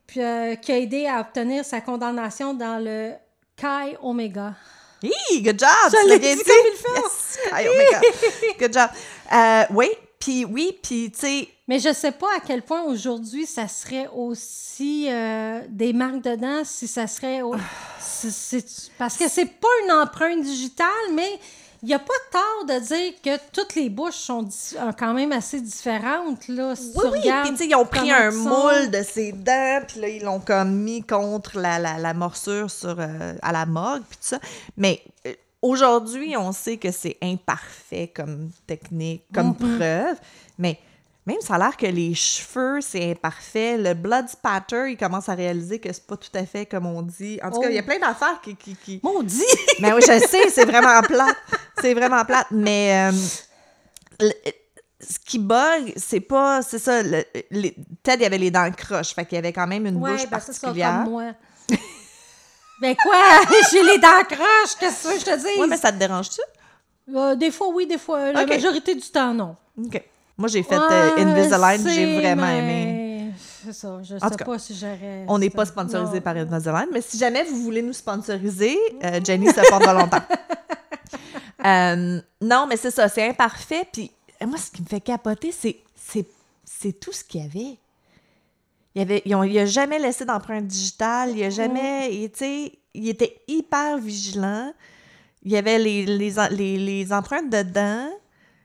puis 0.06 0.20
euh, 0.22 0.54
qui 0.54 0.70
a 0.70 0.78
aidé 0.78 1.06
à 1.06 1.20
obtenir 1.20 1.64
sa 1.64 1.80
condamnation 1.80 2.54
dans 2.54 2.78
le 2.78 3.12
Chi 3.58 3.96
Omega. 4.02 4.54
Hi, 5.02 5.42
good 5.42 5.58
job! 5.58 5.68
Je 5.92 6.08
l'ai 6.08 6.18
dit 6.20 6.36
dit. 6.36 6.42
comme 6.44 6.54
il 6.72 6.78
faut. 6.78 6.94
Yes! 6.94 7.38
Aïe, 7.52 7.68
my 7.68 7.84
God. 7.92 8.58
Good 8.60 8.72
job. 8.72 8.90
Euh, 9.32 9.64
oui, 9.74 9.88
puis 10.20 10.44
oui, 10.44 10.78
puis 10.80 11.10
tu 11.10 11.18
sais, 11.18 11.48
Mais 11.70 11.78
je 11.78 11.92
sais 11.92 12.10
pas 12.10 12.26
à 12.36 12.40
quel 12.44 12.62
point 12.62 12.82
aujourd'hui 12.82 13.46
ça 13.46 13.68
serait 13.68 14.08
aussi 14.12 15.06
euh, 15.08 15.60
des 15.68 15.92
marques 15.92 16.20
dedans, 16.22 16.62
si 16.64 16.88
ça 16.88 17.06
serait. 17.06 17.42
au- 17.42 17.54
parce 18.98 19.16
que 19.16 19.28
c'est 19.28 19.46
pas 19.46 19.68
une 19.84 19.92
empreinte 19.92 20.42
digitale, 20.42 20.88
mais 21.14 21.28
il 21.82 21.86
n'y 21.86 21.94
a 21.94 21.98
pas 22.00 22.12
tort 22.32 22.64
de 22.66 22.80
dire 22.84 23.12
que 23.22 23.40
toutes 23.52 23.74
les 23.76 23.88
bouches 23.88 24.16
sont 24.16 24.48
euh, 24.76 24.90
quand 24.98 25.14
même 25.14 25.30
assez 25.32 25.60
différentes. 25.60 26.48
Là, 26.48 26.74
si 26.74 26.90
Oui, 26.96 27.04
oui, 27.12 27.20
puis 27.54 27.68
ils 27.68 27.74
ont 27.76 27.86
pris 27.86 28.10
un 28.10 28.30
moule 28.32 28.90
de 28.90 29.02
ses 29.02 29.30
dents, 29.32 29.80
puis 29.86 30.00
là, 30.00 30.08
ils 30.08 30.22
l'ont 30.24 30.40
comme 30.40 30.72
mis 30.74 31.02
contre 31.04 31.58
la, 31.58 31.78
la, 31.78 31.98
la 31.98 32.14
morsure 32.14 32.70
sur, 32.70 32.96
euh, 32.98 33.34
à 33.42 33.52
la 33.52 33.64
morgue, 33.64 34.02
puis 34.08 34.18
tout 34.18 34.26
ça. 34.26 34.40
Mais 34.76 35.00
euh, 35.26 35.32
aujourd'hui, 35.62 36.36
on 36.36 36.50
sait 36.52 36.76
que 36.78 36.90
c'est 36.90 37.16
imparfait 37.22 38.08
comme 38.14 38.50
technique, 38.66 39.22
comme 39.32 39.54
Mhm. 39.58 39.76
preuve, 39.78 40.16
mais 40.58 40.78
même 41.26 41.40
ça 41.40 41.54
a 41.54 41.58
l'air 41.58 41.76
que 41.76 41.86
les 41.86 42.14
cheveux, 42.14 42.80
c'est 42.80 43.10
imparfait. 43.10 43.76
Le 43.76 43.94
blood 43.94 44.28
spatter, 44.28 44.90
il 44.90 44.96
commence 44.96 45.28
à 45.28 45.34
réaliser 45.34 45.78
que 45.78 45.92
c'est 45.92 46.06
pas 46.06 46.16
tout 46.16 46.30
à 46.34 46.44
fait 46.46 46.66
comme 46.66 46.86
on 46.86 47.02
dit. 47.02 47.38
En 47.42 47.50
tout 47.50 47.60
cas, 47.60 47.68
il 47.68 47.74
y 47.74 47.78
a 47.78 47.82
Oh. 47.82 47.86
plein 47.86 47.98
d'affaires 47.98 48.40
qui... 48.42 48.56
qui, 48.56 48.74
qui... 48.74 49.00
Maudit! 49.02 49.42
Mais 49.80 49.92
oui, 49.94 50.00
je 50.00 50.18
sais, 50.26 50.48
c'est 50.50 50.64
vraiment 50.64 51.00
plate. 51.02 51.36
C'est 51.80 51.94
vraiment 51.94 52.24
plate. 52.24 52.46
Mais 52.50 53.10
euh, 53.12 53.16
le- 54.20 54.32
ce 55.02 55.18
qui 55.18 55.38
bug, 55.38 55.92
c'est 55.96 56.20
pas. 56.20 56.62
C'est 56.62 56.78
ça. 56.78 57.02
le- 57.02 57.24
les- 57.50 57.74
Ted, 58.02 58.22
il 58.22 58.26
avait 58.26 58.38
les 58.38 58.50
dents 58.50 58.70
croches. 58.72 59.14
Fait 59.14 59.24
qu'il 59.24 59.36
y 59.36 59.38
avait 59.38 59.52
quand 59.52 59.66
même 59.66 59.86
une 59.86 59.96
Ouais, 59.96 60.12
bouche 60.12 60.28
ben 60.28 60.38
ça, 60.40 60.46
particulière. 60.52 61.00
comme 61.04 61.12
moi. 61.12 61.32
ben 62.80 62.96
quoi? 62.96 63.16
J'ai 63.70 63.82
les 63.82 63.98
dents 63.98 64.24
croches, 64.28 64.74
qu'est-ce 64.78 65.08
que 65.08 65.18
je 65.20 65.24
te 65.24 65.36
dis? 65.38 65.60
Ouais, 65.60 65.66
mais 65.66 65.76
ça 65.76 65.92
te 65.92 65.98
dérange-tu? 65.98 66.40
Euh, 67.14 67.34
des 67.34 67.50
fois, 67.50 67.68
oui, 67.68 67.86
des 67.86 67.98
fois. 67.98 68.32
La 68.32 68.46
majorité 68.46 68.94
du 68.94 69.08
temps, 69.10 69.34
non. 69.34 69.56
OK. 69.78 70.02
Moi, 70.40 70.48
j'ai 70.48 70.62
fait 70.62 70.78
Ouais, 70.78 70.84
euh, 70.90 71.16
Invisalign, 71.18 71.86
j'ai 71.86 72.18
vraiment 72.18 72.48
aimé. 72.48 73.30
C'est 73.62 73.74
ça, 73.74 73.98
je 74.02 74.14
tout 74.16 74.26
sais 74.28 74.36
cas, 74.36 74.44
pas 74.46 74.58
si 74.58 74.74
j'aurais... 74.74 75.26
On 75.28 75.38
n'est 75.38 75.50
pas 75.50 75.66
sponsorisé 75.66 76.14
non. 76.14 76.20
par 76.22 76.34
Invisalign, 76.34 76.86
mais 76.92 77.02
si 77.02 77.18
jamais 77.18 77.44
vous 77.44 77.56
voulez 77.62 77.82
nous 77.82 77.92
sponsoriser, 77.92 78.74
euh, 79.04 79.20
Jenny 79.22 79.48
se 79.48 79.68
porte 79.68 79.84
volontaire. 79.84 80.26
Euh, 81.62 82.20
non, 82.40 82.66
mais 82.66 82.78
c'est 82.78 82.90
ça, 82.90 83.06
c'est 83.10 83.28
imparfait. 83.28 83.86
Puis 83.92 84.10
euh, 84.42 84.46
moi, 84.46 84.56
ce 84.56 84.70
qui 84.70 84.80
me 84.80 84.86
fait 84.86 85.02
capoter, 85.02 85.52
c'est, 85.52 85.76
c'est, 85.94 86.24
c'est 86.64 86.98
tout 86.98 87.12
ce 87.12 87.22
qu'il 87.22 87.42
y 87.42 87.44
avait. 87.44 87.76
Il 88.94 89.02
avait, 89.02 89.22
il 89.26 89.58
a 89.58 89.66
jamais 89.66 89.98
laissé 89.98 90.24
d'empreinte 90.24 90.66
digitale, 90.66 91.36
il 91.36 91.44
a 91.44 91.50
jamais, 91.50 92.14
il, 92.14 92.30
tu 92.30 92.38
sais, 92.38 92.72
il 92.94 93.08
était 93.10 93.36
hyper 93.46 93.98
vigilant. 93.98 94.72
Il 95.44 95.52
y 95.52 95.58
avait 95.58 95.78
les, 95.78 96.06
les, 96.06 96.38
en- 96.38 96.48
les, 96.50 96.78
les 96.78 97.12
empreintes 97.12 97.50
dedans, 97.50 98.08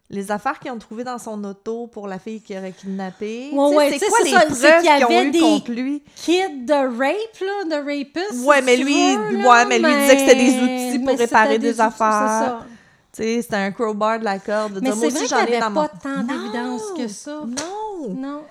les 0.10 0.30
affaires 0.32 0.60
qu'ils 0.60 0.72
ont 0.72 0.78
trouvées 0.78 1.04
dans 1.04 1.18
son 1.18 1.44
auto 1.44 1.88
pour 1.88 2.08
la 2.08 2.20
fille 2.20 2.42
qui 2.42 2.56
aurait 2.58 2.72
kidnappé. 2.74 3.50
Ouais, 3.52 3.98
c'est 3.98 4.08
quoi 4.08 4.20
les 4.24 4.32
ça, 4.32 4.40
preuves 4.42 4.82
qu'il 4.82 4.92
y 4.92 4.96
qu'ils 4.96 5.06
ont 5.06 5.20
avait 5.20 5.32
des- 5.32 5.40
contre 5.40 5.72
lui? 5.72 6.04
Kid 6.16 6.66
de 6.66 6.74
rape, 6.74 7.40
là, 7.42 7.80
de 7.82 7.86
rapist. 7.86 8.46
Ouais, 8.46 8.62
mais 8.62 8.78
lui- 8.78 9.16
veux, 9.16 9.48
ouais, 9.48 9.66
mais 9.66 9.80
lui, 9.80 9.94
disait 10.02 10.16
que 10.16 10.22
c'était 10.22 10.36
des 10.36 10.52
outils 10.62 11.00
pour 11.00 11.08
mais 11.08 11.16
réparer 11.16 11.58
des 11.58 11.82
affaires. 11.82 12.66
c'est 13.14 13.42
c'était 13.42 13.56
un 13.56 13.72
crowbar 13.72 14.20
de 14.20 14.26
la 14.26 14.38
corde. 14.40 14.74
de 14.76 14.80
Mais 14.82 14.92
c'est 14.92 15.10
vrai 15.10 15.26
qu'il 15.26 15.36
n'y 15.38 15.56
avait 15.56 15.70
mon... 15.70 15.82
pas 15.82 15.88
tant 15.90 16.22
d'évidence 16.24 16.84
que 16.98 17.08
ça. 17.08 17.42
Non! 17.46 18.10
Non. 18.16 18.42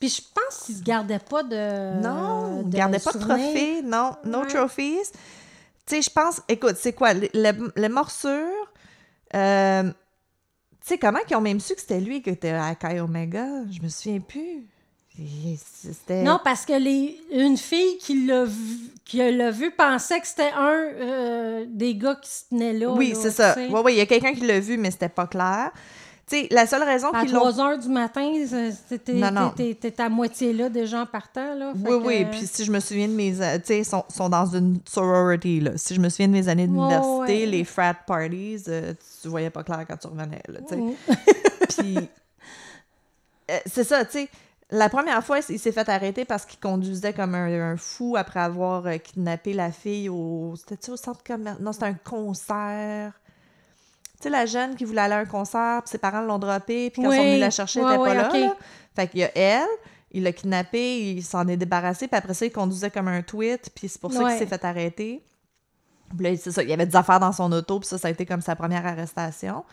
Puis 0.00 0.08
je 0.10 0.20
pense 0.34 0.64
qu'ils 0.66 0.76
se 0.76 0.82
gardaient 0.82 1.18
pas 1.20 1.42
de. 1.42 2.02
Non, 2.02 2.62
il 2.64 2.70
de 2.70 2.76
gardait 2.76 2.98
pas 2.98 3.12
de 3.12 3.18
trophées, 3.18 3.80
non, 3.82 4.10
no 4.24 4.40
Ouais. 4.40 4.46
trophies. 4.48 4.98
Tu 5.86 5.94
sais, 5.96 6.02
je 6.02 6.10
pense, 6.10 6.42
écoute, 6.48 6.74
c'est 6.78 6.92
quoi, 6.92 7.12
les, 7.14 7.30
les- 7.32 7.52
les 7.76 7.88
morsures, 7.88 8.66
euh, 9.34 9.84
tu 10.86 10.92
sais, 10.92 10.98
comment 10.98 11.18
qu'ils 11.26 11.36
ont 11.36 11.40
même 11.40 11.58
su 11.58 11.74
que 11.74 11.80
c'était 11.80 11.98
lui 11.98 12.22
qui 12.22 12.30
était 12.30 12.50
à 12.50 12.76
Kai 12.76 13.00
Omega? 13.00 13.44
Je 13.72 13.82
me 13.82 13.88
souviens 13.88 14.20
plus. 14.20 14.64
Non, 16.10 16.38
parce 16.44 16.64
que 16.64 16.74
les, 16.74 17.18
une 17.32 17.56
fille 17.56 17.98
qui 17.98 18.26
l'a 18.26 18.44
vu, 18.44 18.92
qui 19.04 19.16
l'a 19.16 19.50
vu 19.50 19.70
pensait 19.72 20.20
que 20.20 20.26
c'était 20.28 20.52
un 20.54 20.74
euh, 20.74 21.64
des 21.68 21.96
gars 21.96 22.16
qui 22.22 22.30
se 22.30 22.42
tenaient 22.50 22.74
là. 22.74 22.90
Oui, 22.90 23.14
c'est 23.20 23.32
ça. 23.32 23.56
Oui, 23.56 23.80
oui, 23.84 23.94
il 23.94 23.96
y 23.96 24.00
a 24.00 24.06
quelqu'un 24.06 24.34
qui 24.34 24.46
l'a 24.46 24.60
vu, 24.60 24.76
mais 24.76 24.90
c'était 24.90 25.08
pas 25.08 25.26
clair. 25.26 25.72
Sais, 26.28 26.48
la 26.50 26.66
seule 26.66 26.82
raison 26.82 27.10
À 27.12 27.20
qu'ils 27.22 27.32
l'ont 27.32 27.38
3 27.52 27.60
heures 27.60 27.78
du 27.78 27.88
matin, 27.88 28.32
t'es 29.04 30.00
à 30.00 30.08
moitié 30.08 30.52
là, 30.52 30.68
déjà 30.68 31.02
en 31.02 31.06
partant. 31.06 31.54
Là, 31.54 31.72
Fait 31.72 31.78
Oui, 31.94 32.00
que- 32.02 32.06
oui. 32.06 32.24
Puis 32.32 32.46
si 32.48 32.64
je 32.64 32.72
me 32.72 32.80
souviens 32.80 33.06
de 33.06 33.12
mes. 33.12 33.40
euh, 33.40 33.58
Tu 33.58 33.66
sais, 33.66 33.78
ils 33.78 33.84
sont, 33.84 34.04
sont 34.08 34.28
dans 34.28 34.46
une 34.46 34.80
sorority, 34.88 35.60
là. 35.60 35.70
Si 35.76 35.94
je 35.94 36.00
me 36.00 36.08
souviens 36.08 36.26
de 36.26 36.32
mes 36.32 36.48
années 36.48 36.66
d'université, 36.66 37.44
ouais. 37.44 37.46
les 37.46 37.62
frat 37.62 37.94
parties, 37.94 38.60
euh, 38.66 38.92
tu 39.22 39.28
voyais 39.28 39.50
pas 39.50 39.62
clair 39.62 39.84
quand 39.86 39.96
tu 39.96 40.08
revenais, 40.08 40.42
là, 40.48 40.58
tu 40.68 40.74
sais. 40.74 41.16
Puis. 41.82 41.96
euh, 43.50 43.58
c'est 43.66 43.84
ça, 43.84 44.04
tu 44.04 44.12
sais. 44.12 44.28
La 44.72 44.88
première 44.88 45.24
fois, 45.24 45.38
il 45.48 45.60
s'est 45.60 45.70
fait 45.70 45.88
arrêter 45.88 46.24
parce 46.24 46.44
qu'il 46.44 46.58
conduisait 46.58 47.12
comme 47.12 47.36
un, 47.36 47.70
un 47.72 47.76
fou 47.76 48.16
après 48.16 48.40
avoir 48.40 48.84
euh, 48.88 48.96
kidnappé 48.96 49.52
la 49.52 49.70
fille 49.70 50.08
au. 50.08 50.54
C'était-tu 50.56 50.90
au 50.90 50.96
centre 50.96 51.22
commercial? 51.22 51.62
Non, 51.64 51.70
c'était 51.72 51.86
un 51.86 51.94
concert. 51.94 53.12
Tu 54.18 54.24
sais, 54.24 54.30
la 54.30 54.46
jeune 54.46 54.76
qui 54.76 54.84
voulait 54.84 55.02
aller 55.02 55.14
à 55.14 55.18
un 55.18 55.24
concert, 55.26 55.82
puis 55.82 55.90
ses 55.90 55.98
parents 55.98 56.22
l'ont 56.22 56.38
droppé, 56.38 56.90
puis 56.90 57.02
quand 57.02 57.10
ils 57.12 57.16
sont 57.16 57.20
Oui. 57.22 57.26
venus 57.28 57.40
la 57.40 57.50
chercher, 57.50 57.80
elle 57.80 57.86
Ouais, 57.86 57.94
était 57.94 58.04
pas 58.04 58.14
là. 58.14 58.56
Fait 58.94 59.08
qu'il 59.08 59.20
y 59.20 59.24
a 59.24 59.30
elle, 59.36 59.66
il 60.12 60.22
l'a 60.22 60.32
kidnappé, 60.32 61.10
il 61.12 61.22
s'en 61.22 61.46
est 61.48 61.56
débarrassé, 61.58 62.08
puis 62.08 62.16
après 62.16 62.32
ça, 62.32 62.46
il 62.46 62.50
conduisait 62.52 62.90
comme 62.90 63.08
un 63.08 63.20
tweet, 63.22 63.70
puis 63.74 63.88
c'est 63.88 64.00
pour 64.00 64.12
ça 64.12 64.20
qu'il 64.30 64.38
s'est 64.38 64.46
fait 64.46 64.64
arrêter. 64.64 65.22
Puis 66.16 66.24
là, 66.26 66.36
c'est 66.36 66.52
ça, 66.52 66.62
il 66.62 66.68
y 66.70 66.72
avait 66.72 66.86
des 66.86 66.96
affaires 66.96 67.20
dans 67.20 67.32
son 67.32 67.50
auto, 67.52 67.80
puis 67.80 67.88
ça, 67.88 67.98
ça 67.98 68.08
a 68.08 68.10
été 68.10 68.24
comme 68.24 68.40
sa 68.40 68.56
première 68.56 68.86
arrestation. 68.86 69.64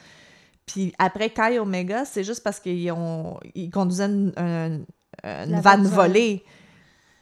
Puis 0.65 0.93
après, 0.97 1.29
Kai 1.29 1.59
Omega, 1.59 2.03
c'est 2.05 2.23
juste 2.23 2.43
parce 2.43 2.59
qu'ils 2.59 2.91
ont... 2.91 3.39
ils 3.55 3.69
conduisaient 3.69 4.05
une, 4.05 4.33
un- 4.37 4.79
une 5.23 5.59
vanne 5.59 5.61
vanne 5.61 5.87
volée. 5.87 6.43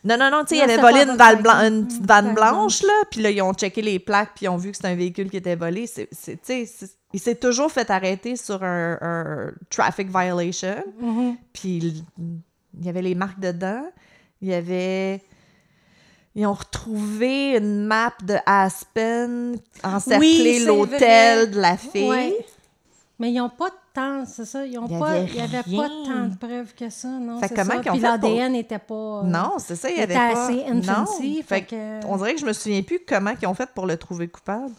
Non, 0.04 0.18
non, 0.18 0.32
non, 0.32 0.44
tu 0.46 0.56
sais, 0.56 0.62
avaient 0.62 0.76
c'était 0.76 0.82
volé 0.82 1.02
une, 1.04 1.16
vanne 1.16 1.42
blan- 1.42 1.42
blanche. 1.44 1.64
une 1.68 1.88
petite 1.88 2.06
vanne 2.08 2.34
blanche, 2.34 2.82
là, 2.84 2.94
puis 3.12 3.22
là, 3.22 3.30
ils 3.30 3.42
ont 3.42 3.54
checké 3.54 3.82
les 3.84 4.00
plaques, 4.00 4.32
puis 4.36 4.46
ils 4.46 4.50
ont 4.50 4.58
vu 4.58 4.72
que 4.72 4.78
c'était 4.78 4.88
un 4.90 4.96
véhicule 4.96 5.30
qui 5.30 5.38
était 5.38 5.56
volé. 5.56 5.86
C'est, 5.86 6.08
tu 6.10 6.38
sais, 6.42 6.68
il 7.14 7.20
s'est 7.20 7.36
toujours 7.36 7.72
fait 7.72 7.90
arrêter 7.92 8.36
sur 8.36 8.64
un, 8.64 8.98
un 9.02 9.52
traffic 9.70 10.08
violation, 10.10 10.84
Mhm. 11.00 11.38
puis 11.54 11.78
il, 12.18 12.86
y 12.86 12.90
avait 12.90 13.02
les 13.04 13.14
marques 13.16 13.40
dedans. 13.40 13.84
Il 14.42 14.48
y 14.50 14.54
avait... 14.56 15.22
Ils 16.34 16.48
ont 16.48 16.54
retrouvé 16.54 17.58
une 17.58 17.86
map 17.86 18.14
de 18.24 18.36
Aspen, 18.46 19.58
encerclé 19.84 20.28
Oui, 20.60 20.64
l'hôtel 20.66 21.52
de 21.52 21.60
la 21.60 21.76
fille. 21.76 22.08
Ouais. 22.10 22.46
Mais 23.20 23.32
ils 23.32 23.38
n'ont 23.38 23.50
pas 23.50 23.70
temps, 23.94 24.26
c'est 24.26 24.46
ça? 24.46 24.66
Ils 24.66 24.78
ont 24.78 24.86
Il 24.88 24.96
y 24.96 25.00
pas, 25.00 25.10
avait 25.12 25.28
pas 25.78 25.90
tant 25.90 26.28
de 26.28 26.36
preuves 26.38 26.74
que 26.74 26.90
ça, 26.90 27.08
non? 27.08 27.40
Fait 27.40 27.50
comment 27.50 27.84
ça? 27.84 27.92
Puis 27.92 28.00
l'ADN 28.00 28.52
n'était 28.54 28.80
pas. 28.80 28.94
euh, 28.94 29.24
Non, 29.24 29.54
c'est 29.58 29.76
ça, 29.76 29.90
il 29.90 29.98
y 29.98 30.02
avait 30.02 30.14
pas... 30.14 30.46
assez 30.46 30.64
non. 30.66 30.78
infancy. 30.80 31.44
Fait 31.44 31.64
que. 31.64 32.06
On 32.06 32.18
dirait 32.18 32.34
que 32.36 32.42
je 32.42 32.46
me 32.46 32.54
souviens 32.54 32.82
plus 32.84 33.00
comment 33.08 33.34
ils 33.42 33.48
ont 33.48 33.54
fait 33.54 33.70
pour 33.74 33.86
le 33.86 33.98
trouver 33.98 34.28
coupable. 34.28 34.72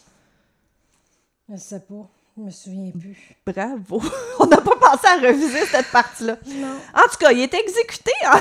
Je 1.50 1.56
sais 1.56 1.80
pas. 1.80 2.08
Je 2.36 2.42
me 2.42 2.50
souviens 2.50 2.90
plus. 2.98 3.36
Bravo! 3.46 4.00
On 4.40 4.46
n'a 4.46 4.56
pas 4.58 4.76
pensé 4.76 5.06
à 5.06 5.16
reviser 5.28 5.66
cette 5.66 5.90
partie-là. 5.90 6.36
Non. 6.46 6.76
En 6.94 7.02
tout 7.10 7.18
cas, 7.20 7.30
il 7.32 7.40
est 7.40 7.52
exécuté. 7.54 8.12
hein? 8.24 8.40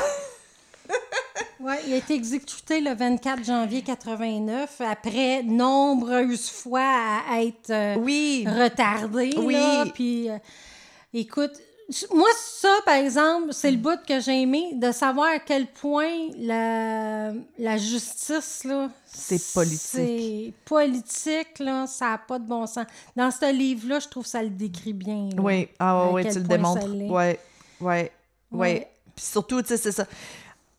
Ouais, 1.60 1.80
il 1.86 1.94
a 1.94 1.98
été 1.98 2.16
exécuté 2.16 2.82
le 2.82 2.96
24 2.96 3.44
janvier 3.44 3.84
89 3.84 4.82
après 4.82 5.44
nombreuses 5.44 6.50
fois 6.50 6.82
à 7.30 7.42
être 7.44 7.70
euh, 7.70 7.96
Oui. 8.00 8.46
retardé. 8.48 9.32
Oui. 9.38 9.54
là, 9.54 9.86
puis, 9.94 10.28
euh, 10.30 10.38
écoute, 11.14 11.52
moi, 12.16 12.28
ça, 12.36 12.70
par 12.84 12.96
exemple, 12.96 13.54
c'est 13.54 13.70
le 13.70 13.78
bout 13.78 14.00
que 14.08 14.20
j'ai 14.22 14.42
aimé, 14.42 14.72
de 14.74 14.92
savoir 14.92 15.28
à 15.36 15.40
quel 15.40 15.68
point 15.68 16.30
la, 16.40 17.32
la 17.60 17.78
justice, 17.78 18.64
là... 18.64 18.90
C'est 19.06 19.54
politique. 19.54 19.80
C'est 19.82 20.54
politique, 20.66 21.60
là, 21.60 21.86
ça 21.86 22.12
n'a 22.12 22.18
pas 22.18 22.40
de 22.40 22.46
bon 22.48 22.66
sens. 22.66 22.86
Dans 23.16 23.30
ce 23.30 23.54
livre-là, 23.54 24.00
je 24.00 24.08
trouve 24.08 24.24
que 24.24 24.30
ça 24.30 24.42
le 24.42 24.50
décrit 24.50 24.94
bien. 24.94 25.30
là. 25.36 25.42
Oui, 25.42 25.68
ah 25.78 26.10
ouais, 26.12 26.24
tu 26.32 26.40
le 26.40 26.46
démontres. 26.46 26.88
ouais, 27.12 27.40
ouais. 27.82 28.12
Ouais. 28.52 28.88
Puis 29.16 29.26
surtout, 29.26 29.62
tu 29.62 29.68
sais, 29.68 29.78
c'est 29.78 29.92
ça. 29.92 30.08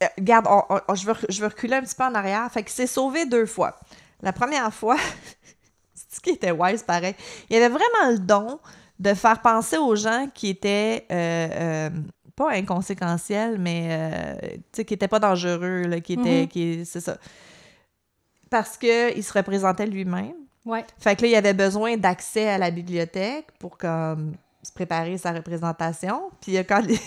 Euh, 0.03 0.07
regarde, 0.19 0.47
on- 0.49 0.81
on- 0.89 0.95
je, 0.95 1.07
veux, 1.07 1.15
je 1.29 1.41
veux 1.41 1.47
reculer 1.49 1.75
un 1.75 1.83
petit 1.83 1.95
peu 1.95 2.05
en 2.05 2.15
arrière. 2.15 2.51
Fait 2.53 2.63
qu'il 2.63 2.73
s'est 2.73 2.87
sauvé 2.87 3.25
deux 3.27 3.47
fois. 3.47 3.77
La 4.23 4.33
première 4.33 4.73
fois, 4.73 4.97
c'est 5.95 6.17
ce 6.17 6.21
qui 6.21 6.31
était 6.31 6.51
wise, 6.53 6.83
pareil? 6.83 7.15
Il 7.51 7.57
avait 7.57 7.69
vraiment 7.69 8.11
le 8.13 8.19
don 8.19 8.59
de 8.99 9.15
faire 9.15 9.41
penser 9.43 9.79
aux 9.79 9.97
gens 9.97 10.29
qui 10.33 10.49
étaient 10.51 11.07
euh, 11.11 11.49
euh, 11.53 11.91
pas 12.37 12.53
inconséquentiels, 12.53 13.59
mais 13.59 13.89
euh, 13.91 14.83
qui 14.85 14.95
étaient 14.95 15.09
pas 15.09 15.19
dangereux, 15.19 15.83
là, 15.83 16.01
qui 16.01 16.15
étaient, 16.15 16.43
Mhm. 16.43 16.49
qui, 16.49 16.87
c'est 16.87 17.01
ça. 17.01 17.17
Parce 18.51 18.77
qu'il 18.77 19.23
se 19.25 19.33
représentait 19.33 19.87
lui-même. 19.87 20.35
Ouais. 20.65 20.85
Fait 20.99 21.17
que 21.17 21.23
là, 21.23 21.29
il 21.29 21.35
avait 21.35 21.55
besoin 21.55 21.97
d'accès 21.97 22.49
à 22.49 22.59
la 22.59 22.71
bibliothèque 22.71 23.47
pour 23.59 23.77
comme 23.79 24.35
se 24.63 24.71
préparer 24.73 25.19
sa 25.19 25.33
représentation. 25.33 26.31
Puis 26.41 26.53
il 26.53 26.59
a 26.59 26.65
collé, 26.65 27.01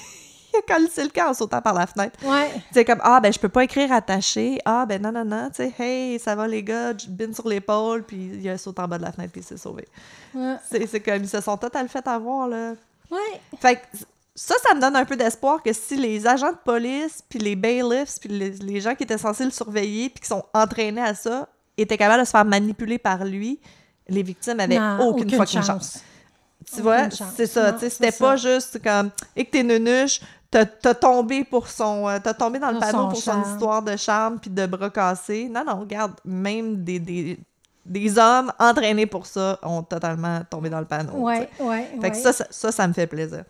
il 0.56 0.72
a 0.72 0.76
collé 0.76 0.90
le 0.98 1.10
camp 1.10 1.30
en 1.30 1.34
sautant 1.34 1.62
par 1.62 1.74
la 1.74 1.88
fenêtre. 1.88 2.18
Ouais. 2.24 2.52
Tu 2.54 2.62
sais, 2.74 2.86
comme, 2.86 3.02
ah, 3.04 3.20
ben, 3.20 3.32
je 3.32 3.40
peux 3.40 3.50
pas 3.50 3.64
écrire 3.64 3.92
attaché. 3.92 4.60
Ah, 4.66 4.86
ben, 4.86 5.02
non, 5.02 5.12
non, 5.12 5.26
non. 5.26 5.50
Tu 5.50 5.64
sais, 5.64 5.74
hey, 5.78 6.20
ça 6.20 6.36
va, 6.36 6.48
les 6.48 6.64
gars, 6.64 6.94
bin 7.10 7.34
sur 7.34 7.48
l'épaule. 7.48 8.04
Puis 8.04 8.32
il 8.42 8.50
a 8.50 8.58
sauté 8.58 8.82
en 8.82 8.88
bas 8.88 8.98
de 8.98 9.04
la 9.04 9.12
fenêtre, 9.12 9.32
puis 9.32 9.42
il 9.42 9.48
s'est 9.48 9.58
sauvé. 9.58 9.88
Ouais. 10.34 10.56
C'est 10.70 10.88
c'est 10.88 11.00
comme, 11.00 11.24
ils 11.24 11.30
se 11.30 11.42
sont 11.42 11.58
total 11.58 11.88
fait 11.90 12.08
avoir, 12.08 12.48
là. 12.48 12.74
Ouais. 13.12 13.42
Fait 13.60 13.76
que 13.76 13.82
ça, 14.34 14.56
ça 14.68 14.76
me 14.76 14.82
donne 14.82 14.96
un 14.96 15.06
peu 15.06 15.16
d'espoir 15.16 15.64
que 15.64 15.72
si 15.72 15.96
les 15.96 16.28
agents 16.28 16.52
de 16.52 16.58
police, 16.64 17.22
puis 17.30 17.40
les 17.40 17.56
bailiffs, 17.56 18.20
puis 18.20 18.30
les, 18.30 18.50
les 18.52 18.82
gens 18.82 18.96
qui 18.96 19.04
étaient 19.04 19.18
censés 19.18 19.46
le 19.46 19.52
surveiller, 19.52 20.10
puis 20.10 20.22
qui 20.22 20.28
sont 20.28 20.44
entraînés 20.54 21.02
à 21.02 21.14
ça, 21.16 21.48
étaient 21.78 21.98
capables 21.98 22.22
de 22.22 22.26
se 22.26 22.32
faire 22.32 22.46
manipuler 22.46 22.98
par 22.98 23.24
lui, 23.24 23.60
les 24.08 24.24
victimes 24.24 24.60
avaient 24.60 24.78
Non, 24.80 25.08
aucune, 25.08 25.30
fucking 25.30 25.64
chance. 25.64 26.00
Tu 26.66 26.74
Aucune 26.74 26.84
vois, 26.84 27.10
chance. 27.10 27.34
c'est 27.36 27.48
ça. 27.48 27.74
Tu 27.74 27.80
c'est 27.82 27.90
C'était 27.90 28.12
pas 28.12 28.36
juste 28.36 28.82
comme, 28.84 29.12
et 29.36 29.46
que 29.46 29.52
t'es 29.52 29.64
nunuche, 29.64 30.20
t'as 30.64 30.94
tombé 30.94 31.44
pour 31.44 31.68
son. 31.68 32.08
euh, 32.08 32.20
T'as 32.24 32.34
tombé 32.34 32.60
dans 32.60 32.72
le 32.72 32.80
panneau 32.80 33.00
son 33.00 33.10
pour 33.10 33.18
son 33.18 33.42
histoire 33.42 33.82
de 33.82 33.98
charme 33.98 34.40
puis 34.40 34.50
de 34.50 34.66
bras 34.66 34.90
cassés. 34.90 35.50
Non, 35.50 35.64
non, 35.66 35.80
regarde, 35.82 36.14
même 36.24 36.84
des, 36.84 37.00
des, 37.00 37.38
des 37.86 38.18
hommes 38.18 38.52
entraînés 38.58 39.06
pour 39.06 39.26
ça 39.26 39.60
ont 39.64 39.84
totalement 39.84 40.40
tombé 40.50 40.70
dans 40.70 40.80
le 40.80 40.86
panneau. 40.86 41.28
sais. 41.30 41.50
ouais. 41.60 41.90
Fait 42.00 42.12
que 42.12 42.18
ça, 42.18 42.32
ça, 42.32 42.46
ça, 42.50 42.72
ça 42.72 42.88
me 42.88 42.94
fait 42.94 43.08
plaisir. 43.08 43.44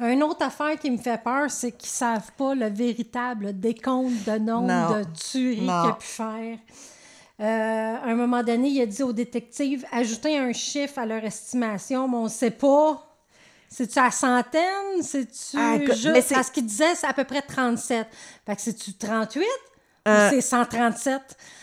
Une 0.00 0.22
autre 0.22 0.44
affaire 0.46 0.78
qui 0.78 0.90
me 0.90 0.96
fait 0.98 1.22
peur, 1.22 1.50
c'est 1.50 1.72
qu'ils 1.72 1.88
savent 1.90 2.30
pas 2.38 2.54
le 2.54 2.68
véritable 2.68 3.58
décompte 3.58 4.24
de 4.28 4.38
nombre 4.38 4.68
Non. 4.68 4.98
de 5.00 5.04
tueries 5.14 5.56
qu'il 5.60 5.70
a 5.70 5.96
pu 5.98 6.06
faire. 6.06 6.58
Euh, 7.40 7.96
à 7.96 8.06
un 8.10 8.14
moment 8.14 8.42
donné, 8.44 8.68
il 8.68 8.80
a 8.80 8.86
dit 8.86 9.02
aux 9.02 9.12
détectives 9.12 9.84
ajoutez 9.92 10.38
un 10.38 10.52
chiffre 10.52 10.98
à 11.00 11.04
leur 11.06 11.24
estimation, 11.24 12.06
mais 12.08 12.16
on 12.16 12.28
sait 12.28 12.52
pas. 12.52 13.02
C'est-tu 13.76 13.98
à 13.98 14.10
centaine? 14.10 15.02
C'est-tu 15.02 15.56
Ah, 15.58 15.78
juste. 15.92 16.32
Parce 16.32 16.50
qu'il 16.50 16.64
disait 16.66 16.94
c'est 16.94 17.06
à 17.08 17.12
peu 17.12 17.24
près 17.24 17.42
37. 17.42 18.06
Fait 18.46 18.54
que 18.54 18.62
c'est-tu 18.62 18.94
38 18.94 19.44
Euh. 20.06 20.28
ou 20.28 20.30
c'est 20.30 20.40
137? 20.42 21.20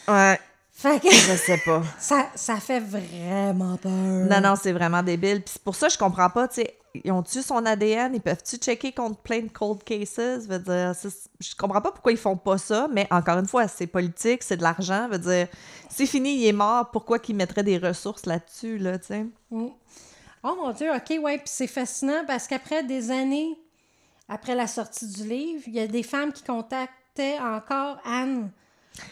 Ouais, 0.08 0.40
Fait 0.72 1.00
que 1.00 1.10
je 1.12 1.36
sais 1.38 1.62
pas. 1.64 1.82
ça, 2.00 2.28
ça 2.36 2.58
fait 2.58 2.80
vraiment 2.82 3.78
peur. 3.78 3.92
Non, 3.92 4.42
non, 4.42 4.56
c'est 4.62 4.72
vraiment 4.74 5.04
débile. 5.04 5.42
Puis 5.42 5.54
c'est 5.54 5.62
pour 5.64 5.76
ça 5.76 5.88
je 5.90 5.98
comprends 5.98 6.30
pas, 6.30 6.48
tu 6.50 6.56
sais, 6.56 6.76
ils 7.06 7.12
ont-tu 7.14 7.42
son 7.42 7.66
ADN? 7.66 8.14
Ils 8.16 8.20
peuvent-tu 8.22 8.58
checker 8.58 8.92
contre 8.92 9.18
plein 9.22 9.40
de 9.42 9.48
cold 9.50 9.82
cases? 9.84 10.18
Veut 10.50 10.60
dire, 10.60 10.94
je 11.40 11.56
comprends 11.56 11.80
pas 11.82 11.92
pourquoi 11.92 12.12
ils 12.12 12.18
font 12.18 12.36
pas 12.36 12.58
ça, 12.58 12.88
mais 12.92 13.08
encore 13.12 13.38
une 13.38 13.48
fois, 13.48 13.70
c'est 13.70 13.88
politique, 13.88 14.44
c'est 14.44 14.58
de 14.58 14.64
l'argent. 14.64 15.08
Dire, 15.08 15.48
c'est 15.90 16.06
fini, 16.08 16.36
il 16.36 16.48
est 16.48 16.52
mort, 16.52 16.92
pourquoi 16.92 17.20
qu'ils 17.20 17.36
mettraient 17.38 17.64
des 17.64 17.78
ressources 17.78 18.26
là-dessus, 18.26 18.78
là, 18.80 19.00
tu 19.00 19.06
sais? 19.08 19.26
Mm. 19.52 19.68
Oh 20.44 20.56
mon 20.60 20.72
Dieu, 20.72 20.90
OK, 20.92 21.20
ouais, 21.22 21.38
puis 21.38 21.48
c'est 21.48 21.68
fascinant 21.68 22.24
parce 22.26 22.48
qu'après 22.48 22.84
des 22.84 23.12
années, 23.12 23.58
après 24.28 24.56
la 24.56 24.68
sortie 24.68 25.08
du 25.08 25.28
livre, 25.28 25.64
il 25.68 25.74
y 25.74 25.80
a 25.80 25.88
des 25.88 26.04
femmes 26.04 26.32
qui 26.34 26.44
contactaient 26.44 27.38
encore 27.40 27.98
Anne 28.06 28.50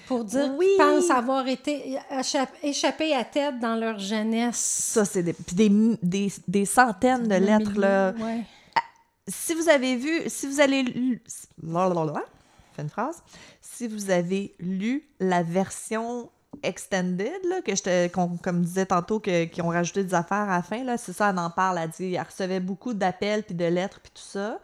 pour 0.08 0.24
dire 0.26 0.54
Oui. 0.58 0.66
qu'ils 0.68 0.78
pensent 0.86 1.10
avoir 1.12 1.48
été 1.48 1.98
échapp- 2.12 2.50
échappés 2.64 3.14
à 3.16 3.24
tête 3.24 3.60
dans 3.60 3.76
leur 3.76 4.00
jeunesse. 4.00 4.58
Ça, 4.58 5.06
c'est 5.06 5.24
des, 5.24 5.36
des, 5.54 5.70
des, 6.02 6.32
des 6.48 6.66
centaines 6.66 7.28
de 7.28 7.36
lettres, 7.36 7.78
là. 7.80 8.14
Ouais. 8.20 8.44
si 9.28 9.54
vous 9.54 9.70
avez 9.70 9.96
vu, 9.98 10.22
si 10.28 10.48
vous 10.48 10.60
allez 10.60 10.84
lu, 10.84 11.22
une 11.64 12.90
phrase, 12.90 13.22
si 13.62 13.88
vous 13.88 14.10
avez 14.10 14.56
lu 14.60 15.08
la 15.20 15.44
version 15.44 16.30
extended, 16.64 17.32
là, 17.50 17.62
que 17.62 17.76
je 17.76 18.08
qu'on- 18.10 18.38
comme 18.38 18.62
disait 18.62 18.86
tantôt, 18.86 19.20
que, 19.20 19.46
qui 19.46 19.62
ont 19.62 19.70
rajouté 19.70 20.04
des 20.04 20.14
affaires 20.14 20.50
à 20.50 20.58
la 20.58 20.62
fin, 20.62 20.84
là, 20.84 20.98
c'est 20.98 21.14
ça, 21.14 21.30
elle 21.30 21.40
en 21.40 21.50
parle, 21.50 21.80
elle 21.82 21.90
dit, 21.90 22.16
elle 22.16 22.22
recevait 22.22 22.60
beaucoup 22.60 22.94
d'appels, 22.94 23.44
puis 23.44 23.56
de 23.56 23.66
lettres, 23.66 24.00
puis 24.02 24.12
tout 24.14 24.22
ça, 24.22 24.60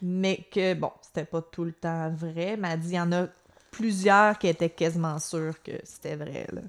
mais 0.00 0.46
que, 0.52 0.74
bon, 0.74 0.90
c'était 1.02 1.24
pas 1.24 1.42
tout 1.42 1.64
le 1.64 1.72
temps 1.72 2.10
vrai, 2.10 2.56
mais 2.58 2.70
elle 2.72 2.80
dit, 2.80 2.90
il 2.90 2.96
y 2.96 3.00
en 3.00 3.12
a 3.12 3.26
plusieurs 3.70 4.38
qui 4.38 4.48
étaient 4.48 4.70
quasiment 4.70 5.18
sûrs 5.18 5.62
que 5.62 5.72
c'était 5.84 6.16
vrai, 6.16 6.46
là. 6.52 6.60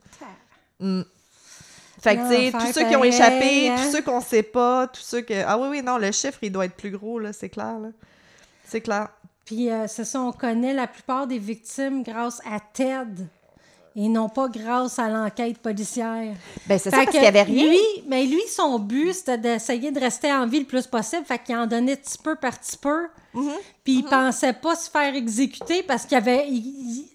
Mm. 0.80 1.04
Fait 2.02 2.18
que, 2.18 2.28
tu 2.28 2.36
sais, 2.36 2.52
tous 2.52 2.74
ceux 2.74 2.88
qui 2.88 2.96
ont 2.96 3.04
échappé, 3.04 3.70
hein? 3.70 3.76
tous 3.78 3.92
ceux 3.92 4.02
qu'on 4.02 4.20
sait 4.20 4.44
pas, 4.44 4.88
tous 4.88 5.02
ceux 5.02 5.22
que... 5.22 5.44
Ah 5.46 5.58
oui, 5.58 5.68
oui, 5.70 5.82
non, 5.82 5.98
le 5.98 6.12
chiffre, 6.12 6.40
il 6.42 6.52
doit 6.52 6.66
être 6.66 6.76
plus 6.76 6.92
gros, 6.92 7.20
là, 7.20 7.32
c'est 7.32 7.50
clair, 7.50 7.80
là. 7.80 7.90
C'est 8.66 8.82
clair. 8.82 9.10
Puis 9.46 9.70
euh, 9.70 9.88
c'est 9.88 10.06
ça, 10.06 10.22
on 10.22 10.32
connaît 10.32 10.74
la 10.74 10.88
plupart 10.88 11.28
des 11.28 11.38
victimes 11.38 12.04
grâce 12.04 12.42
à 12.50 12.60
Ted 12.60 13.28
et 13.96 14.10
non 14.10 14.28
pas 14.30 14.48
grâce 14.48 14.98
à 15.00 15.08
l'enquête 15.10 15.58
policière. 15.60 16.36
Ben, 16.68 16.80
c'est 16.80 16.90
ça, 16.90 16.98
parce 16.98 17.12
qu'il 17.12 17.22
y 17.22 17.26
avait 17.28 17.44
rien. 17.44 17.68
Lui, 17.68 17.80
mais 18.08 18.26
lui, 18.26 18.42
son 18.50 18.80
but, 18.80 19.14
c'était 19.14 19.38
d'essayer 19.38 19.92
de 19.92 20.00
rester 20.00 20.32
en 20.34 20.48
vie 20.48 20.60
le 20.62 20.66
plus 20.66 20.88
possible. 20.88 21.26
Fait 21.26 21.38
qu'il 21.40 21.56
en 21.56 21.68
donnait 21.68 21.96
petit 21.98 22.18
peu 22.18 22.36
par 22.36 22.58
petit 22.60 22.78
peu. 22.78 23.08
Mm-hmm. 23.36 23.52
Puis 23.84 23.94
il 23.96 24.04
pensait 24.04 24.54
pas 24.54 24.76
se 24.76 24.90
faire 24.90 25.14
exécuter 25.16 25.84
parce 25.84 26.04
qu'il 26.04 26.14
y 26.14 26.22
avait, 26.22 26.48
il, 26.50 27.06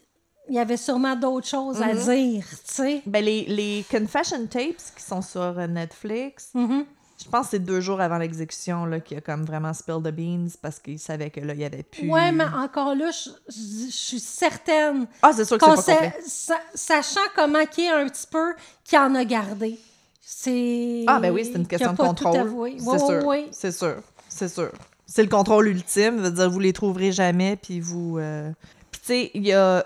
il- 0.51 0.59
avait 0.59 0.77
sûrement 0.77 1.15
d'autres 1.17 1.47
choses 1.49 1.83
à 1.83 1.93
Mm-hmm. 1.95 2.15
dire, 2.15 2.45
tu 2.67 2.75
sais. 2.75 3.03
Ben, 3.07 3.25
les, 3.25 3.45
les 3.47 3.85
confession 3.91 4.47
tapes 4.47 4.77
qui 4.97 5.03
sont 5.05 5.23
sur 5.23 5.41
euh, 5.43 5.67
Netflix, 5.67 6.51
Mhm. 6.55 6.85
Je 7.23 7.29
pense 7.29 7.47
que 7.47 7.51
c'est 7.53 7.59
deux 7.59 7.81
jours 7.81 8.01
avant 8.01 8.19
l'exécution 8.19 8.89
qu'il 9.01 9.19
a 9.19 9.21
comme 9.21 9.45
vraiment 9.45 9.73
spill 9.75 9.97
the 10.03 10.11
beans 10.13 10.49
parce 10.63 10.79
qu'il 10.79 10.99
savait 10.99 11.31
que 11.31 11.41
là, 11.41 11.53
il 11.55 11.61
y 11.61 11.65
avait 11.65 11.83
plus... 11.83 12.09
Ouais, 12.11 12.31
mais 12.33 12.45
encore 12.45 12.95
là, 12.95 13.11
je, 13.11 13.31
je- 13.53 13.87
je 13.87 13.97
suis 13.97 14.21
certaine 14.21 15.07
Ah, 15.23 15.33
c'est 15.35 15.45
sûr 15.45 15.59
que 15.59 15.65
c'est 15.83 16.15
sa- 16.27 16.61
sachant 16.75 17.21
comment 17.35 17.65
qu'il 17.67 17.85
est 17.85 17.89
un 17.91 18.07
petit 18.09 18.27
peu, 18.31 18.55
qu'il 18.85 18.99
en 18.99 19.15
a 19.17 19.25
gardé. 19.25 19.79
C'est... 20.21 21.05
Ah, 21.07 21.19
ben 21.19 21.33
oui, 21.33 21.45
c'est 21.45 21.59
une 21.59 21.67
question 21.67 21.93
de 21.93 21.97
contrôle. 21.97 22.35
C'est 22.79 22.99
sûr. 22.99 23.35
C'est 23.51 23.73
sûr. 23.73 23.97
C'est 24.29 24.49
sûr. 24.49 24.71
c'est 25.07 25.23
le 25.23 25.29
contrôle 25.29 25.69
ultime. 25.69 26.19
Veut 26.19 26.31
dire, 26.31 26.49
vous 26.51 26.61
les 26.61 26.73
trouverez 26.73 27.11
jamais, 27.13 27.57
puis 27.57 27.81
vous... 27.81 28.19
euh, 28.19 28.53
Puis 28.93 29.01
tu 29.01 29.07
sais, 29.07 29.31
il 29.35 29.47
y 29.47 29.53
a... 29.55 29.85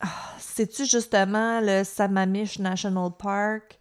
Ah, 0.00 0.08
C'est-tu 0.40 0.84
justement 0.86 1.60
le 1.60 1.84
Sammamish 1.84 2.58
National 2.58 3.10
Park? 3.16 3.78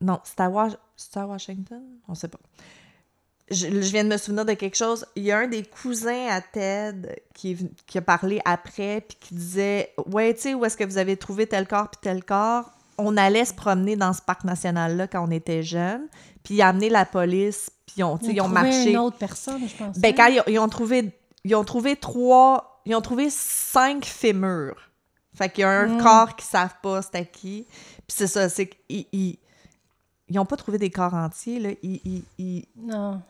Non, 0.00 0.20
c'est 0.24 0.40
à, 0.40 0.48
Wa- 0.48 0.70
c'est 1.10 1.18
à 1.20 1.26
Washington? 1.26 1.82
On 2.08 2.14
sait 2.14 2.28
pas. 2.28 2.38
Je, 3.50 3.66
je 3.66 3.90
viens 3.92 4.04
de 4.04 4.08
me 4.08 4.16
souvenir 4.16 4.44
de 4.44 4.54
quelque 4.54 4.76
chose. 4.76 5.04
Il 5.16 5.24
y 5.24 5.32
a 5.32 5.38
un 5.40 5.46
des 5.46 5.62
cousins 5.64 6.28
à 6.30 6.40
Ted 6.40 7.22
qui, 7.34 7.68
qui 7.86 7.98
a 7.98 8.02
parlé 8.02 8.40
après, 8.44 9.02
puis 9.06 9.18
qui 9.20 9.34
disait 9.34 9.92
Ouais, 10.10 10.32
tu 10.34 10.40
sais, 10.42 10.54
où 10.54 10.64
est-ce 10.64 10.76
que 10.76 10.84
vous 10.84 10.96
avez 10.98 11.16
trouvé 11.16 11.46
tel 11.46 11.66
corps 11.68 11.88
puis 11.90 11.98
tel 12.02 12.24
corps 12.24 12.70
On 12.96 13.16
allait 13.16 13.44
se 13.44 13.52
promener 13.52 13.96
dans 13.96 14.12
ce 14.12 14.22
parc 14.22 14.44
national-là 14.44 15.06
quand 15.06 15.26
on 15.26 15.30
était 15.30 15.62
jeunes, 15.62 16.06
puis 16.42 16.54
il 16.54 16.62
a 16.62 16.68
amené 16.68 16.88
la 16.88 17.04
police, 17.04 17.70
puis 17.84 17.96
ils 17.98 18.04
ont, 18.04 18.18
ils 18.22 18.40
ont 18.40 18.48
marché. 18.48 18.92
une 18.92 18.98
autre 18.98 19.18
personne, 19.18 19.68
je 19.68 19.76
pense. 19.76 19.98
Ben, 19.98 20.14
quand 20.14 20.26
ils, 20.28 20.40
ont- 20.40 20.44
ils 20.46 20.58
ont 20.58 20.68
trouvé, 20.68 21.12
ils 21.44 21.54
ont 21.54 21.64
trouvé 21.64 21.96
trois, 21.96 22.80
ils 22.86 22.94
ont 22.94 23.02
trouvé 23.02 23.28
cinq 23.28 24.06
fémurs. 24.06 24.76
Fait 25.34 25.48
qu'il 25.50 25.62
y 25.62 25.64
a 25.64 25.70
un 25.70 25.98
Mm. 25.98 26.02
corps 26.02 26.36
qu'ils 26.36 26.48
savent 26.48 26.76
pas 26.82 27.02
c'était 27.02 27.26
qui. 27.26 27.66
Puis 28.06 28.16
c'est 28.16 28.26
ça, 28.26 28.48
c'est 28.48 28.68
qu'ils 28.68 29.38
ils, 30.32 30.34
ils 30.34 30.38
ont 30.38 30.44
pas 30.46 30.56
trouvé 30.56 30.78
des 30.78 30.90
corps 30.90 31.14
entiers, 31.14 31.60
là. 31.60 31.70
Ils, 31.82 32.00
ils, 32.04 32.24
ils, 32.38 32.64
Non. 32.76 33.20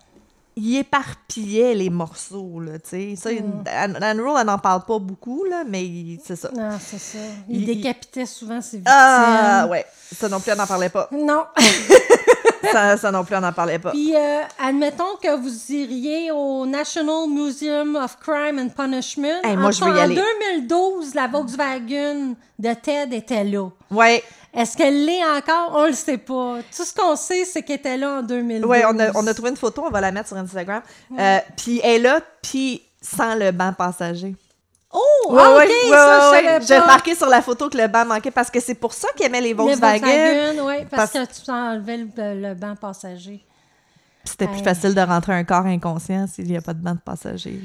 ils 0.56 0.76
éparpillaient 0.78 1.74
les 1.74 1.90
morceaux, 1.90 2.60
là, 2.60 2.78
tu 2.78 2.88
sais. 2.90 3.14
Ça, 3.16 3.30
Mm. 3.32 3.64
Anne, 3.66 4.20
Rule, 4.20 4.36
elle 4.40 4.46
n'en 4.46 4.58
parle 4.58 4.84
pas 4.84 4.98
beaucoup, 4.98 5.44
là, 5.44 5.64
mais 5.66 5.86
c'est 6.24 6.36
ça. 6.36 6.50
Non, 6.54 6.76
c'est 6.80 6.98
ça. 6.98 7.18
Il, 7.48 7.64
décapitait 7.66 8.26
souvent 8.26 8.60
ses 8.60 8.78
victimes. 8.78 8.94
Ah, 8.94 9.66
ouais. 9.70 9.84
Ça 10.14 10.28
non 10.28 10.40
plus, 10.40 10.50
elle 10.52 10.58
n'en 10.58 10.66
parlait 10.66 10.88
pas. 10.90 11.08
Non. 11.12 11.44
Ça, 12.70 12.96
ça 12.96 13.10
non 13.10 13.24
plus, 13.24 13.34
elle 13.34 13.40
n'en 13.42 13.52
parlait 13.52 13.80
pas. 13.80 13.90
Puis, 13.90 14.14
euh, 14.14 14.40
admettons 14.60 15.16
que 15.20 15.36
vous 15.36 15.72
iriez 15.72 16.30
au 16.30 16.64
National 16.64 17.28
Museum 17.28 17.96
of 17.96 18.16
Crime 18.20 18.56
and 18.60 18.68
Punishment. 18.68 19.42
Hey, 19.42 19.56
moi, 19.56 19.66
En- 19.66 19.72
je 19.72 19.84
veux 19.84 19.90
y 19.90 19.98
en 20.00 20.04
aller. 20.04 20.14
2012, 20.60 21.12
la 21.14 21.26
Volkswagen 21.26 22.34
de 22.60 22.74
Ted 22.74 23.16
était 23.16 23.42
là. 23.42 23.68
Ouais, 23.90 24.22
Est-ce 24.54 24.76
qu'elle 24.76 25.06
l'est 25.06 25.24
encore? 25.24 25.72
On 25.74 25.86
le 25.86 25.92
sait 25.94 26.18
pas. 26.18 26.58
Tout 26.76 26.84
ce 26.84 26.92
qu'on 26.94 27.16
sait, 27.16 27.44
c'est 27.44 27.62
qu'elle 27.62 27.76
était 27.76 27.96
là 27.96 28.18
en 28.18 28.22
2012. 28.22 28.68
ouais 28.68 28.84
on, 28.86 28.98
a, 28.98 29.10
on 29.16 29.26
a 29.26 29.32
trouvé 29.34 29.50
une 29.50 29.56
photo, 29.56 29.82
on 29.86 29.90
va 29.90 30.00
la 30.00 30.12
mettre 30.12 30.28
sur 30.28 30.36
Instagram. 30.36 30.82
Euh, 31.18 31.38
puis 31.56 31.80
elle 31.82 31.90
est 31.92 31.98
là, 32.00 32.20
puis 32.42 32.82
sans 33.00 33.34
le 33.34 33.50
banc 33.50 33.72
passager. 33.72 34.36
Oh! 34.92 35.00
Ouais, 35.32 35.40
ah, 35.42 35.50
OK, 35.56 35.68
ouais, 35.68 35.90
ça, 35.90 36.30
ouais, 36.32 36.58
je. 36.60 36.66
J'ai 36.66 36.78
remarqué 36.78 37.14
sur 37.14 37.28
la 37.28 37.40
photo 37.40 37.70
que 37.70 37.78
le 37.78 37.88
banc 37.88 38.04
manquait 38.04 38.30
parce 38.30 38.50
que 38.50 38.60
c'est 38.60 38.74
pour 38.74 38.92
ça 38.92 39.08
qu'il 39.16 39.24
aimait 39.24 39.40
les 39.40 39.48
Les 39.48 39.54
Volkswagen. 39.54 40.00
Volkswagen, 40.00 40.62
oui, 40.66 40.74
parce, 40.90 41.12
Parce- 41.12 41.28
que 41.28 41.44
tu 41.44 41.50
enlevais 41.50 41.96
le, 41.96 42.48
le 42.48 42.54
banc 42.54 42.76
passager. 42.76 43.42
C'était 44.24 44.46
plus 44.46 44.62
facile 44.62 44.94
de 44.94 45.00
rentrer 45.00 45.32
un 45.32 45.44
corps 45.44 45.64
inconscient 45.66 46.26
s'il 46.26 46.44
n'y 46.44 46.56
a 46.56 46.60
pas 46.60 46.74
de 46.74 46.82
banc 46.82 46.92
de 46.94 47.00
passager. 47.00 47.58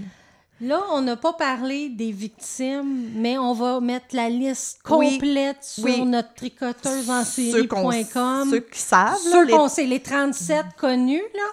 Là, 0.59 0.81
on 0.91 1.01
n'a 1.01 1.15
pas 1.15 1.33
parlé 1.33 1.89
des 1.89 2.11
victimes, 2.11 3.11
mais 3.15 3.37
on 3.37 3.53
va 3.53 3.79
mettre 3.79 4.15
la 4.15 4.27
liste 4.27 4.79
Oui, 4.89 5.13
complète 5.19 5.57
sur 5.63 5.83
oui. 5.83 6.01
notre 6.03 6.33
tricoteuse 6.33 7.09
en 7.11 7.23
série.com. 7.23 8.49
Ceux 8.49 8.59
qui 8.61 8.79
savent. 8.79 9.17
Ceux 9.17 9.45
les- 9.45 9.53
qu'on 9.53 9.67
sait, 9.67 9.85
les 9.85 9.99
37 9.99 10.65
connus, 10.75 11.21
là, 11.35 11.43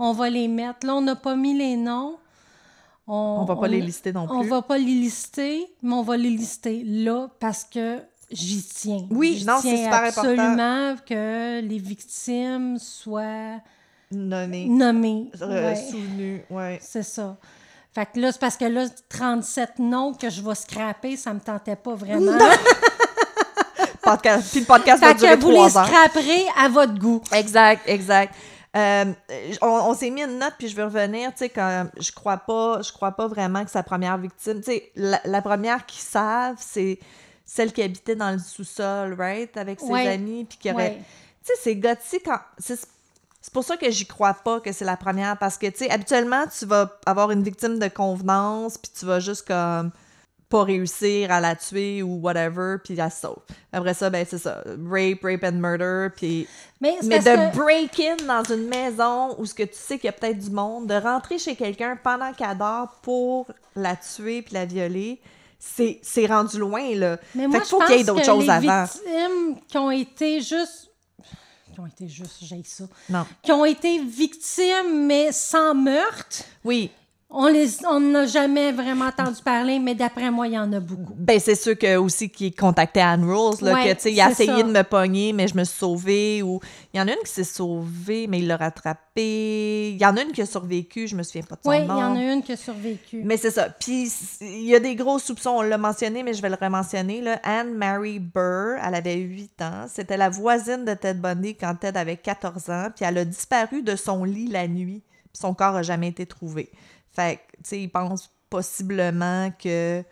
on 0.00 0.12
va 0.12 0.28
les 0.28 0.48
mettre. 0.48 0.86
Là, 0.86 0.96
on 0.96 1.00
n'a 1.02 1.14
pas 1.14 1.36
mis 1.36 1.56
les 1.56 1.76
noms. 1.76 2.16
On 3.06 3.44
va 3.44 3.56
pas 3.56 3.68
les 3.68 3.80
lister 3.80 4.12
non 4.12 4.26
On 4.28 4.40
plus. 4.40 4.48
va 4.50 4.60
pas 4.60 4.76
les 4.76 4.84
lister, 4.84 5.66
mais 5.82 5.94
on 5.94 6.02
va 6.02 6.16
les 6.16 6.28
lister 6.28 6.82
là 6.84 7.28
parce 7.40 7.64
que 7.64 8.00
j'y 8.30 8.62
tiens. 8.62 9.06
Oui, 9.10 9.36
J'y 9.38 9.46
non, 9.46 9.60
c'est 9.62 9.86
important. 9.86 10.20
absolument 10.20 10.96
que 11.06 11.60
les 11.60 11.78
victimes 11.78 12.76
soient 12.78 13.60
Nommés, 14.10 14.66
nommées. 14.66 15.30
euh, 15.40 15.70
Ouais, 15.70 15.76
souvenus, 15.76 16.40
ouais. 16.50 16.78
c'est 16.82 17.02
ça. 17.02 17.38
Fait 17.94 18.06
que 18.06 18.20
là, 18.20 18.32
c'est 18.32 18.38
parce 18.40 18.56
que 18.56 18.64
là, 18.66 18.86
37 19.08 19.78
noms 19.78 20.12
que 20.14 20.30
je 20.30 20.42
vais 20.42 20.54
scraper, 20.54 21.16
ça 21.16 21.32
me 21.34 21.40
tentait 21.40 21.76
pas 21.76 21.94
vraiment. 21.94 22.38
Podcast, 24.02 24.48
puis 24.50 24.60
le 24.60 24.66
podcast 24.66 25.02
va 25.02 25.08
fait 25.08 25.14
durer 25.16 25.36
que 25.36 25.42
vous 25.42 25.50
les 25.50 25.68
scraperez 25.68 26.46
à 26.56 26.68
votre 26.68 26.94
goût. 26.94 27.20
Exact, 27.32 27.82
exact. 27.86 28.34
Euh, 28.76 29.12
on 29.60 29.66
on 29.66 29.94
s'est 29.94 30.08
mis 30.08 30.22
une 30.22 30.38
note, 30.38 30.54
puis 30.58 30.68
je 30.68 30.76
vais 30.76 30.84
revenir, 30.84 31.30
tu 31.32 31.38
sais, 31.38 31.48
quand 31.50 31.86
je 31.98 32.10
crois 32.12 32.38
pas, 32.38 32.80
je 32.80 32.90
crois 32.92 33.12
pas 33.12 33.26
vraiment 33.26 33.64
que 33.64 33.70
sa 33.70 33.82
première 33.82 34.16
victime, 34.16 34.58
tu 34.60 34.72
sais, 34.72 34.92
la, 34.94 35.20
la 35.24 35.42
première 35.42 35.84
qui 35.84 35.98
savent, 35.98 36.56
c'est 36.58 36.98
celle 37.44 37.72
qui 37.72 37.82
habitait 37.82 38.14
dans 38.14 38.30
le 38.30 38.38
sous-sol, 38.38 39.14
right, 39.18 39.54
avec 39.56 39.80
ses 39.80 39.86
Ouais. 39.86 40.08
amis, 40.08 40.44
puis 40.44 40.58
qui 40.58 40.70
aurait... 40.70 40.90
Ouais. 40.90 41.02
Tu 41.44 41.52
sais, 41.54 41.60
c'est 41.62 41.76
gothique 41.76 42.22
quand... 42.24 42.38
C'est 42.58 42.78
c'est 43.48 43.54
pour 43.54 43.64
ça 43.64 43.78
que 43.78 43.90
j'y 43.90 44.04
crois 44.04 44.34
pas 44.34 44.60
que 44.60 44.72
c'est 44.72 44.84
la 44.84 44.98
première, 44.98 45.38
parce 45.38 45.56
que, 45.56 45.66
tu 45.68 45.78
sais, 45.78 45.90
habituellement, 45.90 46.44
tu 46.46 46.66
vas 46.66 46.98
avoir 47.06 47.30
une 47.30 47.42
victime 47.42 47.78
de 47.78 47.88
convenance, 47.88 48.76
puis 48.76 48.92
tu 48.98 49.06
vas 49.06 49.20
juste 49.20 49.48
comme 49.48 49.90
pas 50.50 50.64
réussir 50.64 51.30
à 51.32 51.40
la 51.40 51.56
tuer 51.56 52.02
ou 52.02 52.20
whatever, 52.20 52.76
puis 52.84 52.94
se 52.94 53.08
sauve. 53.08 53.38
Après 53.72 53.94
ça, 53.94 54.10
ben 54.10 54.26
c'est 54.28 54.36
ça, 54.36 54.62
rape, 54.90 55.22
rape 55.22 55.44
and 55.44 55.52
murder, 55.58 56.08
puis... 56.14 56.46
Mais, 56.82 56.96
Mais 57.04 57.20
de 57.20 57.24
que- 57.24 57.56
break-in 57.56 58.16
dans 58.26 58.44
une 58.44 58.68
maison 58.68 59.34
où 59.38 59.46
ce 59.46 59.54
que 59.54 59.62
tu 59.62 59.70
sais 59.72 59.96
qu'il 59.98 60.08
y 60.08 60.10
a 60.10 60.12
peut-être 60.12 60.38
du 60.38 60.50
monde, 60.50 60.86
de 60.86 60.94
rentrer 60.94 61.38
chez 61.38 61.56
quelqu'un 61.56 61.98
pendant 62.02 62.34
qu'elle 62.34 62.58
dort 62.58 62.98
pour 63.00 63.46
la 63.76 63.96
tuer 63.96 64.42
puis 64.42 64.52
la 64.52 64.66
violer, 64.66 65.22
c'est 65.58 66.26
rendu 66.26 66.58
loin, 66.58 66.94
là. 66.94 67.16
Mais 67.34 67.44
fait 67.44 67.48
moi, 67.48 67.60
qu'il 67.60 67.64
je 67.64 67.70
faut 67.70 67.78
pense 67.78 67.86
qu'il 67.88 67.96
y 67.96 68.00
ait 68.00 68.04
d'autres 68.04 68.20
que 68.20 68.26
choses 68.26 68.44
les 68.44 68.50
avant. 68.50 68.84
victimes 68.84 69.56
qui 69.66 69.78
ont 69.78 69.90
été 69.90 70.40
juste... 70.42 70.87
Qui 71.78 71.82
ont 71.82 71.86
été 71.86 72.08
juste, 72.08 72.38
j'ai 72.42 72.60
ça. 72.64 72.84
Non. 73.08 73.24
Qui 73.40 73.52
ont 73.52 73.64
été 73.64 74.02
victimes, 74.02 75.06
mais 75.06 75.30
sans 75.30 75.76
meurtre, 75.76 76.42
Oui. 76.64 76.90
On 77.30 77.46
les 77.46 77.84
on 77.86 78.00
n'a 78.00 78.24
jamais 78.26 78.72
vraiment 78.72 79.04
entendu 79.04 79.42
parler, 79.44 79.78
mais 79.78 79.94
d'après 79.94 80.30
moi, 80.30 80.46
il 80.48 80.54
y 80.54 80.58
en 80.58 80.72
a 80.72 80.80
beaucoup. 80.80 81.14
Ben, 81.16 81.38
c'est 81.38 81.54
sûr 81.54 81.76
que 81.76 81.96
aussi 81.96 82.30
qui 82.30 82.52
contactait 82.52 83.00
Anne 83.00 83.30
Rose, 83.30 83.60
là, 83.60 83.74
Ouais, 83.74 83.88
que, 83.90 83.94
tu 83.96 84.00
sais, 84.00 84.12
il 84.12 84.20
a 84.20 84.30
essayé 84.30 84.48
ça. 84.50 84.62
de 84.62 84.72
me 84.72 84.82
pogner, 84.82 85.34
mais 85.34 85.46
je 85.46 85.54
me 85.54 85.64
suis 85.64 85.76
sauvée, 85.78 86.42
ou... 86.42 86.58
Il 86.94 86.98
y 86.98 87.00
en 87.02 87.06
a 87.06 87.12
une 87.12 87.18
qui 87.24 87.30
s'est 87.30 87.44
sauvée, 87.44 88.26
mais 88.28 88.38
il 88.38 88.46
l'a 88.46 88.56
rattrapée. 88.56 89.90
Il 89.90 89.98
y 90.00 90.06
en 90.06 90.16
a 90.16 90.22
une 90.22 90.32
qui 90.32 90.40
a 90.40 90.46
survécu, 90.46 91.06
je 91.06 91.16
me 91.16 91.22
souviens 91.22 91.42
pas 91.42 91.56
de 91.56 91.60
son 91.64 91.70
Oui, 91.70 91.76
il 91.80 91.84
y 91.84 91.88
nom. 91.88 91.94
en 91.96 92.16
a 92.16 92.32
une 92.32 92.42
qui 92.42 92.52
a 92.52 92.56
survécu. 92.56 93.20
Mais 93.24 93.36
c'est 93.36 93.50
ça. 93.50 93.68
Puis 93.68 94.10
il 94.40 94.64
y 94.64 94.74
a 94.74 94.80
des 94.80 94.94
gros 94.94 95.18
soupçons, 95.18 95.50
on 95.50 95.62
l'a 95.62 95.76
mentionné, 95.78 96.22
mais 96.22 96.32
je 96.32 96.40
vais 96.40 96.48
le 96.48 96.56
rementionner. 96.60 97.20
Là. 97.20 97.40
Anne-Mary 97.42 98.20
Burr, 98.20 98.78
elle 98.82 98.94
avait 98.94 99.16
8 99.16 99.62
ans. 99.62 99.86
C'était 99.92 100.16
la 100.16 100.30
voisine 100.30 100.84
de 100.86 100.94
Ted 100.94 101.18
Bundy 101.20 101.56
quand 101.56 101.74
Ted 101.74 101.98
avait 101.98 102.16
14 102.16 102.70
ans. 102.70 102.88
Puis 102.96 103.04
elle 103.04 103.18
a 103.18 103.24
disparu 103.26 103.82
de 103.82 103.96
son 103.96 104.24
lit 104.24 104.48
la 104.48 104.66
nuit. 104.66 105.02
Puis 105.32 105.40
son 105.42 105.52
corps 105.52 105.74
n'a 105.74 105.82
jamais 105.82 106.08
été 106.08 106.24
trouvé. 106.24 106.70
Fait 107.18 107.36
que, 107.36 107.56
tu 107.56 107.62
sais, 107.64 107.80
ils 107.82 107.88
pensent 107.88 108.30
possiblement 108.48 109.50
que 109.62 110.04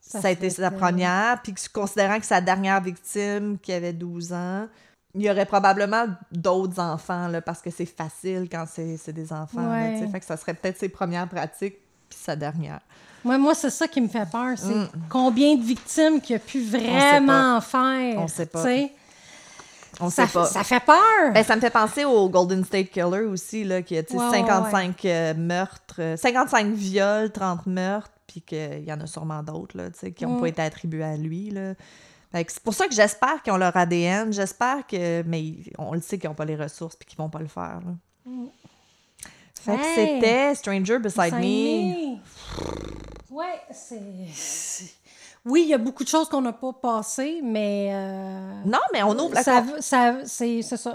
ça, 0.00 0.20
Ça 0.20 0.28
a 0.28 0.30
été 0.32 0.50
sa 0.50 0.70
première. 0.70 1.40
Puis 1.42 1.54
que, 1.54 1.60
considérant 1.72 2.18
que 2.18 2.26
sa 2.26 2.40
dernière 2.40 2.80
victime, 2.82 3.56
qui 3.58 3.72
avait 3.72 3.92
12 3.94 4.32
ans, 4.32 4.66
il 5.14 5.22
y 5.22 5.30
aurait 5.30 5.46
probablement 5.46 6.06
d'autres 6.30 6.78
enfants, 6.80 7.28
là, 7.28 7.40
parce 7.40 7.62
que 7.62 7.70
c'est 7.70 7.86
facile 7.86 8.48
quand 8.50 8.64
c'est 8.66 9.12
des 9.12 9.32
enfants. 9.32 9.70
Ouais. 9.70 10.06
fait 10.10 10.20
que 10.20 10.26
ça 10.26 10.36
serait 10.36 10.54
peut-être 10.54 10.78
ses 10.78 10.88
premières 10.88 11.28
pratiques, 11.28 11.76
puis 12.08 12.18
sa 12.20 12.34
dernière. 12.36 12.80
Moi, 13.24 13.38
moi 13.38 13.54
c'est 13.54 13.70
ça 13.70 13.86
qui 13.88 14.00
me 14.00 14.08
fait 14.08 14.28
peur. 14.30 14.56
C'est 14.56 14.74
Mm. 14.74 14.88
combien 15.08 15.54
de 15.56 15.62
victimes 15.62 16.20
qu'il 16.20 16.36
a 16.36 16.38
pu 16.40 16.62
vraiment 16.62 17.60
faire. 17.60 18.18
On 18.18 18.26
sait 18.28 18.46
pas. 18.46 18.62
On 20.00 20.08
Ça, 20.10 20.26
sait 20.26 20.32
pas. 20.32 20.46
ça 20.46 20.64
fait 20.64 20.80
peur. 20.80 21.32
Ben, 21.34 21.44
ça 21.44 21.54
me 21.56 21.60
fait 21.60 21.70
penser 21.70 22.04
au 22.04 22.28
Golden 22.28 22.64
State 22.64 22.90
Killer 22.90 23.22
aussi, 23.26 23.62
là, 23.64 23.82
qui 23.82 23.96
a 23.98 24.02
tu 24.02 24.12
sais, 24.12 24.18
Ouais, 24.18 24.24
ouais, 24.30 24.38
55 24.38 25.04
euh, 25.04 25.34
meurtres, 25.34 25.96
euh, 26.00 26.16
55 26.16 26.66
viols, 26.72 27.30
30 27.30 27.66
meurtres, 27.66 28.10
puis 28.26 28.40
qu'il 28.40 28.84
y 28.84 28.92
en 28.92 29.00
a 29.00 29.06
sûrement 29.06 29.42
d'autres 29.42 29.76
là, 29.76 29.84
qui 30.10 30.24
n'ont 30.24 30.38
Mm. 30.38 30.40
pas 30.40 30.48
été 30.48 30.62
attribués 30.62 31.04
à 31.04 31.16
lui. 31.16 31.50
Là. 31.50 31.74
C'est 32.34 32.60
pour 32.60 32.72
ça 32.72 32.88
que 32.88 32.94
j'espère 32.94 33.42
qu'ils 33.42 33.52
ont 33.52 33.58
leur 33.58 33.76
ADN, 33.76 34.32
j'espère 34.32 34.86
que. 34.86 35.22
Mais 35.24 35.52
on 35.76 35.92
le 35.92 36.00
sait 36.00 36.16
qu'ils 36.18 36.30
n'ont 36.30 36.34
pas 36.34 36.46
les 36.46 36.56
ressources 36.56 36.96
puis 36.96 37.06
qu'ils 37.06 37.18
vont 37.18 37.28
pas 37.28 37.40
le 37.40 37.48
faire. 37.48 37.80
Là. 37.84 38.32
Fait 39.60 39.76
que 39.76 39.80
Mm. 39.80 39.94
C'était 39.94 40.54
Stranger 40.54 40.98
Beside 40.98 41.34
Me. 41.34 42.16
Ouais, 43.30 43.60
c'est. 43.70 44.00
Oui, 45.44 45.62
il 45.64 45.68
y 45.70 45.74
a 45.74 45.78
beaucoup 45.78 46.04
de 46.04 46.08
choses 46.08 46.28
qu'on 46.28 46.40
n'a 46.40 46.52
pas 46.52 46.72
passées, 46.72 47.40
mais. 47.42 47.88
euh, 47.92 48.52
Non, 48.64 48.78
mais 48.92 49.02
on 49.02 49.18
ouvre 49.18 49.34
la 49.34 49.42
ça, 49.42 49.64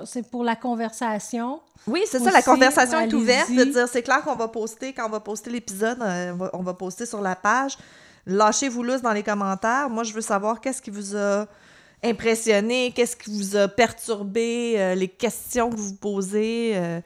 c'est 0.05 0.29
pour 0.31 0.43
la 0.43 0.55
conversation. 0.55 1.59
Oui, 1.85 2.01
c'est 2.05 2.19
ça, 2.19 2.31
la 2.31 2.41
conversation 2.41 2.99
est 2.99 3.13
ouverte. 3.13 3.51
De 3.51 3.63
dire, 3.65 3.87
c'est 3.89 4.03
clair 4.03 4.21
qu'on 4.23 4.35
va 4.35 4.47
poster, 4.47 4.93
quand 4.93 5.05
on 5.05 5.09
va 5.09 5.19
poster 5.19 5.49
l'épisode, 5.49 5.97
euh, 6.01 6.31
on, 6.33 6.37
va, 6.37 6.49
on 6.53 6.63
va 6.63 6.73
poster 6.73 7.05
sur 7.05 7.21
la 7.21 7.35
page. 7.35 7.77
Lâchez-vous 8.25 8.83
lousse 8.83 9.01
dans 9.01 9.13
les 9.13 9.23
commentaires. 9.23 9.89
Moi, 9.89 10.03
je 10.03 10.13
veux 10.13 10.21
savoir 10.21 10.59
qu'est-ce 10.61 10.81
qui 10.81 10.89
vous 10.91 11.15
a 11.15 11.45
impressionné, 12.03 12.91
qu'est-ce 12.95 13.15
qui 13.15 13.31
vous 13.35 13.55
a 13.55 13.67
perturbé, 13.67 14.75
euh, 14.77 14.95
les 14.95 15.07
questions 15.07 15.69
que 15.69 15.75
vous 15.75 15.89
vous 15.89 15.95
posez. 15.95 16.73
euh, 16.75 16.99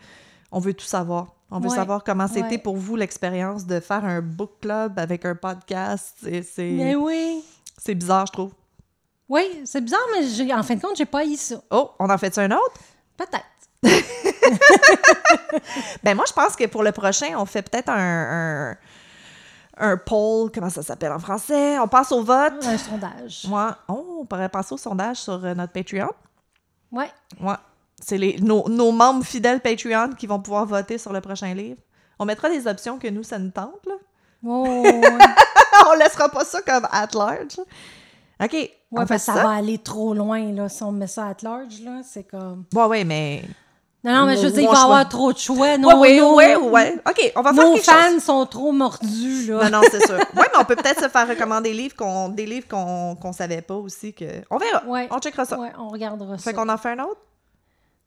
on 0.52 0.60
veut 0.60 0.74
tout 0.74 0.86
savoir. 0.86 1.28
On 1.52 1.60
veut 1.60 1.68
Ouais, 1.70 1.76
savoir 1.76 2.04
comment 2.04 2.28
c'était 2.28 2.42
ouais. 2.52 2.58
pour 2.58 2.78
vous 2.78 2.96
l'expérience 2.96 3.66
de 3.66 3.80
faire 3.82 4.06
un 4.06 4.22
book 4.22 4.52
club 4.62 4.98
avec 4.98 5.26
un 5.26 5.36
podcast. 5.36 6.16
C'est- 6.22 6.72
Mais 6.72 6.96
oui. 6.96 7.44
c'est 7.78 7.94
bizarre, 7.96 8.26
je 8.28 8.32
trouve. 8.32 8.52
Oui, 9.28 9.62
c'est 9.66 9.82
bizarre, 9.82 10.00
mais 10.14 10.26
j'ai- 10.28 10.54
en 10.54 10.64
fin 10.64 10.76
de 10.76 10.82
compte, 10.82 10.96
j'ai 10.98 11.06
pas 11.06 11.26
eu 11.26 11.36
ça. 11.36 11.56
Oh, 11.70 11.92
on 12.00 12.10
en 12.10 12.18
fait 12.18 12.38
un 12.38 12.52
autre? 12.52 12.80
Peut-être. 13.18 13.46
ben 16.04 16.16
moi, 16.16 16.26
je 16.28 16.34
pense 16.34 16.56
que 16.56 16.66
pour 16.68 16.84
le 16.84 16.92
prochain, 16.92 17.34
on 17.38 17.46
fait 17.46 17.62
peut-être 17.62 17.90
un, 17.90 18.72
un, 18.72 18.78
un 19.78 19.98
poll, 19.98 20.52
comment 20.54 20.70
ça 20.70 20.84
s'appelle 20.84 21.12
en 21.12 21.20
français? 21.20 21.78
On 21.80 21.88
passe 21.88 22.12
au 22.12 22.24
vote. 22.24 22.66
Un 22.66 22.78
sondage. 22.78 23.46
Moi, 23.48 23.76
oh, 23.88 24.20
on 24.22 24.26
pourrait 24.26 24.50
passer 24.50 24.74
au 24.74 24.78
sondage 24.78 25.18
sur 25.18 25.44
euh, 25.44 25.54
notre 25.54 25.74
Patreon. 25.74 26.10
Ouais. 26.92 27.10
Ouais. 27.42 27.56
C'est 28.04 28.18
les, 28.18 28.38
nos, 28.40 28.68
nos 28.68 28.92
membres 28.92 29.24
fidèles 29.24 29.62
Patreon 29.62 30.12
qui 30.18 30.28
vont 30.28 30.40
pouvoir 30.40 30.66
voter 30.66 30.98
sur 30.98 31.14
le 31.14 31.22
prochain 31.22 31.54
livre. 31.54 31.80
On 32.20 32.26
mettra 32.26 32.50
des 32.50 32.68
options 32.68 32.98
que 33.00 33.08
nous, 33.08 33.24
ça 33.24 33.40
nous 33.40 33.52
tente, 33.52 33.86
là. 33.88 33.94
Oh, 34.46 34.64
ouais. 34.84 35.02
on 35.88 35.94
laissera 35.98 36.30
pas 36.30 36.44
ça 36.44 36.62
comme 36.62 36.88
at 36.92 37.08
large. 37.14 37.60
OK. 38.44 38.54
Ouais, 38.54 38.72
on 38.92 39.02
fait 39.02 39.08
parce 39.08 39.26
que 39.26 39.32
ça, 39.32 39.36
ça. 39.36 39.44
va 39.44 39.52
aller 39.52 39.78
trop 39.78 40.14
loin, 40.14 40.52
là, 40.52 40.68
si 40.68 40.82
on 40.84 40.92
met 40.92 41.08
ça 41.08 41.28
à 41.28 41.34
large, 41.44 41.80
là, 41.82 42.02
c'est 42.04 42.24
comme... 42.24 42.66
Ouais, 42.74 42.86
ouais, 42.86 43.04
mais. 43.04 43.44
Non, 44.04 44.14
non, 44.16 44.26
mais 44.26 44.36
je 44.36 44.48
veux 44.48 44.52
dire, 44.52 44.64
il 44.64 44.68
va 44.68 44.80
y 44.80 44.84
avoir 44.84 45.08
trop 45.08 45.32
de 45.32 45.38
choix. 45.38 45.58
Ouais, 45.58 45.78
Nos, 45.78 46.00
ouais, 46.00 46.20
ouais, 46.22 46.56
ouais. 46.56 46.96
OK, 47.08 47.32
on 47.36 47.42
va 47.44 47.54
faire 47.54 47.64
Nos 47.64 47.74
quelque 47.76 47.86
fans 47.86 48.12
chose. 48.14 48.24
sont 48.24 48.46
trop 48.48 48.72
mordus, 48.72 49.46
là. 49.48 49.70
Non, 49.70 49.78
non, 49.78 49.88
c'est 49.92 50.04
sûr. 50.08 50.16
Ouais, 50.36 50.48
mais 50.52 50.60
on 50.60 50.66
peut 50.66 50.76
peut-être 50.76 51.04
se 51.04 51.08
faire 51.08 51.28
recommander 51.28 51.70
des 51.70 51.76
livres 51.76 51.96
qu'on, 51.96 52.30
des 52.30 52.48
livres 52.48 52.68
qu'on, 52.68 53.16
qu'on 53.16 53.32
savait 53.32 53.62
pas 53.62 53.76
aussi. 53.76 54.12
que 54.14 54.26
On 54.50 54.58
verra. 54.58 54.84
Ouais. 54.88 55.08
On 55.12 55.20
checkera 55.20 55.46
ça. 55.46 55.60
Ouais, 55.60 55.72
on 55.78 55.90
regardera 55.90 56.40
ça. 56.40 56.44
Fait 56.44 56.54
qu'on 56.54 56.68
en 56.68 56.78
fait 56.78 56.90
un 56.90 57.04
autre? 57.04 57.20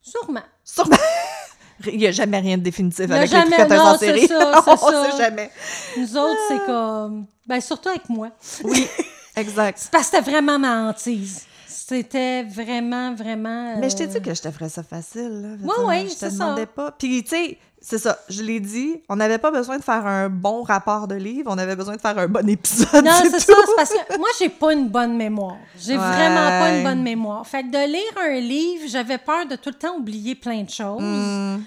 Sûrement. 0.04 0.42
Sûrement. 0.62 0.96
Il 1.86 1.98
n'y 1.98 2.06
a 2.06 2.12
jamais 2.12 2.38
rien 2.38 2.56
de 2.56 2.62
définitif 2.62 3.10
avec 3.10 3.30
les 3.30 3.36
tricoteuses 3.36 3.80
en 3.80 3.98
série. 3.98 4.28
ça, 4.28 4.62
on 4.66 4.76
ça. 4.76 5.10
sait 5.10 5.18
jamais. 5.18 5.50
Nous 5.96 6.16
autres, 6.16 6.40
c'est 6.48 6.64
comme... 6.66 7.26
Ben, 7.46 7.60
surtout 7.60 7.88
avec 7.88 8.08
moi. 8.08 8.30
Oui, 8.62 8.86
exact. 9.36 9.78
C'est 9.78 9.90
parce 9.90 10.08
que 10.08 10.16
c'était 10.16 10.30
vraiment 10.30 10.58
ma 10.58 10.88
hantise. 10.88 11.44
C'était 11.66 12.44
vraiment, 12.44 13.14
vraiment... 13.14 13.76
Mais 13.78 13.90
je 13.90 13.96
t'ai 13.96 14.04
euh, 14.04 14.06
dit 14.06 14.22
que 14.22 14.32
je 14.34 14.40
te 14.40 14.50
ferais 14.50 14.68
ça 14.68 14.82
facile. 14.82 15.42
Là. 15.42 15.56
Dire, 15.56 15.84
ouais, 15.84 16.06
Je 16.08 16.14
te 16.14 16.18
ça. 16.18 16.30
demandais 16.30 16.66
pas. 16.66 16.92
Puis, 16.92 17.24
tu 17.24 17.30
sais, 17.30 17.58
c'est 17.86 17.98
ça. 17.98 18.18
Je 18.30 18.42
l'ai 18.42 18.60
dit, 18.60 19.02
on 19.10 19.16
n'avait 19.16 19.36
pas 19.38 19.50
besoin 19.50 19.76
de 19.78 19.82
faire 19.84 20.06
un 20.06 20.28
bon 20.30 20.62
rapport 20.62 21.06
de 21.06 21.14
livre, 21.16 21.50
on 21.52 21.58
avait 21.58 21.76
besoin 21.76 21.96
de 21.96 22.00
faire 22.00 22.18
un 22.18 22.26
bon 22.28 22.48
épisode. 22.48 23.04
Non, 23.04 23.12
c'est 23.22 23.30
ça, 23.40 23.52
c'est 23.66 23.76
parce 23.76 23.90
que 23.90 24.16
moi, 24.18 24.28
j'ai 24.38 24.48
pas 24.48 24.72
une 24.72 24.88
bonne 24.88 25.16
mémoire. 25.16 25.56
J'ai 25.78 25.92
Ouais. 25.92 25.98
vraiment 25.98 26.48
pas 26.60 26.70
une 26.76 26.82
bonne 26.84 27.02
mémoire. 27.02 27.46
Fait 27.46 27.62
que 27.62 27.70
de 27.70 27.86
lire 27.92 28.14
un 28.20 28.40
livre, 28.40 28.84
j'avais 28.88 29.18
peur 29.18 29.46
de 29.46 29.56
tout 29.56 29.68
le 29.70 29.74
temps 29.76 29.96
oublier 29.96 30.34
plein 30.34 30.62
de 30.62 30.70
choses. 30.70 31.02
Hmm. 31.02 31.58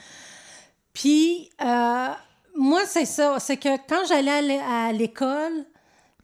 Puis, 0.93 1.49
euh, 1.63 2.07
moi, 2.55 2.81
c'est 2.87 3.05
ça. 3.05 3.35
C'est 3.39 3.57
que 3.57 3.69
quand 3.87 4.03
j'allais 4.07 4.31
à 4.31 4.41
l'é- 4.41 4.59
à 4.87 4.91
l'école, 4.91 5.65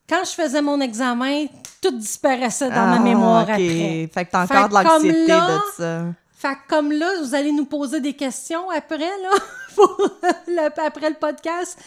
quand 0.10 0.24
je 0.26 0.32
faisais 0.32 0.62
mon 0.62 0.82
examen, 0.82 1.46
tout 1.82 1.92
disparaissait 1.92 2.70
dans 2.70 2.88
ma 2.88 2.96
Ah, 2.96 3.00
mémoire 3.00 3.42
après. 3.42 4.10
Fait 4.14 4.26
que 4.26 4.32
t'as 4.32 4.48
Fait 4.48 4.58
encore 4.58 4.70
de 4.70 4.74
l'anxiété 4.90 5.28
de 5.28 5.60
ça. 5.78 6.02
Fait 6.36 6.56
que 6.56 6.60
comme 6.68 6.92
là, 6.92 7.08
vous 7.22 7.36
allez 7.36 7.52
nous 7.52 7.66
poser 7.66 8.02
des 8.02 8.14
questions 8.14 8.70
après, 8.70 8.98
là, 8.98 9.30
pour 9.76 9.98
le- 10.48 10.80
après 10.86 11.10
le 11.10 11.16
podcast. 11.16 11.78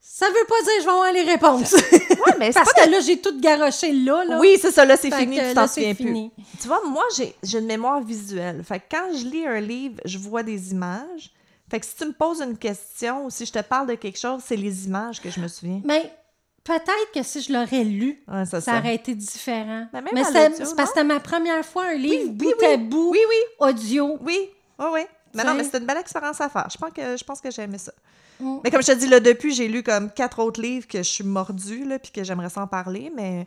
Ça 0.00 0.26
veut 0.28 0.46
pas 0.48 0.62
dire 0.62 0.72
que 0.76 0.80
je 0.80 0.84
vais 0.86 0.92
avoir 0.92 1.12
les 1.12 1.22
réponses. 1.22 1.72
Ouais, 1.74 2.34
mais 2.38 2.50
Parce 2.54 2.72
pas 2.72 2.84
que 2.84 2.90
là, 2.90 3.00
j'ai 3.00 3.20
tout 3.20 3.38
garoché 3.38 3.92
là. 3.92 4.24
là. 4.24 4.38
Oui, 4.38 4.56
c'est 4.60 4.70
ça, 4.70 4.84
là, 4.86 4.96
c'est 4.96 5.12
fini, 5.14 5.38
tu 5.38 5.54
t'en 5.54 5.66
souviens 5.68 5.94
plus. 5.94 6.30
Tu 6.60 6.68
vois, 6.68 6.80
moi, 6.86 7.04
j'ai 7.14 7.58
une 7.58 7.66
mémoire 7.66 8.00
visuelle. 8.00 8.62
Fait 8.64 8.78
que 8.80 8.84
quand 8.92 9.08
je 9.12 9.24
lis 9.26 9.46
un 9.46 9.60
livre, 9.60 9.96
je 10.06 10.16
vois 10.16 10.42
des 10.42 10.70
images. 10.72 11.32
Fait 11.70 11.80
que 11.80 11.86
si 11.86 11.96
tu 11.96 12.06
me 12.06 12.12
poses 12.12 12.40
une 12.40 12.56
question 12.56 13.26
ou 13.26 13.30
si 13.30 13.44
je 13.44 13.52
te 13.52 13.58
parle 13.60 13.88
de 13.88 13.94
quelque 13.96 14.18
chose, 14.18 14.40
c'est 14.46 14.56
les 14.56 14.86
images 14.86 15.20
que 15.20 15.28
je 15.28 15.40
me 15.40 15.48
souviens. 15.48 15.82
Mais 15.84 16.10
peut-être 16.64 17.12
que 17.12 17.22
si 17.22 17.42
je 17.42 17.52
l'aurais 17.52 17.84
lu, 17.84 18.22
Ouais, 18.28 18.46
ça 18.46 18.60
ça. 18.62 18.78
aurait 18.78 18.94
été 18.94 19.14
différent. 19.14 19.86
Mais 19.92 20.24
c'est 20.24 20.50
parce 20.58 20.72
que 20.72 20.86
c'était 20.86 21.04
ma 21.04 21.20
première 21.20 21.64
fois 21.66 21.86
un 21.86 21.94
livre 21.94 22.24
oui, 22.28 22.30
bout 22.30 22.54
oui. 22.60 22.66
à 22.66 22.76
bout, 22.78 23.10
oui, 23.10 23.18
audio. 23.58 24.16
oui. 24.22 24.38
Oui, 24.78 24.86
oui. 24.92 25.00
Mais 25.36 25.44
non, 25.44 25.54
mais 25.54 25.64
c'était 25.64 25.78
une 25.78 25.86
belle 25.86 25.98
expérience 25.98 26.40
à 26.40 26.48
faire. 26.48 26.68
Je 26.70 26.78
pense 26.78 26.92
que, 26.92 27.16
je 27.16 27.24
pense 27.24 27.40
que 27.40 27.50
j'ai 27.50 27.62
aimé 27.62 27.78
ça. 27.78 27.92
Mm. 28.40 28.58
Mais 28.64 28.70
comme 28.70 28.82
je 28.82 28.88
te 28.88 28.92
dis, 28.92 29.06
là, 29.08 29.20
depuis, 29.20 29.54
j'ai 29.54 29.68
lu 29.68 29.82
comme 29.82 30.10
quatre 30.10 30.38
autres 30.40 30.60
livres 30.60 30.86
que 30.86 30.98
je 30.98 31.08
suis 31.08 31.24
mordue, 31.24 31.84
là, 31.84 31.98
puis 31.98 32.10
que 32.12 32.24
j'aimerais 32.24 32.50
s'en 32.50 32.66
parler. 32.66 33.10
Mais 33.14 33.46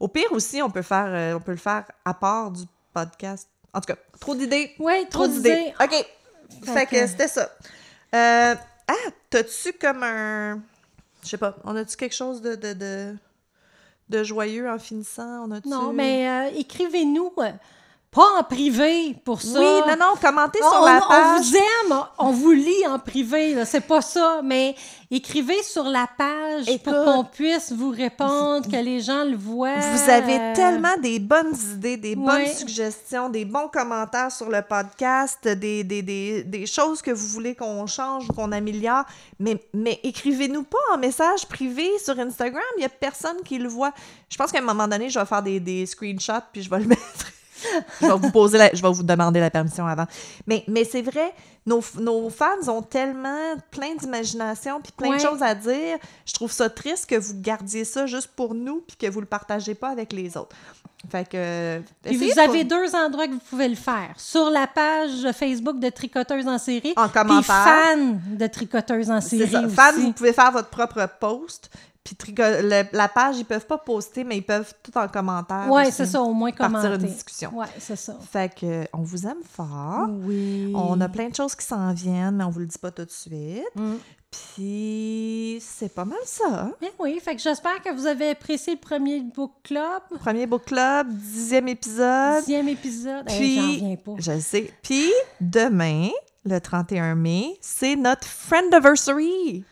au 0.00 0.08
pire 0.08 0.32
aussi, 0.32 0.62
on 0.62 0.70
peut, 0.70 0.82
faire, 0.82 1.06
euh, 1.08 1.34
on 1.34 1.40
peut 1.40 1.52
le 1.52 1.56
faire 1.58 1.84
à 2.04 2.14
part 2.14 2.50
du 2.50 2.64
podcast. 2.92 3.48
En 3.72 3.80
tout 3.80 3.92
cas, 3.92 3.98
trop 4.20 4.34
d'idées. 4.34 4.72
Oui, 4.78 5.06
trop, 5.10 5.24
Trop 5.24 5.28
d'idées. 5.28 5.72
OK. 5.80 6.06
Fait, 6.64 6.86
que, 6.86 6.90
que- 6.90 7.06
c'était 7.06 7.28
ça. 7.28 7.50
Euh, 8.14 8.54
ah, 8.86 8.92
t'as-tu 9.30 9.72
comme 9.72 10.02
un. 10.02 10.60
Je 11.24 11.30
sais 11.30 11.38
pas, 11.38 11.56
on 11.64 11.74
a-tu 11.74 11.96
quelque 11.96 12.14
chose 12.14 12.42
de, 12.42 12.54
de, 12.54 12.74
de, 12.74 13.16
de 14.10 14.22
joyeux 14.22 14.68
en 14.70 14.78
finissant? 14.78 15.46
On 15.48 15.50
a-tu... 15.52 15.68
Non, 15.68 15.92
mais 15.92 16.28
euh, 16.28 16.58
écrivez-nous, 16.58 17.32
euh, 17.38 17.50
pas 18.14 18.38
en 18.38 18.44
privé 18.44 19.16
pour 19.24 19.42
ça. 19.42 19.58
Oui, 19.58 19.80
non, 19.88 19.96
non, 19.98 20.12
commentez 20.22 20.60
On, 20.62 20.70
sur 20.70 20.80
on- 20.80 20.84
la 20.84 21.04
on 21.04 21.08
page. 21.08 21.40
vous 21.40 21.56
aime, 21.56 21.98
on 22.18 22.30
vous 22.30 22.52
lit 22.52 22.86
en 22.88 22.98
privé, 23.00 23.64
c'est 23.64 23.80
pas 23.80 24.00
ça, 24.00 24.40
mais 24.44 24.76
écrivez 25.10 25.60
sur 25.64 25.82
la 25.84 26.06
page 26.16 26.66
pour 26.84 27.04
qu'on 27.04 27.24
puisse 27.24 27.72
vous 27.72 27.90
répondre, 27.90 28.66
que 28.70 28.76
les 28.76 29.00
gens 29.00 29.24
le 29.24 29.36
voient. 29.36 29.74
Vous 29.78 30.10
avez 30.10 30.38
euh, 30.38 30.54
tellement 30.54 30.96
des 31.02 31.18
bonnes 31.18 31.54
idées, 31.72 31.96
des 31.96 32.14
bonnes 32.14 32.46
suggestions, 32.46 33.28
des 33.28 33.44
bons 33.44 33.68
commentaires 33.68 34.30
sur 34.30 34.48
le 34.48 34.62
podcast, 34.62 35.46
des, 35.48 35.82
des, 35.82 36.02
des, 36.02 36.44
des 36.44 36.66
choses 36.66 37.02
que 37.02 37.10
vous 37.10 37.26
voulez 37.26 37.54
qu'on 37.56 37.86
change 37.86 38.26
ou 38.30 38.32
qu'on 38.32 38.52
améliore. 38.52 39.04
Mais, 39.40 39.60
mais 39.72 39.98
écrivez-nous 40.04 40.62
pas 40.62 40.78
en 40.94 40.98
message 40.98 41.46
privé 41.46 41.90
sur 42.04 42.16
Instagram. 42.18 42.62
Il 42.76 42.80
n'y 42.80 42.86
a 42.86 42.90
personne 42.90 43.38
qui 43.44 43.58
le 43.58 43.68
voit. 43.68 43.92
Je 44.28 44.36
pense 44.36 44.52
qu'à 44.52 44.58
un 44.58 44.62
moment 44.62 44.86
donné, 44.86 45.10
je 45.10 45.18
vais 45.18 45.26
faire 45.26 45.42
des, 45.42 45.58
des 45.58 45.84
screenshots 45.86 46.44
puis 46.52 46.62
je 46.62 46.70
vais 46.70 46.78
le 46.78 46.86
mettre. 46.88 47.26
Je 48.00 48.06
vais 48.06 48.16
vous 48.18 48.30
poser 48.30 48.58
la- 48.58 48.74
je 48.74 48.82
vais 48.82 48.90
vous 48.92 49.02
demander 49.02 49.40
la 49.40 49.50
permission 49.50 49.86
avant. 49.86 50.06
Mais, 50.46 50.64
mais 50.68 50.84
c'est 50.84 51.02
vrai, 51.02 51.32
nos, 51.66 51.80
nos 51.98 52.30
fans 52.30 52.68
ont 52.68 52.82
tellement 52.82 53.54
plein 53.70 53.94
d'imagination 53.96 54.80
puis 54.80 54.92
plein 54.92 55.10
Ouais. 55.10 55.16
de 55.16 55.22
choses 55.22 55.42
à 55.42 55.54
dire. 55.54 55.98
Je 56.26 56.32
trouve 56.34 56.52
ça 56.52 56.68
triste 56.70 57.06
que 57.06 57.16
vous 57.16 57.34
gardiez 57.40 57.84
ça 57.84 58.06
juste 58.06 58.28
pour 58.36 58.54
nous 58.54 58.82
puis 58.86 58.96
que 58.96 59.06
vous 59.10 59.20
le 59.20 59.26
partagez 59.26 59.74
pas 59.74 59.88
avec 59.88 60.12
les 60.12 60.36
autres. 60.36 60.54
Fait 61.10 61.28
que. 61.28 61.82
Puis 62.02 62.16
vous 62.16 62.38
avez 62.38 62.64
deux 62.64 62.94
endroits 62.94 63.26
que 63.26 63.32
vous 63.32 63.38
pouvez 63.50 63.68
le 63.68 63.74
faire. 63.74 64.14
Sur 64.16 64.48
la 64.48 64.66
page 64.66 65.30
Facebook 65.32 65.78
de 65.78 65.90
Tricoteuses 65.90 66.48
en 66.48 66.56
série. 66.56 66.94
En 66.96 67.08
Puis 67.08 67.20
commentaire. 67.20 67.44
fan 67.44 68.20
de 68.38 68.46
Tricoteuses 68.46 69.10
en 69.10 69.20
série. 69.20 69.68
Fans, 69.70 69.92
vous 69.98 70.12
pouvez 70.12 70.32
faire 70.32 70.50
votre 70.50 70.70
propre 70.70 71.06
post. 71.20 71.68
Puis 72.04 72.16
le- 72.36 72.84
la 72.96 73.08
page, 73.08 73.38
ils 73.38 73.46
peuvent 73.46 73.66
pas 73.66 73.78
poster, 73.78 74.24
mais 74.24 74.36
ils 74.36 74.42
peuvent 74.44 74.74
tout 74.82 74.96
en 74.98 75.08
commentaire. 75.08 75.70
Aussi 75.70 75.90
c'est 75.90 76.04
ça, 76.06 76.20
au 76.20 76.34
moins 76.34 76.52
Partir 76.52 76.80
commenter. 76.82 77.06
une 77.06 77.10
discussion. 77.12 77.50
Ouais, 77.56 77.66
c'est 77.78 77.96
ça. 77.96 78.14
Fait 78.30 78.54
que 78.54 78.84
on 78.92 79.00
vous 79.02 79.26
aime 79.26 79.42
fort. 79.50 80.08
Oui. 80.10 80.70
On 80.76 81.00
a 81.00 81.08
plein 81.08 81.30
de 81.30 81.34
choses 81.34 81.54
qui 81.54 81.64
s'en 81.64 81.94
viennent, 81.94 82.36
mais 82.36 82.44
on 82.44 82.50
vous 82.50 82.60
le 82.60 82.66
dit 82.66 82.76
pas 82.78 82.90
tout 82.90 83.06
de 83.06 83.10
suite. 83.10 83.64
Mm. 83.74 83.94
Puis 84.30 85.58
c'est 85.60 85.94
pas 85.94 86.04
mal 86.04 86.18
ça. 86.24 86.70
Bien 86.80 86.90
oui, 86.98 87.18
fait 87.22 87.36
que 87.36 87.40
j'espère 87.40 87.80
que 87.82 87.92
vous 87.94 88.04
avez 88.06 88.30
apprécié 88.30 88.74
le 88.74 88.80
premier 88.80 89.20
book 89.20 89.52
club. 89.62 90.02
Premier 90.20 90.46
book 90.46 90.64
club, 90.66 91.08
dixième 91.08 91.68
épisode. 91.68 92.40
Dixième 92.40 92.68
épisode. 92.68 93.24
Hey, 93.30 93.78
Puis, 93.78 93.96
pas. 94.04 94.12
je 94.18 94.32
le 94.32 94.40
sais. 94.40 94.70
Puis 94.82 95.10
demain, 95.40 96.08
le 96.44 96.58
31 96.60 97.14
mai, 97.14 97.56
c'est 97.60 97.96
notre 97.96 98.26
Friendiversary. 98.26 99.64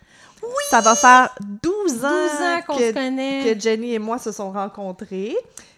Oui! 0.43 0.49
Ça 0.71 0.81
va 0.81 0.95
faire 0.95 1.35
12 1.41 2.05
ans, 2.05 2.09
12 2.09 2.43
ans 2.43 2.61
qu'on 2.67 2.77
que, 2.77 2.89
se 2.89 2.93
connaît. 2.93 3.55
que 3.55 3.61
Jenny 3.61 3.95
et 3.95 3.99
moi 3.99 4.19
se 4.19 4.33
sont 4.33 4.51
rencontrés. 4.53 5.37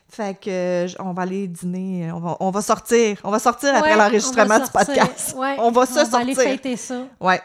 Fait 0.09 0.39
que 0.39 0.87
on 1.03 1.12
va 1.12 1.23
aller 1.23 1.49
dîner, 1.49 2.13
on 2.13 2.21
va, 2.21 2.37
on 2.38 2.51
va 2.51 2.63
sortir, 2.63 3.18
on 3.25 3.30
va 3.30 3.41
sortir 3.41 3.75
après 3.75 3.97
l'enregistrement 3.97 4.59
du 4.61 4.67
sortir. 4.67 4.87
podcast. 4.87 5.34
Ouais, 5.37 5.57
on 5.59 5.71
va 5.72 5.87
se 5.87 5.93
On 5.93 6.05
va 6.05 6.18
aller 6.18 6.34
sortir. 6.34 6.53
fêter 6.53 6.76
ça. 6.76 7.03
Ouais. 7.21 7.41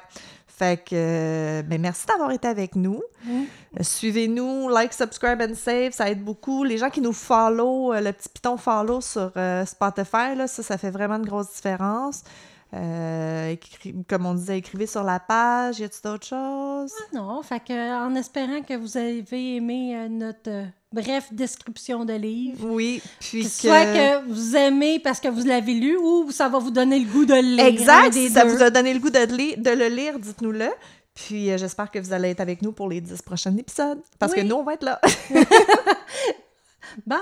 Fait 0.48 0.84
que, 0.84 1.62
ben 1.66 1.80
merci 1.80 2.06
d'avoir 2.06 2.32
été 2.32 2.48
avec 2.48 2.76
nous. 2.76 3.02
Mm. 3.24 3.44
Suivez-nous, 3.82 4.68
like, 4.68 4.92
subscribe 4.94 5.42
and 5.42 5.56
save, 5.56 5.94
ça 5.94 6.10
aide 6.10 6.22
beaucoup. 6.24 6.64
Les 6.66 6.78
gens 6.78 6.90
qui 6.90 7.00
nous 7.00 7.14
follow, 7.14 7.94
euh, 7.94 8.02
le 8.02 8.12
petit 8.12 8.28
piton 8.28 8.58
follow 8.58 9.00
sur 9.00 9.32
euh, 9.38 9.66
Spotify, 9.66 10.36
là, 10.36 10.48
ça, 10.48 10.62
ça 10.62 10.78
fait 10.78 10.92
vraiment 10.92 11.16
une 11.16 11.26
grosse 11.26 11.54
différence. 11.54 12.24
Euh, 12.72 13.52
écri- 13.56 13.96
comme 14.08 14.28
on 14.28 14.36
disait, 14.36 14.60
écrivez 14.60 14.86
sur 14.86 15.04
la 15.04 15.20
page. 15.20 15.80
Y 15.80 15.86
a-t-il 15.86 16.04
d'autres 16.08 16.28
choses? 16.28 16.94
Non, 17.14 17.42
fait 17.42 17.60
que 17.60 18.06
en 18.08 18.14
espérant 18.16 18.62
que 18.62 18.76
vous 18.76 18.96
avez 18.96 19.56
aimé 19.56 19.96
euh, 19.96 20.08
notre 20.08 20.50
euh, 20.52 20.66
bref 20.94 21.34
description 21.34 22.06
de 22.06 22.14
livre. 22.14 22.60
Oui, 22.70 23.02
puis 23.20 23.42
Que. 23.44 23.50
Soit 23.50 23.86
que 23.86 24.26
vous 24.28 24.56
aimez 24.56 25.00
parce 25.00 25.20
que 25.20 25.30
vous 25.30 25.44
l'avez 25.46 25.74
lu 25.74 25.98
ou 25.98 26.30
ça 26.32 26.48
va 26.48 26.60
vous 26.60 26.70
donner 26.70 27.00
le 27.00 27.06
goût 27.12 27.26
de 27.26 27.34
le 27.34 27.56
lire. 27.56 27.66
Exact, 27.66 28.14
si 28.14 28.30
ça 28.30 28.46
deux. 28.46 28.52
vous 28.56 28.62
a 28.62 28.70
donné 28.70 28.94
le 28.94 29.00
goût 29.00 29.10
de, 29.10 29.18
le 29.20 29.36
li- 29.36 29.58
de 29.58 29.72
le 29.72 29.88
lire, 29.88 30.20
dites-nous-le. 30.20 30.70
Puis 31.16 31.46
j'espère 31.58 31.90
que 31.90 31.98
vous 32.00 32.14
allez 32.14 32.30
être 32.30 32.40
avec 32.40 32.62
nous 32.62 32.72
pour 32.72 32.88
les 32.88 33.02
10 33.02 33.22
prochains 33.24 33.58
épisodes. 33.58 34.00
Parce 34.20 34.34
que 34.34 34.42
nous, 34.42 34.56
on 34.56 34.64
va 34.64 34.76
être 34.76 34.84
là. 34.86 35.02
Bye! 37.06 37.20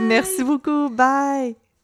Merci 0.00 0.42
beaucoup. 0.42 0.88
Bye! 0.88 1.54